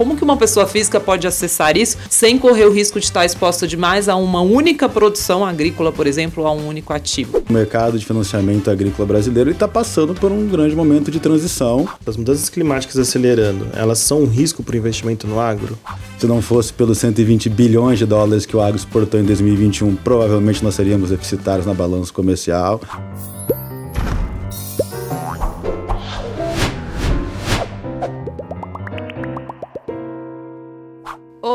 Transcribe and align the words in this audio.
Como 0.00 0.16
que 0.16 0.22
uma 0.22 0.36
pessoa 0.36 0.64
física 0.64 1.00
pode 1.00 1.26
acessar 1.26 1.76
isso 1.76 1.98
sem 2.08 2.38
correr 2.38 2.66
o 2.66 2.70
risco 2.70 3.00
de 3.00 3.06
estar 3.06 3.24
exposta 3.24 3.66
demais 3.66 4.08
a 4.08 4.14
uma 4.14 4.40
única 4.40 4.88
produção 4.88 5.44
agrícola, 5.44 5.90
por 5.90 6.06
exemplo, 6.06 6.44
ou 6.44 6.48
a 6.48 6.52
um 6.52 6.68
único 6.68 6.92
ativo? 6.92 7.42
O 7.50 7.52
mercado 7.52 7.98
de 7.98 8.06
financiamento 8.06 8.70
agrícola 8.70 9.08
brasileiro 9.08 9.50
está 9.50 9.66
passando 9.66 10.14
por 10.14 10.30
um 10.30 10.46
grande 10.46 10.76
momento 10.76 11.10
de 11.10 11.18
transição. 11.18 11.88
As 12.06 12.16
mudanças 12.16 12.48
climáticas 12.48 12.96
acelerando, 12.96 13.66
elas 13.74 13.98
são 13.98 14.20
um 14.20 14.26
risco 14.26 14.62
para 14.62 14.76
o 14.76 14.78
investimento 14.78 15.26
no 15.26 15.40
agro? 15.40 15.76
Se 16.16 16.28
não 16.28 16.40
fosse 16.40 16.72
pelos 16.72 16.98
120 16.98 17.48
bilhões 17.48 17.98
de 17.98 18.06
dólares 18.06 18.46
que 18.46 18.56
o 18.56 18.60
agro 18.60 18.76
exportou 18.76 19.18
em 19.18 19.24
2021, 19.24 19.96
provavelmente 19.96 20.62
nós 20.62 20.76
seríamos 20.76 21.10
deficitários 21.10 21.66
na 21.66 21.74
balança 21.74 22.12
comercial. 22.12 22.80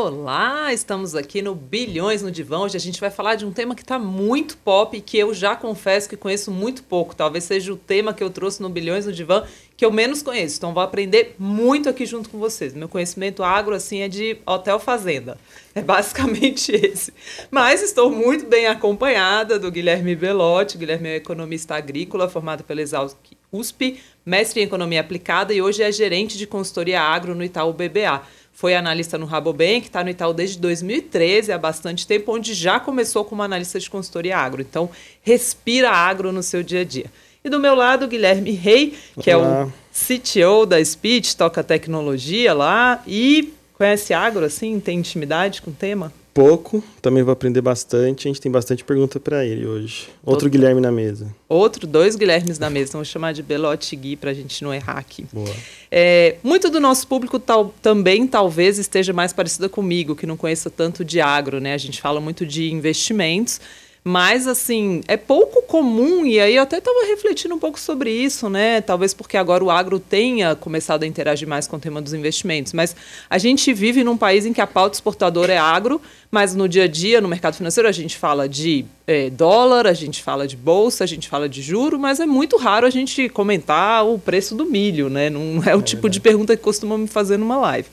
Olá, 0.06 0.70
estamos 0.70 1.14
aqui 1.14 1.40
no 1.40 1.54
Bilhões 1.54 2.20
no 2.20 2.30
Divã. 2.30 2.58
Hoje 2.58 2.76
a 2.76 2.80
gente 2.80 3.00
vai 3.00 3.10
falar 3.10 3.36
de 3.36 3.46
um 3.46 3.50
tema 3.50 3.74
que 3.74 3.80
está 3.80 3.98
muito 3.98 4.54
pop 4.58 4.94
e 4.94 5.00
que 5.00 5.16
eu 5.16 5.32
já 5.32 5.56
confesso 5.56 6.10
que 6.10 6.14
conheço 6.14 6.50
muito 6.50 6.82
pouco. 6.82 7.16
Talvez 7.16 7.44
seja 7.44 7.72
o 7.72 7.76
tema 7.76 8.12
que 8.12 8.22
eu 8.22 8.28
trouxe 8.28 8.60
no 8.60 8.68
Bilhões 8.68 9.06
no 9.06 9.12
Divã 9.14 9.46
que 9.74 9.82
eu 9.82 9.90
menos 9.90 10.22
conheço. 10.22 10.58
Então 10.58 10.74
vou 10.74 10.82
aprender 10.82 11.34
muito 11.38 11.88
aqui 11.88 12.04
junto 12.04 12.28
com 12.28 12.38
vocês. 12.38 12.74
Meu 12.74 12.86
conhecimento 12.86 13.42
agro 13.42 13.74
assim 13.74 14.02
é 14.02 14.08
de 14.08 14.36
hotel 14.44 14.78
fazenda. 14.78 15.38
É 15.74 15.80
basicamente 15.80 16.68
esse. 16.76 17.10
Mas 17.50 17.82
estou 17.82 18.10
muito 18.10 18.44
bem 18.44 18.66
acompanhada 18.66 19.58
do 19.58 19.70
Guilherme 19.70 20.14
Belotti. 20.14 20.76
Guilherme 20.76 21.08
é 21.08 21.16
economista 21.16 21.76
agrícola 21.76 22.28
formado 22.28 22.62
pela 22.62 22.82
Exausc 22.82 23.16
USP, 23.50 24.00
mestre 24.26 24.60
em 24.60 24.64
economia 24.64 25.00
aplicada 25.00 25.54
e 25.54 25.62
hoje 25.62 25.82
é 25.82 25.92
gerente 25.92 26.36
de 26.36 26.46
consultoria 26.46 27.00
agro 27.00 27.34
no 27.36 27.44
Itaú 27.44 27.72
BBA 27.72 28.22
foi 28.54 28.74
analista 28.74 29.18
no 29.18 29.26
Rabobank, 29.26 29.86
está 29.86 30.02
no 30.02 30.08
Itaú 30.08 30.32
desde 30.32 30.58
2013, 30.58 31.52
há 31.52 31.58
bastante 31.58 32.06
tempo, 32.06 32.32
onde 32.32 32.54
já 32.54 32.78
começou 32.78 33.24
como 33.24 33.42
analista 33.42 33.80
de 33.80 33.90
consultoria 33.90 34.38
agro. 34.38 34.62
Então, 34.62 34.88
respira 35.22 35.90
agro 35.90 36.32
no 36.32 36.42
seu 36.42 36.62
dia 36.62 36.80
a 36.80 36.84
dia. 36.84 37.06
E 37.44 37.50
do 37.50 37.58
meu 37.58 37.74
lado, 37.74 38.06
Guilherme 38.06 38.52
Rey, 38.52 38.96
que 39.20 39.34
Olá. 39.34 39.60
é 39.60 39.64
o 39.64 39.72
CTO 39.92 40.64
da 40.64 40.82
Speech, 40.82 41.36
toca 41.36 41.62
tecnologia 41.62 42.54
lá 42.54 43.02
e 43.06 43.52
conhece 43.74 44.14
agro, 44.14 44.44
assim, 44.44 44.80
tem 44.80 45.00
intimidade 45.00 45.60
com 45.60 45.70
o 45.70 45.74
tema? 45.74 46.12
Pouco, 46.34 46.82
também 47.00 47.22
vou 47.22 47.32
aprender 47.32 47.60
bastante. 47.60 48.26
A 48.26 48.28
gente 48.28 48.40
tem 48.40 48.50
bastante 48.50 48.82
pergunta 48.82 49.20
para 49.20 49.46
ele 49.46 49.64
hoje. 49.64 50.08
Outro 50.24 50.46
Todo. 50.46 50.50
Guilherme 50.50 50.80
na 50.80 50.90
mesa. 50.90 51.32
Outro, 51.48 51.86
dois 51.86 52.16
Guilhermes 52.16 52.58
na 52.58 52.68
mesa. 52.68 52.92
Vou 52.94 53.04
chamar 53.04 53.32
de 53.32 53.42
Belote 53.42 53.94
Gui 53.94 54.16
para 54.16 54.32
a 54.32 54.34
gente 54.34 54.64
não 54.64 54.74
errar 54.74 54.98
aqui. 54.98 55.24
Boa. 55.32 55.54
É, 55.90 56.36
muito 56.42 56.68
do 56.68 56.80
nosso 56.80 57.06
público 57.06 57.38
tal, 57.38 57.72
também 57.80 58.26
talvez 58.26 58.78
esteja 58.78 59.12
mais 59.12 59.32
parecida 59.32 59.68
comigo, 59.68 60.16
que 60.16 60.26
não 60.26 60.36
conheça 60.36 60.68
tanto 60.68 61.04
de 61.04 61.20
agro, 61.20 61.60
né? 61.60 61.72
A 61.72 61.78
gente 61.78 62.00
fala 62.00 62.20
muito 62.20 62.44
de 62.44 62.72
investimentos. 62.72 63.60
Mas, 64.06 64.46
assim, 64.46 65.00
é 65.08 65.16
pouco 65.16 65.62
comum, 65.62 66.26
e 66.26 66.38
aí 66.38 66.56
eu 66.56 66.62
até 66.62 66.76
estava 66.76 67.06
refletindo 67.06 67.54
um 67.54 67.58
pouco 67.58 67.80
sobre 67.80 68.10
isso, 68.10 68.50
né? 68.50 68.82
Talvez 68.82 69.14
porque 69.14 69.34
agora 69.34 69.64
o 69.64 69.70
agro 69.70 69.98
tenha 69.98 70.54
começado 70.54 71.04
a 71.04 71.06
interagir 71.06 71.48
mais 71.48 71.66
com 71.66 71.76
o 71.76 71.80
tema 71.80 72.02
dos 72.02 72.12
investimentos. 72.12 72.74
Mas 72.74 72.94
a 73.30 73.38
gente 73.38 73.72
vive 73.72 74.04
num 74.04 74.18
país 74.18 74.44
em 74.44 74.52
que 74.52 74.60
a 74.60 74.66
pauta 74.66 74.94
exportadora 74.96 75.54
é 75.54 75.56
agro, 75.56 76.02
mas 76.30 76.54
no 76.54 76.68
dia 76.68 76.84
a 76.84 76.86
dia, 76.86 77.18
no 77.18 77.28
mercado 77.28 77.56
financeiro, 77.56 77.88
a 77.88 77.92
gente 77.92 78.18
fala 78.18 78.46
de 78.46 78.84
é, 79.06 79.30
dólar, 79.30 79.86
a 79.86 79.94
gente 79.94 80.22
fala 80.22 80.46
de 80.46 80.56
bolsa, 80.56 81.02
a 81.02 81.06
gente 81.06 81.26
fala 81.26 81.48
de 81.48 81.62
juro, 81.62 81.98
mas 81.98 82.20
é 82.20 82.26
muito 82.26 82.58
raro 82.58 82.86
a 82.86 82.90
gente 82.90 83.30
comentar 83.30 84.06
o 84.06 84.18
preço 84.18 84.54
do 84.54 84.66
milho, 84.66 85.08
né? 85.08 85.30
Não 85.30 85.62
é 85.64 85.74
o 85.74 85.78
é 85.78 85.82
tipo 85.82 86.02
verdade. 86.02 86.12
de 86.12 86.20
pergunta 86.20 86.56
que 86.56 86.62
costumam 86.62 86.98
me 86.98 87.06
fazer 87.06 87.38
numa 87.38 87.56
live. 87.56 87.88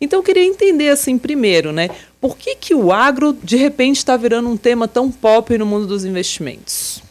Então 0.00 0.20
eu 0.20 0.22
queria 0.22 0.44
entender 0.44 0.90
assim 0.90 1.18
primeiro, 1.18 1.72
né? 1.72 1.90
Por 2.20 2.36
que, 2.36 2.54
que 2.54 2.74
o 2.74 2.92
agro 2.92 3.36
de 3.42 3.56
repente 3.56 3.96
está 3.96 4.16
virando 4.16 4.48
um 4.48 4.56
tema 4.56 4.86
tão 4.86 5.10
pop 5.10 5.56
no 5.56 5.66
mundo 5.66 5.86
dos 5.86 6.04
investimentos? 6.04 7.02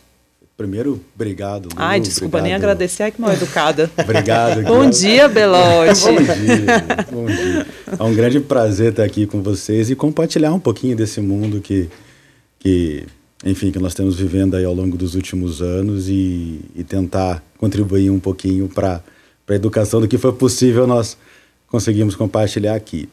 Primeiro, 0.58 1.00
obrigado. 1.14 1.66
Lu, 1.66 1.72
Ai, 1.76 2.00
desculpa, 2.00 2.38
obrigado. 2.38 2.44
nem 2.46 2.54
agradecer. 2.56 3.04
Ai, 3.04 3.12
que 3.12 3.22
mal 3.22 3.32
educada. 3.32 3.92
obrigado. 4.02 4.64
Bom 4.64 4.90
dia, 4.90 5.30
Belote. 5.30 6.02
bom 6.06 6.16
dia, 6.16 7.06
bom 7.12 7.26
dia. 7.28 7.68
É 8.00 8.04
um 8.04 8.16
grande 8.16 8.40
prazer 8.40 8.90
estar 8.90 9.04
aqui 9.04 9.28
com 9.28 9.44
vocês 9.44 9.92
e 9.92 9.96
compartilhar 9.96 10.52
um 10.52 10.60
pouquinho 10.60 10.96
desse 10.96 11.22
mundo 11.22 11.62
que, 11.62 11.88
que 12.58 13.06
enfim, 13.46 13.70
que 13.70 13.78
nós 13.78 13.94
temos 13.94 14.16
vivendo 14.16 14.56
aí 14.56 14.66
ao 14.66 14.74
longo 14.74 14.98
dos 14.98 15.14
últimos 15.14 15.62
anos 15.62 16.10
e, 16.10 16.60
e 16.76 16.84
tentar 16.84 17.44
contribuir 17.60 18.10
um 18.10 18.20
pouquinho 18.20 18.68
para 18.68 19.04
a 19.48 19.54
educação 19.54 20.02
do 20.02 20.08
que 20.08 20.18
foi 20.18 20.34
possível 20.34 20.88
nós 20.88 21.16
conseguimos 21.68 22.16
compartilhar 22.16 22.76
aqui. 22.76 23.08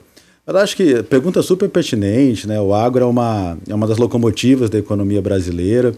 Eu 0.46 0.56
acho 0.58 0.76
que 0.76 1.02
pergunta 1.04 1.42
super 1.42 1.68
pertinente, 1.68 2.46
né? 2.46 2.60
O 2.60 2.74
agro 2.74 3.02
é 3.02 3.06
uma, 3.06 3.58
é 3.68 3.74
uma 3.74 3.86
das 3.86 3.96
locomotivas 3.96 4.68
da 4.68 4.78
economia 4.78 5.22
brasileira 5.22 5.94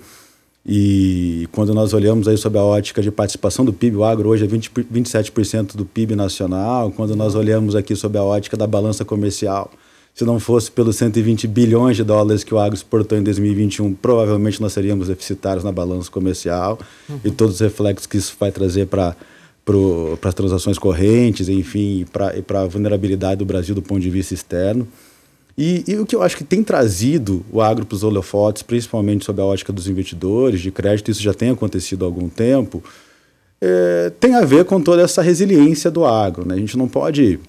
e 0.69 1.49
quando 1.53 1.73
nós 1.73 1.93
olhamos 1.93 2.27
aí 2.27 2.37
sobre 2.37 2.59
a 2.59 2.63
ótica 2.63 3.01
de 3.01 3.13
participação 3.13 3.65
do 3.65 3.73
PIB, 3.73 3.99
o 3.99 4.05
agro 4.05 4.29
hoje 4.29 4.45
é 4.45 4.49
20, 4.49 4.71
27% 4.93 5.77
do 5.77 5.85
PIB 5.85 6.17
nacional. 6.17 6.91
Quando 6.91 7.15
nós 7.15 7.37
olhamos 7.37 7.77
aqui 7.77 7.95
sobre 7.95 8.19
a 8.19 8.25
ótica 8.25 8.57
da 8.57 8.67
balança 8.67 9.05
comercial, 9.05 9.71
se 10.13 10.25
não 10.25 10.41
fosse 10.41 10.69
pelos 10.73 10.97
120 10.97 11.47
bilhões 11.47 11.97
de 11.97 12.03
dólares 12.03 12.43
que 12.43 12.53
o 12.53 12.59
agro 12.59 12.75
exportou 12.75 13.17
em 13.17 13.23
2021, 13.23 13.95
provavelmente 13.95 14.61
nós 14.61 14.73
seríamos 14.73 15.07
deficitários 15.07 15.63
na 15.63 15.71
balança 15.71 16.11
comercial 16.11 16.81
uhum. 17.09 17.21
e 17.25 17.31
todos 17.31 17.57
os 17.57 17.61
reflexos 17.61 18.07
que 18.07 18.17
isso 18.17 18.35
vai 18.39 18.51
trazer 18.51 18.87
para 18.87 19.15
para 19.67 20.29
as 20.29 20.35
transações 20.35 20.79
correntes, 20.79 21.49
enfim, 21.49 22.07
para 22.13 22.61
a 22.61 22.67
vulnerabilidade 22.67 23.39
do 23.39 23.45
Brasil 23.45 23.75
do 23.75 23.83
ponto 23.83 24.01
de 24.01 24.09
vista 24.09 24.33
externo. 24.33 24.87
E, 25.59 25.83
e, 25.89 25.97
o 25.97 26.07
que 26.07 26.15
eu 26.15 26.23
acho 26.23 26.37
que 26.37 26.45
tem 26.45 26.63
trazido 26.63 27.45
o 27.51 27.61
agro 27.61 27.85
para 27.85 27.97
os 27.97 28.05
holofotes, 28.05 28.63
principalmente 28.63 29.25
sob 29.25 29.41
a 29.41 29.45
ótica 29.45 29.73
dos 29.73 29.89
investidores 29.89 30.61
de 30.61 30.71
crédito, 30.71 31.11
isso 31.11 31.23
já 31.23 31.33
tem 31.35 31.51
acontecido 31.51 32.05
há 32.05 32.09
algum 32.09 32.29
tempo, 32.29 32.85
é, 33.61 34.13
tem 34.21 34.35
a 34.35 34.45
ver 34.45 34.67
com 34.67 34.81
toda 34.81 35.03
essa 35.03 35.23
resiliência 35.23 35.91
do 35.91 36.05
agro. 36.05 36.47
Né? 36.47 36.55
A 36.55 36.59
gente 36.59 36.77
não 36.77 36.87
pode 36.87 37.41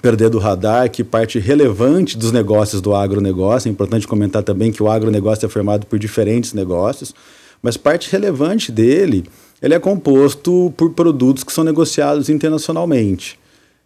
perder 0.00 0.30
do 0.30 0.38
radar 0.38 0.90
que 0.90 1.04
parte 1.04 1.38
relevante 1.38 2.16
dos 2.16 2.32
negócios 2.32 2.80
do 2.80 2.94
agronegócio, 2.94 3.68
é 3.68 3.72
importante 3.72 4.06
comentar 4.06 4.42
também 4.42 4.72
que 4.72 4.82
o 4.82 4.88
agronegócio 4.88 5.44
é 5.44 5.48
formado 5.48 5.84
por 5.86 5.98
diferentes 5.98 6.52
negócios, 6.54 7.14
mas 7.60 7.76
parte 7.76 8.10
relevante 8.10 8.70
dele 8.70 9.24
ele 9.60 9.74
é 9.74 9.78
composto 9.78 10.72
por 10.76 10.90
produtos 10.90 11.42
que 11.42 11.52
são 11.52 11.64
negociados 11.64 12.28
internacionalmente 12.28 13.38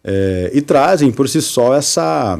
é, 0.03 0.51
e 0.53 0.61
trazem 0.61 1.11
por 1.11 1.29
si 1.29 1.41
só 1.41 1.75
essa, 1.75 2.39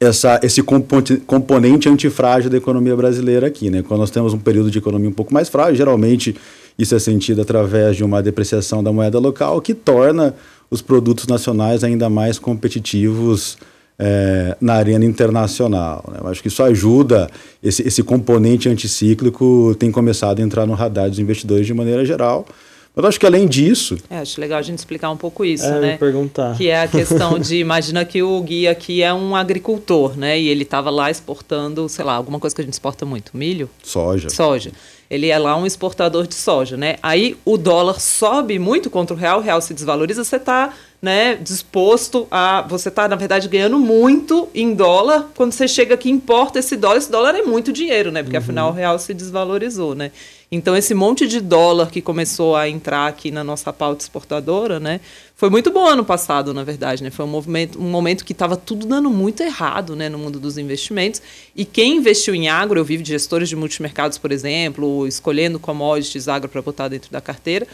essa, 0.00 0.40
esse 0.42 0.62
componente 0.62 1.88
antifrágil 1.88 2.50
da 2.50 2.56
economia 2.56 2.96
brasileira 2.96 3.46
aqui. 3.46 3.70
Né? 3.70 3.82
Quando 3.82 4.00
nós 4.00 4.10
temos 4.10 4.34
um 4.34 4.38
período 4.38 4.70
de 4.70 4.78
economia 4.78 5.08
um 5.08 5.12
pouco 5.12 5.32
mais 5.32 5.48
frágil, 5.48 5.76
geralmente 5.76 6.36
isso 6.78 6.94
é 6.94 6.98
sentido 6.98 7.42
através 7.42 7.96
de 7.96 8.04
uma 8.04 8.22
depreciação 8.22 8.82
da 8.82 8.92
moeda 8.92 9.18
local 9.18 9.60
que 9.60 9.74
torna 9.74 10.34
os 10.70 10.82
produtos 10.82 11.26
nacionais 11.26 11.84
ainda 11.84 12.10
mais 12.10 12.38
competitivos 12.38 13.56
é, 13.98 14.56
na 14.60 14.74
arena 14.74 15.04
internacional. 15.04 16.04
Né? 16.10 16.18
Eu 16.22 16.28
acho 16.28 16.42
que 16.42 16.48
isso 16.48 16.62
ajuda, 16.62 17.28
esse, 17.62 17.86
esse 17.86 18.02
componente 18.02 18.68
anticíclico 18.68 19.74
tem 19.78 19.90
começado 19.90 20.40
a 20.40 20.42
entrar 20.42 20.66
no 20.66 20.74
radar 20.74 21.08
dos 21.08 21.18
investidores 21.18 21.66
de 21.66 21.74
maneira 21.74 22.04
geral. 22.04 22.46
Mas 22.94 23.02
eu 23.02 23.08
acho 23.10 23.20
que 23.20 23.26
além 23.26 23.46
disso. 23.46 23.98
É, 24.08 24.20
acho 24.20 24.40
legal 24.40 24.58
a 24.58 24.62
gente 24.62 24.78
explicar 24.78 25.10
um 25.10 25.18
pouco 25.18 25.44
isso, 25.44 25.66
é, 25.66 25.80
né? 25.80 25.96
perguntar. 25.98 26.56
Que 26.56 26.70
é 26.70 26.80
a 26.80 26.88
questão 26.88 27.36
de. 27.38 27.56
imagina 27.58 28.02
que 28.06 28.22
o 28.22 28.40
Gui 28.40 28.66
aqui 28.66 29.02
é 29.02 29.12
um 29.12 29.36
agricultor, 29.36 30.16
né? 30.16 30.40
E 30.40 30.48
ele 30.48 30.62
estava 30.62 30.88
lá 30.88 31.10
exportando, 31.10 31.86
sei 31.90 32.06
lá, 32.06 32.14
alguma 32.14 32.40
coisa 32.40 32.56
que 32.56 32.62
a 32.62 32.64
gente 32.64 32.72
exporta 32.72 33.04
muito: 33.04 33.36
milho? 33.36 33.68
Soja. 33.82 34.30
Soja. 34.30 34.72
Ele 35.10 35.28
é 35.28 35.38
lá 35.38 35.56
um 35.56 35.66
exportador 35.66 36.26
de 36.26 36.34
soja, 36.34 36.76
né? 36.78 36.96
Aí 37.02 37.36
o 37.44 37.58
dólar 37.58 38.00
sobe 38.00 38.58
muito 38.58 38.88
contra 38.88 39.14
o 39.14 39.18
real, 39.18 39.40
o 39.40 39.42
real 39.42 39.60
se 39.60 39.74
desvaloriza, 39.74 40.24
você 40.24 40.36
está 40.36 40.72
né, 41.00 41.36
disposto 41.36 42.26
a. 42.30 42.62
Você 42.68 42.88
está, 42.88 43.06
na 43.08 43.16
verdade, 43.16 43.48
ganhando 43.48 43.78
muito 43.78 44.48
em 44.54 44.74
dólar. 44.74 45.30
Quando 45.34 45.52
você 45.52 45.68
chega 45.68 45.94
aqui 45.94 46.10
importa 46.10 46.58
esse 46.58 46.76
dólar, 46.76 46.98
esse 46.98 47.10
dólar 47.10 47.34
é 47.34 47.42
muito 47.42 47.72
dinheiro, 47.72 48.10
né? 48.10 48.22
Porque 48.22 48.36
uhum. 48.36 48.42
afinal 48.42 48.70
o 48.70 48.72
real 48.72 48.98
se 48.98 49.12
desvalorizou, 49.12 49.94
né? 49.94 50.10
Então, 50.50 50.76
esse 50.76 50.94
monte 50.94 51.26
de 51.26 51.40
dólar 51.40 51.90
que 51.90 52.00
começou 52.00 52.54
a 52.54 52.68
entrar 52.68 53.08
aqui 53.08 53.32
na 53.32 53.42
nossa 53.42 53.72
pauta 53.72 54.04
exportadora, 54.04 54.78
né, 54.78 55.00
foi 55.34 55.50
muito 55.50 55.72
bom 55.72 55.84
ano 55.86 56.04
passado, 56.04 56.54
na 56.54 56.62
verdade. 56.62 57.02
Né? 57.02 57.10
Foi 57.10 57.24
um, 57.24 57.28
movimento, 57.28 57.80
um 57.80 57.90
momento 57.90 58.24
que 58.24 58.32
estava 58.32 58.56
tudo 58.56 58.86
dando 58.86 59.10
muito 59.10 59.42
errado 59.42 59.96
né, 59.96 60.08
no 60.08 60.18
mundo 60.18 60.38
dos 60.38 60.56
investimentos. 60.56 61.20
E 61.54 61.64
quem 61.64 61.96
investiu 61.96 62.34
em 62.34 62.48
agro, 62.48 62.78
eu 62.78 62.84
vi 62.84 62.96
de 62.96 63.08
gestores 63.08 63.48
de 63.48 63.56
multimercados, 63.56 64.18
por 64.18 64.30
exemplo, 64.30 65.06
escolhendo 65.06 65.58
commodities 65.58 66.28
agro 66.28 66.48
para 66.48 66.62
botar 66.62 66.86
dentro 66.88 67.10
da 67.10 67.20
carteira, 67.20 67.66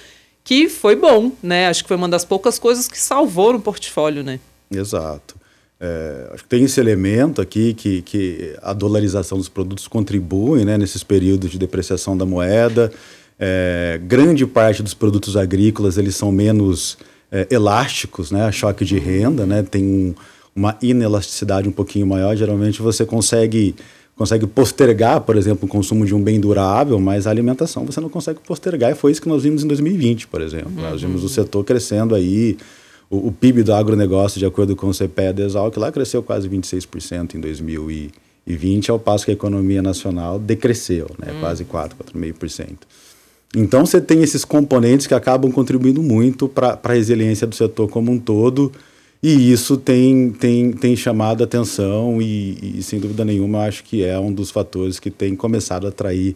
que 0.45 0.69
foi 0.69 0.97
bom. 0.97 1.33
Né? 1.43 1.69
Acho 1.69 1.83
que 1.83 1.89
foi 1.89 1.97
uma 1.97 2.09
das 2.09 2.25
poucas 2.25 2.59
coisas 2.59 2.89
que 2.89 2.99
salvou 2.99 3.53
no 3.53 3.61
portfólio. 3.61 4.23
Né? 4.23 4.41
Exato. 4.71 5.43
É, 5.85 6.31
acho 6.33 6.45
que 6.45 6.49
tem 6.49 6.63
esse 6.63 6.79
elemento 6.79 7.41
aqui 7.41 7.75
que, 7.75 8.03
que 8.03 8.57
a 8.63 8.73
dolarização 8.73 9.37
dos 9.37 9.49
produtos 9.49 9.89
contribui 9.89 10.65
né, 10.65 10.79
nesses 10.79 11.03
períodos 11.03 11.51
de 11.51 11.59
depreciação 11.59 12.17
da 12.17 12.25
moeda. 12.25 12.93
É, 13.37 14.01
grande 14.05 14.47
parte 14.47 14.81
dos 14.81 14.95
produtos 14.95 15.37
agrícolas 15.37 15.99
eles 15.99 16.15
são 16.15 16.31
menos 16.31 16.97
é, 17.33 17.49
elásticos, 17.51 18.31
né, 18.31 18.45
a 18.45 18.53
choque 18.53 18.85
de 18.85 18.97
renda, 18.97 19.45
né, 19.45 19.65
tem 19.65 19.83
um, 19.83 20.15
uma 20.55 20.79
inelasticidade 20.81 21.69
um 21.69 21.73
pouquinho 21.73 22.07
maior. 22.07 22.37
Geralmente 22.37 22.81
você 22.81 23.05
consegue 23.05 23.75
consegue 24.17 24.47
postergar, 24.47 25.21
por 25.23 25.37
exemplo, 25.37 25.67
o 25.67 25.69
consumo 25.69 26.05
de 26.05 26.15
um 26.15 26.23
bem 26.23 26.39
durável, 26.39 26.99
mas 27.01 27.27
a 27.27 27.31
alimentação 27.31 27.85
você 27.85 28.01
não 28.01 28.09
consegue 28.09 28.41
postergar. 28.41 28.93
E 28.93 28.95
foi 28.95 29.13
isso 29.13 29.23
que 29.23 29.29
nós 29.29 29.43
vimos 29.43 29.65
em 29.65 29.67
2020, 29.67 30.29
por 30.29 30.41
exemplo. 30.41 30.73
Uhum. 30.77 30.83
Nós 30.83 31.01
vimos 31.01 31.25
o 31.25 31.29
setor 31.29 31.65
crescendo 31.65 32.15
aí, 32.15 32.57
o, 33.11 33.29
o, 33.29 33.33
PIB 33.33 33.63
do 33.63 33.73
agronegócio, 33.73 34.39
de 34.39 34.47
acordo 34.47 34.77
com 34.77 34.89
o 34.89 34.95
CPE 34.95 35.33
da 35.35 35.45
Exalc, 35.45 35.77
lá 35.77 35.91
cresceu 35.91 36.23
quase 36.23 36.49
26% 36.49 37.35
em 37.35 37.41
2020, 37.41 38.91
ao 38.91 38.99
passo 38.99 39.25
que 39.25 39.31
a 39.31 39.35
economia 39.35 39.83
nacional 39.83 40.39
decresceu, 40.39 41.11
né? 41.19 41.33
Uhum. 41.33 41.41
quase 41.41 41.65
4, 41.65 41.97
4,5%. 42.15 42.77
Então 43.55 43.85
você 43.85 44.01
tem 44.01 44.23
esses 44.23 44.45
componentes 44.45 45.07
que 45.07 45.15
acabam 45.15 45.53
contribuindo 45.53 46.03
muito 46.03 46.49
para 46.49 46.79
a 46.83 46.93
resiliência 46.93 47.47
do 47.47 47.55
setor 47.55 47.89
como 47.89 48.11
um 48.11 48.19
todo, 48.19 48.73
e 49.23 49.53
isso 49.53 49.77
tem, 49.77 50.31
tem, 50.33 50.73
tem 50.73 50.97
chamado 50.97 51.43
a 51.43 51.45
atenção 51.45 52.21
e, 52.21 52.79
e, 52.79 52.83
sem 52.83 52.99
dúvida 52.99 53.25
nenhuma, 53.25 53.67
acho 53.67 53.85
que 53.85 54.05
é 54.05 54.19
um 54.19 54.33
dos 54.33 54.51
fatores 54.51 54.99
que 54.99 55.11
tem 55.11 55.37
começado 55.37 55.87
a 55.87 55.91
atrair 55.91 56.35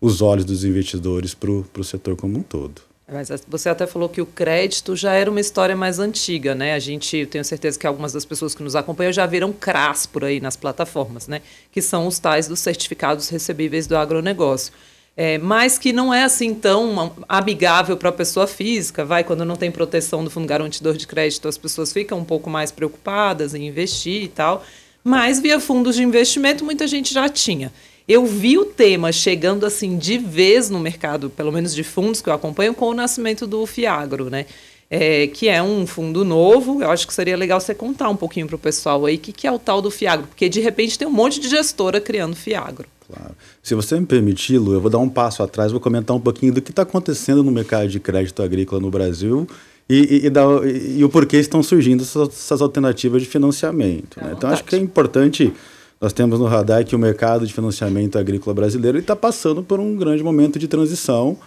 os 0.00 0.20
olhos 0.20 0.44
dos 0.44 0.62
investidores 0.62 1.32
para 1.32 1.50
o 1.50 1.84
setor 1.84 2.14
como 2.14 2.38
um 2.38 2.42
todo. 2.42 2.82
Mas 3.10 3.30
você 3.48 3.68
até 3.68 3.86
falou 3.86 4.08
que 4.08 4.20
o 4.20 4.26
crédito 4.26 4.96
já 4.96 5.14
era 5.14 5.30
uma 5.30 5.40
história 5.40 5.76
mais 5.76 6.00
antiga, 6.00 6.56
né? 6.56 6.74
A 6.74 6.78
gente, 6.80 7.24
tenho 7.26 7.44
certeza 7.44 7.78
que 7.78 7.86
algumas 7.86 8.12
das 8.12 8.24
pessoas 8.24 8.52
que 8.52 8.64
nos 8.64 8.74
acompanham 8.74 9.12
já 9.12 9.24
viram 9.24 9.52
CRAS 9.52 10.06
por 10.06 10.24
aí 10.24 10.40
nas 10.40 10.56
plataformas, 10.56 11.28
né? 11.28 11.40
Que 11.70 11.80
são 11.80 12.06
os 12.06 12.18
tais 12.18 12.48
dos 12.48 12.58
certificados 12.58 13.28
recebíveis 13.28 13.86
do 13.86 13.96
agronegócio 13.96 14.72
é, 15.16 15.38
mas 15.38 15.78
que 15.78 15.94
não 15.94 16.12
é 16.12 16.24
assim 16.24 16.52
tão 16.52 17.14
amigável 17.26 17.96
para 17.96 18.10
a 18.10 18.12
pessoa 18.12 18.46
física. 18.46 19.02
Vai, 19.02 19.24
quando 19.24 19.46
não 19.46 19.56
tem 19.56 19.70
proteção 19.70 20.22
do 20.22 20.28
fundo 20.28 20.46
garantidor 20.46 20.94
de 20.94 21.06
crédito, 21.06 21.48
as 21.48 21.56
pessoas 21.56 21.90
ficam 21.90 22.18
um 22.18 22.24
pouco 22.24 22.50
mais 22.50 22.70
preocupadas 22.70 23.54
em 23.54 23.66
investir 23.66 24.24
e 24.24 24.28
tal. 24.28 24.62
Mas 25.02 25.40
via 25.40 25.58
fundos 25.58 25.96
de 25.96 26.02
investimento, 26.02 26.64
muita 26.64 26.86
gente 26.86 27.14
já 27.14 27.28
tinha. 27.30 27.72
Eu 28.06 28.26
vi 28.26 28.58
o 28.58 28.66
tema 28.66 29.10
chegando 29.10 29.64
assim 29.64 29.96
de 29.96 30.18
vez 30.18 30.68
no 30.68 30.78
mercado, 30.78 31.30
pelo 31.30 31.50
menos 31.50 31.74
de 31.74 31.82
fundos 31.82 32.20
que 32.20 32.28
eu 32.28 32.34
acompanho, 32.34 32.74
com 32.74 32.86
o 32.86 32.94
nascimento 32.94 33.46
do 33.46 33.64
Fiagro, 33.64 34.28
né? 34.28 34.44
É, 34.88 35.26
que 35.28 35.48
é 35.48 35.62
um 35.62 35.86
fundo 35.86 36.24
novo. 36.24 36.82
Eu 36.82 36.90
acho 36.90 37.06
que 37.06 37.14
seria 37.14 37.36
legal 37.36 37.58
você 37.58 37.74
contar 37.74 38.10
um 38.10 38.16
pouquinho 38.16 38.46
para 38.46 38.56
o 38.56 38.58
pessoal 38.58 39.06
aí 39.06 39.16
o 39.16 39.18
que, 39.18 39.32
que 39.32 39.46
é 39.46 39.50
o 39.50 39.58
tal 39.58 39.80
do 39.80 39.90
Fiagro, 39.90 40.26
porque 40.26 40.48
de 40.48 40.60
repente 40.60 40.98
tem 40.98 41.08
um 41.08 41.12
monte 41.12 41.40
de 41.40 41.48
gestora 41.48 42.00
criando 42.00 42.36
Fiagro. 42.36 42.86
Claro. 43.06 43.34
Se 43.62 43.74
você 43.74 43.98
me 43.98 44.06
permitir, 44.06 44.58
Lu, 44.58 44.74
eu 44.74 44.80
vou 44.80 44.90
dar 44.90 44.98
um 44.98 45.08
passo 45.08 45.42
atrás, 45.42 45.70
vou 45.70 45.80
comentar 45.80 46.16
um 46.16 46.20
pouquinho 46.20 46.52
do 46.52 46.60
que 46.60 46.70
está 46.70 46.82
acontecendo 46.82 47.42
no 47.42 47.52
mercado 47.52 47.88
de 47.88 48.00
crédito 48.00 48.42
agrícola 48.42 48.80
no 48.80 48.90
Brasil 48.90 49.46
e, 49.88 49.96
e, 49.96 50.26
e, 50.26 50.30
da, 50.30 50.42
e, 50.64 51.04
o 51.04 51.08
porquê 51.08 51.36
estão 51.36 51.62
surgindo 51.62 52.02
essas, 52.02 52.28
essas 52.28 52.60
alternativas 52.60 53.22
de 53.22 53.28
financiamento. 53.28 54.20
Né? 54.20 54.34
Então, 54.36 54.50
acho 54.50 54.64
que 54.64 54.74
é 54.74 54.78
importante, 54.78 55.52
nós 56.00 56.12
temos 56.12 56.40
no 56.40 56.46
radar 56.46 56.84
que 56.84 56.96
o 56.96 56.98
mercado 56.98 57.46
de 57.46 57.52
financiamento 57.52 58.18
agrícola 58.18 58.52
brasileiro 58.52 58.98
está 58.98 59.14
passando 59.14 59.62
por 59.62 59.78
um 59.78 59.96
grande 59.96 60.22
momento 60.22 60.58
de 60.58 60.66
transição 60.66 61.38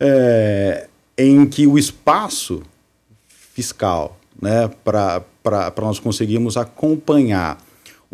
é, 0.00 0.88
em 1.16 1.46
que 1.46 1.66
o 1.66 1.78
espaço 1.78 2.62
fiscal 3.28 4.18
né, 4.42 4.68
para 4.82 5.22
nós 5.80 6.00
conseguirmos 6.00 6.56
acompanhar 6.56 7.63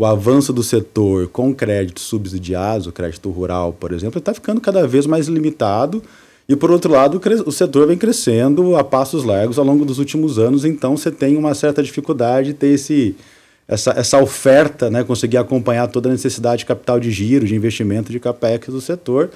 o 0.01 0.07
avanço 0.07 0.51
do 0.51 0.63
setor 0.63 1.29
com 1.29 1.55
créditos 1.55 2.05
subsidiados, 2.05 2.87
o 2.87 2.93
crédito 2.93 3.29
rural, 3.29 3.71
por 3.79 3.93
exemplo, 3.93 4.19
está 4.19 4.33
ficando 4.33 4.59
cada 4.59 4.89
vez 4.89 5.05
mais 5.05 5.29
limitado. 5.29 6.03
E, 6.49 6.57
por 6.57 6.71
outro 6.71 6.91
lado, 6.91 7.21
o 7.45 7.53
setor 7.53 7.87
vem 7.87 7.99
crescendo 7.99 8.77
a 8.77 8.83
passos 8.83 9.25
largos 9.25 9.59
ao 9.59 9.65
longo 9.65 9.85
dos 9.85 9.99
últimos 9.99 10.39
anos, 10.39 10.65
então 10.65 10.97
você 10.97 11.11
tem 11.11 11.37
uma 11.37 11.53
certa 11.55 11.83
dificuldade 11.83 12.47
de 12.47 12.55
ter 12.55 12.69
esse, 12.69 13.15
essa, 13.69 13.91
essa 13.91 14.19
oferta, 14.19 14.89
né, 14.89 15.05
conseguir 15.05 15.37
acompanhar 15.37 15.87
toda 15.87 16.09
a 16.09 16.13
necessidade 16.13 16.61
de 16.61 16.65
capital 16.65 16.99
de 16.99 17.11
giro, 17.11 17.45
de 17.45 17.55
investimento 17.55 18.11
de 18.11 18.19
capex 18.19 18.69
do 18.69 18.81
setor. 18.81 19.29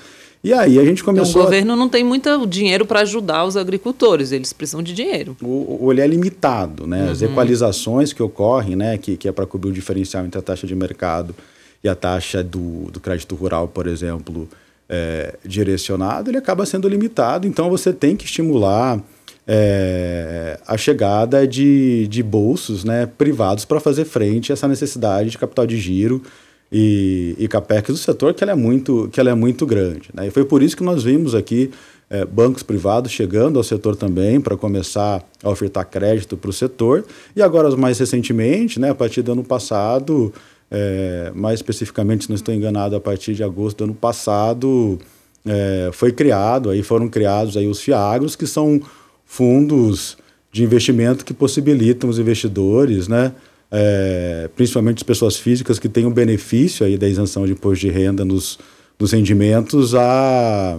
E 0.45 0.53
aí 0.53 0.79
a 0.79 0.85
gente 0.85 1.03
começou. 1.03 1.31
Então, 1.31 1.41
o 1.41 1.45
governo 1.47 1.73
a... 1.73 1.77
não 1.77 1.89
tem 1.89 2.05
muito 2.05 2.47
dinheiro 2.47 2.85
para 2.85 3.01
ajudar 3.01 3.47
os 3.47 3.57
agricultores, 3.57 4.31
eles 4.31 4.53
precisam 4.53 4.83
de 4.83 4.93
dinheiro. 4.93 5.35
O, 5.43 5.91
ele 5.91 6.03
é 6.03 6.07
limitado, 6.07 6.87
né? 6.87 7.05
Uhum. 7.05 7.11
As 7.11 7.23
equalizações 7.23 8.13
que 8.13 8.23
ocorrem, 8.23 8.77
né? 8.77 8.99
Que, 8.99 9.17
que 9.17 9.27
é 9.27 9.33
para 9.33 9.47
cobrir 9.47 9.71
o 9.71 9.73
diferencial 9.73 10.23
entre 10.27 10.39
a 10.39 10.43
taxa 10.43 10.67
de 10.67 10.75
mercado 10.75 11.35
e 11.83 11.89
a 11.89 11.95
taxa 11.95 12.45
do, 12.45 12.91
do 12.91 13.01
crédito 13.01 13.35
rural, 13.35 13.69
por 13.69 13.87
exemplo, 13.87 14.47
é, 14.87 15.35
direcionado, 15.45 16.31
ele 16.31 16.39
acaba 16.39 16.67
sendo 16.67 16.89
limitado. 16.89 17.47
Então 17.47 17.71
você 17.71 17.91
tem 17.91 18.15
que 18.15 18.27
estimular 18.27 19.01
é, 19.47 20.59
a 20.67 20.77
chegada 20.77 21.47
de, 21.47 22.07
de 22.09 22.23
bolsos 22.23 22.85
né, 22.85 23.07
privados 23.07 23.65
para 23.65 23.81
fazer 23.81 24.05
frente 24.05 24.53
a 24.53 24.55
essa 24.55 24.69
necessidade 24.69 25.31
de 25.31 25.39
capital 25.39 25.67
de 25.67 25.79
giro 25.79 26.23
e, 26.71 27.35
e 27.39 27.49
capex 27.49 27.89
do 27.89 27.97
setor 27.97 28.35
que 28.35 28.43
ela 28.43 28.53
é 28.53 28.57
muito, 28.57 29.09
que 29.13 29.21
ela 29.21 29.31
é 29.31 29.35
muito 29.35 29.67
grande. 29.67 30.11
Né? 30.13 30.29
E 30.29 30.31
foi 30.31 30.45
por 30.45 30.63
isso 30.63 30.77
que 30.77 30.83
nós 30.83 31.03
vimos 31.03 31.35
aqui 31.35 31.71
é, 32.11 32.25
bancos 32.25 32.63
privados 32.63 33.11
chegando 33.11 33.59
ao 33.59 33.65
setor 33.65 33.97
também 33.97 34.41
para 34.41 34.57
começar 34.57 35.25
a 35.43 35.49
ofertar 35.49 35.87
crédito 35.87 36.37
para 36.37 36.51
o 36.51 36.53
setor. 36.53 37.05
E 37.35 37.43
agora, 37.43 37.75
mais 37.77 37.99
recentemente, 37.99 38.79
né, 38.79 38.91
a 38.91 38.95
partir 38.95 39.23
do 39.23 39.33
ano 39.33 39.45
passado, 39.45 40.33
é, 40.71 41.33
mais 41.35 41.59
especificamente, 41.59 42.25
se 42.25 42.31
não 42.31 42.37
estou 42.37 42.55
enganado, 42.55 42.95
a 42.97 43.01
partir 43.01 43.35
de 43.35 43.43
agosto 43.43 43.79
do 43.79 43.85
ano 43.85 43.95
passado, 43.95 44.99
é, 45.47 45.91
foi 45.93 46.13
criado, 46.13 46.71
aí 46.71 46.83
foram 46.83 47.09
criados 47.09 47.57
aí 47.57 47.67
os 47.67 47.81
FIAGROS, 47.81 48.37
que 48.37 48.47
são 48.47 48.81
fundos 49.25 50.17
de 50.53 50.63
investimento 50.63 51.25
que 51.25 51.35
possibilitam 51.35 52.09
os 52.09 52.19
investidores, 52.19 53.09
né, 53.09 53.33
é, 53.77 54.49
principalmente 54.55 54.99
as 54.99 55.03
pessoas 55.03 55.37
físicas 55.37 55.81
que 55.81 55.89
têm 55.89 56.07
o 56.07 56.11
benefício 56.11 56.87
aí 56.87 56.97
da 56.97 57.09
isenção 57.09 57.45
de 57.45 57.53
imposto 57.53 57.85
de 57.85 57.91
renda 57.91 58.25
nos, 58.25 58.57
nos 58.97 59.11
rendimentos, 59.11 59.97
a, 59.97 60.79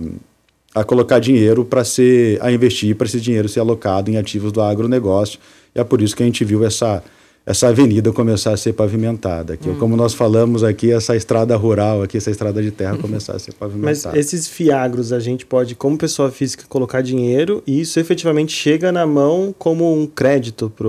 a 0.74 0.84
colocar 0.86 1.20
dinheiro 1.20 1.66
para 1.66 1.84
ser, 1.84 2.42
a 2.42 2.50
investir 2.54 2.96
para 2.96 3.06
esse 3.06 3.20
dinheiro 3.20 3.50
ser 3.50 3.60
alocado 3.60 4.10
em 4.10 4.16
ativos 4.16 4.54
do 4.54 4.62
agronegócio. 4.62 5.38
E 5.76 5.80
é 5.82 5.84
por 5.84 6.02
isso 6.02 6.16
que 6.16 6.24
a 6.24 6.26
gente 6.26 6.46
viu 6.46 6.64
essa, 6.64 7.04
essa 7.46 7.68
avenida 7.68 8.14
começar 8.14 8.54
a 8.54 8.58
ser 8.58 8.72
pavimentada. 8.72 9.56
Aqui. 9.56 9.68
Hum. 9.70 9.76
Como 9.78 9.98
nós 9.98 10.14
falamos 10.14 10.64
aqui, 10.64 10.94
essa 10.94 11.18
estrada 11.18 11.54
rural, 11.58 12.02
aqui, 12.02 12.16
essa 12.16 12.32
estrada 12.32 12.64
de 12.64 12.72
terra 12.72 12.98
começar 12.98 13.36
a 13.36 13.40
ser 13.40 13.56
pavimentada. 13.56 14.16
Mas 14.16 14.18
esses 14.18 14.48
fiagros 14.48 15.12
a 15.12 15.20
gente 15.20 15.46
pode, 15.46 15.76
como 15.76 15.98
pessoa 15.98 16.32
física, 16.32 16.64
colocar 16.70 17.02
dinheiro 17.02 17.62
e 17.68 17.82
isso 17.82 18.00
efetivamente 18.00 18.54
chega 18.54 18.90
na 18.90 19.06
mão 19.06 19.54
como 19.60 19.94
um 19.94 20.08
crédito 20.08 20.72
para 20.74 20.88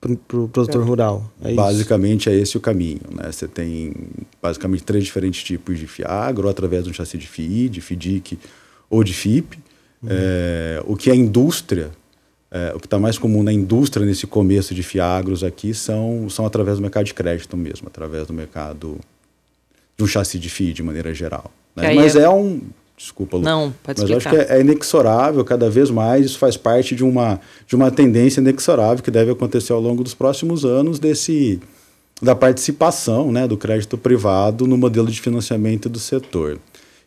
para 0.00 0.12
o 0.12 0.48
produtor 0.48 0.82
rural. 0.82 1.30
É 1.42 1.52
basicamente 1.52 2.22
isso. 2.22 2.30
é 2.30 2.34
esse 2.36 2.56
o 2.56 2.60
caminho. 2.60 3.00
Né? 3.14 3.30
Você 3.30 3.46
tem 3.46 3.92
basicamente 4.42 4.82
três 4.82 5.04
diferentes 5.04 5.42
tipos 5.42 5.78
de 5.78 5.86
fiagro, 5.86 6.48
através 6.48 6.84
de 6.84 6.90
um 6.90 6.92
chassi 6.92 7.18
de 7.18 7.26
FII, 7.26 7.68
de 7.68 7.80
FIDIC 7.80 8.38
ou 8.88 9.04
de 9.04 9.12
FIP. 9.12 9.58
Uhum. 10.02 10.08
É, 10.10 10.82
o 10.86 10.96
que 10.96 11.10
a 11.10 11.14
indústria, 11.14 11.90
é, 12.50 12.72
o 12.74 12.80
que 12.80 12.86
está 12.86 12.98
mais 12.98 13.18
comum 13.18 13.42
na 13.42 13.52
indústria 13.52 14.06
nesse 14.06 14.26
começo 14.26 14.74
de 14.74 14.82
fiagros 14.82 15.44
aqui 15.44 15.74
são, 15.74 16.30
são 16.30 16.46
através 16.46 16.78
do 16.78 16.82
mercado 16.82 17.04
de 17.04 17.12
crédito 17.12 17.54
mesmo, 17.54 17.86
através 17.86 18.26
do 18.26 18.32
mercado 18.32 18.98
de 19.98 20.04
um 20.04 20.06
chassi 20.06 20.38
de 20.38 20.48
FII 20.48 20.72
de 20.72 20.82
maneira 20.82 21.12
geral. 21.12 21.50
Né? 21.76 21.94
Mas 21.94 22.16
é, 22.16 22.22
é 22.22 22.30
um 22.30 22.62
Desculpa, 23.00 23.38
Lu. 23.38 23.42
Não, 23.42 23.72
pode 23.82 24.02
Mas 24.02 24.10
explicar. 24.10 24.36
acho 24.36 24.46
que 24.46 24.52
é, 24.52 24.58
é, 24.58 24.60
inexorável 24.60 25.42
cada 25.42 25.70
vez 25.70 25.90
mais, 25.90 26.26
isso 26.26 26.38
faz 26.38 26.58
parte 26.58 26.94
de 26.94 27.02
uma, 27.02 27.40
de 27.66 27.74
uma 27.74 27.90
tendência 27.90 28.42
inexorável 28.42 29.02
que 29.02 29.10
deve 29.10 29.30
acontecer 29.30 29.72
ao 29.72 29.80
longo 29.80 30.04
dos 30.04 30.12
próximos 30.12 30.66
anos 30.66 30.98
desse 30.98 31.58
da 32.20 32.34
participação 32.34 33.32
né, 33.32 33.48
do 33.48 33.56
crédito 33.56 33.96
privado 33.96 34.66
no 34.66 34.76
modelo 34.76 35.10
de 35.10 35.18
financiamento 35.18 35.88
do 35.88 35.98
setor. 35.98 36.58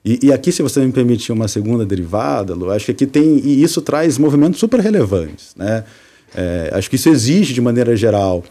E, 0.04 0.20
e, 0.24 0.34
aqui, 0.34 0.52
se 0.52 0.64
você 0.64 0.84
me 0.84 0.92
permitir 0.92 1.32
uma 1.32 1.48
segunda 1.48 1.86
derivada, 1.86 2.56
Lu, 2.56 2.72
acho 2.72 2.86
que 2.86 2.92
aqui 2.92 3.06
tem, 3.06 3.38
e 3.38 3.62
isso 3.62 3.80
traz 3.80 4.18
movimentos 4.18 4.60
super 4.60 4.80
relevantes. 4.80 5.54
Né? 5.56 5.84
É, 6.36 6.72
acho 6.74 6.90
que 6.90 6.96
isso 6.96 7.08
exige, 7.08 7.54
de 7.54 7.62
maneira 7.62 7.96
geral, 7.96 8.44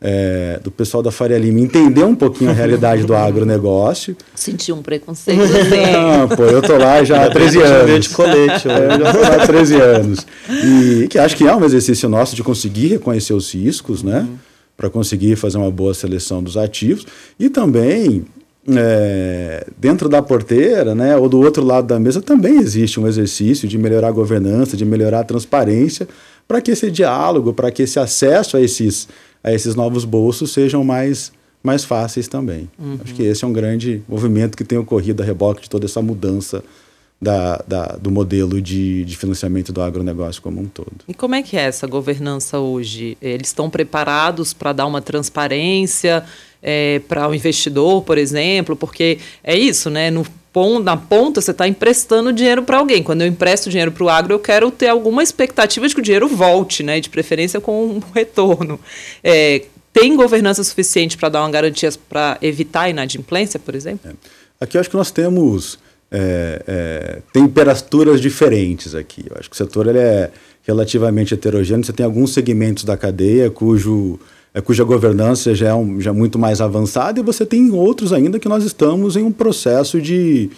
é, 0.00 0.60
do 0.62 0.70
pessoal 0.70 1.02
da 1.02 1.10
Faria 1.10 1.38
Lima 1.38 1.60
entender 1.60 2.04
um 2.04 2.14
pouquinho 2.14 2.50
a 2.50 2.54
realidade 2.54 3.04
do 3.04 3.14
agronegócio. 3.14 4.16
Sentir 4.34 4.72
um 4.72 4.82
preconceito. 4.82 5.38
Não, 5.92 6.22
ah, 6.22 6.36
pô, 6.36 6.44
eu 6.44 6.62
tô 6.62 6.76
lá 6.76 7.02
já 7.02 7.24
há 7.24 7.30
13 7.30 7.62
anos. 7.62 8.06
De 8.06 8.14
colete, 8.14 8.68
eu 8.68 9.04
já 9.04 9.12
tô 9.12 9.20
lá 9.20 9.42
há 9.42 9.46
13 9.46 9.74
anos. 9.74 10.26
E 10.48 11.08
que 11.08 11.18
acho 11.18 11.36
que 11.36 11.46
é 11.46 11.54
um 11.54 11.64
exercício 11.64 12.08
nosso 12.08 12.36
de 12.36 12.42
conseguir 12.42 12.88
reconhecer 12.88 13.32
os 13.32 13.52
riscos, 13.52 14.02
né? 14.02 14.20
Uhum. 14.20 14.36
Para 14.76 14.88
conseguir 14.88 15.34
fazer 15.34 15.58
uma 15.58 15.70
boa 15.70 15.92
seleção 15.92 16.40
dos 16.42 16.56
ativos. 16.56 17.04
E 17.38 17.50
também 17.50 18.24
é, 18.76 19.66
dentro 19.78 20.08
da 20.08 20.22
porteira, 20.22 20.94
né, 20.94 21.16
ou 21.16 21.28
do 21.28 21.40
outro 21.40 21.64
lado 21.64 21.86
da 21.86 21.98
mesa, 21.98 22.20
também 22.20 22.58
existe 22.58 23.00
um 23.00 23.06
exercício 23.06 23.66
de 23.66 23.78
melhorar 23.78 24.08
a 24.08 24.12
governança, 24.12 24.76
de 24.76 24.84
melhorar 24.84 25.20
a 25.20 25.24
transparência, 25.24 26.06
para 26.46 26.60
que 26.60 26.70
esse 26.70 26.90
diálogo, 26.90 27.52
para 27.52 27.70
que 27.70 27.82
esse 27.82 27.98
acesso 27.98 28.56
a 28.56 28.60
esses 28.60 29.08
a 29.42 29.52
esses 29.52 29.74
novos 29.74 30.04
bolsos 30.04 30.52
sejam 30.52 30.84
mais, 30.84 31.32
mais 31.62 31.84
fáceis 31.84 32.28
também. 32.28 32.68
Uhum. 32.78 32.98
Acho 33.02 33.14
que 33.14 33.22
esse 33.22 33.44
é 33.44 33.46
um 33.46 33.52
grande 33.52 34.02
movimento 34.08 34.56
que 34.56 34.64
tem 34.64 34.78
ocorrido 34.78 35.22
a 35.22 35.26
reboque 35.26 35.62
de 35.62 35.70
toda 35.70 35.86
essa 35.86 36.02
mudança 36.02 36.62
da, 37.20 37.62
da, 37.66 37.86
do 37.96 38.10
modelo 38.10 38.62
de, 38.62 39.04
de 39.04 39.16
financiamento 39.16 39.72
do 39.72 39.82
agronegócio 39.82 40.40
como 40.40 40.60
um 40.60 40.66
todo. 40.66 40.92
E 41.06 41.14
como 41.14 41.34
é 41.34 41.42
que 41.42 41.56
é 41.56 41.62
essa 41.62 41.86
governança 41.86 42.58
hoje? 42.60 43.18
Eles 43.20 43.48
estão 43.48 43.68
preparados 43.68 44.52
para 44.52 44.72
dar 44.72 44.86
uma 44.86 45.02
transparência 45.02 46.24
é, 46.62 47.00
para 47.08 47.28
o 47.28 47.34
investidor, 47.34 48.02
por 48.02 48.18
exemplo? 48.18 48.76
Porque 48.76 49.18
é 49.42 49.56
isso, 49.56 49.90
né? 49.90 50.10
No, 50.10 50.24
na 50.82 50.96
ponta 50.96 51.40
você 51.40 51.50
está 51.50 51.68
emprestando 51.68 52.32
dinheiro 52.32 52.62
para 52.62 52.78
alguém. 52.78 53.02
Quando 53.02 53.22
eu 53.22 53.26
empresto 53.28 53.70
dinheiro 53.70 53.92
para 53.92 54.04
o 54.04 54.08
agro, 54.08 54.34
eu 54.34 54.38
quero 54.38 54.70
ter 54.70 54.88
alguma 54.88 55.22
expectativa 55.22 55.86
de 55.86 55.94
que 55.94 56.00
o 56.00 56.02
dinheiro 56.02 56.28
volte, 56.28 56.82
né? 56.82 57.00
De 57.00 57.08
preferência 57.08 57.60
com 57.60 57.86
um 57.86 58.02
retorno. 58.14 58.80
É, 59.22 59.62
tem 59.92 60.16
governança 60.16 60.62
suficiente 60.64 61.16
para 61.16 61.28
dar 61.28 61.42
uma 61.42 61.50
garantia 61.50 61.90
para 62.08 62.38
evitar 62.42 62.82
a 62.82 62.90
inadimplência, 62.90 63.58
por 63.58 63.74
exemplo? 63.74 64.10
É. 64.10 64.14
Aqui 64.60 64.76
eu 64.76 64.80
acho 64.80 64.90
que 64.90 64.96
nós 64.96 65.10
temos 65.10 65.78
é, 66.10 66.62
é, 66.66 67.22
temperaturas 67.32 68.20
diferentes 68.20 68.94
aqui. 68.94 69.24
Eu 69.28 69.36
acho 69.38 69.48
que 69.48 69.54
o 69.54 69.56
setor 69.56 69.86
ele 69.86 69.98
é 69.98 70.30
relativamente 70.62 71.34
heterogêneo. 71.34 71.84
Você 71.84 71.92
tem 71.92 72.04
alguns 72.04 72.32
segmentos 72.32 72.84
da 72.84 72.96
cadeia 72.96 73.50
cujo, 73.50 74.18
cuja 74.64 74.84
governança 74.84 75.54
já 75.54 75.68
é, 75.68 75.74
um, 75.74 76.00
já 76.00 76.10
é 76.10 76.12
muito 76.12 76.38
mais 76.38 76.60
avançada 76.60 77.20
e 77.20 77.22
você 77.22 77.46
tem 77.46 77.70
outros 77.70 78.12
ainda 78.12 78.38
que 78.38 78.48
nós 78.48 78.64
estamos 78.64 79.16
em 79.16 79.22
um 79.22 79.32
processo 79.32 80.00
de, 80.00 80.50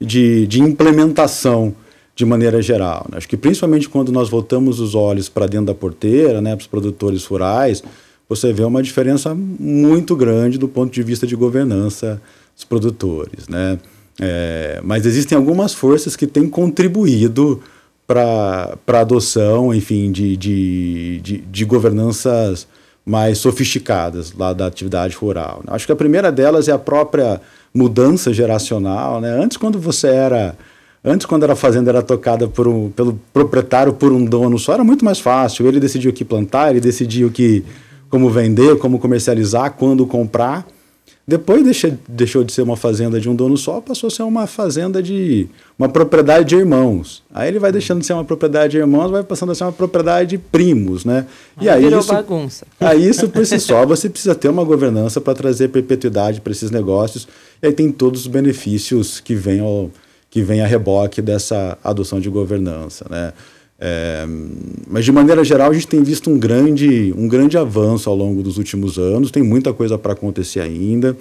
de, 0.00 0.46
de 0.46 0.60
implementação 0.60 1.74
de 2.16 2.24
maneira 2.24 2.62
geral. 2.62 3.06
Né? 3.10 3.18
Acho 3.18 3.28
que 3.28 3.36
principalmente 3.36 3.88
quando 3.88 4.12
nós 4.12 4.28
voltamos 4.28 4.80
os 4.80 4.94
olhos 4.94 5.28
para 5.28 5.46
dentro 5.46 5.66
da 5.66 5.74
porteira, 5.74 6.40
né, 6.40 6.54
para 6.54 6.62
os 6.62 6.66
produtores 6.66 7.24
rurais, 7.24 7.82
você 8.28 8.52
vê 8.52 8.64
uma 8.64 8.82
diferença 8.82 9.34
muito 9.34 10.16
grande 10.16 10.58
do 10.58 10.68
ponto 10.68 10.92
de 10.92 11.02
vista 11.02 11.26
de 11.26 11.36
governança 11.36 12.20
dos 12.54 12.64
produtores. 12.64 13.48
Né? 13.48 13.78
É, 14.20 14.80
mas 14.82 15.06
existem 15.06 15.36
algumas 15.36 15.74
forças 15.74 16.16
que 16.16 16.26
têm 16.26 16.48
contribuído 16.48 17.60
para 18.06 18.76
a 18.86 19.00
adoção, 19.00 19.74
enfim, 19.74 20.12
de, 20.12 20.36
de, 20.36 21.20
de, 21.22 21.38
de, 21.38 21.64
governanças 21.64 22.66
mais 23.04 23.38
sofisticadas 23.38 24.32
lá 24.32 24.52
da 24.52 24.66
atividade 24.66 25.14
rural. 25.14 25.62
Acho 25.66 25.86
que 25.86 25.92
a 25.92 25.96
primeira 25.96 26.32
delas 26.32 26.68
é 26.68 26.72
a 26.72 26.78
própria 26.78 27.40
mudança 27.72 28.32
geracional. 28.32 29.20
Né? 29.20 29.30
Antes, 29.30 29.56
quando 29.56 29.78
você 29.78 30.08
era 30.08 30.56
Antes, 31.06 31.26
quando 31.26 31.44
a 31.44 31.54
fazenda 31.54 31.90
era 31.90 32.02
tocada 32.02 32.48
por 32.48 32.66
um, 32.66 32.88
pelo 32.88 33.20
proprietário 33.30 33.92
por 33.92 34.10
um 34.10 34.24
dono 34.24 34.58
só, 34.58 34.72
era 34.72 34.82
muito 34.82 35.04
mais 35.04 35.20
fácil. 35.20 35.66
Ele 35.66 35.78
decidia 35.78 36.08
o 36.08 36.14
que 36.14 36.24
plantar, 36.24 36.70
ele 36.70 36.80
decidia 36.80 37.26
o 37.26 37.30
que, 37.30 37.62
como 38.08 38.30
vender, 38.30 38.78
como 38.78 38.98
comercializar, 38.98 39.72
quando 39.72 40.06
comprar. 40.06 40.66
Depois 41.26 41.64
deixa, 41.64 41.98
deixou 42.06 42.44
de 42.44 42.52
ser 42.52 42.60
uma 42.60 42.76
fazenda 42.76 43.18
de 43.18 43.30
um 43.30 43.34
dono 43.34 43.56
só, 43.56 43.80
passou 43.80 44.08
a 44.08 44.10
ser 44.10 44.22
uma 44.24 44.46
fazenda 44.46 45.02
de 45.02 45.48
uma 45.78 45.88
propriedade 45.88 46.50
de 46.50 46.56
irmãos. 46.56 47.22
Aí 47.32 47.48
ele 47.48 47.58
vai 47.58 47.72
deixando 47.72 48.00
de 48.00 48.06
ser 48.06 48.12
uma 48.12 48.24
propriedade 48.24 48.72
de 48.72 48.78
irmãos, 48.78 49.10
vai 49.10 49.22
passando 49.22 49.52
a 49.52 49.54
ser 49.54 49.64
uma 49.64 49.72
propriedade 49.72 50.30
de 50.30 50.38
primos, 50.38 51.02
né? 51.06 51.24
E 51.58 51.66
aí 51.66 51.82
virou 51.82 52.00
isso, 52.00 52.12
bagunça. 52.12 52.66
Aí 52.78 53.08
isso 53.08 53.26
por 53.30 53.46
si 53.46 53.58
só 53.58 53.86
você 53.86 54.10
precisa 54.10 54.34
ter 54.34 54.50
uma 54.50 54.64
governança 54.64 55.18
para 55.18 55.34
trazer 55.34 55.68
perpetuidade 55.68 56.42
para 56.42 56.52
esses 56.52 56.70
negócios. 56.70 57.26
E 57.62 57.66
aí 57.66 57.72
tem 57.72 57.90
todos 57.90 58.22
os 58.22 58.26
benefícios 58.26 59.18
que 59.18 59.34
vêm 59.34 59.60
ao, 59.60 59.90
que 60.28 60.42
vem 60.42 60.60
a 60.60 60.66
reboque 60.66 61.22
dessa 61.22 61.78
adoção 61.82 62.20
de 62.20 62.28
governança, 62.28 63.06
né? 63.08 63.32
É, 63.86 64.26
mas 64.88 65.04
de 65.04 65.12
maneira 65.12 65.44
geral 65.44 65.70
a 65.70 65.74
gente 65.74 65.86
tem 65.86 66.02
visto 66.02 66.30
um 66.30 66.38
grande, 66.38 67.12
um 67.18 67.28
grande 67.28 67.58
avanço 67.58 68.08
ao 68.08 68.16
longo 68.16 68.42
dos 68.42 68.56
últimos 68.56 68.98
anos, 68.98 69.30
tem 69.30 69.42
muita 69.42 69.74
coisa 69.74 69.98
para 69.98 70.14
acontecer 70.14 70.60
ainda, 70.60 71.14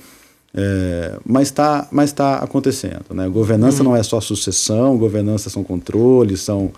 é, 0.55 1.19
mas 1.25 1.49
está 1.49 1.89
mas 1.91 2.13
tá 2.13 2.37
acontecendo. 2.37 3.03
Né? 3.13 3.27
Governança 3.27 3.83
uhum. 3.83 3.89
não 3.89 3.95
é 3.97 4.01
só 4.01 4.21
sucessão, 4.21 4.97
governança 4.97 5.49
são 5.49 5.61
controles, 5.61 6.39
são, 6.39 6.71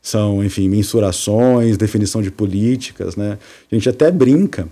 são 0.00 0.44
enfim, 0.44 0.68
mensurações, 0.68 1.76
definição 1.76 2.22
de 2.22 2.30
políticas. 2.30 3.16
Né? 3.16 3.36
A 3.72 3.74
gente 3.74 3.88
até 3.88 4.12
brinca 4.12 4.68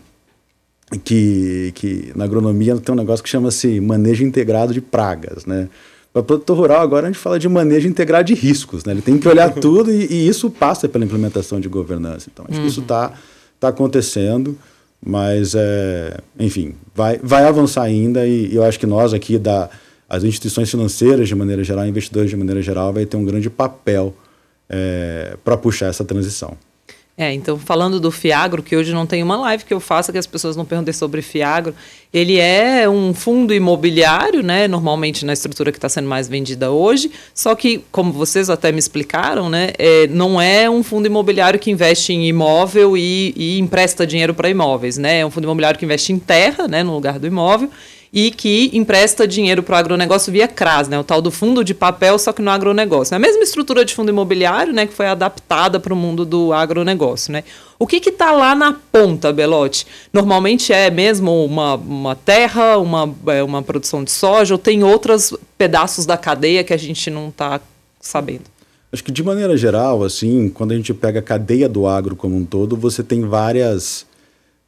que, 1.03 1.73
que 1.75 2.13
na 2.15 2.23
agronomia 2.23 2.77
tem 2.77 2.95
um 2.95 2.99
negócio 2.99 3.25
que 3.25 3.29
chama-se 3.29 3.81
manejo 3.81 4.23
integrado 4.23 4.73
de 4.73 4.81
pragas. 4.81 5.45
Né? 5.45 5.69
Para 6.13 6.23
produtor 6.23 6.57
rural, 6.57 6.83
agora 6.83 7.07
a 7.07 7.11
gente 7.11 7.19
fala 7.19 7.39
de 7.39 7.49
manejo 7.49 7.89
integrado 7.89 8.25
de 8.25 8.35
riscos. 8.35 8.85
Né? 8.85 8.93
Ele 8.93 9.03
tem 9.03 9.19
que 9.19 9.27
olhar 9.27 9.51
tudo 9.55 9.91
e, 9.91 10.07
e, 10.11 10.29
isso 10.29 10.51
passa 10.51 10.89
pela 10.89 11.05
implementação 11.05 11.59
de 11.59 11.69
governança. 11.69 12.29
Então, 12.33 12.45
acho 12.49 12.59
uhum. 12.59 12.65
que 12.65 12.71
isso 12.71 12.81
está 12.81 13.09
uhum. 13.09 13.15
tá 13.59 13.69
acontecendo, 13.69 14.59
mas, 15.05 15.55
é, 15.55 16.19
enfim, 16.39 16.75
vai, 16.95 17.19
vai 17.23 17.45
avançar 17.45 17.83
ainda 17.83 18.27
e, 18.27 18.53
e 18.53 18.55
eu 18.55 18.63
acho 18.63 18.79
que 18.79 18.87
nós 18.87 19.15
aqui, 19.15 19.39
da, 19.39 19.71
as 20.07 20.23
instituições 20.23 20.71
financeiras 20.71 21.27
de 21.27 21.35
maneira 21.35 21.65
geral, 21.65 21.87
investidores 21.87 22.29
de 22.29 22.37
maneira 22.37 22.61
geral, 22.61 22.93
vai 22.93 23.07
ter 23.07 23.17
um 23.17 23.25
grande 23.25 23.49
papel 23.49 24.15
é, 24.69 25.37
para 25.43 25.57
puxar 25.57 25.87
essa 25.87 26.05
transição. 26.05 26.57
É, 27.17 27.31
então 27.35 27.59
falando 27.59 28.01
do 28.01 28.11
Fiagro, 28.11 28.63
que 28.63 28.75
hoje 28.75 28.95
não 28.95 29.05
tem 29.05 29.23
uma 29.23 29.37
live 29.37 29.65
que 29.65 29.75
eu 29.75 29.81
faça 29.81 30.11
que 30.11 30.17
as 30.17 30.27
pessoas 30.27 30.57
não 30.57 30.65
perguntem 30.65 30.95
sobre 30.95 31.21
Fiagro, 31.21 31.75
ele 32.13 32.39
é 32.39 32.89
um 32.89 33.13
fundo 33.13 33.53
imobiliário, 33.53 34.43
né, 34.43 34.67
normalmente 34.67 35.23
na 35.25 35.35
estrutura 35.35 35.71
que 35.71 35.77
está 35.77 35.91
sendo 35.91 36.09
mais 36.09 36.27
vendida 36.27 36.71
hoje, 36.71 37.11
só 37.35 37.55
que, 37.55 37.85
como 37.93 38.13
vocês 38.13 38.49
até 38.49 38.73
me 38.73 38.79
explicaram, 38.79 39.51
né, 39.51 39.73
é, 39.79 40.07
não 40.07 40.41
é 40.41 40.71
um 40.71 40.83
fundo 40.83 41.07
imobiliário 41.07 41.61
que 41.61 41.71
investe 41.71 42.15
em 42.15 42.27
imóvel 42.27 42.97
e, 42.97 43.35
e 43.37 43.59
empresta 43.59 44.07
dinheiro 44.07 44.33
para 44.33 44.49
imóveis, 44.49 44.97
né, 44.97 45.21
é 45.21 45.27
um 45.27 45.31
fundo 45.31 45.45
imobiliário 45.45 45.79
que 45.79 45.85
investe 45.85 46.15
em 46.15 46.19
terra, 46.19 46.67
né, 46.67 46.83
no 46.83 46.95
lugar 46.95 47.19
do 47.19 47.27
imóvel, 47.27 47.71
e 48.13 48.31
que 48.31 48.71
empresta 48.75 49.27
dinheiro 49.27 49.63
para 49.63 49.75
o 49.75 49.79
agronegócio 49.79 50.31
via 50.31 50.47
CRAS, 50.47 50.87
né, 50.87 50.99
o 50.99 51.05
tal 51.05 51.23
do 51.23 51.31
fundo 51.31 51.65
de 51.65 51.73
papel, 51.73 52.19
só 52.19 52.31
que 52.33 52.43
no 52.43 52.51
agronegócio. 52.51 53.15
É 53.15 53.17
a 53.17 53.19
mesma 53.19 53.43
estrutura 53.43 53.85
de 53.85 53.95
fundo 53.95 54.11
imobiliário 54.11 54.73
né, 54.73 54.87
que 54.87 54.93
foi 54.93 55.07
adaptada 55.07 55.81
para 55.81 55.95
o 55.95 55.97
mundo 55.97 56.27
do 56.27 56.53
agronegócio. 56.53 57.33
Né. 57.33 57.43
O 57.79 57.87
que 57.87 57.97
está 57.97 58.33
lá 58.33 58.55
na 58.55 58.75
ponta, 58.75 59.33
Belote? 59.33 59.87
Normalmente 60.13 60.75
é 60.75 60.91
mesmo 60.91 61.45
uma, 61.45 61.77
uma 61.77 62.15
terra, 62.15 62.77
uma, 62.77 63.13
é, 63.29 63.43
uma 63.43 63.63
produção 63.63 64.05
de 64.05 64.11
soja, 64.11 64.55
ou 64.55 64.59
tem 64.59 64.85
outros 64.85 65.33
pedaços 65.57 66.05
da 66.05 66.19
cadeia 66.19 66.63
que 66.63 66.75
a 66.75 66.77
gente 66.77 67.09
não 67.09 67.31
está 67.31 67.61
sabendo? 67.99 68.45
Acho 68.93 69.03
que 69.03 69.11
de 69.11 69.23
maneira 69.23 69.57
geral, 69.57 70.05
assim, 70.05 70.51
quando 70.51 70.73
a 70.73 70.77
gente 70.77 70.93
pega 70.93 71.21
a 71.21 71.23
cadeia 71.23 71.67
do 71.67 71.87
agro 71.87 72.15
como 72.15 72.37
um 72.37 72.45
todo, 72.45 72.77
você 72.77 73.03
tem 73.03 73.23
várias 73.23 74.05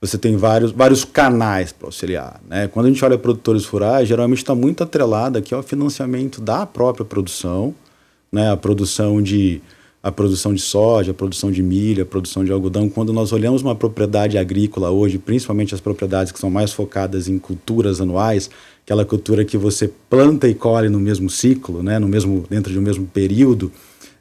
você 0.07 0.19
tem 0.19 0.37
vários, 0.37 0.73
vários 0.73 1.05
canais 1.05 1.73
para 1.73 1.89
auxiliar. 1.89 2.41
Né? 2.49 2.69
Quando 2.69 2.87
a 2.87 2.89
gente 2.89 3.05
olha 3.05 3.17
produtores 3.17 3.65
rurais, 3.65 4.09
geralmente 4.09 4.39
está 4.39 4.55
muito 4.55 4.83
atrelado 4.83 5.39
aqui 5.39 5.55
ao 5.55 5.63
financiamento 5.63 6.41
da 6.41 6.67
própria 6.67 7.05
produção, 7.05 7.75
né? 8.31 8.51
a 8.51 8.57
produção 8.57 9.23
de 9.23 9.61
a 10.03 10.13
produção 10.13 10.53
de 10.53 10.61
soja, 10.61 11.13
a 11.13 11.15
produção 11.15 11.51
de 11.51 11.63
milho, 11.63 12.03
a 12.03 12.07
produção 12.07 12.45
de 12.45 12.53
algodão. 12.53 12.91
Quando 12.91 13.11
nós 13.11 13.33
olhamos 13.33 13.63
uma 13.63 13.75
propriedade 13.75 14.37
agrícola 14.37 14.91
hoje, 14.91 15.17
principalmente 15.17 15.75
as 15.75 15.81
propriedades 15.81 16.31
que 16.31 16.39
são 16.39 16.51
mais 16.51 16.75
focadas 16.75 17.27
em 17.27 17.39
culturas 17.39 18.03
anuais, 18.03 18.51
aquela 18.85 19.07
cultura 19.07 19.47
que 19.47 19.57
você 19.57 19.91
planta 20.11 20.47
e 20.47 20.55
colhe 20.55 20.91
no 20.91 21.01
mesmo 21.01 21.31
ciclo, 21.31 21.83
né, 21.83 21.99
no 21.99 22.07
mesmo 22.07 22.45
dentro 22.51 22.71
de 22.71 22.79
um 22.79 22.83
mesmo 22.83 23.07
período, 23.07 23.73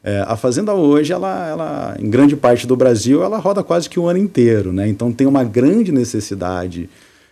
é, 0.04 0.22
a 0.26 0.36
fazenda 0.36 0.74
hoje, 0.74 1.14
ela, 1.14 1.48
ela, 1.48 1.96
em 1.98 2.10
grande 2.10 2.36
parte 2.36 2.66
do 2.66 2.76
Brasil, 2.76 3.24
ela 3.24 3.38
roda 3.38 3.64
quase 3.64 3.88
que 3.88 3.98
o 3.98 4.06
ano 4.06 4.18
inteiro, 4.18 4.70
né? 4.70 4.86
Então 4.86 5.10
tem 5.10 5.26
uma 5.26 5.42
grande 5.42 5.90
necessidade 5.90 6.90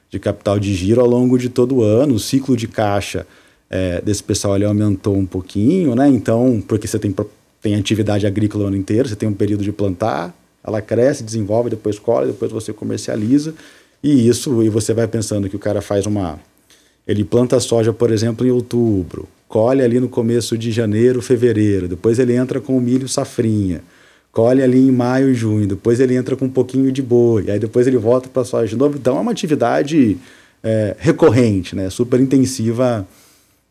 de 0.08 0.18
capital 0.18 0.58
de 0.58 0.74
giro 0.74 1.02
ao 1.02 1.06
longo 1.06 1.38
de 1.38 1.50
todo 1.50 1.76
o 1.76 1.82
ano. 1.82 2.14
O 2.14 2.18
ciclo 2.18 2.56
de 2.56 2.66
caixa 2.66 3.26
é, 3.68 4.00
desse 4.00 4.22
pessoal 4.24 4.54
ali 4.54 4.64
aumentou 4.64 5.14
um 5.14 5.26
pouquinho, 5.26 5.94
né? 5.94 6.08
Então, 6.08 6.64
porque 6.66 6.86
você 6.86 6.98
tem, 6.98 7.14
tem 7.60 7.74
atividade 7.74 8.26
agrícola 8.26 8.64
o 8.64 8.66
ano 8.68 8.76
inteiro, 8.76 9.06
você 9.06 9.16
tem 9.16 9.28
um 9.28 9.34
período 9.34 9.62
de 9.62 9.70
plantar, 9.70 10.34
ela 10.64 10.80
cresce, 10.80 11.22
desenvolve, 11.22 11.68
depois 11.68 11.98
colhe, 11.98 12.28
depois 12.28 12.50
você 12.50 12.72
comercializa. 12.72 13.54
E 14.02 14.26
isso, 14.26 14.62
e 14.62 14.70
você 14.70 14.94
vai 14.94 15.06
pensando 15.06 15.46
que 15.46 15.56
o 15.56 15.58
cara 15.58 15.82
faz 15.82 16.06
uma. 16.06 16.40
Ele 17.06 17.24
planta 17.24 17.58
soja, 17.60 17.92
por 17.92 18.10
exemplo, 18.10 18.46
em 18.46 18.50
outubro 18.50 19.28
colhe 19.52 19.82
ali 19.82 20.00
no 20.00 20.08
começo 20.08 20.56
de 20.56 20.72
janeiro, 20.72 21.20
fevereiro, 21.20 21.86
depois 21.86 22.18
ele 22.18 22.34
entra 22.34 22.58
com 22.58 22.74
o 22.74 22.80
milho 22.80 23.06
safrinha, 23.06 23.82
colhe 24.32 24.62
ali 24.62 24.78
em 24.78 24.90
maio 24.90 25.28
e 25.28 25.34
junho, 25.34 25.66
depois 25.66 26.00
ele 26.00 26.16
entra 26.16 26.34
com 26.34 26.46
um 26.46 26.50
pouquinho 26.50 26.90
de 26.90 27.02
boi, 27.02 27.50
aí 27.50 27.58
depois 27.58 27.86
ele 27.86 27.98
volta 27.98 28.30
para 28.30 28.46
soja 28.46 28.66
de 28.66 28.76
novo. 28.76 28.96
Então 28.96 29.18
é 29.18 29.20
uma 29.20 29.30
atividade 29.30 30.16
é, 30.64 30.96
recorrente, 30.98 31.76
né, 31.76 31.90
super 31.90 32.18
intensiva 32.18 33.06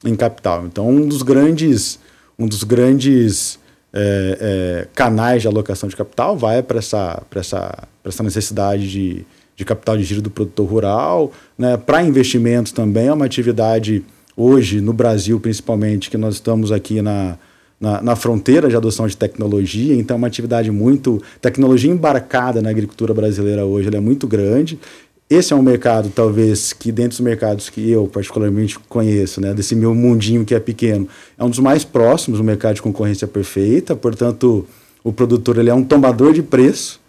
em 0.06 0.16
capital. 0.16 0.68
Então 0.68 0.88
um 0.88 1.08
dos 1.08 1.24
grandes, 1.24 1.98
um 2.38 2.46
dos 2.46 2.64
grandes 2.64 3.58
é, 3.92 4.38
é, 4.40 4.88
canais 4.94 5.42
de 5.42 5.48
alocação 5.48 5.90
de 5.90 5.96
capital 5.96 6.38
vai 6.38 6.62
para 6.62 6.78
essa, 6.78 7.24
essa, 7.34 7.88
essa 8.06 8.22
necessidade 8.22 8.88
de, 8.88 9.26
de 9.62 9.66
capital 9.66 9.96
de 9.96 10.04
giro 10.04 10.22
do 10.22 10.30
produtor 10.30 10.68
rural, 10.68 11.32
né, 11.58 11.78
para 11.78 12.04
investimentos 12.04 12.72
também 12.72 13.08
é 13.08 13.14
uma 13.14 13.26
atividade 13.26 14.04
hoje 14.36 14.82
no 14.82 14.92
Brasil, 14.92 15.40
principalmente, 15.40 16.10
que 16.10 16.18
nós 16.18 16.36
estamos 16.36 16.72
aqui 16.72 17.02
na, 17.02 17.38
na, 17.80 18.02
na, 18.02 18.16
fronteira 18.16 18.68
de 18.68 18.76
adoção 18.76 19.08
de 19.08 19.16
tecnologia, 19.16 19.96
então 19.96 20.16
é 20.16 20.18
uma 20.18 20.28
atividade 20.28 20.72
muito. 20.72 21.22
Tecnologia 21.40 21.92
embarcada 21.92 22.62
na 22.62 22.70
agricultura 22.70 23.14
brasileira 23.14 23.66
hoje 23.66 23.90
é 23.94 24.00
muito 24.00 24.28
grande. 24.28 24.80
esse 25.30 25.54
é 25.54 25.56
um 25.56 25.62
mercado, 25.62 26.10
talvez, 26.10 26.74
que 26.74 26.92
dentro 26.92 27.12
dos 27.12 27.20
mercados 27.20 27.70
que 27.70 27.92
eu 27.92 28.08
particularmente 28.08 28.80
conheço, 28.80 29.40
né, 29.40 29.54
desse 29.54 29.76
meu 29.76 29.94
mundinho 29.94 30.44
que 30.44 30.56
é 30.56 30.60
pequeno, 30.60 31.08
é 31.38 31.44
um 31.44 31.50
dos 31.50 31.60
mais 31.60 31.84
próximos 31.86 32.40
do 32.40 32.44
mercado 32.44 32.76
de 32.76 32.82
concorrência 32.82 33.28
perfeita, 33.28 33.96
portanto, 33.96 34.66
o 35.04 35.14
produtor 35.14 35.58
ele 35.58 35.70
é 35.70 35.74
um 35.74 35.84
tomador 35.84 36.34
de 36.34 36.42
preço. 36.42 37.01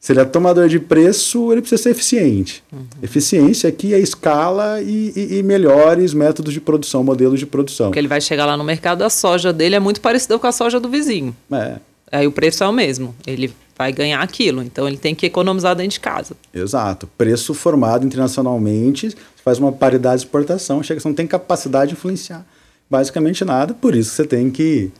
Se 0.00 0.12
ele 0.12 0.20
é 0.20 0.24
tomador 0.24 0.68
de 0.68 0.78
preço, 0.78 1.50
ele 1.52 1.60
precisa 1.60 1.82
ser 1.82 1.90
eficiente. 1.90 2.62
Uhum. 2.72 2.86
Eficiência 3.02 3.68
aqui 3.68 3.92
é 3.92 3.98
escala 3.98 4.80
e, 4.80 5.12
e, 5.14 5.38
e, 5.38 5.42
melhores 5.42 6.14
métodos 6.14 6.52
de 6.52 6.60
produção, 6.60 7.02
modelos 7.02 7.40
de 7.40 7.46
produção. 7.46 7.88
Porque 7.88 7.98
ele 7.98 8.08
vai 8.08 8.20
chegar 8.20 8.46
lá 8.46 8.56
no 8.56 8.62
mercado, 8.62 9.02
a 9.02 9.10
soja 9.10 9.52
dele 9.52 9.74
é 9.74 9.80
muito 9.80 10.00
parecida 10.00 10.38
com 10.38 10.46
a 10.46 10.52
soja 10.52 10.78
do 10.78 10.88
vizinho. 10.88 11.36
É. 11.50 11.76
Aí 12.12 12.26
o 12.26 12.32
preço 12.32 12.62
é 12.62 12.68
o 12.68 12.72
mesmo. 12.72 13.14
Ele 13.26 13.52
vai 13.76 13.92
ganhar 13.92 14.20
aquilo. 14.20 14.62
Então 14.62 14.86
ele 14.86 14.96
tem 14.96 15.14
que 15.14 15.26
economizar 15.26 15.74
dentro 15.74 15.92
de 15.92 16.00
casa. 16.00 16.36
Exato. 16.54 17.08
Preço 17.18 17.52
formado 17.52 18.06
internacionalmente, 18.06 19.14
faz 19.44 19.58
uma 19.58 19.72
paridade 19.72 20.20
de 20.20 20.26
exportação, 20.26 20.82
chega, 20.82 21.00
você 21.00 21.08
não 21.08 21.14
tem 21.14 21.26
capacidade 21.26 21.90
de 21.90 21.96
influenciar 21.96 22.46
basicamente 22.90 23.44
nada, 23.44 23.74
por 23.74 23.94
isso 23.94 24.10
você 24.10 24.24
tem 24.24 24.50
que 24.50 24.90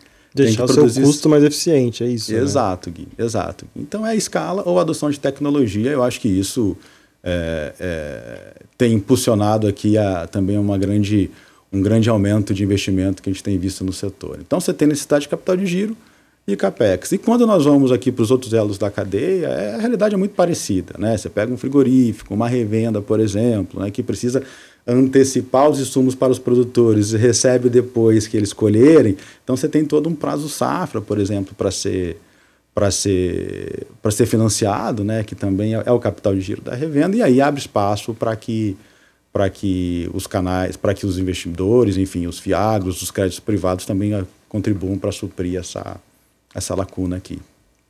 deixar 0.43 0.65
o 0.65 0.69
seu 0.69 1.03
custo 1.03 1.29
mais 1.29 1.45
eficiente, 1.45 2.03
é 2.03 2.09
isso. 2.09 2.33
Né? 2.33 2.39
Exato, 2.41 2.91
né? 2.91 2.97
Gui, 2.99 3.09
exato. 3.19 3.67
Então 3.77 4.07
é 4.07 4.17
escala 4.17 4.63
ou 4.65 4.79
adoção 4.79 5.11
de 5.11 5.19
tecnologia, 5.19 5.91
eu 5.91 6.03
acho 6.03 6.21
que 6.21 6.29
isso 6.29 6.77
é, 7.23 7.73
é, 7.79 8.55
tem 8.77 8.93
impulsionado 8.95 9.67
aqui 9.67 9.99
a, 9.99 10.27
também 10.27 10.57
uma 10.59 10.79
grande, 10.79 11.31
um 11.73 11.83
grande 11.83 12.09
aumento 12.09 12.55
de 12.55 12.63
investimento 12.63 13.23
que 13.23 13.29
a 13.29 13.33
gente 13.33 13.43
tem 13.43 13.59
visto 13.59 13.85
no 13.85 13.93
setor. 13.93 14.39
Então 14.41 14.61
você 14.61 14.73
tem 14.73 14.89
necessidade 14.89 15.23
de 15.23 15.29
capital 15.29 15.57
de 15.57 15.67
giro, 15.67 15.97
e 16.49 16.57
capex. 16.57 17.13
E 17.13 17.19
quando 17.19 17.47
nós 17.47 17.67
vamos 17.67 17.93
aqui 17.93 18.11
para 18.11 18.23
os 18.23 18.31
outros 18.31 18.55
elos 18.55 18.79
da 18.79 18.91
cadeia, 18.91 19.49
é, 19.49 19.75
a 19.75 19.79
realidade 19.79 20.15
é 20.15 20.19
muito 20.19 20.35
parecida. 20.35 20.95
Né? 20.99 21.15
Você 21.15 21.29
pega 21.29 21.53
um 21.53 21.59
frigorífico, 21.59 22.33
uma 22.33 22.49
revenda, 22.49 23.03
por 23.03 23.21
exemplo, 23.21 23.83
né, 23.83 23.91
que 23.91 24.03
precisa 24.03 24.43
antecipar 24.89 25.69
os 25.69 25.79
insumos 25.79 26.15
para 26.15 26.33
os 26.33 26.39
produtores 26.39 27.13
e 27.13 27.19
recebe 27.19 27.69
depois 27.69 28.27
que 28.27 28.37
eles 28.37 28.55
colherem. 28.55 29.17
Então 29.45 29.55
você 29.55 29.69
tem 29.69 29.85
todo 29.85 30.09
um 30.09 30.15
prazo 30.15 30.49
safra, 30.49 31.01
por 31.01 31.19
exemplo, 31.19 31.55
para 31.55 31.71
ser 31.71 32.19
para 32.75 32.91
ser 32.91 33.87
para 34.01 34.11
ser 34.11 34.25
financiado, 34.25 35.05
né, 35.05 35.23
que 35.25 35.35
também 35.35 35.75
é, 35.75 35.83
é, 35.85 35.93
o 35.93 35.99
capital 35.99 36.35
de 36.35 36.41
giro 36.41 36.63
da 36.63 36.75
revenda 36.75 37.17
e 37.17 37.23
aí 37.23 37.41
abre 37.41 37.61
espaço 37.61 38.15
para 38.15 38.35
que 38.35 38.77
para 39.31 39.51
que 39.51 40.09
os 40.15 40.27
canais, 40.27 40.77
para 40.77 40.95
que 40.95 41.05
os 41.05 41.19
investidores, 41.19 41.97
enfim, 41.99 42.27
os 42.27 42.39
fiagros, 42.39 43.03
os 43.03 43.11
créditos 43.11 43.41
privados 43.41 43.85
também 43.85 44.15
ah, 44.15 44.25
contribuam 44.49 44.99
para 44.99 45.13
suprir 45.13 45.59
essa 45.59 46.01
essa 46.55 46.75
lacuna 46.75 47.17
aqui, 47.17 47.39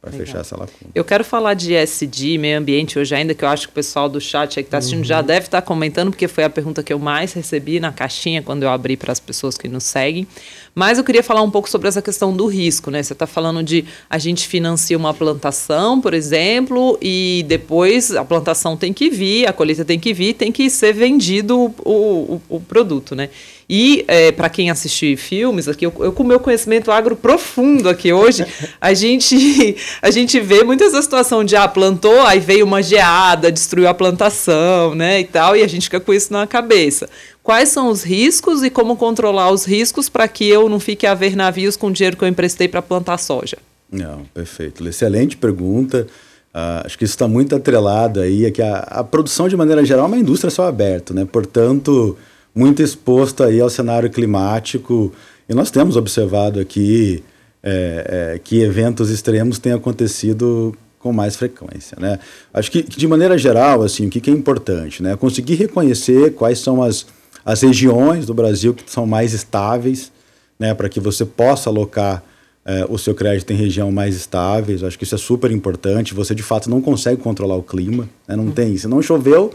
para 0.00 0.12
fechar 0.12 0.40
essa 0.40 0.56
lacuna. 0.56 0.90
Eu 0.94 1.04
quero 1.04 1.24
falar 1.24 1.54
de 1.54 1.74
SD, 1.74 2.38
meio 2.38 2.58
ambiente 2.58 2.98
hoje 2.98 3.14
ainda, 3.14 3.34
que 3.34 3.44
eu 3.44 3.48
acho 3.48 3.66
que 3.66 3.72
o 3.72 3.74
pessoal 3.74 4.08
do 4.08 4.20
chat 4.20 4.58
aí 4.58 4.62
que 4.62 4.68
está 4.68 4.78
assistindo 4.78 5.00
uhum. 5.00 5.04
já 5.04 5.20
deve 5.20 5.46
estar 5.46 5.60
tá 5.60 5.66
comentando, 5.66 6.10
porque 6.10 6.28
foi 6.28 6.44
a 6.44 6.50
pergunta 6.50 6.84
que 6.84 6.92
eu 6.92 7.00
mais 7.00 7.32
recebi 7.32 7.80
na 7.80 7.90
caixinha 7.90 8.40
quando 8.40 8.62
eu 8.62 8.70
abri 8.70 8.96
para 8.96 9.10
as 9.10 9.18
pessoas 9.18 9.58
que 9.58 9.66
nos 9.66 9.82
seguem. 9.82 10.26
Mas 10.72 10.98
eu 10.98 11.04
queria 11.04 11.22
falar 11.22 11.42
um 11.42 11.50
pouco 11.50 11.68
sobre 11.68 11.88
essa 11.88 12.00
questão 12.00 12.32
do 12.32 12.46
risco, 12.46 12.92
né? 12.92 13.02
Você 13.02 13.12
está 13.12 13.26
falando 13.26 13.60
de 13.60 13.84
a 14.08 14.18
gente 14.18 14.46
financia 14.46 14.96
uma 14.96 15.12
plantação, 15.12 16.00
por 16.00 16.14
exemplo, 16.14 16.96
e 17.02 17.44
depois 17.48 18.14
a 18.14 18.24
plantação 18.24 18.76
tem 18.76 18.92
que 18.92 19.10
vir, 19.10 19.48
a 19.48 19.52
colheita 19.52 19.84
tem 19.84 19.98
que 19.98 20.14
vir, 20.14 20.34
tem 20.34 20.52
que 20.52 20.70
ser 20.70 20.92
vendido 20.92 21.58
o, 21.58 21.72
o, 21.84 22.42
o 22.48 22.60
produto, 22.60 23.16
né? 23.16 23.30
E 23.68 24.02
é, 24.08 24.32
para 24.32 24.48
quem 24.48 24.70
assistir 24.70 25.16
filmes 25.18 25.68
aqui, 25.68 25.84
eu, 25.84 25.92
eu, 26.00 26.10
com 26.10 26.25
meu 26.25 26.40
conhecimento 26.40 26.90
agro 26.90 27.14
profundo 27.14 27.88
aqui 27.88 28.10
hoje, 28.12 28.46
a 28.80 28.94
gente 28.94 29.76
a 30.00 30.10
gente 30.10 30.40
vê 30.40 30.64
muitas 30.64 30.94
a 30.94 31.02
situação 31.02 31.44
de 31.44 31.54
ah, 31.54 31.68
plantou, 31.68 32.22
aí 32.22 32.40
veio 32.40 32.64
uma 32.64 32.82
geada, 32.82 33.52
destruiu 33.52 33.87
a 33.87 33.92
plantação, 33.92 34.94
né, 34.94 35.20
e 35.20 35.25
tal, 35.25 35.54
e 35.54 35.62
a 35.62 35.66
gente 35.66 35.84
fica 35.84 36.00
com 36.00 36.14
isso 36.14 36.32
na 36.32 36.46
cabeça. 36.46 37.10
Quais 37.42 37.68
são 37.68 37.88
os 37.88 38.02
riscos 38.02 38.62
e 38.62 38.70
como 38.70 38.96
controlar 38.96 39.50
os 39.50 39.66
riscos 39.66 40.08
para 40.08 40.26
que 40.26 40.48
eu 40.48 40.68
não 40.68 40.80
fique 40.80 41.06
a 41.06 41.14
ver 41.14 41.37
navios 41.37 41.76
com 41.76 41.88
o 41.88 41.92
dinheiro 41.92 42.16
que 42.16 42.25
eu 42.25 42.28
emprestei 42.28 42.68
para 42.68 42.80
plantar 42.80 43.18
soja? 43.18 43.58
Não, 43.90 44.25
perfeito. 44.34 44.87
Excelente 44.87 45.37
pergunta. 45.37 46.06
Uh, 46.54 46.84
acho 46.84 46.98
que 46.98 47.04
isso 47.04 47.14
está 47.14 47.28
muito 47.28 47.54
atrelado 47.54 48.20
aí, 48.20 48.44
é 48.44 48.50
que 48.50 48.62
a, 48.62 48.78
a, 48.78 49.04
produção, 49.04 49.48
de 49.48 49.56
maneira 49.56 49.84
geral, 49.84 50.04
é 50.04 50.08
uma 50.08 50.18
indústria 50.18 50.50
só 50.50 50.66
aberta, 50.66 51.14
né? 51.14 51.26
Portanto, 51.30 52.16
muito 52.58 52.82
exposto 52.82 53.44
aí 53.44 53.60
ao 53.60 53.70
cenário 53.70 54.10
climático. 54.10 55.12
E 55.48 55.54
nós 55.54 55.70
temos 55.70 55.94
observado 55.94 56.59
aqui 56.59 57.22
é, 57.62 58.33
é, 58.35 58.38
que 58.40 58.61
eventos 58.61 59.11
extremos 59.11 59.61
têm 59.61 59.72
acontecido 59.72 60.74
com 60.98 61.12
mais 61.12 61.37
frequência, 61.37 61.96
né? 62.00 62.18
Acho 62.52 62.72
que, 62.72 62.83
de 62.83 63.06
maneira 63.06 63.38
geral, 63.38 63.83
assim, 63.83 64.09
o 64.09 64.11
que, 64.11 64.20
que 64.20 64.28
é 64.28 64.33
importante, 64.33 65.00
né? 65.00 65.14
Conseguir 65.14 65.54
reconhecer 65.54 66.35
quais 66.35 66.59
são 66.59 66.83
as, 66.83 67.06
as 67.44 67.62
regiões 67.62 68.26
do 68.26 68.35
Brasil 68.35 68.74
que 68.74 68.90
são 68.90 69.06
mais 69.06 69.33
estáveis, 69.33 70.11
né? 70.59 70.74
Para 70.74 70.88
que 70.88 70.98
você 70.98 71.24
possa 71.24 71.70
alocar 71.70 72.24
é, 72.64 72.85
o 72.88 72.98
seu 72.98 73.14
crédito 73.14 73.52
em 73.52 73.56
região 73.56 73.92
mais 73.92 74.16
estáveis. 74.16 74.83
Acho 74.83 74.98
que 74.98 75.04
isso 75.04 75.14
é 75.14 75.18
super 75.18 75.52
importante. 75.52 76.12
Você 76.12 76.35
de 76.35 76.42
fato 76.42 76.68
não 76.68 76.80
consegue 76.80 77.22
controlar 77.22 77.54
o 77.54 77.62
clima, 77.62 78.09
né? 78.26 78.35
Não 78.35 78.46
uhum. 78.46 78.50
tem. 78.50 78.76
Se 78.76 78.88
não 78.88 79.00
choveu, 79.00 79.52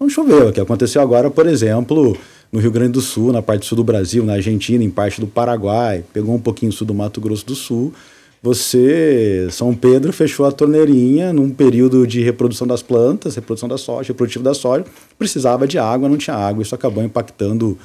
não 0.00 0.08
choveu. 0.08 0.48
O 0.48 0.52
que 0.52 0.60
aconteceu 0.60 1.00
agora, 1.02 1.30
por 1.30 1.46
exemplo, 1.46 2.16
no 2.52 2.58
Rio 2.58 2.70
Grande 2.70 2.92
do 2.92 3.00
Sul, 3.00 3.32
na 3.32 3.42
parte 3.42 3.66
sul 3.66 3.76
do 3.76 3.84
Brasil, 3.84 4.24
na 4.24 4.34
Argentina, 4.34 4.82
em 4.82 4.90
parte 4.90 5.20
do 5.20 5.26
Paraguai, 5.26 6.04
pegou 6.12 6.34
um 6.34 6.40
pouquinho 6.40 6.72
sul 6.72 6.86
do 6.86 6.94
Mato 6.94 7.20
Grosso 7.20 7.46
do 7.46 7.54
Sul. 7.54 7.92
Você, 8.42 9.48
São 9.50 9.74
Pedro, 9.74 10.12
fechou 10.12 10.46
a 10.46 10.52
torneirinha 10.52 11.32
num 11.32 11.50
período 11.50 12.06
de 12.06 12.22
reprodução 12.22 12.66
das 12.66 12.82
plantas, 12.82 13.34
reprodução 13.34 13.68
da 13.68 13.76
soja, 13.76 14.08
reprodutivo 14.08 14.42
da 14.42 14.54
soja, 14.54 14.84
precisava 15.18 15.68
de 15.68 15.78
água, 15.78 16.08
não 16.08 16.16
tinha 16.16 16.34
água, 16.34 16.62
isso 16.62 16.74
acabou 16.74 17.04
impactando 17.04 17.78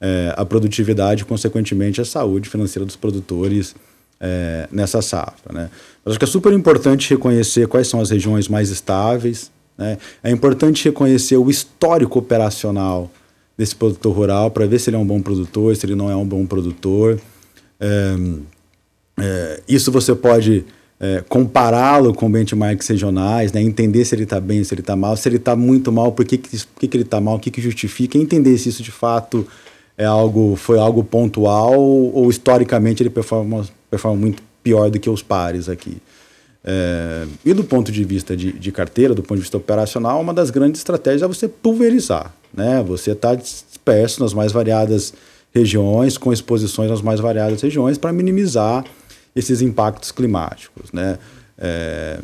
é, 0.00 0.34
a 0.36 0.44
produtividade 0.44 1.24
consequentemente, 1.24 2.00
a 2.00 2.04
saúde 2.04 2.48
financeira 2.48 2.84
dos 2.84 2.94
produtores 2.94 3.74
é, 4.20 4.68
nessa 4.70 5.00
safra. 5.00 5.52
Né? 5.52 5.70
Mas 6.04 6.12
acho 6.12 6.18
que 6.18 6.24
é 6.24 6.28
super 6.28 6.52
importante 6.52 7.08
reconhecer 7.08 7.66
quais 7.66 7.88
são 7.88 8.00
as 8.00 8.10
regiões 8.10 8.48
mais 8.48 8.68
estáveis, 8.68 9.50
né? 9.78 9.96
é 10.22 10.30
importante 10.30 10.84
reconhecer 10.84 11.38
o 11.38 11.48
histórico 11.48 12.18
operacional 12.18 13.10
desse 13.56 13.74
produtor 13.74 14.14
rural 14.14 14.50
para 14.50 14.66
ver 14.66 14.78
se 14.78 14.90
ele 14.90 14.96
é 14.96 14.98
um 14.98 15.06
bom 15.06 15.20
produtor, 15.20 15.74
se 15.76 15.84
ele 15.86 15.94
não 15.94 16.10
é 16.10 16.16
um 16.16 16.26
bom 16.26 16.46
produtor. 16.46 17.20
É, 17.80 18.16
é, 19.20 19.62
isso 19.68 19.92
você 19.92 20.14
pode 20.14 20.64
é, 21.00 21.22
compará-lo 21.28 22.14
com 22.14 22.30
benchmarks 22.30 22.86
regionais, 22.86 23.52
né? 23.52 23.60
entender 23.60 24.04
se 24.04 24.14
ele 24.14 24.22
está 24.22 24.40
bem, 24.40 24.62
se 24.62 24.72
ele 24.72 24.80
está 24.80 24.94
mal. 24.94 25.16
Se 25.16 25.28
ele 25.28 25.36
está 25.36 25.56
muito 25.56 25.90
mal, 25.90 26.12
por 26.12 26.24
que, 26.24 26.38
que, 26.38 26.58
que, 26.78 26.88
que 26.88 26.96
ele 26.96 27.04
está 27.04 27.20
mal, 27.20 27.36
o 27.36 27.40
que, 27.40 27.50
que 27.50 27.60
justifica, 27.60 28.16
entender 28.16 28.56
se 28.58 28.68
isso 28.68 28.82
de 28.82 28.92
fato 28.92 29.46
é 29.98 30.04
algo, 30.04 30.56
foi 30.56 30.78
algo 30.78 31.04
pontual 31.04 31.80
ou 31.80 32.30
historicamente 32.30 33.02
ele 33.02 33.10
performa, 33.10 33.66
performa 33.90 34.16
muito 34.16 34.42
pior 34.62 34.90
do 34.90 34.98
que 34.98 35.10
os 35.10 35.22
pares 35.22 35.68
aqui. 35.68 35.98
É, 36.64 37.26
e 37.44 37.52
do 37.52 37.64
ponto 37.64 37.90
de 37.90 38.04
vista 38.04 38.36
de, 38.36 38.52
de, 38.52 38.70
carteira, 38.70 39.14
do 39.14 39.22
ponto 39.22 39.34
de 39.34 39.42
vista 39.42 39.56
operacional, 39.56 40.20
uma 40.20 40.32
das 40.32 40.50
grandes 40.50 40.80
estratégias 40.80 41.22
é 41.22 41.26
você 41.26 41.48
pulverizar. 41.48 42.32
Né? 42.54 42.82
Você 42.86 43.12
está 43.12 43.34
disperso 43.34 44.22
nas 44.22 44.34
mais 44.34 44.52
variadas 44.52 45.12
regiões, 45.54 46.16
com 46.16 46.32
exposições 46.32 46.90
nas 46.90 47.02
mais 47.02 47.20
variadas 47.20 47.60
regiões, 47.60 47.98
para 47.98 48.12
minimizar 48.12 48.84
esses 49.34 49.60
impactos 49.60 50.10
climáticos. 50.10 50.90
Né? 50.92 51.18
É, 51.58 52.18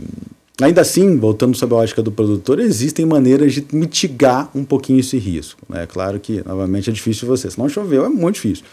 ainda 0.61 0.81
assim, 0.81 1.17
voltando 1.19 1.57
sobre 1.57 1.75
a 1.75 1.79
lógica 1.79 2.03
do 2.03 2.11
produtor, 2.11 2.59
existem 2.61 3.05
maneiras 3.05 3.53
de 3.53 3.65
mitigar 3.73 4.51
um 4.55 4.65
pouquinho 4.65 5.01
esse 5.01 5.19
risco. 5.19 5.61
É 5.71 5.81
né? 5.81 5.87
claro 5.87 6.19
que, 6.19 6.43
novamente, 6.47 6.91
é 6.91 6.93
difícil 6.93 7.29
você. 7.29 7.51
Se 7.51 7.59
não 7.59 7.69
choveu, 7.69 8.05
é 8.05 8.09
muito 8.09 8.37
difícil. 8.37 8.65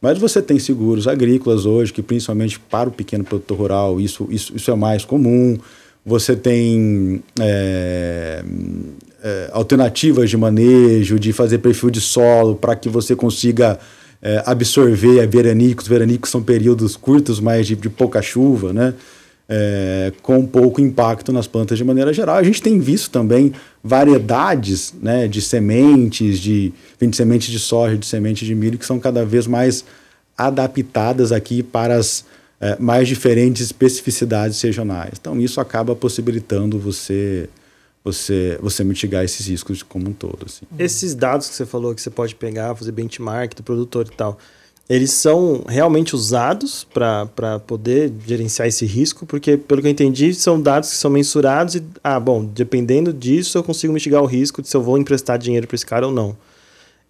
Mas 0.00 0.18
você 0.18 0.42
tem 0.42 0.58
seguros 0.58 1.08
agrícolas 1.08 1.64
hoje, 1.64 1.92
que 1.92 2.02
principalmente 2.02 2.60
para 2.60 2.88
o 2.88 2.92
pequeno 2.92 3.24
produtor 3.24 3.56
rural, 3.56 4.00
isso, 4.00 4.28
isso, 4.30 4.54
isso 4.54 4.70
é 4.70 4.74
mais 4.74 5.04
comum. 5.04 5.58
Você 6.04 6.36
tem 6.36 7.22
é, 7.40 8.44
é, 9.24 9.48
alternativas 9.52 10.28
de 10.28 10.36
manejo, 10.36 11.18
de 11.18 11.32
fazer 11.32 11.58
perfil 11.58 11.88
de 11.88 12.00
solo 12.00 12.54
para 12.54 12.76
que 12.76 12.90
você 12.90 13.16
consiga 13.16 13.78
é, 14.20 14.42
absorver 14.44 15.22
a 15.22 15.26
veranicos. 15.26 15.88
Veranicos 15.88 16.30
são 16.30 16.42
períodos 16.42 16.94
curtos, 16.94 17.40
mas 17.40 17.66
de, 17.66 17.74
de 17.74 17.88
pouca 17.88 18.20
chuva, 18.20 18.72
né? 18.72 18.92
É, 19.46 20.10
com 20.22 20.46
pouco 20.46 20.80
impacto 20.80 21.30
nas 21.30 21.46
plantas 21.46 21.76
de 21.76 21.84
maneira 21.84 22.12
geral. 22.12 22.36
A 22.36 22.42
gente 22.42 22.62
tem 22.62 22.78
visto 22.78 23.10
também 23.10 23.52
variedades 23.82 24.94
né, 25.02 25.28
de 25.28 25.42
sementes, 25.42 26.38
de, 26.38 26.72
de 26.98 27.16
sementes 27.16 27.52
de 27.52 27.58
soja, 27.58 27.94
de 27.98 28.06
semente 28.06 28.46
de 28.46 28.54
milho, 28.54 28.78
que 28.78 28.86
são 28.86 28.98
cada 28.98 29.22
vez 29.22 29.46
mais 29.46 29.84
adaptadas 30.36 31.30
aqui 31.30 31.62
para 31.62 31.94
as 31.96 32.24
é, 32.58 32.76
mais 32.80 33.06
diferentes 33.06 33.60
especificidades 33.60 34.58
regionais. 34.62 35.12
Então, 35.20 35.38
isso 35.38 35.60
acaba 35.60 35.94
possibilitando 35.94 36.78
você 36.78 37.46
você, 38.04 38.58
você 38.60 38.84
mitigar 38.84 39.24
esses 39.24 39.46
riscos 39.46 39.82
como 39.82 40.10
um 40.10 40.12
todo. 40.12 40.44
Assim. 40.44 40.66
Esses 40.78 41.14
dados 41.14 41.48
que 41.48 41.54
você 41.54 41.64
falou 41.64 41.94
que 41.94 42.02
você 42.02 42.10
pode 42.10 42.34
pegar, 42.34 42.74
fazer 42.74 42.92
benchmark 42.92 43.54
do 43.54 43.62
produtor 43.62 44.06
e 44.06 44.14
tal, 44.14 44.38
eles 44.88 45.10
são 45.12 45.64
realmente 45.66 46.14
usados 46.14 46.84
para 46.84 47.58
poder 47.66 48.12
gerenciar 48.26 48.68
esse 48.68 48.84
risco, 48.84 49.24
porque, 49.24 49.56
pelo 49.56 49.80
que 49.80 49.88
eu 49.88 49.90
entendi, 49.90 50.34
são 50.34 50.60
dados 50.60 50.90
que 50.90 50.96
são 50.96 51.10
mensurados 51.10 51.76
e, 51.76 51.82
ah, 52.02 52.20
bom, 52.20 52.44
dependendo 52.44 53.10
disso, 53.10 53.56
eu 53.56 53.64
consigo 53.64 53.94
mitigar 53.94 54.22
o 54.22 54.26
risco 54.26 54.60
de 54.60 54.68
se 54.68 54.76
eu 54.76 54.82
vou 54.82 54.98
emprestar 54.98 55.38
dinheiro 55.38 55.66
para 55.66 55.74
esse 55.74 55.86
cara 55.86 56.06
ou 56.06 56.12
não. 56.12 56.36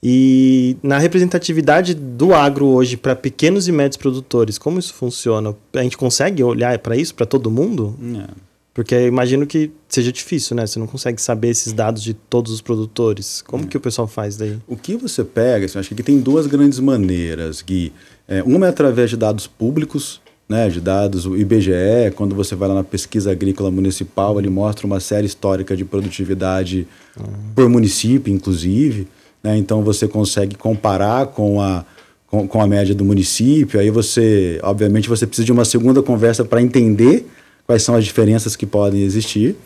E 0.00 0.76
na 0.83 0.98
representatividade 0.98 1.94
do 1.94 2.35
agro 2.35 2.66
hoje 2.66 2.96
para 2.96 3.16
pequenos 3.16 3.66
e 3.66 3.72
médios 3.72 3.96
produtores, 3.96 4.59
como 4.59 4.78
isso 4.78 4.94
funciona? 4.94 5.57
A 5.72 5.83
gente 5.83 5.96
consegue 5.96 6.44
olhar 6.44 6.78
para 6.78 6.94
isso, 6.94 7.14
para 7.14 7.24
todo 7.26 7.50
mundo? 7.50 7.96
É. 8.16 8.54
Porque 8.75 8.93
eu 8.93 9.07
imagino 9.07 9.47
que 9.47 9.71
seja 9.89 10.11
difícil, 10.11 10.57
né? 10.57 10.67
Você 10.67 10.81
não 10.81 10.89
consegue 10.89 11.23
saber 11.23 11.49
esses 11.51 11.73
dados 11.73 12.03
de 12.03 12.13
todos 12.13 12.53
os 12.53 12.61
produtores. 12.61 13.41
Como 13.41 13.65
é. 13.65 13.67
que 13.69 13.77
o 13.77 13.81
pessoal 13.81 14.09
faz 14.09 14.37
daí? 14.37 14.59
O 14.67 14.77
que 14.77 14.97
você 14.97 15.23
pega, 15.23 15.65
assim, 15.65 15.79
acho 15.79 15.95
que 15.95 16.03
tem 16.03 16.19
duas 16.19 16.49
grandes 16.49 16.81
maneiras, 16.81 17.63
Gui. 17.63 17.93
É, 18.27 18.43
uma 18.43 18.67
é 18.67 18.69
através 18.71 19.11
de 19.11 19.17
dados 19.17 19.47
públicos, 19.47 20.21
né, 20.49 20.69
de 20.69 20.81
dados, 20.81 21.25
o 21.25 21.37
IBGE, 21.37 22.11
quando 22.17 22.35
você 22.35 22.57
vai 22.57 22.69
lá 22.69 22.75
na 22.75 22.85
pesquisa 22.85 23.31
agrícola 23.31 23.71
municipal, 23.71 24.39
ele 24.39 24.51
mostra 24.51 24.87
uma 24.87 24.99
série 24.99 25.27
histórica 25.27 25.77
de 25.77 25.85
produtividade 25.85 26.87
uhum. 27.19 27.27
por 27.55 27.69
município, 27.69 28.35
inclusive. 28.35 29.07
Né? 29.41 29.57
Então 29.57 29.83
você 29.83 30.09
consegue 30.09 30.57
comparar 30.57 31.27
com 31.29 31.61
a, 31.61 31.85
com, 32.27 32.49
com, 32.49 32.61
a 32.61 32.67
média 32.67 32.95
do 32.95 33.05
município. 33.05 33.79
Aí 33.79 33.89
você, 33.89 34.59
obviamente, 34.65 35.09
você 35.09 35.27
precisa 35.27 35.47
de 35.47 35.53
uma 35.53 35.65
segunda 35.65 36.03
conversa 36.03 36.45
para 36.45 36.61
entender 36.61 37.27
quais 37.66 37.83
são 37.83 37.94
as 37.94 38.05
diferenças 38.05 38.57
que 38.57 38.66
podem 38.66 39.03
existir. 39.03 39.57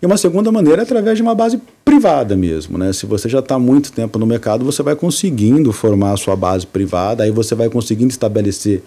E 0.00 0.06
uma 0.06 0.16
segunda 0.16 0.52
maneira 0.52 0.82
é 0.82 0.84
através 0.84 1.16
de 1.16 1.22
uma 1.22 1.34
base 1.34 1.60
privada 1.84 2.36
mesmo. 2.36 2.76
Né? 2.76 2.92
Se 2.92 3.06
você 3.06 3.28
já 3.28 3.38
está 3.38 3.58
muito 3.58 3.92
tempo 3.92 4.18
no 4.18 4.26
mercado, 4.26 4.64
você 4.64 4.82
vai 4.82 4.94
conseguindo 4.94 5.72
formar 5.72 6.12
a 6.12 6.16
sua 6.16 6.36
base 6.36 6.66
privada, 6.66 7.24
aí 7.24 7.30
você 7.30 7.54
vai 7.54 7.70
conseguindo 7.70 8.10
estabelecer 8.10 8.82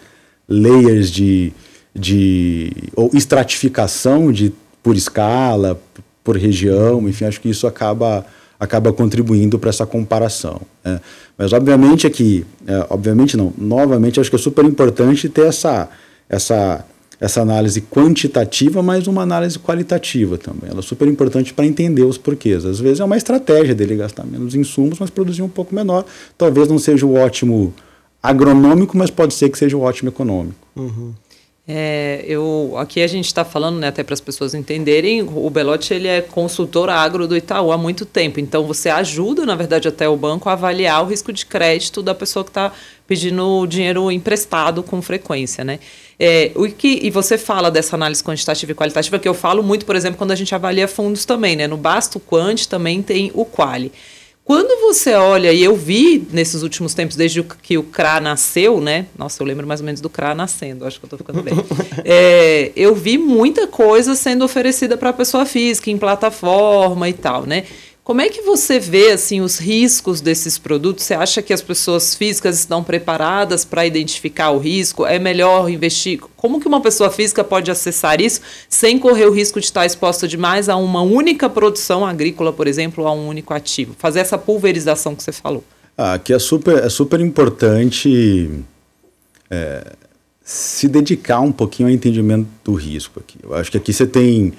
layers 0.47 1.09
de, 1.09 1.51
de 1.95 2.71
ou 2.95 3.09
estratificação 3.13 4.31
de, 4.31 4.53
por 4.83 4.95
escala, 4.95 5.79
por 6.23 6.37
região, 6.37 7.07
enfim, 7.07 7.25
acho 7.25 7.41
que 7.41 7.49
isso 7.49 7.65
acaba 7.65 8.25
acaba 8.59 8.91
contribuindo 8.91 9.57
para 9.57 9.69
essa 9.69 9.85
comparação. 9.85 10.59
Né? 10.83 10.99
Mas 11.37 11.53
obviamente 11.53 12.05
aqui, 12.05 12.45
é, 12.67 12.85
obviamente 12.89 13.37
não, 13.37 13.53
novamente 13.57 14.19
acho 14.19 14.29
que 14.29 14.35
é 14.35 14.39
super 14.39 14.65
importante 14.65 15.29
ter 15.29 15.47
essa, 15.47 15.89
essa, 16.27 16.85
essa 17.19 17.41
análise 17.41 17.81
quantitativa, 17.81 18.81
mas 18.81 19.07
uma 19.07 19.21
análise 19.21 19.59
qualitativa 19.59 20.37
também. 20.37 20.69
Ela 20.69 20.79
é 20.79 20.83
super 20.83 21.07
importante 21.07 21.53
para 21.53 21.65
entender 21.65 22.03
os 22.03 22.17
porquês. 22.17 22.65
Às 22.65 22.79
vezes 22.79 22.99
é 22.99 23.03
uma 23.03 23.17
estratégia 23.17 23.75
dele 23.75 23.95
gastar 23.95 24.25
menos 24.25 24.55
insumos, 24.55 24.99
mas 24.99 25.09
produzir 25.09 25.41
um 25.41 25.49
pouco 25.49 25.75
menor. 25.75 26.05
Talvez 26.37 26.67
não 26.69 26.79
seja 26.79 27.05
o 27.05 27.15
ótimo 27.15 27.73
agronômico, 28.23 28.97
mas 28.97 29.09
pode 29.09 29.33
ser 29.33 29.49
que 29.49 29.57
seja 29.57 29.75
o 29.75 29.81
ótimo 29.81 30.09
econômico. 30.09 30.55
Uhum. 30.75 31.13
É, 31.71 32.25
eu, 32.27 32.73
aqui 32.77 32.99
a 32.99 33.05
gente 33.05 33.27
está 33.27 33.45
falando, 33.45 33.77
né, 33.77 33.89
até 33.89 34.01
para 34.01 34.15
as 34.15 34.19
pessoas 34.19 34.55
entenderem, 34.55 35.21
o 35.21 35.47
Belotti 35.51 35.93
ele 35.93 36.07
é 36.07 36.19
consultor 36.19 36.89
agro 36.89 37.27
do 37.27 37.37
Itaú 37.37 37.71
há 37.71 37.77
muito 37.77 38.07
tempo. 38.07 38.39
Então 38.39 38.65
você 38.65 38.89
ajuda, 38.89 39.45
na 39.45 39.55
verdade, 39.55 39.87
até 39.87 40.09
o 40.09 40.17
banco 40.17 40.49
a 40.49 40.53
avaliar 40.53 41.03
o 41.03 41.07
risco 41.07 41.31
de 41.31 41.45
crédito 41.45 42.01
da 42.01 42.15
pessoa 42.15 42.43
que 42.43 42.49
está 42.49 42.71
pedindo 43.05 43.67
dinheiro 43.67 44.11
emprestado 44.11 44.81
com 44.81 44.99
frequência, 44.99 45.63
né? 45.63 45.79
É, 46.19 46.51
o 46.53 46.67
que, 46.67 46.99
e 47.01 47.09
você 47.09 47.37
fala 47.37 47.71
dessa 47.71 47.95
análise 47.95 48.21
quantitativa 48.21 48.71
e 48.73 48.75
qualitativa, 48.75 49.17
que 49.17 49.27
eu 49.27 49.33
falo 49.33 49.63
muito, 49.63 49.85
por 49.85 49.95
exemplo, 49.95 50.17
quando 50.17 50.31
a 50.31 50.35
gente 50.35 50.53
avalia 50.53 50.87
fundos 50.87 51.23
também, 51.23 51.55
né? 51.55 51.65
No 51.65 51.77
Basto 51.77 52.19
Quant 52.19 52.65
também 52.67 53.01
tem 53.01 53.31
o 53.33 53.45
Quali. 53.45 53.91
Quando 54.43 54.81
você 54.81 55.13
olha, 55.13 55.53
e 55.53 55.63
eu 55.63 55.75
vi 55.75 56.27
nesses 56.31 56.63
últimos 56.63 56.95
tempos, 56.95 57.15
desde 57.15 57.43
que 57.61 57.77
o 57.77 57.83
CRA 57.83 58.19
nasceu, 58.19 58.81
né? 58.81 59.05
Nossa, 59.15 59.43
eu 59.43 59.45
lembro 59.45 59.67
mais 59.67 59.79
ou 59.79 59.85
menos 59.85 60.01
do 60.01 60.09
CRA 60.09 60.33
nascendo, 60.33 60.85
acho 60.85 60.99
que 60.99 61.05
eu 61.05 61.07
estou 61.07 61.19
ficando 61.19 61.43
bem. 61.43 61.53
é, 62.03 62.71
eu 62.75 62.95
vi 62.95 63.15
muita 63.17 63.67
coisa 63.67 64.15
sendo 64.15 64.43
oferecida 64.43 64.97
para 64.97 65.11
a 65.11 65.13
pessoa 65.13 65.45
física, 65.45 65.91
em 65.91 65.99
plataforma 65.99 67.07
e 67.07 67.13
tal, 67.13 67.45
né? 67.45 67.65
Como 68.09 68.21
é 68.21 68.27
que 68.27 68.41
você 68.41 68.79
vê 68.79 69.11
assim 69.11 69.39
os 69.39 69.59
riscos 69.59 70.19
desses 70.19 70.57
produtos? 70.57 71.03
Você 71.03 71.13
acha 71.13 71.43
que 71.43 71.53
as 71.53 71.61
pessoas 71.61 72.15
físicas 72.15 72.57
estão 72.57 72.83
preparadas 72.83 73.63
para 73.63 73.85
identificar 73.85 74.49
o 74.49 74.57
risco? 74.57 75.05
É 75.05 75.19
melhor 75.19 75.69
investir? 75.69 76.19
Como 76.35 76.59
que 76.59 76.67
uma 76.67 76.81
pessoa 76.81 77.11
física 77.11 77.43
pode 77.43 77.69
acessar 77.69 78.19
isso 78.19 78.41
sem 78.67 78.97
correr 78.97 79.27
o 79.27 79.31
risco 79.31 79.59
de 79.59 79.67
estar 79.67 79.85
exposta 79.85 80.27
demais 80.27 80.69
a 80.69 80.75
uma 80.75 81.03
única 81.03 81.47
produção 81.47 82.03
agrícola, 82.03 82.51
por 82.51 82.65
exemplo, 82.65 83.05
a 83.05 83.13
um 83.13 83.27
único 83.27 83.53
ativo? 83.53 83.95
Fazer 83.99 84.21
essa 84.21 84.39
pulverização 84.39 85.13
que 85.13 85.21
você 85.21 85.31
falou. 85.31 85.63
Ah, 85.95 86.13
aqui 86.13 86.33
é 86.33 86.39
super, 86.39 86.83
é 86.83 86.89
super 86.89 87.19
importante 87.19 88.49
é, 89.51 89.85
se 90.43 90.87
dedicar 90.87 91.41
um 91.41 91.51
pouquinho 91.51 91.87
ao 91.87 91.93
entendimento 91.93 92.49
do 92.63 92.73
risco 92.73 93.19
aqui. 93.19 93.37
Eu 93.43 93.53
acho 93.53 93.69
que 93.69 93.77
aqui 93.77 93.93
você 93.93 94.07
tem 94.07 94.51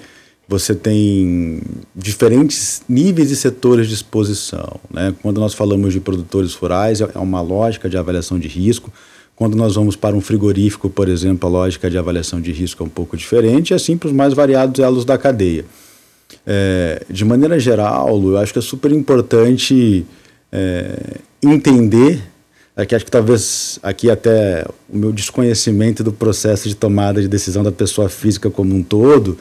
você 0.51 0.75
tem 0.75 1.61
diferentes 1.95 2.81
níveis 2.87 3.31
e 3.31 3.37
setores 3.37 3.87
de 3.87 3.93
exposição. 3.93 4.81
Né? 4.91 5.15
Quando 5.21 5.39
nós 5.39 5.53
falamos 5.53 5.93
de 5.93 6.01
produtores 6.01 6.53
rurais, 6.53 6.99
é 6.99 7.17
uma 7.17 7.39
lógica 7.39 7.89
de 7.89 7.97
avaliação 7.97 8.37
de 8.37 8.49
risco. 8.49 8.91
Quando 9.33 9.55
nós 9.55 9.75
vamos 9.75 9.95
para 9.95 10.13
um 10.13 10.19
frigorífico, 10.19 10.89
por 10.89 11.07
exemplo, 11.07 11.47
a 11.47 11.51
lógica 11.51 11.89
de 11.89 11.97
avaliação 11.97 12.41
de 12.41 12.51
risco 12.51 12.83
é 12.83 12.85
um 12.85 12.89
pouco 12.89 13.15
diferente, 13.15 13.71
e 13.71 13.73
assim 13.73 13.95
para 13.95 14.07
os 14.07 14.13
mais 14.13 14.33
variados 14.33 14.77
elos 14.77 15.05
da 15.05 15.17
cadeia. 15.17 15.63
É, 16.45 17.05
de 17.09 17.23
maneira 17.23 17.57
geral, 17.57 18.21
eu 18.21 18.37
acho 18.37 18.51
que 18.51 18.59
é 18.59 18.61
super 18.61 18.91
importante 18.91 20.05
é, 20.51 21.17
entender, 21.41 22.21
aqui 22.75 22.93
acho 22.93 23.05
que 23.05 23.11
talvez 23.11 23.79
aqui 23.81 24.09
até 24.09 24.65
o 24.89 24.97
meu 24.97 25.13
desconhecimento 25.13 26.03
do 26.03 26.11
processo 26.11 26.67
de 26.67 26.75
tomada 26.75 27.21
de 27.21 27.29
decisão 27.29 27.63
da 27.63 27.71
pessoa 27.71 28.09
física 28.09 28.49
como 28.49 28.75
um 28.75 28.83
todo, 28.83 29.37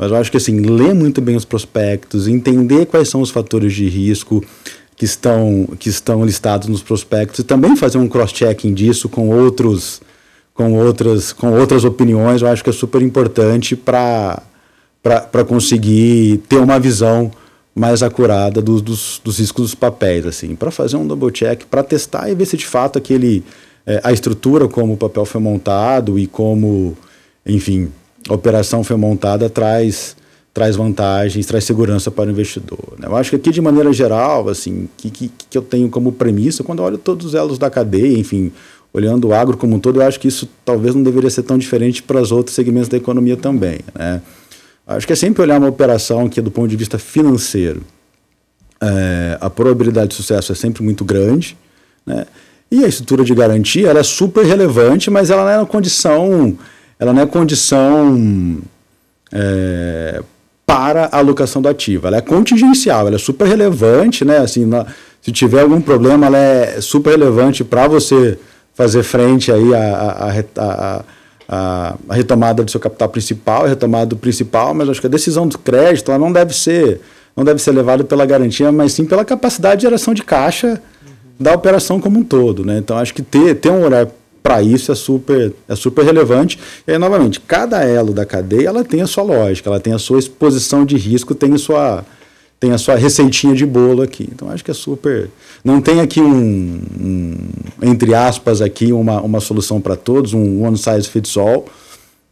mas 0.00 0.10
eu 0.10 0.16
acho 0.16 0.30
que 0.30 0.38
assim, 0.38 0.58
ler 0.60 0.94
muito 0.94 1.20
bem 1.20 1.36
os 1.36 1.44
prospectos, 1.44 2.26
entender 2.26 2.86
quais 2.86 3.10
são 3.10 3.20
os 3.20 3.28
fatores 3.28 3.74
de 3.74 3.86
risco 3.86 4.42
que 4.96 5.04
estão, 5.04 5.68
que 5.78 5.90
estão 5.90 6.24
listados 6.24 6.68
nos 6.68 6.82
prospectos 6.82 7.40
e 7.40 7.44
também 7.44 7.76
fazer 7.76 7.98
um 7.98 8.08
cross-checking 8.08 8.72
disso 8.72 9.10
com 9.10 9.28
outros 9.28 10.00
com 10.54 10.72
outras 10.72 11.34
com 11.34 11.52
outras 11.52 11.84
opiniões, 11.84 12.40
eu 12.40 12.48
acho 12.48 12.64
que 12.64 12.70
é 12.70 12.72
super 12.72 13.02
importante 13.02 13.76
para 13.76 14.42
para 15.02 15.44
conseguir 15.44 16.38
ter 16.48 16.56
uma 16.58 16.80
visão 16.80 17.30
mais 17.74 18.02
acurada 18.02 18.62
dos, 18.62 18.80
dos, 18.80 19.20
dos 19.22 19.38
riscos 19.38 19.64
dos 19.64 19.74
papéis, 19.74 20.24
assim, 20.26 20.54
para 20.54 20.70
fazer 20.70 20.96
um 20.96 21.06
double 21.06 21.30
check, 21.30 21.64
para 21.64 21.82
testar 21.82 22.30
e 22.30 22.34
ver 22.34 22.46
se 22.46 22.56
de 22.56 22.66
fato 22.66 22.98
aquele 22.98 23.44
é, 23.86 24.00
a 24.02 24.12
estrutura 24.12 24.66
como 24.66 24.94
o 24.94 24.96
papel 24.96 25.26
foi 25.26 25.40
montado 25.42 26.18
e 26.18 26.26
como, 26.26 26.96
enfim, 27.46 27.90
a 28.30 28.34
operação 28.34 28.84
foi 28.84 28.96
montada 28.96 29.50
traz 29.50 30.16
traz 30.52 30.74
vantagens, 30.74 31.46
traz 31.46 31.62
segurança 31.62 32.10
para 32.10 32.28
o 32.28 32.32
investidor. 32.32 32.94
Né? 32.98 33.06
Eu 33.06 33.16
acho 33.16 33.30
que 33.30 33.36
aqui, 33.36 33.50
de 33.50 33.60
maneira 33.60 33.92
geral, 33.92 34.48
assim, 34.48 34.88
que, 34.96 35.08
que, 35.08 35.30
que 35.48 35.56
eu 35.56 35.62
tenho 35.62 35.88
como 35.88 36.10
premissa, 36.10 36.64
quando 36.64 36.82
olho 36.82 36.98
todos 36.98 37.24
os 37.24 37.34
elos 37.34 37.56
da 37.56 37.70
cadeia, 37.70 38.18
enfim, 38.18 38.50
olhando 38.92 39.28
o 39.28 39.32
agro 39.32 39.56
como 39.56 39.76
um 39.76 39.78
todo, 39.78 40.00
eu 40.00 40.06
acho 40.06 40.18
que 40.18 40.26
isso 40.26 40.48
talvez 40.64 40.92
não 40.92 41.04
deveria 41.04 41.30
ser 41.30 41.44
tão 41.44 41.56
diferente 41.56 42.02
para 42.02 42.20
os 42.20 42.32
outros 42.32 42.56
segmentos 42.56 42.88
da 42.88 42.96
economia 42.96 43.36
também. 43.36 43.78
Né? 43.96 44.20
Acho 44.88 45.06
que 45.06 45.12
é 45.12 45.16
sempre 45.16 45.40
olhar 45.40 45.56
uma 45.58 45.68
operação 45.68 46.28
que, 46.28 46.40
do 46.40 46.50
ponto 46.50 46.68
de 46.68 46.76
vista 46.76 46.98
financeiro, 46.98 47.82
é, 48.80 49.38
a 49.40 49.48
probabilidade 49.48 50.08
de 50.08 50.14
sucesso 50.16 50.50
é 50.50 50.54
sempre 50.56 50.82
muito 50.82 51.04
grande, 51.04 51.56
né? 52.04 52.26
e 52.72 52.84
a 52.84 52.88
estrutura 52.88 53.22
de 53.22 53.34
garantia 53.36 53.88
ela 53.88 54.00
é 54.00 54.04
super 54.04 54.44
relevante, 54.44 55.12
mas 55.12 55.30
ela 55.30 55.44
não 55.44 55.50
é 55.50 55.58
uma 55.58 55.66
condição 55.66 56.58
ela 57.00 57.14
não 57.14 57.22
é 57.22 57.26
condição 57.26 58.58
é, 59.32 60.22
para 60.66 61.06
a 61.06 61.18
alocação 61.18 61.62
do 61.62 61.68
ativo. 61.68 62.06
Ela 62.06 62.18
é 62.18 62.20
contingencial, 62.20 63.06
ela 63.06 63.16
é 63.16 63.18
super 63.18 63.48
relevante, 63.48 64.24
né? 64.24 64.36
Assim, 64.36 64.66
na, 64.66 64.86
se 65.22 65.32
tiver 65.32 65.62
algum 65.62 65.80
problema, 65.80 66.26
ela 66.26 66.38
é 66.38 66.80
super 66.80 67.10
relevante 67.10 67.64
para 67.64 67.88
você 67.88 68.38
fazer 68.74 69.02
frente 69.02 69.50
aí 69.50 69.74
a, 69.74 69.80
a, 69.80 70.44
a, 70.56 71.04
a, 71.48 72.14
retomada 72.14 72.62
do 72.62 72.70
seu 72.70 72.78
capital 72.78 73.08
principal, 73.08 73.64
a 73.64 73.68
retomada 73.68 74.06
do 74.06 74.16
principal, 74.16 74.74
mas 74.74 74.88
acho 74.88 75.00
que 75.00 75.06
a 75.06 75.10
decisão 75.10 75.48
do 75.48 75.58
crédito 75.58 76.10
ela 76.10 76.18
não 76.18 76.32
deve 76.32 76.54
ser 76.54 77.00
não 77.36 77.44
deve 77.44 77.60
ser 77.60 77.72
levada 77.72 78.04
pela 78.04 78.26
garantia, 78.26 78.70
mas 78.72 78.92
sim 78.92 79.04
pela 79.04 79.24
capacidade 79.24 79.76
de 79.76 79.82
geração 79.82 80.12
de 80.12 80.22
caixa 80.22 80.80
da 81.38 81.54
operação 81.54 82.00
como 82.00 82.18
um 82.18 82.22
todo, 82.22 82.64
né? 82.64 82.78
Então 82.78 82.98
acho 82.98 83.14
que 83.14 83.22
ter, 83.22 83.54
ter 83.54 83.70
um 83.70 83.82
olhar 83.84 84.06
para 84.42 84.62
isso 84.62 84.90
é 84.90 84.94
super, 84.94 85.52
é 85.68 85.74
super 85.76 86.04
relevante. 86.04 86.58
E 86.86 86.92
aí, 86.92 86.98
novamente, 86.98 87.40
cada 87.40 87.84
elo 87.84 88.12
da 88.12 88.24
cadeia 88.24 88.68
ela 88.68 88.84
tem 88.84 89.00
a 89.02 89.06
sua 89.06 89.22
lógica, 89.22 89.68
ela 89.68 89.80
tem 89.80 89.92
a 89.92 89.98
sua 89.98 90.18
exposição 90.18 90.84
de 90.84 90.96
risco, 90.96 91.34
tem 91.34 91.52
a 91.54 91.58
sua, 91.58 92.04
tem 92.58 92.72
a 92.72 92.78
sua 92.78 92.96
receitinha 92.96 93.54
de 93.54 93.66
bolo 93.66 94.02
aqui. 94.02 94.28
Então, 94.32 94.50
acho 94.50 94.64
que 94.64 94.70
é 94.70 94.74
super. 94.74 95.30
Não 95.64 95.80
tem 95.80 96.00
aqui 96.00 96.20
um, 96.20 96.80
um 97.00 97.36
entre 97.82 98.14
aspas, 98.14 98.62
aqui 98.62 98.92
uma, 98.92 99.20
uma 99.20 99.40
solução 99.40 99.80
para 99.80 99.96
todos, 99.96 100.32
um 100.32 100.64
one 100.64 100.76
size 100.76 101.08
fits 101.08 101.36
all. 101.36 101.66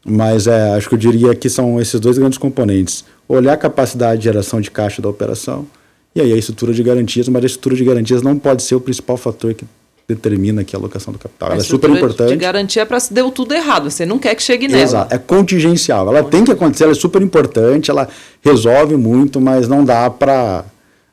Mas 0.05 0.47
é, 0.47 0.75
acho 0.75 0.89
que 0.89 0.95
eu 0.95 0.99
diria 0.99 1.35
que 1.35 1.51
são 1.51 1.81
esses 1.81 2.01
dois 2.01 2.17
grandes 2.17 2.39
componentes. 2.39 3.05
Olhar 3.29 3.53
a 3.53 3.57
capacidade 3.57 4.21
de 4.21 4.25
geração 4.25 4.61
de 4.61 4.71
caixa 4.71 5.03
da 5.03 5.09
operação 5.09 5.67
e 6.15 6.21
aí 6.21 6.33
a 6.33 6.37
estrutura 6.37 6.73
de 6.73 6.83
garantias, 6.83 7.29
mas 7.29 7.43
a 7.43 7.47
estrutura 7.47 7.77
de 7.77 7.85
garantias 7.85 8.23
não 8.23 8.39
pode 8.39 8.63
ser 8.63 8.75
o 8.75 8.81
principal 8.81 9.17
fator 9.17 9.55
que 9.55 9.65
determina 10.09 10.63
aqui 10.63 10.75
a 10.75 10.79
alocação 10.79 11.13
do 11.13 11.19
capital. 11.19 11.51
Ela 11.51 11.61
é 11.61 11.63
super 11.63 11.91
importante. 11.91 12.31
De 12.31 12.37
garantia 12.37 12.87
para 12.87 12.99
se 12.99 13.13
deu 13.13 13.31
tudo 13.31 13.55
errado. 13.55 13.91
Você 13.91 14.07
não 14.07 14.19
quer 14.19 14.35
que 14.35 14.43
chegue 14.43 14.67
nela. 14.67 14.83
Exato. 14.83 15.15
É 15.15 15.19
contingencial. 15.19 16.09
Ela 16.09 16.25
tem 16.25 16.45
que 16.45 16.51
acontecer, 16.51 16.85
ela 16.85 16.93
é 16.93 16.97
super 16.97 17.21
importante, 17.21 17.91
ela 17.91 18.09
resolve 18.43 18.97
muito, 18.97 19.39
mas 19.39 19.69
não 19.69 19.85
dá 19.85 20.09
para. 20.09 20.65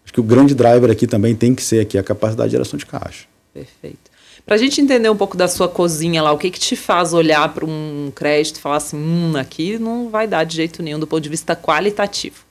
Acho 0.04 0.14
que 0.14 0.20
o 0.20 0.24
grande 0.24 0.56
driver 0.56 0.90
aqui 0.90 1.06
também 1.06 1.36
tem 1.36 1.54
que 1.54 1.62
ser 1.62 1.82
aqui 1.82 1.98
a 1.98 2.04
capacidade 2.04 2.50
de 2.50 2.54
geração 2.54 2.78
de 2.78 2.86
caixa. 2.86 3.26
Perfeito. 3.54 4.16
Para 4.46 4.56
a 4.56 4.58
gente 4.58 4.80
entender 4.80 5.10
um 5.10 5.18
pouco 5.18 5.36
da 5.36 5.48
sua 5.48 5.68
cozinha 5.68 6.22
lá, 6.22 6.32
o 6.32 6.38
que, 6.38 6.52
que 6.52 6.60
te 6.60 6.76
faz 6.76 7.14
olhar 7.14 7.52
para 7.54 7.66
um 7.66 8.12
crédito 8.14 8.58
e 8.58 8.60
falar 8.62 8.78
assim, 8.78 8.96
hum, 8.96 9.34
aqui 9.36 9.80
não 9.80 10.10
vai 10.10 10.28
dar 10.28 10.44
de 10.44 10.56
jeito 10.56 10.84
nenhum 10.84 11.00
do 11.00 11.08
ponto 11.08 11.22
de 11.22 11.30
vista 11.30 11.56
qualitativo? 11.56 12.46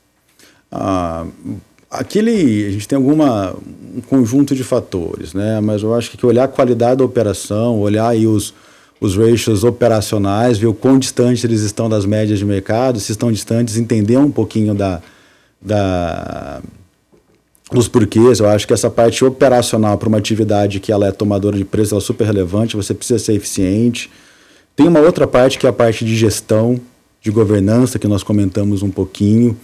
Ah, 0.73 1.25
aquele, 1.99 2.67
a 2.67 2.71
gente 2.71 2.87
tem 2.89 2.97
alguma 2.97 3.55
um 3.97 4.01
conjunto 4.01 4.55
de 4.55 4.65
fatores, 4.65 5.35
né? 5.35 5.61
Mas 5.61 5.83
eu 5.83 5.95
acho 5.95 6.11
que 6.11 6.27
olhar 6.27 6.45
a 6.45 6.49
qualidade 6.49 6.97
da 6.99 7.05
operação, 7.05 7.81
olhar 7.81 8.09
aí 8.09 8.27
os 8.27 8.55
os 9.01 9.17
ratios 9.17 9.65
operacionais, 9.65 10.57
ver 10.57 10.67
o 10.67 10.75
quão 10.75 10.99
distante 10.99 11.47
eles 11.47 11.61
estão 11.61 11.89
das 11.89 12.07
médias 12.07 12.39
de 12.39 12.45
mercado, 12.45 12.99
se 12.99 13.13
estão 13.13 13.31
distantes, 13.31 13.77
entender 13.77 14.17
um 14.17 14.31
pouquinho 14.31 14.75
da, 14.75 15.03
da 15.61 16.63
os 17.73 17.87
porquês. 17.87 18.41
Eu 18.41 18.49
acho 18.49 18.67
que 18.67 18.73
essa 18.73 18.89
parte 18.89 19.25
operacional 19.25 19.99
para 19.99 20.09
uma 20.09 20.19
atividade 20.19 20.81
que 20.81 20.91
ela 20.91 21.07
é 21.07 21.13
tomadora 21.13 21.57
de 21.57 21.65
preço, 21.65 21.95
ela 21.95 22.03
é 22.03 22.05
super 22.05 22.25
relevante, 22.25 22.77
você 22.77 22.95
precisa 22.95 23.19
ser 23.19 23.35
eficiente. 23.35 24.11
Tem 24.75 24.87
uma 24.89 25.01
outra 25.01 25.27
parte 25.27 25.59
que 25.59 25.67
é 25.67 25.69
a 25.69 25.73
parte 25.73 26.05
de 26.05 26.17
gestão, 26.17 26.81
de 27.21 27.31
governança, 27.31 27.99
que 27.99 28.09
nós 28.09 28.23
comentamos 28.23 28.83
um 28.83 28.91
pouquinho. 28.91 29.57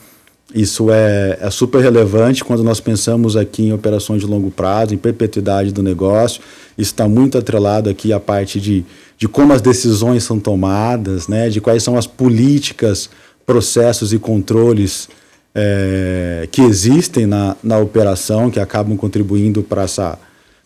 Isso 0.55 0.91
é, 0.91 1.39
é 1.41 1.51
super 1.51 1.81
relevante 1.81 2.45
quando 2.45 2.65
nós 2.65 2.81
pensamos 2.81 3.37
aqui 3.37 3.65
em 3.65 3.73
operações 3.73 4.21
de 4.21 4.27
longo 4.27 4.51
prazo, 4.51 4.95
em 4.95 4.99
perpetuidade 4.99 5.73
do 5.73 5.83
negócio. 5.83 6.43
Está 6.77 7.09
muito 7.09 7.39
atrelado 7.39 7.89
aqui 7.89 8.13
à 8.13 8.19
parte 8.19 8.61
de, 8.61 8.85
de 9.17 9.29
como 9.29 9.53
as 9.53 9.61
decisões 9.61 10.25
são 10.25 10.41
tomadas, 10.41 11.29
né, 11.29 11.49
de 11.49 11.61
quais 11.61 11.83
são 11.83 11.97
as 11.97 12.07
políticas, 12.07 13.09
processos 13.47 14.13
e 14.13 14.19
controles 14.19 15.09
é, 15.55 16.49
que 16.51 16.63
existem 16.63 17.27
na, 17.27 17.57
na 17.63 17.79
operação, 17.79 18.51
que 18.51 18.61
acabam 18.61 18.97
contribuindo 18.97 19.63
para 19.63 19.83
essa 19.83 20.19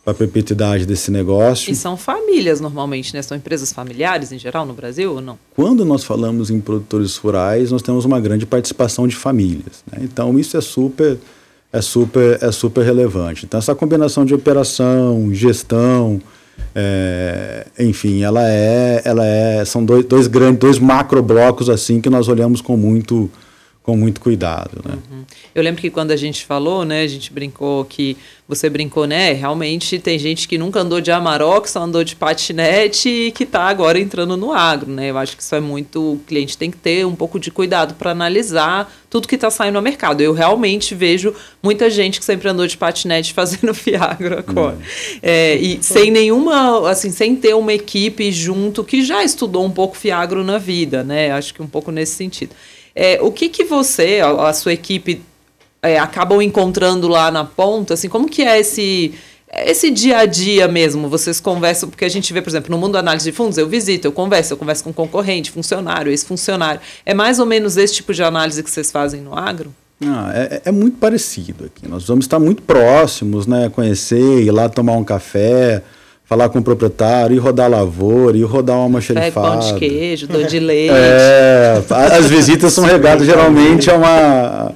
para 0.05 0.13
a 0.13 0.17
perpetuidade 0.17 0.85
desse 0.85 1.11
negócio. 1.11 1.73
E 1.73 1.75
são 1.75 1.97
famílias 1.97 2.61
normalmente, 2.61 3.15
né? 3.15 3.23
São 3.23 3.37
empresas 3.37 3.73
familiares 3.73 4.33
em 4.33 4.39
geral 4.39 4.67
no 4.67 4.75
Brasil 4.75 5.15
ou 5.15 5.21
não? 5.21 5.39
Quando 5.57 5.85
nós 5.85 6.05
falamos 6.05 6.51
em 6.51 6.61
produtores 6.61 7.17
rurais, 7.17 7.71
nós 7.71 7.81
temos 7.81 8.05
uma 8.05 8.21
grande 8.21 8.45
participação 8.45 9.09
de 9.09 9.17
famílias. 9.17 9.83
Né? 9.91 10.01
Então 10.03 10.39
isso 10.39 10.59
é 10.59 10.61
super, 10.61 11.19
é 11.73 11.81
super, 11.81 12.39
é 12.43 12.53
super 12.53 12.85
relevante. 12.85 13.47
Então 13.47 13.57
essa 13.57 13.75
combinação 13.75 14.27
de 14.27 14.35
operação, 14.35 15.33
gestão, 15.33 16.21
é, 16.75 17.67
enfim, 17.79 18.23
ela 18.23 18.47
é, 18.47 19.01
ela 19.07 19.25
é, 19.25 19.65
são 19.65 19.83
dois, 19.85 20.05
dois 20.05 20.27
grandes, 20.27 20.59
dois 20.59 20.79
macro 20.79 21.23
blocos 21.23 21.71
assim 21.71 22.01
que 22.01 22.11
nós 22.11 22.29
olhamos 22.29 22.61
com 22.61 22.77
muito 22.77 23.31
com 23.85 23.99
muito 23.99 24.19
cuidado, 24.19 24.81
né? 24.83 24.95
Uhum. 25.11 25.25
Eu 25.55 25.63
lembro 25.63 25.79
que 25.79 25.91
quando 25.91 26.11
a 26.11 26.17
gente 26.17 26.47
falou, 26.47 26.87
né, 26.87 27.03
a 27.03 27.07
gente 27.07 27.31
brincou 27.31 27.85
que 27.85 28.17
você 28.49 28.71
brincou, 28.71 29.07
né? 29.07 29.33
Realmente 29.35 29.99
tem 29.99 30.19
gente 30.19 30.49
que 30.49 30.57
nunca 30.57 30.81
andou 30.81 31.03
de 31.03 31.11
Amarok, 31.11 31.69
só 31.69 31.83
andou 31.83 32.03
de 32.03 32.17
patinete 32.17 33.11
e 33.11 33.31
que 33.31 33.45
está 33.45 33.65
agora 33.65 34.01
entrando 34.01 34.39
no 34.39 34.55
agro, 34.55 34.91
né? 34.91 35.11
Eu 35.11 35.19
acho 35.19 35.37
que 35.37 35.43
isso 35.43 35.55
é 35.55 35.61
muito. 35.61 36.15
O 36.15 36.19
cliente 36.27 36.57
tem 36.57 36.71
que 36.71 36.79
ter 36.79 37.05
um 37.05 37.15
pouco 37.15 37.39
de 37.39 37.51
cuidado 37.51 37.93
para 37.93 38.11
analisar 38.11 38.91
tudo 39.11 39.29
que 39.29 39.35
está 39.35 39.51
saindo 39.51 39.75
no 39.75 39.83
mercado. 39.83 40.23
Eu 40.23 40.33
realmente 40.33 40.95
vejo 40.95 41.35
muita 41.63 41.91
gente 41.91 42.19
que 42.19 42.25
sempre 42.25 42.49
andou 42.49 42.67
de 42.67 42.79
patinete 42.79 43.33
fazendo 43.37 43.75
Fiagro 43.75 44.39
agora. 44.39 44.77
Hum. 44.77 45.19
É, 45.23 45.57
e 45.57 45.83
sem 45.83 46.11
nenhuma, 46.11 46.91
assim, 46.91 47.11
sem 47.11 47.37
ter 47.37 47.55
uma 47.55 47.75
equipe 47.75 48.33
junto 48.33 48.83
que 48.83 49.05
já 49.05 49.23
estudou 49.23 49.63
um 49.63 49.71
pouco 49.71 49.95
Fiagro 49.95 50.43
na 50.43 50.57
vida, 50.57 51.05
né? 51.05 51.33
Acho 51.33 51.53
que 51.53 51.61
um 51.61 51.69
pouco 51.69 51.91
nesse 51.93 52.15
sentido. 52.15 52.55
É, 52.95 53.19
o 53.21 53.33
que, 53.33 53.49
que 53.49 53.65
você, 53.65 54.21
a, 54.21 54.49
a 54.49 54.53
sua 54.53 54.73
equipe 54.73 55.23
é, 55.83 55.99
acabam 55.99 56.41
encontrando 56.41 57.09
lá 57.09 57.31
na 57.31 57.45
ponta? 57.45 57.95
Assim, 57.95 58.09
como 58.09 58.29
que 58.29 58.43
é 58.43 58.59
esse 58.61 59.15
esse 59.67 59.89
dia 59.91 60.19
a 60.19 60.27
dia 60.27 60.67
mesmo, 60.67 61.09
vocês 61.09 61.39
conversam, 61.39 61.89
porque 61.89 62.05
a 62.05 62.09
gente 62.09 62.33
vê, 62.33 62.43
por 62.43 62.51
exemplo, 62.51 62.73
no 62.73 62.79
mundo 62.79 62.95
da 62.95 62.99
análise 62.99 63.31
de 63.31 63.37
fundos, 63.37 63.57
eu 63.57 63.69
visito, 63.69 64.05
eu 64.05 64.11
converso, 64.11 64.53
eu 64.53 64.57
converso 64.57 64.83
com 64.83 64.93
concorrente, 64.93 65.51
funcionário, 65.51 66.11
ex-funcionário. 66.11 66.81
É 67.07 67.15
mais 67.15 67.39
ou 67.39 67.47
menos 67.47 67.77
esse 67.77 67.95
tipo 67.95 68.13
de 68.13 68.23
análise 68.23 68.63
que 68.63 68.71
vocês 68.71 68.91
fazem 68.91 69.21
no 69.21 69.39
agro? 69.39 69.73
Ah, 70.05 70.33
é, 70.35 70.63
é, 70.65 70.73
muito 70.73 70.99
parecido 70.99 71.67
aqui. 71.67 71.87
Nós 71.87 72.05
vamos 72.05 72.25
estar 72.25 72.41
muito 72.41 72.63
próximos, 72.63 73.47
né? 73.47 73.69
Conhecer, 73.69 74.43
ir 74.43 74.51
lá 74.51 74.69
tomar 74.69 74.95
um 74.95 75.05
café, 75.05 75.83
falar 76.25 76.49
com 76.49 76.59
o 76.59 76.63
proprietário, 76.63 77.37
ir 77.37 77.39
rodar 77.39 77.71
lavoura, 77.71 78.37
ir 78.37 78.45
rodar 78.45 78.79
uma 78.79 79.01
xerifada. 79.01 79.59
Pão 79.59 79.59
de 79.61 79.75
queijo, 79.75 80.27
dor 80.27 80.45
de 80.45 80.59
leite. 80.59 80.95
É, 80.95 81.83
as 82.19 82.27
visitas 82.27 82.73
são 82.73 82.85
regadas 82.85 83.27
geralmente 83.27 83.91
a 83.91 83.95
uma 83.95 84.75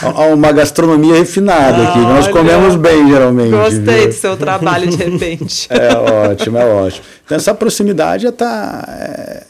a 0.00 0.26
uma 0.26 0.52
gastronomia 0.52 1.14
refinada 1.14 1.88
aqui. 1.88 1.98
Nós 1.98 2.28
comemos 2.28 2.76
bem, 2.76 3.08
geralmente. 3.08 3.50
Gostei 3.50 4.00
viu? 4.00 4.06
do 4.08 4.12
seu 4.12 4.36
trabalho 4.36 4.88
de 4.88 4.96
repente. 5.02 5.66
é 5.70 5.96
ótimo, 5.96 6.58
é 6.58 6.64
ótimo. 6.64 7.04
Então, 7.24 7.36
essa 7.36 7.54
proximidade 7.54 8.26
é 8.26 8.30
tá, 8.30 8.84
é, 8.88 9.46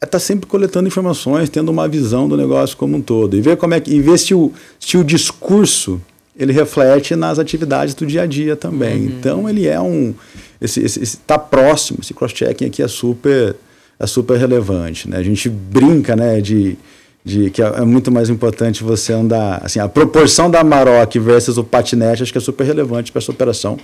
é 0.00 0.06
tá 0.06 0.18
sempre 0.18 0.46
coletando 0.46 0.88
informações, 0.88 1.48
tendo 1.48 1.68
uma 1.70 1.86
visão 1.88 2.28
do 2.28 2.36
negócio 2.36 2.76
como 2.76 2.96
um 2.96 3.00
todo. 3.00 3.36
E 3.36 3.40
ver, 3.40 3.56
como 3.56 3.74
é 3.74 3.80
que, 3.80 3.92
e 3.92 4.00
ver 4.00 4.18
se, 4.18 4.34
o, 4.34 4.52
se 4.80 4.96
o 4.96 5.04
discurso 5.04 6.00
ele 6.38 6.52
reflete 6.52 7.16
nas 7.16 7.38
atividades 7.38 7.94
do 7.94 8.04
dia 8.04 8.22
a 8.22 8.26
dia 8.26 8.56
também. 8.56 9.02
Uhum. 9.02 9.06
Então, 9.06 9.48
ele 9.48 9.66
é 9.66 9.80
um. 9.80 10.14
Esse, 10.60 10.80
esse, 10.80 11.02
esse 11.02 11.16
tá 11.18 11.38
próximo, 11.38 11.98
esse 12.02 12.14
cross-checking 12.14 12.66
aqui 12.66 12.82
é 12.82 12.88
super, 12.88 13.56
é 13.98 14.06
super 14.06 14.38
relevante. 14.38 15.08
Né? 15.08 15.18
A 15.18 15.22
gente 15.22 15.48
brinca 15.48 16.16
né, 16.16 16.40
de 16.40 16.78
de 17.26 17.50
que 17.50 17.60
é, 17.60 17.66
é 17.66 17.80
muito 17.80 18.12
mais 18.12 18.30
importante 18.30 18.84
você 18.84 19.12
andar, 19.12 19.60
assim, 19.64 19.80
a 19.80 19.88
proporção 19.88 20.48
da 20.48 20.62
Maroc 20.62 21.12
versus 21.16 21.58
o 21.58 21.64
patinete 21.64 22.22
acho 22.22 22.30
que 22.30 22.38
é 22.38 22.40
super 22.40 22.62
relevante 22.62 23.10
para 23.10 23.18
essa 23.18 23.32
operação, 23.32 23.76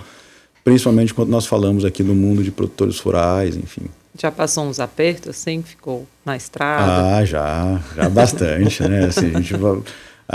principalmente 0.63 1.13
quando 1.13 1.27
nós 1.27 1.45
falamos 1.45 1.83
aqui 1.83 2.01
do 2.01 2.15
mundo 2.15 2.41
de 2.41 2.51
produtores 2.51 2.97
rurais, 2.99 3.57
enfim. 3.57 3.81
Já 4.17 4.31
passou 4.31 4.63
uns 4.63 4.79
apertos 4.79 5.27
assim, 5.27 5.61
ficou 5.61 6.07
na 6.25 6.37
estrada? 6.37 7.17
Ah, 7.17 7.25
já, 7.25 7.81
já 7.97 8.07
bastante, 8.07 8.81
né? 8.87 9.07
Assim, 9.07 9.35
a 9.35 9.41
gente 9.41 9.55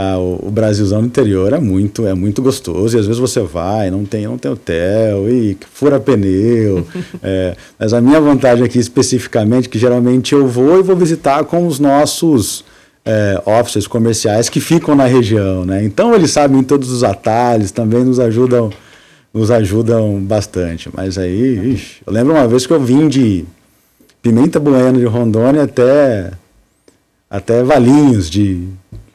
ah, 0.00 0.16
o, 0.16 0.46
o 0.46 0.50
Brasilzão 0.52 1.00
no 1.00 1.08
interior 1.08 1.52
é 1.52 1.58
muito, 1.58 2.06
é 2.06 2.14
muito 2.14 2.40
gostoso 2.40 2.96
e 2.96 3.00
às 3.00 3.06
vezes 3.06 3.18
você 3.18 3.40
vai, 3.40 3.90
não 3.90 4.04
tem, 4.04 4.26
não 4.26 4.38
tem 4.38 4.48
hotel 4.48 5.28
e 5.28 5.58
fura 5.72 5.98
pneu. 5.98 6.86
é, 7.20 7.56
mas 7.76 7.92
a 7.92 8.00
minha 8.00 8.20
vantagem 8.20 8.64
aqui 8.64 8.78
especificamente 8.78 9.68
que 9.68 9.76
geralmente 9.76 10.34
eu 10.34 10.46
vou 10.46 10.78
e 10.78 10.84
vou 10.84 10.94
visitar 10.94 11.42
com 11.42 11.66
os 11.66 11.80
nossos 11.80 12.64
é, 13.04 13.42
offices 13.44 13.88
comerciais 13.88 14.48
que 14.48 14.60
ficam 14.60 14.94
na 14.94 15.04
região, 15.04 15.64
né? 15.64 15.82
Então 15.82 16.14
eles 16.14 16.30
sabem 16.30 16.62
todos 16.62 16.92
os 16.92 17.02
atalhos, 17.02 17.72
também 17.72 18.04
nos 18.04 18.20
ajudam, 18.20 18.70
nos 19.34 19.50
ajudam 19.50 20.20
bastante. 20.20 20.88
Mas 20.94 21.18
aí, 21.18 21.72
ixi, 21.74 22.02
eu 22.06 22.12
lembro 22.12 22.34
uma 22.34 22.46
vez 22.46 22.68
que 22.68 22.72
eu 22.72 22.80
vim 22.80 23.08
de 23.08 23.44
Pimenta 24.22 24.60
Bueno 24.60 24.96
de 24.96 25.06
Rondônia 25.06 25.64
até 25.64 26.30
até 27.28 27.64
Valinhos 27.64 28.30
de 28.30 28.68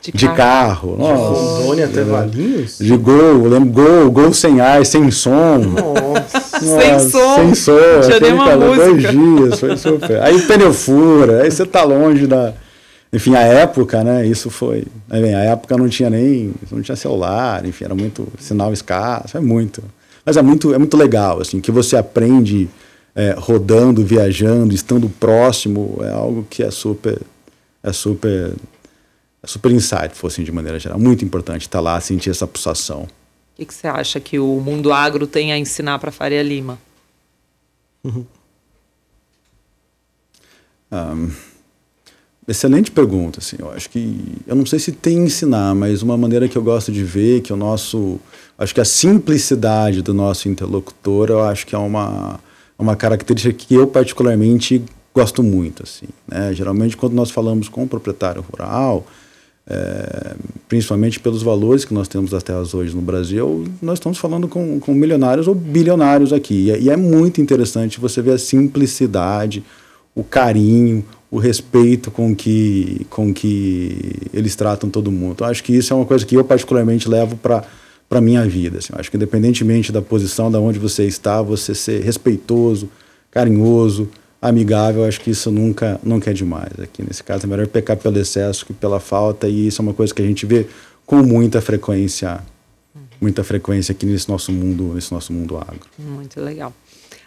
de, 0.03 0.11
de 0.11 0.27
carro. 0.33 0.97
De 0.97 1.03
Rondônia 1.03 1.85
até 1.85 2.03
Valinhos? 2.03 2.77
De 2.77 2.95
gol, 2.97 3.15
eu 3.15 3.47
lembro 3.47 3.69
gol, 3.69 4.11
gol 4.11 4.33
sem 4.33 4.59
ar, 4.59 4.85
sem 4.85 5.09
som. 5.09 5.57
Nossa. 5.57 6.59
sem 6.59 6.99
som. 6.99 7.35
Sem 7.35 7.55
som. 7.55 8.01
Tinha 8.03 8.19
nem 8.19 8.33
uma 8.33 8.55
música. 8.55 8.85
Dois 8.85 9.01
dias, 9.09 9.59
foi 9.59 9.77
super. 9.77 10.21
Aí 10.21 10.41
pneu 10.41 10.73
fura, 10.73 11.43
aí 11.43 11.51
você 11.51 11.65
tá 11.65 11.83
longe 11.83 12.27
da 12.27 12.53
enfim, 13.13 13.35
a 13.35 13.41
época, 13.41 14.03
né, 14.03 14.25
isso 14.25 14.49
foi. 14.49 14.85
Bem, 15.07 15.35
a 15.35 15.41
época 15.41 15.77
não 15.77 15.87
tinha 15.87 16.09
nem. 16.09 16.51
não 16.71 16.81
tinha 16.81 16.95
celular, 16.95 17.63
enfim, 17.63 17.85
era 17.85 17.93
muito 17.93 18.27
sinal 18.39 18.73
escasso, 18.73 19.37
é 19.37 19.39
muito. 19.39 19.83
Mas 20.25 20.35
é 20.35 20.41
muito, 20.41 20.73
é 20.73 20.79
muito 20.79 20.97
legal, 20.97 21.39
assim, 21.39 21.61
que 21.61 21.71
você 21.71 21.95
aprende 21.95 22.67
é, 23.15 23.35
rodando, 23.37 24.03
viajando, 24.03 24.73
estando 24.73 25.07
próximo, 25.07 25.99
é 26.01 26.09
algo 26.09 26.47
que 26.49 26.63
é 26.63 26.71
super. 26.71 27.19
É 27.83 27.93
super. 27.93 28.53
É 29.43 29.47
super 29.47 29.71
insightful, 29.71 30.27
assim, 30.27 30.43
de 30.43 30.51
maneira 30.51 30.79
geral. 30.79 30.97
Muito 30.97 31.25
importante 31.25 31.63
estar 31.63 31.81
lá, 31.81 31.99
sentir 31.99 32.29
essa 32.29 32.47
pulsação. 32.47 33.03
O 33.03 33.07
que, 33.57 33.65
que 33.65 33.73
você 33.73 33.87
acha 33.87 34.19
que 34.19 34.39
o 34.39 34.59
mundo 34.59 34.91
agro 34.91 35.27
tem 35.27 35.51
a 35.51 35.57
ensinar 35.57 35.99
para 35.99 36.11
Faria 36.11 36.41
Lima? 36.41 36.79
Uhum. 38.03 38.25
Um, 40.91 41.31
Excelente 42.47 42.91
pergunta, 42.91 43.39
assim. 43.39 43.55
Eu 43.57 43.71
acho 43.71 43.89
que 43.89 44.19
eu 44.45 44.55
não 44.55 44.65
sei 44.65 44.77
se 44.77 44.91
tem 44.91 45.17
ensinar, 45.17 45.73
mas 45.73 46.01
uma 46.01 46.17
maneira 46.17 46.47
que 46.47 46.57
eu 46.57 46.63
gosto 46.63 46.91
de 46.91 47.03
ver 47.03 47.41
que 47.41 47.53
o 47.53 47.55
nosso, 47.55 48.19
acho 48.57 48.73
que 48.73 48.81
a 48.81 48.85
simplicidade 48.85 50.01
do 50.01 50.13
nosso 50.13 50.49
interlocutor, 50.49 51.29
eu 51.29 51.41
acho 51.41 51.65
que 51.65 51.73
é 51.73 51.77
uma 51.77 52.39
uma 52.77 52.95
característica 52.97 53.53
que 53.53 53.75
eu 53.75 53.87
particularmente 53.87 54.83
gosto 55.13 55.41
muito, 55.41 55.83
assim. 55.83 56.07
Né? 56.27 56.53
Geralmente 56.53 56.97
quando 56.97 57.13
nós 57.13 57.31
falamos 57.31 57.69
com 57.69 57.83
o 57.83 57.87
proprietário 57.87 58.41
rural, 58.41 59.07
é, 59.67 60.35
principalmente 60.67 61.19
pelos 61.19 61.41
valores 61.41 61.85
que 61.85 61.93
nós 61.93 62.07
temos 62.07 62.31
das 62.31 62.43
terras 62.43 62.73
hoje 62.73 62.95
no 62.95 63.01
Brasil, 63.01 63.65
nós 63.81 63.97
estamos 63.97 64.17
falando 64.17 64.47
com, 64.47 64.79
com 64.79 64.93
milionários 64.93 65.47
ou 65.47 65.55
bilionários 65.55 66.33
aqui. 66.33 66.65
E, 66.65 66.71
é, 66.71 66.79
e 66.79 66.89
é 66.89 66.97
muito 66.97 67.41
interessante 67.41 67.99
você 67.99 68.21
ver 68.21 68.31
a 68.31 68.37
simplicidade, 68.37 69.63
o 70.13 70.23
carinho, 70.23 71.03
o 71.31 71.37
respeito 71.39 72.11
com 72.11 72.35
que, 72.35 73.05
com 73.09 73.33
que 73.33 74.29
eles 74.33 74.55
tratam 74.55 74.89
todo 74.89 75.11
mundo. 75.11 75.33
Então, 75.33 75.47
acho 75.47 75.63
que 75.63 75.75
isso 75.75 75.93
é 75.93 75.95
uma 75.95 76.05
coisa 76.05 76.25
que 76.25 76.35
eu 76.35 76.43
particularmente 76.43 77.09
levo 77.09 77.35
para 77.37 77.63
para 78.13 78.21
minha 78.21 78.45
vida. 78.47 78.77
Assim. 78.77 78.93
Acho 78.95 79.09
que 79.09 79.17
independentemente 79.17 79.91
da 79.91 79.99
posição, 79.99 80.51
da 80.51 80.59
onde 80.59 80.77
você 80.77 81.05
está, 81.07 81.41
você 81.41 81.73
ser 81.73 82.03
respeitoso, 82.03 82.87
carinhoso, 83.31 84.07
amigável, 84.43 85.05
acho 85.05 85.21
que 85.21 85.31
isso 85.31 85.49
nunca, 85.49 85.99
nunca 86.03 86.29
é 86.29 86.33
demais. 86.33 86.73
Aqui 86.77 87.01
nesse 87.01 87.23
caso 87.23 87.45
é 87.45 87.49
melhor 87.49 87.65
pecar 87.67 87.95
pelo 87.95 88.19
excesso 88.19 88.65
que 88.65 88.73
pela 88.73 88.99
falta, 88.99 89.47
e 89.47 89.67
isso 89.67 89.81
é 89.81 89.83
uma 89.83 89.93
coisa 89.93 90.13
que 90.13 90.21
a 90.21 90.25
gente 90.25 90.45
vê 90.45 90.67
com 91.05 91.23
muita 91.23 91.61
frequência, 91.61 92.39
muita 93.23 93.43
frequência 93.43 93.93
aqui 93.93 94.05
nesse 94.05 94.29
nosso 94.29 94.51
mundo, 94.51 94.93
nesse 94.93 95.11
nosso 95.11 95.31
mundo 95.31 95.57
agro. 95.57 95.79
Muito 95.97 96.39
legal. 96.41 96.73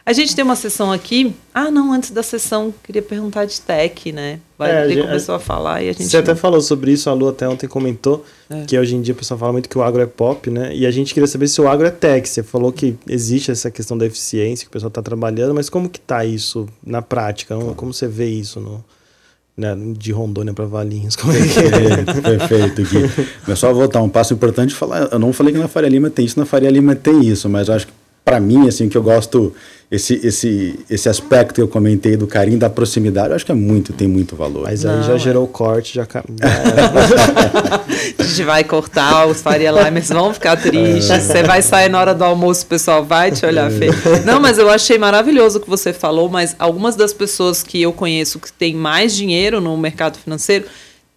A 0.04 0.12
gente 0.12 0.36
tem 0.36 0.44
uma 0.44 0.54
sessão 0.54 0.92
aqui. 0.92 1.34
Ah, 1.52 1.68
não, 1.68 1.92
antes 1.92 2.12
da 2.12 2.22
sessão, 2.22 2.72
queria 2.84 3.02
perguntar 3.02 3.44
de 3.44 3.60
tech, 3.60 4.12
né? 4.12 4.38
Vai 4.56 4.70
é, 4.70 4.86
ter 4.86 5.02
começou 5.02 5.32
a, 5.32 5.38
a 5.38 5.40
falar 5.40 5.82
e 5.82 5.88
a 5.88 5.92
gente. 5.92 6.04
Você 6.04 6.16
até 6.16 6.32
falou 6.36 6.60
sobre 6.60 6.92
isso, 6.92 7.10
a 7.10 7.12
Lu 7.12 7.28
até 7.28 7.48
ontem 7.48 7.66
comentou 7.66 8.24
é. 8.48 8.64
que 8.66 8.78
hoje 8.78 8.94
em 8.94 9.02
dia 9.02 9.12
o 9.14 9.16
pessoal 9.16 9.36
fala 9.36 9.52
muito 9.52 9.68
que 9.68 9.76
o 9.76 9.82
agro 9.82 10.00
é 10.00 10.06
pop, 10.06 10.48
né? 10.48 10.72
E 10.72 10.86
a 10.86 10.92
gente 10.92 11.12
queria 11.12 11.26
saber 11.26 11.48
se 11.48 11.60
o 11.60 11.66
agro 11.66 11.88
é 11.88 11.90
tech. 11.90 12.28
Você 12.28 12.44
falou 12.44 12.70
que 12.70 12.96
existe 13.08 13.50
essa 13.50 13.68
questão 13.68 13.98
da 13.98 14.06
eficiência, 14.06 14.64
que 14.64 14.68
o 14.68 14.72
pessoal 14.72 14.90
está 14.90 15.02
trabalhando, 15.02 15.52
mas 15.52 15.68
como 15.68 15.88
que 15.88 15.98
tá 15.98 16.24
isso 16.24 16.68
na 16.84 17.02
prática? 17.02 17.56
Como 17.74 17.92
você 17.92 18.06
vê 18.06 18.28
isso 18.28 18.60
no, 18.60 18.84
de 19.96 20.12
Rondônia 20.12 20.52
para 20.52 20.66
Valinhos. 20.66 21.16
Como 21.16 21.32
é 21.32 21.38
que 21.38 21.58
é? 21.58 22.20
Perfeito, 22.20 22.82
Gui. 22.82 23.26
Mas 23.46 23.58
só 23.58 23.72
voltar 23.72 24.02
um 24.02 24.08
passo 24.08 24.34
importante 24.34 24.74
falar. 24.74 25.08
Eu 25.10 25.18
não 25.18 25.32
falei 25.32 25.52
que 25.52 25.58
na 25.58 25.68
Faria 25.68 25.88
Lima 25.88 26.10
tem 26.10 26.26
isso, 26.26 26.38
na 26.38 26.44
Faria 26.44 26.70
Lima 26.70 26.94
tem 26.94 27.26
isso, 27.26 27.48
mas 27.48 27.70
acho 27.70 27.86
que 27.86 27.92
para 28.26 28.40
mim, 28.40 28.66
assim, 28.66 28.88
que 28.88 28.98
eu 28.98 29.02
gosto 29.04 29.54
esse, 29.88 30.14
esse, 30.26 30.80
esse 30.90 31.08
aspecto 31.08 31.54
que 31.54 31.62
eu 31.62 31.68
comentei 31.68 32.16
do 32.16 32.26
carinho, 32.26 32.58
da 32.58 32.68
proximidade, 32.68 33.28
eu 33.28 33.36
acho 33.36 33.46
que 33.46 33.52
é 33.52 33.54
muito, 33.54 33.92
tem 33.92 34.08
muito 34.08 34.34
valor. 34.34 34.64
Mas 34.64 34.84
aí 34.84 34.96
Não, 34.96 35.02
já 35.04 35.14
é. 35.14 35.18
gerou 35.18 35.44
o 35.44 35.46
corte, 35.46 35.94
já. 35.94 36.02
a 38.18 38.22
gente 38.24 38.42
vai 38.42 38.64
cortar 38.64 39.28
os 39.28 39.40
Faria 39.40 39.70
Limers, 39.70 40.08
vão 40.08 40.34
ficar 40.34 40.56
tristes. 40.56 41.08
É. 41.08 41.20
Você 41.20 41.44
vai 41.44 41.62
sair 41.62 41.88
na 41.88 42.00
hora 42.00 42.12
do 42.12 42.24
almoço, 42.24 42.64
o 42.64 42.66
pessoal 42.66 43.04
vai 43.04 43.30
te 43.30 43.46
olhar 43.46 43.70
feio. 43.70 43.94
Não, 44.24 44.40
mas 44.40 44.58
eu 44.58 44.68
achei 44.68 44.98
maravilhoso 44.98 45.58
o 45.58 45.60
que 45.60 45.70
você 45.70 45.92
falou, 45.92 46.28
mas 46.28 46.56
algumas 46.58 46.96
das 46.96 47.12
pessoas 47.12 47.62
que 47.62 47.80
eu 47.80 47.92
conheço 47.92 48.40
que 48.40 48.52
têm 48.52 48.74
mais 48.74 49.14
dinheiro 49.14 49.60
no 49.60 49.76
mercado 49.76 50.18
financeiro 50.18 50.64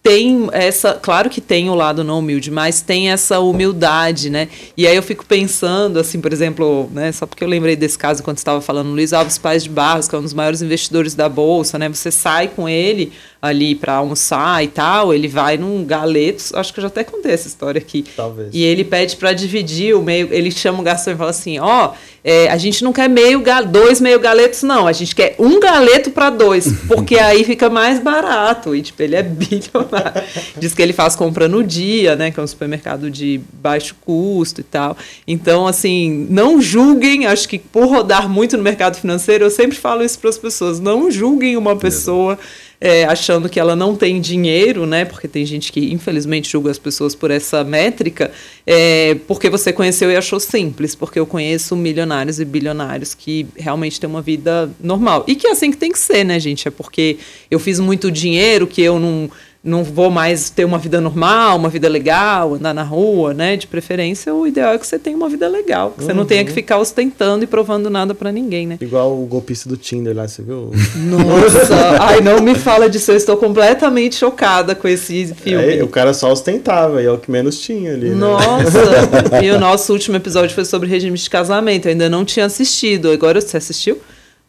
tem 0.02 0.48
essa, 0.52 0.94
claro 0.94 1.28
que 1.28 1.40
tem 1.40 1.68
o 1.68 1.74
lado 1.74 2.02
não 2.02 2.20
humilde, 2.20 2.50
mas 2.50 2.80
tem 2.80 3.10
essa 3.10 3.38
humildade, 3.40 4.30
né? 4.30 4.48
E 4.74 4.86
aí 4.86 4.96
eu 4.96 5.02
fico 5.02 5.26
pensando, 5.26 5.98
assim, 5.98 6.20
por 6.20 6.32
exemplo, 6.32 6.88
né, 6.92 7.12
só 7.12 7.26
porque 7.26 7.44
eu 7.44 7.48
lembrei 7.48 7.76
desse 7.76 7.98
caso 7.98 8.22
quando 8.22 8.38
estava 8.38 8.62
falando, 8.62 8.88
Luiz 8.90 9.12
Alves 9.12 9.36
Paz 9.36 9.62
de 9.62 9.68
Barros, 9.68 10.08
que 10.08 10.14
é 10.14 10.18
um 10.18 10.22
dos 10.22 10.32
maiores 10.32 10.62
investidores 10.62 11.14
da 11.14 11.28
bolsa, 11.28 11.78
né? 11.78 11.88
Você 11.88 12.10
sai 12.10 12.48
com 12.48 12.66
ele 12.66 13.12
ali 13.42 13.74
para 13.74 13.94
almoçar 13.94 14.62
e 14.62 14.68
tal, 14.68 15.14
ele 15.14 15.26
vai 15.26 15.56
num 15.56 15.82
galeto, 15.84 16.44
acho 16.54 16.74
que 16.74 16.80
eu 16.80 16.82
já 16.82 16.88
até 16.88 17.02
contei 17.02 17.32
essa 17.32 17.48
história 17.48 17.78
aqui. 17.78 18.04
Talvez. 18.14 18.50
E 18.52 18.62
ele 18.62 18.84
pede 18.84 19.16
para 19.16 19.32
dividir 19.32 19.96
o 19.96 20.02
meio, 20.02 20.28
ele 20.30 20.50
chama 20.50 20.80
o 20.80 20.82
garçom 20.82 21.12
e 21.12 21.16
fala 21.16 21.30
assim: 21.30 21.58
"Ó, 21.58 21.86
oh, 21.86 21.96
é, 22.22 22.48
a 22.50 22.58
gente 22.58 22.84
não 22.84 22.92
quer 22.92 23.08
meio 23.08 23.42
dois 23.70 23.98
meio 23.98 24.20
galetos 24.20 24.62
não, 24.62 24.86
a 24.86 24.92
gente 24.92 25.14
quer 25.14 25.36
um 25.38 25.58
galeto 25.58 26.10
para 26.10 26.28
dois, 26.28 26.70
porque 26.86 27.18
aí 27.18 27.42
fica 27.44 27.70
mais 27.70 27.98
barato". 27.98 28.76
E 28.76 28.82
tipo, 28.82 29.02
ele 29.02 29.16
é 29.16 29.22
bilionário. 29.22 30.22
Diz 30.58 30.74
que 30.74 30.82
ele 30.82 30.92
faz 30.92 31.16
compra 31.16 31.48
no 31.48 31.64
dia, 31.64 32.16
né, 32.16 32.30
que 32.30 32.38
é 32.38 32.42
um 32.42 32.46
supermercado 32.46 33.10
de 33.10 33.40
baixo 33.54 33.94
custo 34.04 34.60
e 34.60 34.64
tal. 34.64 34.96
Então, 35.26 35.66
assim, 35.66 36.26
não 36.28 36.60
julguem, 36.60 37.26
acho 37.26 37.48
que 37.48 37.58
por 37.58 37.86
rodar 37.86 38.28
muito 38.28 38.56
no 38.58 38.62
mercado 38.62 38.96
financeiro, 38.96 39.44
eu 39.44 39.50
sempre 39.50 39.78
falo 39.78 40.02
isso 40.02 40.18
para 40.18 40.28
as 40.28 40.36
pessoas, 40.36 40.78
não 40.78 41.10
julguem 41.10 41.56
uma 41.56 41.74
pessoa 41.74 42.32
é, 42.32 42.69
achando 43.08 43.48
que 43.48 43.60
ela 43.60 43.76
não 43.76 43.94
tem 43.94 44.20
dinheiro, 44.20 44.86
né? 44.86 45.04
Porque 45.04 45.28
tem 45.28 45.44
gente 45.44 45.70
que 45.70 45.92
infelizmente 45.92 46.50
julga 46.50 46.70
as 46.70 46.78
pessoas 46.78 47.14
por 47.14 47.30
essa 47.30 47.62
métrica, 47.62 48.30
é, 48.66 49.16
porque 49.26 49.50
você 49.50 49.72
conheceu 49.72 50.10
e 50.10 50.16
achou 50.16 50.40
simples, 50.40 50.94
porque 50.94 51.18
eu 51.18 51.26
conheço 51.26 51.76
milionários 51.76 52.40
e 52.40 52.44
bilionários 52.44 53.12
que 53.12 53.46
realmente 53.56 54.00
têm 54.00 54.08
uma 54.08 54.22
vida 54.22 54.70
normal. 54.80 55.24
E 55.28 55.34
que 55.34 55.46
é 55.46 55.50
assim 55.50 55.70
que 55.70 55.76
tem 55.76 55.92
que 55.92 55.98
ser, 55.98 56.24
né, 56.24 56.40
gente? 56.40 56.66
É 56.66 56.70
porque 56.70 57.18
eu 57.50 57.58
fiz 57.58 57.78
muito 57.78 58.10
dinheiro 58.10 58.66
que 58.66 58.80
eu 58.80 58.98
não 58.98 59.30
não 59.62 59.84
vou 59.84 60.10
mais 60.10 60.48
ter 60.48 60.64
uma 60.64 60.78
vida 60.78 61.02
normal, 61.02 61.56
uma 61.56 61.68
vida 61.68 61.86
legal, 61.86 62.54
andar 62.54 62.72
na 62.72 62.82
rua, 62.82 63.34
né? 63.34 63.56
De 63.56 63.66
preferência, 63.66 64.34
o 64.34 64.46
ideal 64.46 64.72
é 64.72 64.78
que 64.78 64.86
você 64.86 64.98
tenha 64.98 65.14
uma 65.14 65.28
vida 65.28 65.46
legal, 65.48 65.90
que 65.90 66.00
uhum. 66.00 66.06
você 66.06 66.12
não 66.14 66.24
tenha 66.24 66.42
que 66.44 66.50
uhum. 66.50 66.54
ficar 66.54 66.78
ostentando 66.78 67.44
e 67.44 67.46
provando 67.46 67.90
nada 67.90 68.14
para 68.14 68.32
ninguém, 68.32 68.66
né? 68.66 68.78
Igual 68.80 69.12
o 69.12 69.26
golpista 69.26 69.68
do 69.68 69.76
Tinder 69.76 70.16
lá, 70.16 70.26
você 70.26 70.42
viu? 70.42 70.70
Nossa, 70.96 71.74
ai, 72.00 72.22
não 72.22 72.40
me 72.40 72.54
fala 72.54 72.88
disso, 72.88 73.12
eu 73.12 73.16
estou 73.16 73.36
completamente 73.36 74.14
chocada 74.14 74.74
com 74.74 74.88
esse 74.88 75.34
filme. 75.34 75.76
É, 75.78 75.84
o 75.84 75.88
cara 75.88 76.14
só 76.14 76.32
ostentava, 76.32 77.02
e 77.02 77.06
é 77.06 77.10
o 77.10 77.18
que 77.18 77.30
menos 77.30 77.60
tinha 77.60 77.92
ali, 77.92 78.08
né? 78.08 78.14
Nossa, 78.14 78.78
e 79.44 79.50
o 79.50 79.60
nosso 79.60 79.92
último 79.92 80.16
episódio 80.16 80.54
foi 80.54 80.64
sobre 80.64 80.88
regime 80.88 81.18
de 81.18 81.28
casamento, 81.28 81.86
eu 81.86 81.92
ainda 81.92 82.08
não 82.08 82.24
tinha 82.24 82.46
assistido, 82.46 83.10
agora 83.10 83.38
você 83.42 83.58
assistiu? 83.58 83.98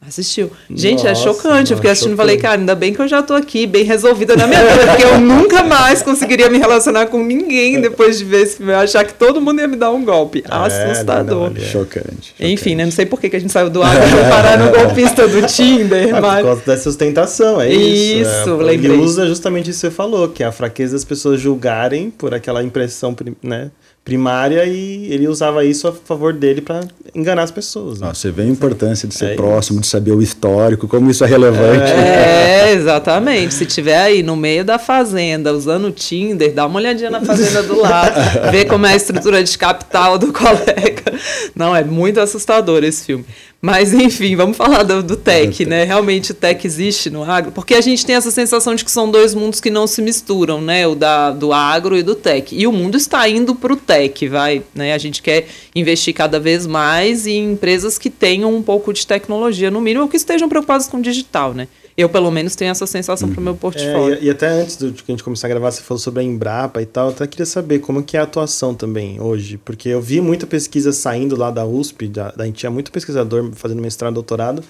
Assistiu. 0.05 0.49
Gente, 0.67 1.05
é 1.05 1.09
Nossa, 1.09 1.21
é 1.21 1.23
chocante. 1.23 1.71
Eu 1.71 1.77
fiquei 1.77 1.91
assistindo 1.91 2.13
e 2.13 2.17
falei, 2.17 2.35
cara, 2.35 2.59
ainda 2.59 2.73
bem 2.73 2.91
que 2.91 2.99
eu 2.99 3.07
já 3.07 3.21
tô 3.21 3.35
aqui, 3.35 3.67
bem 3.67 3.83
resolvida 3.83 4.35
na 4.35 4.47
minha 4.47 4.59
vida, 4.65 4.87
porque 4.87 5.03
eu 5.03 5.19
nunca 5.19 5.63
mais 5.63 6.01
conseguiria 6.01 6.49
me 6.49 6.57
relacionar 6.57 7.05
com 7.05 7.23
ninguém 7.23 7.79
depois 7.79 8.17
de 8.17 8.25
ver 8.25 8.41
esse 8.41 8.57
filme. 8.57 8.71
Eu 8.71 8.79
achar 8.79 9.05
que 9.05 9.13
todo 9.13 9.39
mundo 9.39 9.61
ia 9.61 9.67
me 9.67 9.75
dar 9.75 9.91
um 9.91 10.03
golpe. 10.03 10.43
É, 10.43 10.91
Assustador. 10.91 11.49
Não, 11.49 11.49
não, 11.51 11.61
é. 11.61 11.65
chocante, 11.65 12.33
Enfim, 12.39 12.73
né? 12.73 12.85
Não 12.85 12.91
sei 12.91 13.05
por 13.05 13.21
que, 13.21 13.35
a 13.35 13.39
gente 13.39 13.53
saiu 13.53 13.69
do 13.69 13.83
ar 13.83 13.95
pra 13.95 14.29
parar 14.29 14.57
no 14.57 14.71
golpista 14.75 15.27
do 15.27 15.45
Tinder. 15.45 16.09
É, 16.09 16.19
mas... 16.19 16.37
Por 16.37 16.47
causa 16.47 16.61
dessa 16.65 16.83
sustentação, 16.83 17.61
é 17.61 17.71
isso. 17.71 18.21
Isso, 18.21 18.49
é. 18.49 18.63
lembrei. 18.63 18.93
Ele 18.93 19.03
usa 19.03 19.27
justamente 19.27 19.69
isso 19.69 19.81
que 19.81 19.87
você 19.87 19.91
falou, 19.91 20.27
que 20.29 20.41
é 20.41 20.47
a 20.47 20.51
fraqueza 20.51 20.93
das 20.93 21.05
pessoas 21.05 21.39
julgarem 21.39 22.09
por 22.09 22.33
aquela 22.33 22.63
impressão, 22.63 23.15
né? 23.43 23.69
Primária 24.03 24.65
e 24.65 25.13
ele 25.13 25.27
usava 25.27 25.63
isso 25.63 25.87
a 25.87 25.93
favor 25.93 26.33
dele 26.33 26.61
para 26.61 26.81
enganar 27.13 27.43
as 27.43 27.51
pessoas. 27.51 27.99
Né? 27.99 28.07
Ah, 28.09 28.13
você 28.13 28.31
vê 28.31 28.43
a 28.43 28.45
importância 28.45 29.07
de 29.07 29.13
ser 29.13 29.31
é 29.31 29.35
próximo, 29.35 29.75
isso. 29.75 29.81
de 29.81 29.87
saber 29.87 30.11
o 30.11 30.21
histórico, 30.21 30.87
como 30.87 31.09
isso 31.11 31.23
é 31.23 31.27
relevante. 31.27 31.91
É, 31.91 32.69
é, 32.69 32.73
exatamente. 32.73 33.53
Se 33.53 33.65
tiver 33.65 33.99
aí 33.99 34.23
no 34.23 34.35
meio 34.35 34.65
da 34.65 34.79
fazenda, 34.79 35.53
usando 35.53 35.85
o 35.85 35.91
Tinder, 35.91 36.51
dá 36.53 36.65
uma 36.65 36.79
olhadinha 36.79 37.11
na 37.11 37.21
fazenda 37.21 37.61
do 37.61 37.79
lado, 37.79 38.15
vê 38.51 38.65
como 38.65 38.85
é 38.85 38.93
a 38.93 38.95
estrutura 38.95 39.43
de 39.43 39.57
capital 39.57 40.17
do 40.17 40.33
colega. 40.33 41.13
Não, 41.55 41.75
é 41.75 41.83
muito 41.83 42.19
assustador 42.19 42.83
esse 42.83 43.05
filme. 43.05 43.25
Mas, 43.61 43.93
enfim, 43.93 44.35
vamos 44.35 44.57
falar 44.57 44.81
do, 44.81 45.03
do 45.03 45.15
tech, 45.15 45.63
né? 45.65 45.83
Realmente 45.83 46.31
o 46.31 46.33
tech 46.33 46.65
existe 46.65 47.11
no 47.11 47.23
agro, 47.23 47.51
porque 47.51 47.75
a 47.75 47.81
gente 47.81 48.03
tem 48.03 48.15
essa 48.15 48.31
sensação 48.31 48.73
de 48.73 48.83
que 48.83 48.89
são 48.89 49.09
dois 49.11 49.35
mundos 49.35 49.61
que 49.61 49.69
não 49.69 49.85
se 49.85 50.01
misturam, 50.01 50.59
né? 50.59 50.87
O 50.87 50.95
da, 50.95 51.29
do 51.29 51.53
agro 51.53 51.95
e 51.95 52.01
do 52.01 52.15
tech. 52.15 52.55
E 52.55 52.65
o 52.65 52.71
mundo 52.71 52.97
está 52.97 53.29
indo 53.29 53.53
para 53.53 53.71
o 53.71 53.75
tech, 53.75 53.90
vai, 54.29 54.63
né? 54.73 54.93
A 54.93 54.97
gente 54.97 55.21
quer 55.21 55.47
investir 55.75 56.13
cada 56.13 56.39
vez 56.39 56.65
mais 56.65 57.27
em 57.27 57.51
empresas 57.51 57.97
que 57.97 58.09
tenham 58.09 58.55
um 58.55 58.61
pouco 58.61 58.93
de 58.93 59.05
tecnologia, 59.05 59.69
no 59.69 59.81
mínimo, 59.81 60.03
ou 60.03 60.09
que 60.09 60.17
estejam 60.17 60.47
preocupadas 60.47 60.87
com 60.87 61.01
digital, 61.01 61.53
né? 61.53 61.67
Eu, 61.97 62.07
pelo 62.09 62.31
menos, 62.31 62.55
tenho 62.55 62.71
essa 62.71 62.87
sensação 62.87 63.27
uhum. 63.27 63.33
para 63.33 63.41
o 63.41 63.43
meu 63.43 63.55
portfólio. 63.55 64.15
É, 64.15 64.21
e, 64.21 64.25
e, 64.25 64.29
até 64.29 64.47
antes 64.47 64.77
de 64.77 64.91
que 64.91 65.11
a 65.11 65.13
gente 65.13 65.23
começar 65.23 65.47
a 65.47 65.49
gravar, 65.49 65.71
você 65.71 65.81
falou 65.81 65.99
sobre 65.99 66.21
a 66.21 66.23
Embrapa 66.23 66.81
e 66.81 66.85
tal. 66.85 67.07
Eu 67.07 67.11
até 67.11 67.27
queria 67.27 67.45
saber 67.45 67.79
como 67.79 68.01
que 68.01 68.15
é 68.15 68.19
a 68.19 68.23
atuação 68.23 68.73
também 68.73 69.19
hoje. 69.19 69.57
Porque 69.57 69.89
eu 69.89 70.01
vi 70.01 70.21
muita 70.21 70.47
pesquisa 70.47 70.93
saindo 70.93 71.35
lá 71.35 71.51
da 71.51 71.65
USP, 71.65 72.07
da, 72.07 72.31
da, 72.31 72.43
a 72.43 72.45
gente 72.45 72.55
tinha 72.55 72.71
muito 72.71 72.91
pesquisador 72.91 73.51
fazendo 73.53 73.81
mestrado, 73.81 74.13
doutorado, 74.13 74.63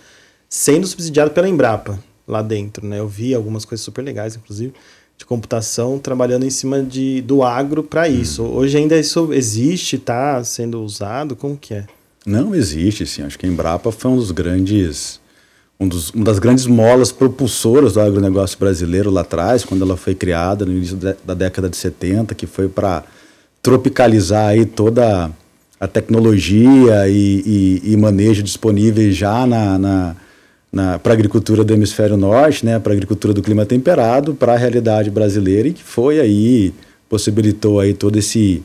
sendo 0.49 0.88
subsidiado 0.88 1.31
pela 1.31 1.47
Embrapa 1.47 1.99
lá 2.27 2.41
dentro, 2.41 2.86
né? 2.86 2.99
Eu 2.99 3.07
vi 3.07 3.36
algumas 3.36 3.65
coisas 3.65 3.84
super 3.84 4.01
legais, 4.01 4.36
inclusive, 4.36 4.73
de 5.21 5.25
computação, 5.25 5.99
trabalhando 5.99 6.45
em 6.45 6.49
cima 6.49 6.81
de, 6.81 7.21
do 7.21 7.43
agro 7.43 7.84
para 7.84 8.07
uhum. 8.07 8.21
isso. 8.21 8.43
Hoje 8.43 8.77
ainda 8.77 8.97
isso 8.97 9.31
existe, 9.31 9.95
está 9.95 10.43
sendo 10.43 10.84
usado? 10.84 11.36
Como 11.36 11.55
que 11.55 11.75
é? 11.75 11.86
Não 12.25 12.55
existe, 12.55 13.05
sim. 13.05 13.21
Acho 13.21 13.38
que 13.38 13.45
a 13.45 13.49
Embrapa 13.49 13.91
foi 13.91 14.12
um 14.12 14.15
dos 14.15 14.31
grandes 14.31 15.21
um 15.79 15.88
dos, 15.88 16.12
uma 16.12 16.23
das 16.23 16.38
grandes 16.38 16.67
molas 16.67 17.12
propulsoras 17.12 17.93
do 17.93 18.01
agronegócio 18.01 18.57
brasileiro 18.60 19.10
lá 19.10 19.21
atrás, 19.21 19.65
quando 19.65 19.84
ela 19.84 19.97
foi 19.97 20.13
criada 20.13 20.63
no 20.63 20.71
início 20.71 20.95
da 20.95 21.34
década 21.34 21.67
de 21.67 21.75
70, 21.75 22.36
que 22.36 22.45
foi 22.45 22.69
para 22.69 23.03
tropicalizar 23.63 24.49
aí 24.49 24.63
toda 24.63 25.31
a 25.79 25.88
tecnologia 25.88 27.07
e, 27.07 27.81
e, 27.84 27.93
e 27.93 27.97
manejo 27.97 28.43
disponíveis 28.43 29.15
já 29.15 29.47
na, 29.47 29.79
na 29.79 30.15
para 30.71 31.12
a 31.12 31.13
agricultura 31.13 31.63
do 31.63 31.73
hemisfério 31.73 32.15
norte, 32.15 32.65
né, 32.65 32.79
para 32.79 32.93
a 32.93 32.95
agricultura 32.95 33.34
do 33.34 33.41
clima 33.41 33.65
temperado, 33.65 34.34
para 34.34 34.53
a 34.53 34.57
realidade 34.57 35.10
brasileira 35.10 35.67
e 35.67 35.74
que 35.74 35.84
foi 35.84 36.19
aí, 36.19 36.74
possibilitou 37.09 37.80
aí 37.80 37.93
todo 37.93 38.17
esse, 38.17 38.63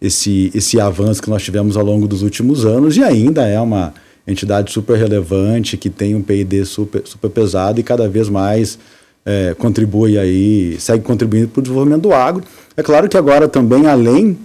esse, 0.00 0.50
esse 0.52 0.80
avanço 0.80 1.22
que 1.22 1.30
nós 1.30 1.42
tivemos 1.42 1.76
ao 1.76 1.84
longo 1.84 2.08
dos 2.08 2.22
últimos 2.22 2.64
anos 2.64 2.96
e 2.96 3.02
ainda 3.02 3.46
é 3.46 3.60
uma 3.60 3.94
entidade 4.26 4.72
super 4.72 4.98
relevante, 4.98 5.76
que 5.76 5.88
tem 5.88 6.16
um 6.16 6.22
PID 6.22 6.64
super, 6.64 7.02
super 7.04 7.30
pesado 7.30 7.78
e 7.78 7.84
cada 7.84 8.08
vez 8.08 8.28
mais 8.28 8.76
é, 9.24 9.54
contribui 9.56 10.18
aí, 10.18 10.76
segue 10.80 11.04
contribuindo 11.04 11.48
para 11.48 11.60
o 11.60 11.62
desenvolvimento 11.62 12.02
do 12.02 12.12
agro. 12.12 12.42
É 12.76 12.82
claro 12.82 13.08
que 13.08 13.16
agora 13.16 13.46
também, 13.46 13.86
além 13.86 14.36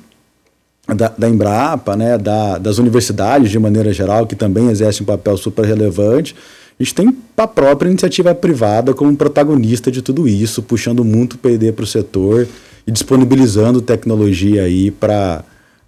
da, 0.88 1.12
da 1.18 1.28
Embrapa, 1.28 1.96
né, 1.96 2.16
da, 2.18 2.60
das 2.60 2.78
universidades 2.78 3.50
de 3.50 3.58
maneira 3.58 3.92
geral, 3.92 4.28
que 4.28 4.36
também 4.36 4.70
exercem 4.70 5.04
um 5.04 5.06
papel 5.06 5.36
super 5.36 5.66
relevante, 5.66 6.36
a 6.82 6.84
gente 6.84 6.96
tem 6.96 7.16
a 7.38 7.48
própria 7.48 7.90
iniciativa 7.90 8.34
privada 8.34 8.92
como 8.92 9.16
protagonista 9.16 9.92
de 9.92 10.02
tudo 10.02 10.28
isso, 10.28 10.64
puxando 10.64 11.04
muito 11.04 11.38
PD 11.38 11.72
para 11.72 11.84
o 11.84 11.88
setor 11.88 12.48
e 12.88 12.92
disponibilizando 12.92 13.82
tecnologia 13.82 14.64
aí 14.64 14.90
para 14.90 15.44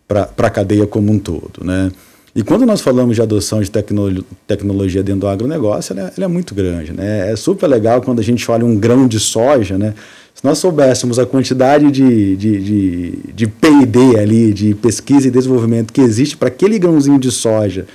a 0.09 0.49
cadeia 0.51 0.85
como 0.85 1.11
um 1.11 1.17
todo. 1.17 1.63
Né? 1.63 1.91
E 2.35 2.43
quando 2.43 2.63
nós 2.63 2.79
falamos 2.81 3.15
de 3.15 3.23
adoção 3.23 3.59
de 3.59 3.71
tecno 3.71 4.23
tecnologia 4.45 5.01
dentro 5.01 5.21
do 5.21 5.27
agronegócio, 5.27 5.93
ela 5.93 6.09
é, 6.09 6.13
ela 6.15 6.25
é 6.25 6.27
muito 6.27 6.53
grande. 6.53 6.93
Né? 6.93 7.31
É 7.31 7.35
super 7.35 7.65
legal 7.65 7.99
quando 7.99 8.19
a 8.19 8.23
gente 8.23 8.49
olha 8.51 8.63
um 8.63 8.75
grão 8.75 9.07
de 9.07 9.19
soja, 9.19 9.77
né? 9.77 9.95
Se 10.35 10.43
nós 10.43 10.57
soubéssemos 10.57 11.19
a 11.19 11.27
quantidade 11.27 11.91
de, 11.91 12.35
de, 12.35 12.59
de, 12.59 13.19
de 13.35 13.47
PD 13.47 14.19
ali, 14.19 14.51
de 14.51 14.73
pesquisa 14.73 15.27
e 15.27 15.31
desenvolvimento 15.31 15.93
que 15.93 16.01
existe 16.01 16.35
para 16.35 16.47
aquele 16.47 16.79
grãozinho 16.79 17.19
de 17.19 17.31
soja, 17.31 17.85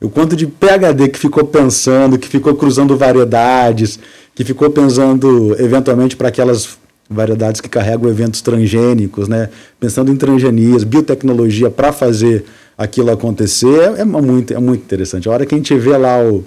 o 0.00 0.08
quanto 0.08 0.36
de 0.36 0.46
PHD 0.46 1.08
que 1.08 1.18
ficou 1.18 1.44
pensando, 1.44 2.18
que 2.18 2.28
ficou 2.28 2.54
cruzando 2.54 2.96
variedades, 2.96 3.98
que 4.34 4.44
ficou 4.44 4.70
pensando 4.70 5.56
eventualmente 5.58 6.16
para 6.16 6.28
aquelas 6.28 6.78
variedades 7.10 7.60
que 7.60 7.68
carregam 7.68 8.08
eventos 8.08 8.40
transgênicos, 8.40 9.28
né? 9.28 9.48
pensando 9.80 10.12
em 10.12 10.16
transgenias, 10.16 10.84
biotecnologia 10.84 11.70
para 11.70 11.92
fazer 11.92 12.44
aquilo 12.76 13.10
acontecer, 13.10 13.96
é, 13.96 14.02
é, 14.02 14.04
muito, 14.04 14.54
é 14.54 14.58
muito 14.58 14.82
interessante. 14.82 15.28
A 15.28 15.32
hora 15.32 15.46
que 15.46 15.54
a 15.54 15.58
gente 15.58 15.74
vê 15.74 15.96
lá 15.96 16.22
o, 16.22 16.44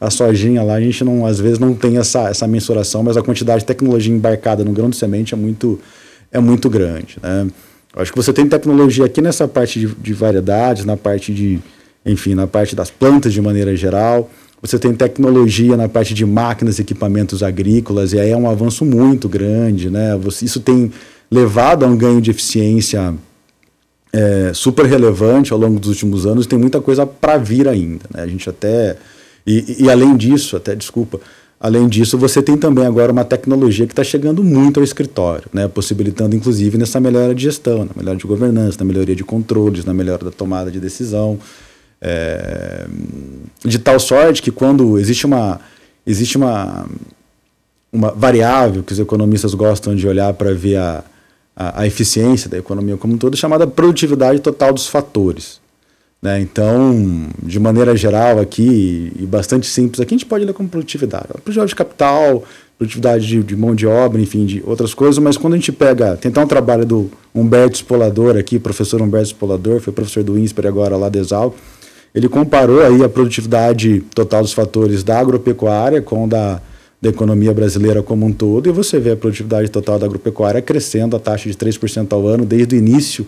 a 0.00 0.10
sojinha 0.10 0.62
lá, 0.62 0.74
a 0.74 0.80
gente 0.80 1.02
não, 1.02 1.26
às 1.26 1.40
vezes 1.40 1.58
não 1.58 1.74
tem 1.74 1.96
essa, 1.96 2.28
essa 2.28 2.46
mensuração, 2.46 3.02
mas 3.02 3.16
a 3.16 3.22
quantidade 3.22 3.60
de 3.60 3.66
tecnologia 3.66 4.14
embarcada 4.14 4.62
no 4.62 4.72
grão 4.72 4.88
de 4.88 4.96
semente 4.96 5.34
é 5.34 5.36
muito, 5.36 5.80
é 6.30 6.38
muito 6.38 6.70
grande. 6.70 7.16
Né? 7.20 7.48
Acho 7.96 8.12
que 8.12 8.16
você 8.16 8.32
tem 8.32 8.46
tecnologia 8.46 9.04
aqui 9.04 9.20
nessa 9.20 9.48
parte 9.48 9.80
de, 9.80 9.86
de 9.86 10.12
variedades, 10.12 10.84
na 10.84 10.96
parte 10.96 11.32
de, 11.32 11.58
enfim, 12.04 12.34
na 12.34 12.46
parte 12.46 12.74
das 12.74 12.90
plantas 12.90 13.32
de 13.32 13.40
maneira 13.40 13.74
geral. 13.76 14.30
Você 14.60 14.78
tem 14.78 14.94
tecnologia 14.94 15.76
na 15.76 15.88
parte 15.88 16.14
de 16.14 16.24
máquinas 16.24 16.78
e 16.78 16.82
equipamentos 16.82 17.42
agrícolas, 17.42 18.12
e 18.12 18.20
aí 18.20 18.30
é 18.30 18.36
um 18.36 18.48
avanço 18.48 18.84
muito 18.84 19.28
grande. 19.28 19.90
Né? 19.90 20.18
Isso 20.42 20.60
tem 20.60 20.90
levado 21.30 21.84
a 21.84 21.88
um 21.88 21.96
ganho 21.96 22.20
de 22.20 22.30
eficiência 22.30 23.14
é, 24.12 24.52
super 24.54 24.86
relevante 24.86 25.52
ao 25.52 25.58
longo 25.58 25.78
dos 25.78 25.90
últimos 25.90 26.24
anos, 26.24 26.46
tem 26.46 26.58
muita 26.58 26.80
coisa 26.80 27.04
para 27.04 27.36
vir 27.36 27.68
ainda. 27.68 28.04
Né? 28.14 28.22
A 28.22 28.26
gente 28.26 28.48
até 28.48 28.96
e, 29.46 29.84
e, 29.84 29.90
além 29.90 30.16
disso, 30.16 30.56
até 30.56 30.74
desculpa, 30.74 31.20
além 31.60 31.86
disso, 31.86 32.16
você 32.16 32.42
tem 32.42 32.56
também 32.56 32.86
agora 32.86 33.12
uma 33.12 33.24
tecnologia 33.24 33.86
que 33.86 33.92
está 33.92 34.02
chegando 34.02 34.42
muito 34.42 34.80
ao 34.80 34.84
escritório, 34.84 35.44
né, 35.52 35.68
possibilitando 35.68 36.34
inclusive 36.34 36.78
nessa 36.78 36.98
melhora 36.98 37.34
de 37.34 37.42
gestão, 37.42 37.84
na 37.84 37.92
melhora 37.94 38.16
de 38.16 38.26
governança, 38.26 38.78
na 38.78 38.84
melhoria 38.84 39.14
de 39.14 39.24
controles, 39.24 39.84
na 39.84 39.92
melhora 39.92 40.24
da 40.24 40.30
tomada 40.30 40.70
de 40.70 40.80
decisão, 40.80 41.38
é, 42.06 42.86
de 43.64 43.78
tal 43.78 43.98
sorte 43.98 44.42
que 44.42 44.50
quando 44.50 44.98
existe 44.98 45.24
uma 45.24 45.58
existe 46.06 46.36
uma 46.36 46.86
uma 47.90 48.10
variável 48.10 48.82
que 48.82 48.92
os 48.92 48.98
economistas 48.98 49.54
gostam 49.54 49.94
de 49.94 50.06
olhar 50.06 50.34
para 50.34 50.52
ver 50.52 50.76
a, 50.76 51.04
a, 51.56 51.82
a 51.82 51.86
eficiência 51.86 52.50
da 52.50 52.58
economia 52.58 52.96
como 52.96 53.14
um 53.14 53.18
todo, 53.18 53.36
chamada 53.36 53.66
produtividade 53.66 54.40
total 54.40 54.72
dos 54.72 54.88
fatores. 54.88 55.60
Né? 56.20 56.40
Então, 56.40 57.28
de 57.40 57.60
maneira 57.60 57.96
geral 57.96 58.40
aqui, 58.40 59.12
e 59.16 59.24
bastante 59.24 59.66
simples, 59.68 60.00
aqui 60.00 60.14
a 60.14 60.18
gente 60.18 60.26
pode 60.26 60.44
ler 60.44 60.52
como 60.52 60.68
produtividade. 60.68 61.28
Produtividade 61.28 61.68
de 61.68 61.76
capital, 61.76 62.42
produtividade 62.76 63.26
de, 63.26 63.42
de, 63.44 63.56
mão 63.56 63.74
de 63.74 63.86
obra, 63.86 64.20
enfim, 64.20 64.44
de 64.44 64.62
outras 64.66 64.92
coisas, 64.92 65.18
mas 65.18 65.36
quando 65.36 65.54
a 65.54 65.56
gente 65.56 65.70
pega, 65.70 66.16
tentar 66.16 66.42
um 66.42 66.48
trabalho 66.48 66.84
do 66.84 67.10
Humberto 67.32 67.76
Spolador 67.76 68.36
aqui, 68.36 68.58
professor 68.58 69.00
Humberto 69.00 69.28
Spolador, 69.28 69.80
foi 69.80 69.92
professor 69.92 70.24
do 70.24 70.36
INSPER 70.36 70.66
agora 70.66 70.96
lá 70.96 71.08
da 71.08 71.20
Exal, 71.20 71.54
ele 72.14 72.28
comparou 72.28 72.80
aí 72.80 73.02
a 73.02 73.08
produtividade 73.08 74.00
total 74.14 74.42
dos 74.42 74.52
fatores 74.52 75.02
da 75.02 75.18
agropecuária 75.18 76.00
com 76.00 76.28
da, 76.28 76.60
da 77.02 77.08
economia 77.08 77.52
brasileira 77.52 78.02
como 78.02 78.24
um 78.24 78.32
todo, 78.32 78.68
e 78.68 78.72
você 78.72 79.00
vê 79.00 79.10
a 79.10 79.16
produtividade 79.16 79.68
total 79.68 79.98
da 79.98 80.06
agropecuária 80.06 80.62
crescendo 80.62 81.16
a 81.16 81.18
taxa 81.18 81.50
de 81.50 81.56
3% 81.56 82.12
ao 82.12 82.26
ano 82.26 82.46
desde 82.46 82.76
o 82.76 82.78
início 82.78 83.26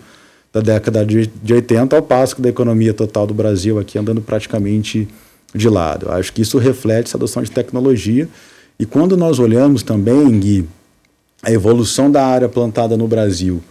da 0.53 0.61
década 0.61 1.05
de, 1.05 1.27
de 1.27 1.53
80, 1.53 1.95
ao 1.95 2.01
passo 2.01 2.37
que 2.37 2.41
da 2.41 2.49
economia 2.49 2.93
total 2.93 3.27
do 3.27 3.33
Brasil 3.33 3.77
aqui 3.77 3.99
andando 3.99 4.21
praticamente 4.21 5.07
de 5.53 5.69
lado. 5.69 6.09
Acho 6.09 6.31
que 6.31 6.41
isso 6.41 6.57
reflete 6.57 7.07
essa 7.07 7.17
adoção 7.17 7.43
de 7.43 7.51
tecnologia. 7.51 8.29
E 8.79 8.85
quando 8.85 9.17
nós 9.17 9.39
olhamos 9.39 9.83
também, 9.83 10.39
Gui, 10.39 10.67
a 11.43 11.51
evolução 11.51 12.09
da 12.09 12.25
área 12.25 12.47
plantada 12.47 12.95
no 12.95 13.07
Brasil 13.07 13.61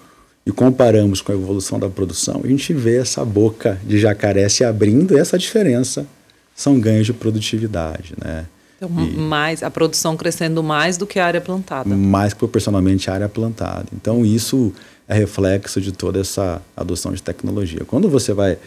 e 0.46 0.52
comparamos 0.52 1.20
com 1.20 1.32
a 1.32 1.34
evolução 1.34 1.76
da 1.76 1.90
produção, 1.90 2.40
a 2.44 2.46
gente 2.46 2.72
vê 2.72 2.98
essa 2.98 3.24
boca 3.24 3.80
de 3.84 3.98
jacaré 3.98 4.48
se 4.48 4.64
abrindo 4.64 5.16
e 5.16 5.18
essa 5.18 5.36
diferença 5.36 6.06
são 6.54 6.78
ganhos 6.78 7.04
de 7.04 7.12
produtividade, 7.12 8.14
né? 8.16 8.46
Então, 8.76 8.90
e 9.00 9.16
mais, 9.16 9.62
a 9.62 9.70
produção 9.70 10.16
crescendo 10.16 10.62
mais 10.62 10.96
do 10.96 11.06
que 11.06 11.18
a 11.18 11.26
área 11.26 11.40
plantada. 11.40 11.88
Mais 11.88 12.32
proporcionalmente 12.32 13.10
a 13.10 13.14
área 13.14 13.28
plantada. 13.28 13.86
Então, 13.92 14.24
isso 14.24 14.72
é 15.08 15.14
reflexo 15.14 15.80
de 15.80 15.92
toda 15.92 16.20
essa 16.20 16.62
adoção 16.76 17.12
de 17.12 17.22
tecnologia. 17.22 17.80
Quando 17.86 18.08
você 18.08 18.32
vai, 18.32 18.58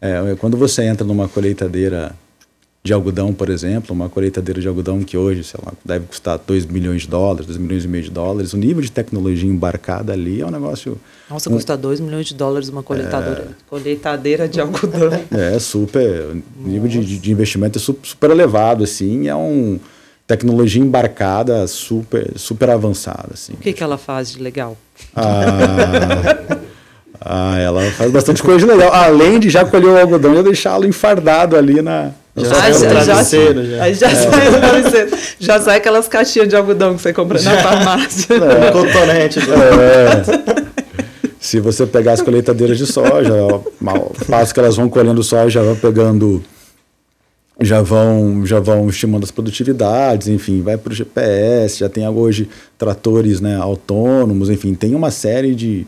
é, 0.00 0.36
quando 0.40 0.56
você 0.56 0.84
entra 0.84 1.06
numa 1.06 1.28
colheitadeira 1.28 2.14
de 2.88 2.94
algodão, 2.94 3.32
por 3.32 3.50
exemplo, 3.50 3.94
uma 3.94 4.08
colheitadeira 4.08 4.60
de 4.60 4.66
algodão 4.66 5.00
que 5.00 5.16
hoje, 5.16 5.44
sei 5.44 5.60
lá, 5.64 5.72
deve 5.84 6.06
custar 6.06 6.40
2 6.44 6.64
milhões 6.64 7.02
de 7.02 7.08
dólares, 7.08 7.46
2 7.46 7.58
milhões 7.58 7.84
e 7.84 7.88
meio 7.88 8.02
de 8.02 8.10
dólares, 8.10 8.54
o 8.54 8.56
nível 8.56 8.82
de 8.82 8.90
tecnologia 8.90 9.48
embarcada 9.48 10.12
ali 10.12 10.40
é 10.40 10.46
um 10.46 10.50
negócio... 10.50 10.98
Nossa, 11.30 11.50
um, 11.50 11.52
custa 11.52 11.76
2 11.76 12.00
milhões 12.00 12.26
de 12.26 12.34
dólares 12.34 12.70
uma 12.70 12.82
colheitadora, 12.82 13.48
é, 13.50 13.54
colheitadeira 13.68 14.48
de 14.48 14.58
algodão. 14.58 15.10
É, 15.30 15.58
super, 15.58 16.28
o 16.64 16.68
nível 16.68 16.88
de, 16.88 17.18
de, 17.18 17.30
investimento 17.30 17.78
é 17.78 17.80
super, 17.80 18.30
elevado, 18.30 18.82
assim, 18.82 19.28
é 19.28 19.36
um 19.36 19.78
tecnologia 20.26 20.82
embarcada 20.82 21.66
super, 21.66 22.32
super 22.36 22.70
avançada. 22.70 23.30
Assim. 23.32 23.52
O 23.52 23.56
que, 23.58 23.72
que 23.72 23.82
ela 23.82 23.98
faz 23.98 24.32
de 24.32 24.42
legal? 24.42 24.76
Ah, 25.14 26.58
ah, 27.20 27.58
ela 27.58 27.82
faz 27.92 28.10
bastante 28.10 28.42
coisa 28.42 28.66
de 28.66 28.72
legal. 28.72 28.92
Além 28.92 29.38
de 29.38 29.50
já 29.50 29.64
colher 29.64 29.88
o 29.88 29.98
algodão 29.98 30.34
e 30.34 30.42
deixá-lo 30.42 30.86
enfardado 30.86 31.56
ali 31.56 31.82
na. 31.82 32.12
Já, 32.38 32.70
já, 32.70 32.72
já, 32.72 33.04
já. 33.04 33.22
já, 33.92 34.08
é. 34.10 34.14
sai 34.14 35.08
já 35.38 35.60
sai 35.60 35.76
aquelas 35.76 36.08
caixinhas 36.08 36.48
de 36.48 36.56
algodão 36.56 36.94
que 36.94 37.02
você 37.02 37.12
compra 37.12 37.40
na 37.40 37.56
farmácia. 37.58 38.34
É, 38.34 38.70
cotonete. 38.72 39.38
É. 39.40 40.68
Se 41.40 41.60
você 41.60 41.86
pegar 41.86 42.12
as 42.12 42.22
colheitadeiras 42.22 42.76
de 42.78 42.86
soja, 42.86 43.32
passo 44.28 44.52
que 44.52 44.60
elas 44.60 44.76
vão 44.76 44.88
colhendo 44.88 45.22
soja, 45.22 45.50
já 45.50 45.62
vão 45.62 45.76
pegando 45.76 46.42
já 47.60 47.82
vão 47.82 48.46
já 48.46 48.60
vão 48.60 48.88
estimando 48.88 49.24
as 49.24 49.30
produtividades, 49.30 50.28
enfim, 50.28 50.62
vai 50.62 50.76
para 50.76 50.92
o 50.92 50.94
GPS, 50.94 51.80
já 51.80 51.88
tem 51.88 52.06
hoje 52.08 52.48
tratores 52.76 53.40
né, 53.40 53.56
autônomos, 53.56 54.48
enfim, 54.48 54.74
tem 54.74 54.94
uma 54.94 55.10
série 55.10 55.54
de, 55.54 55.86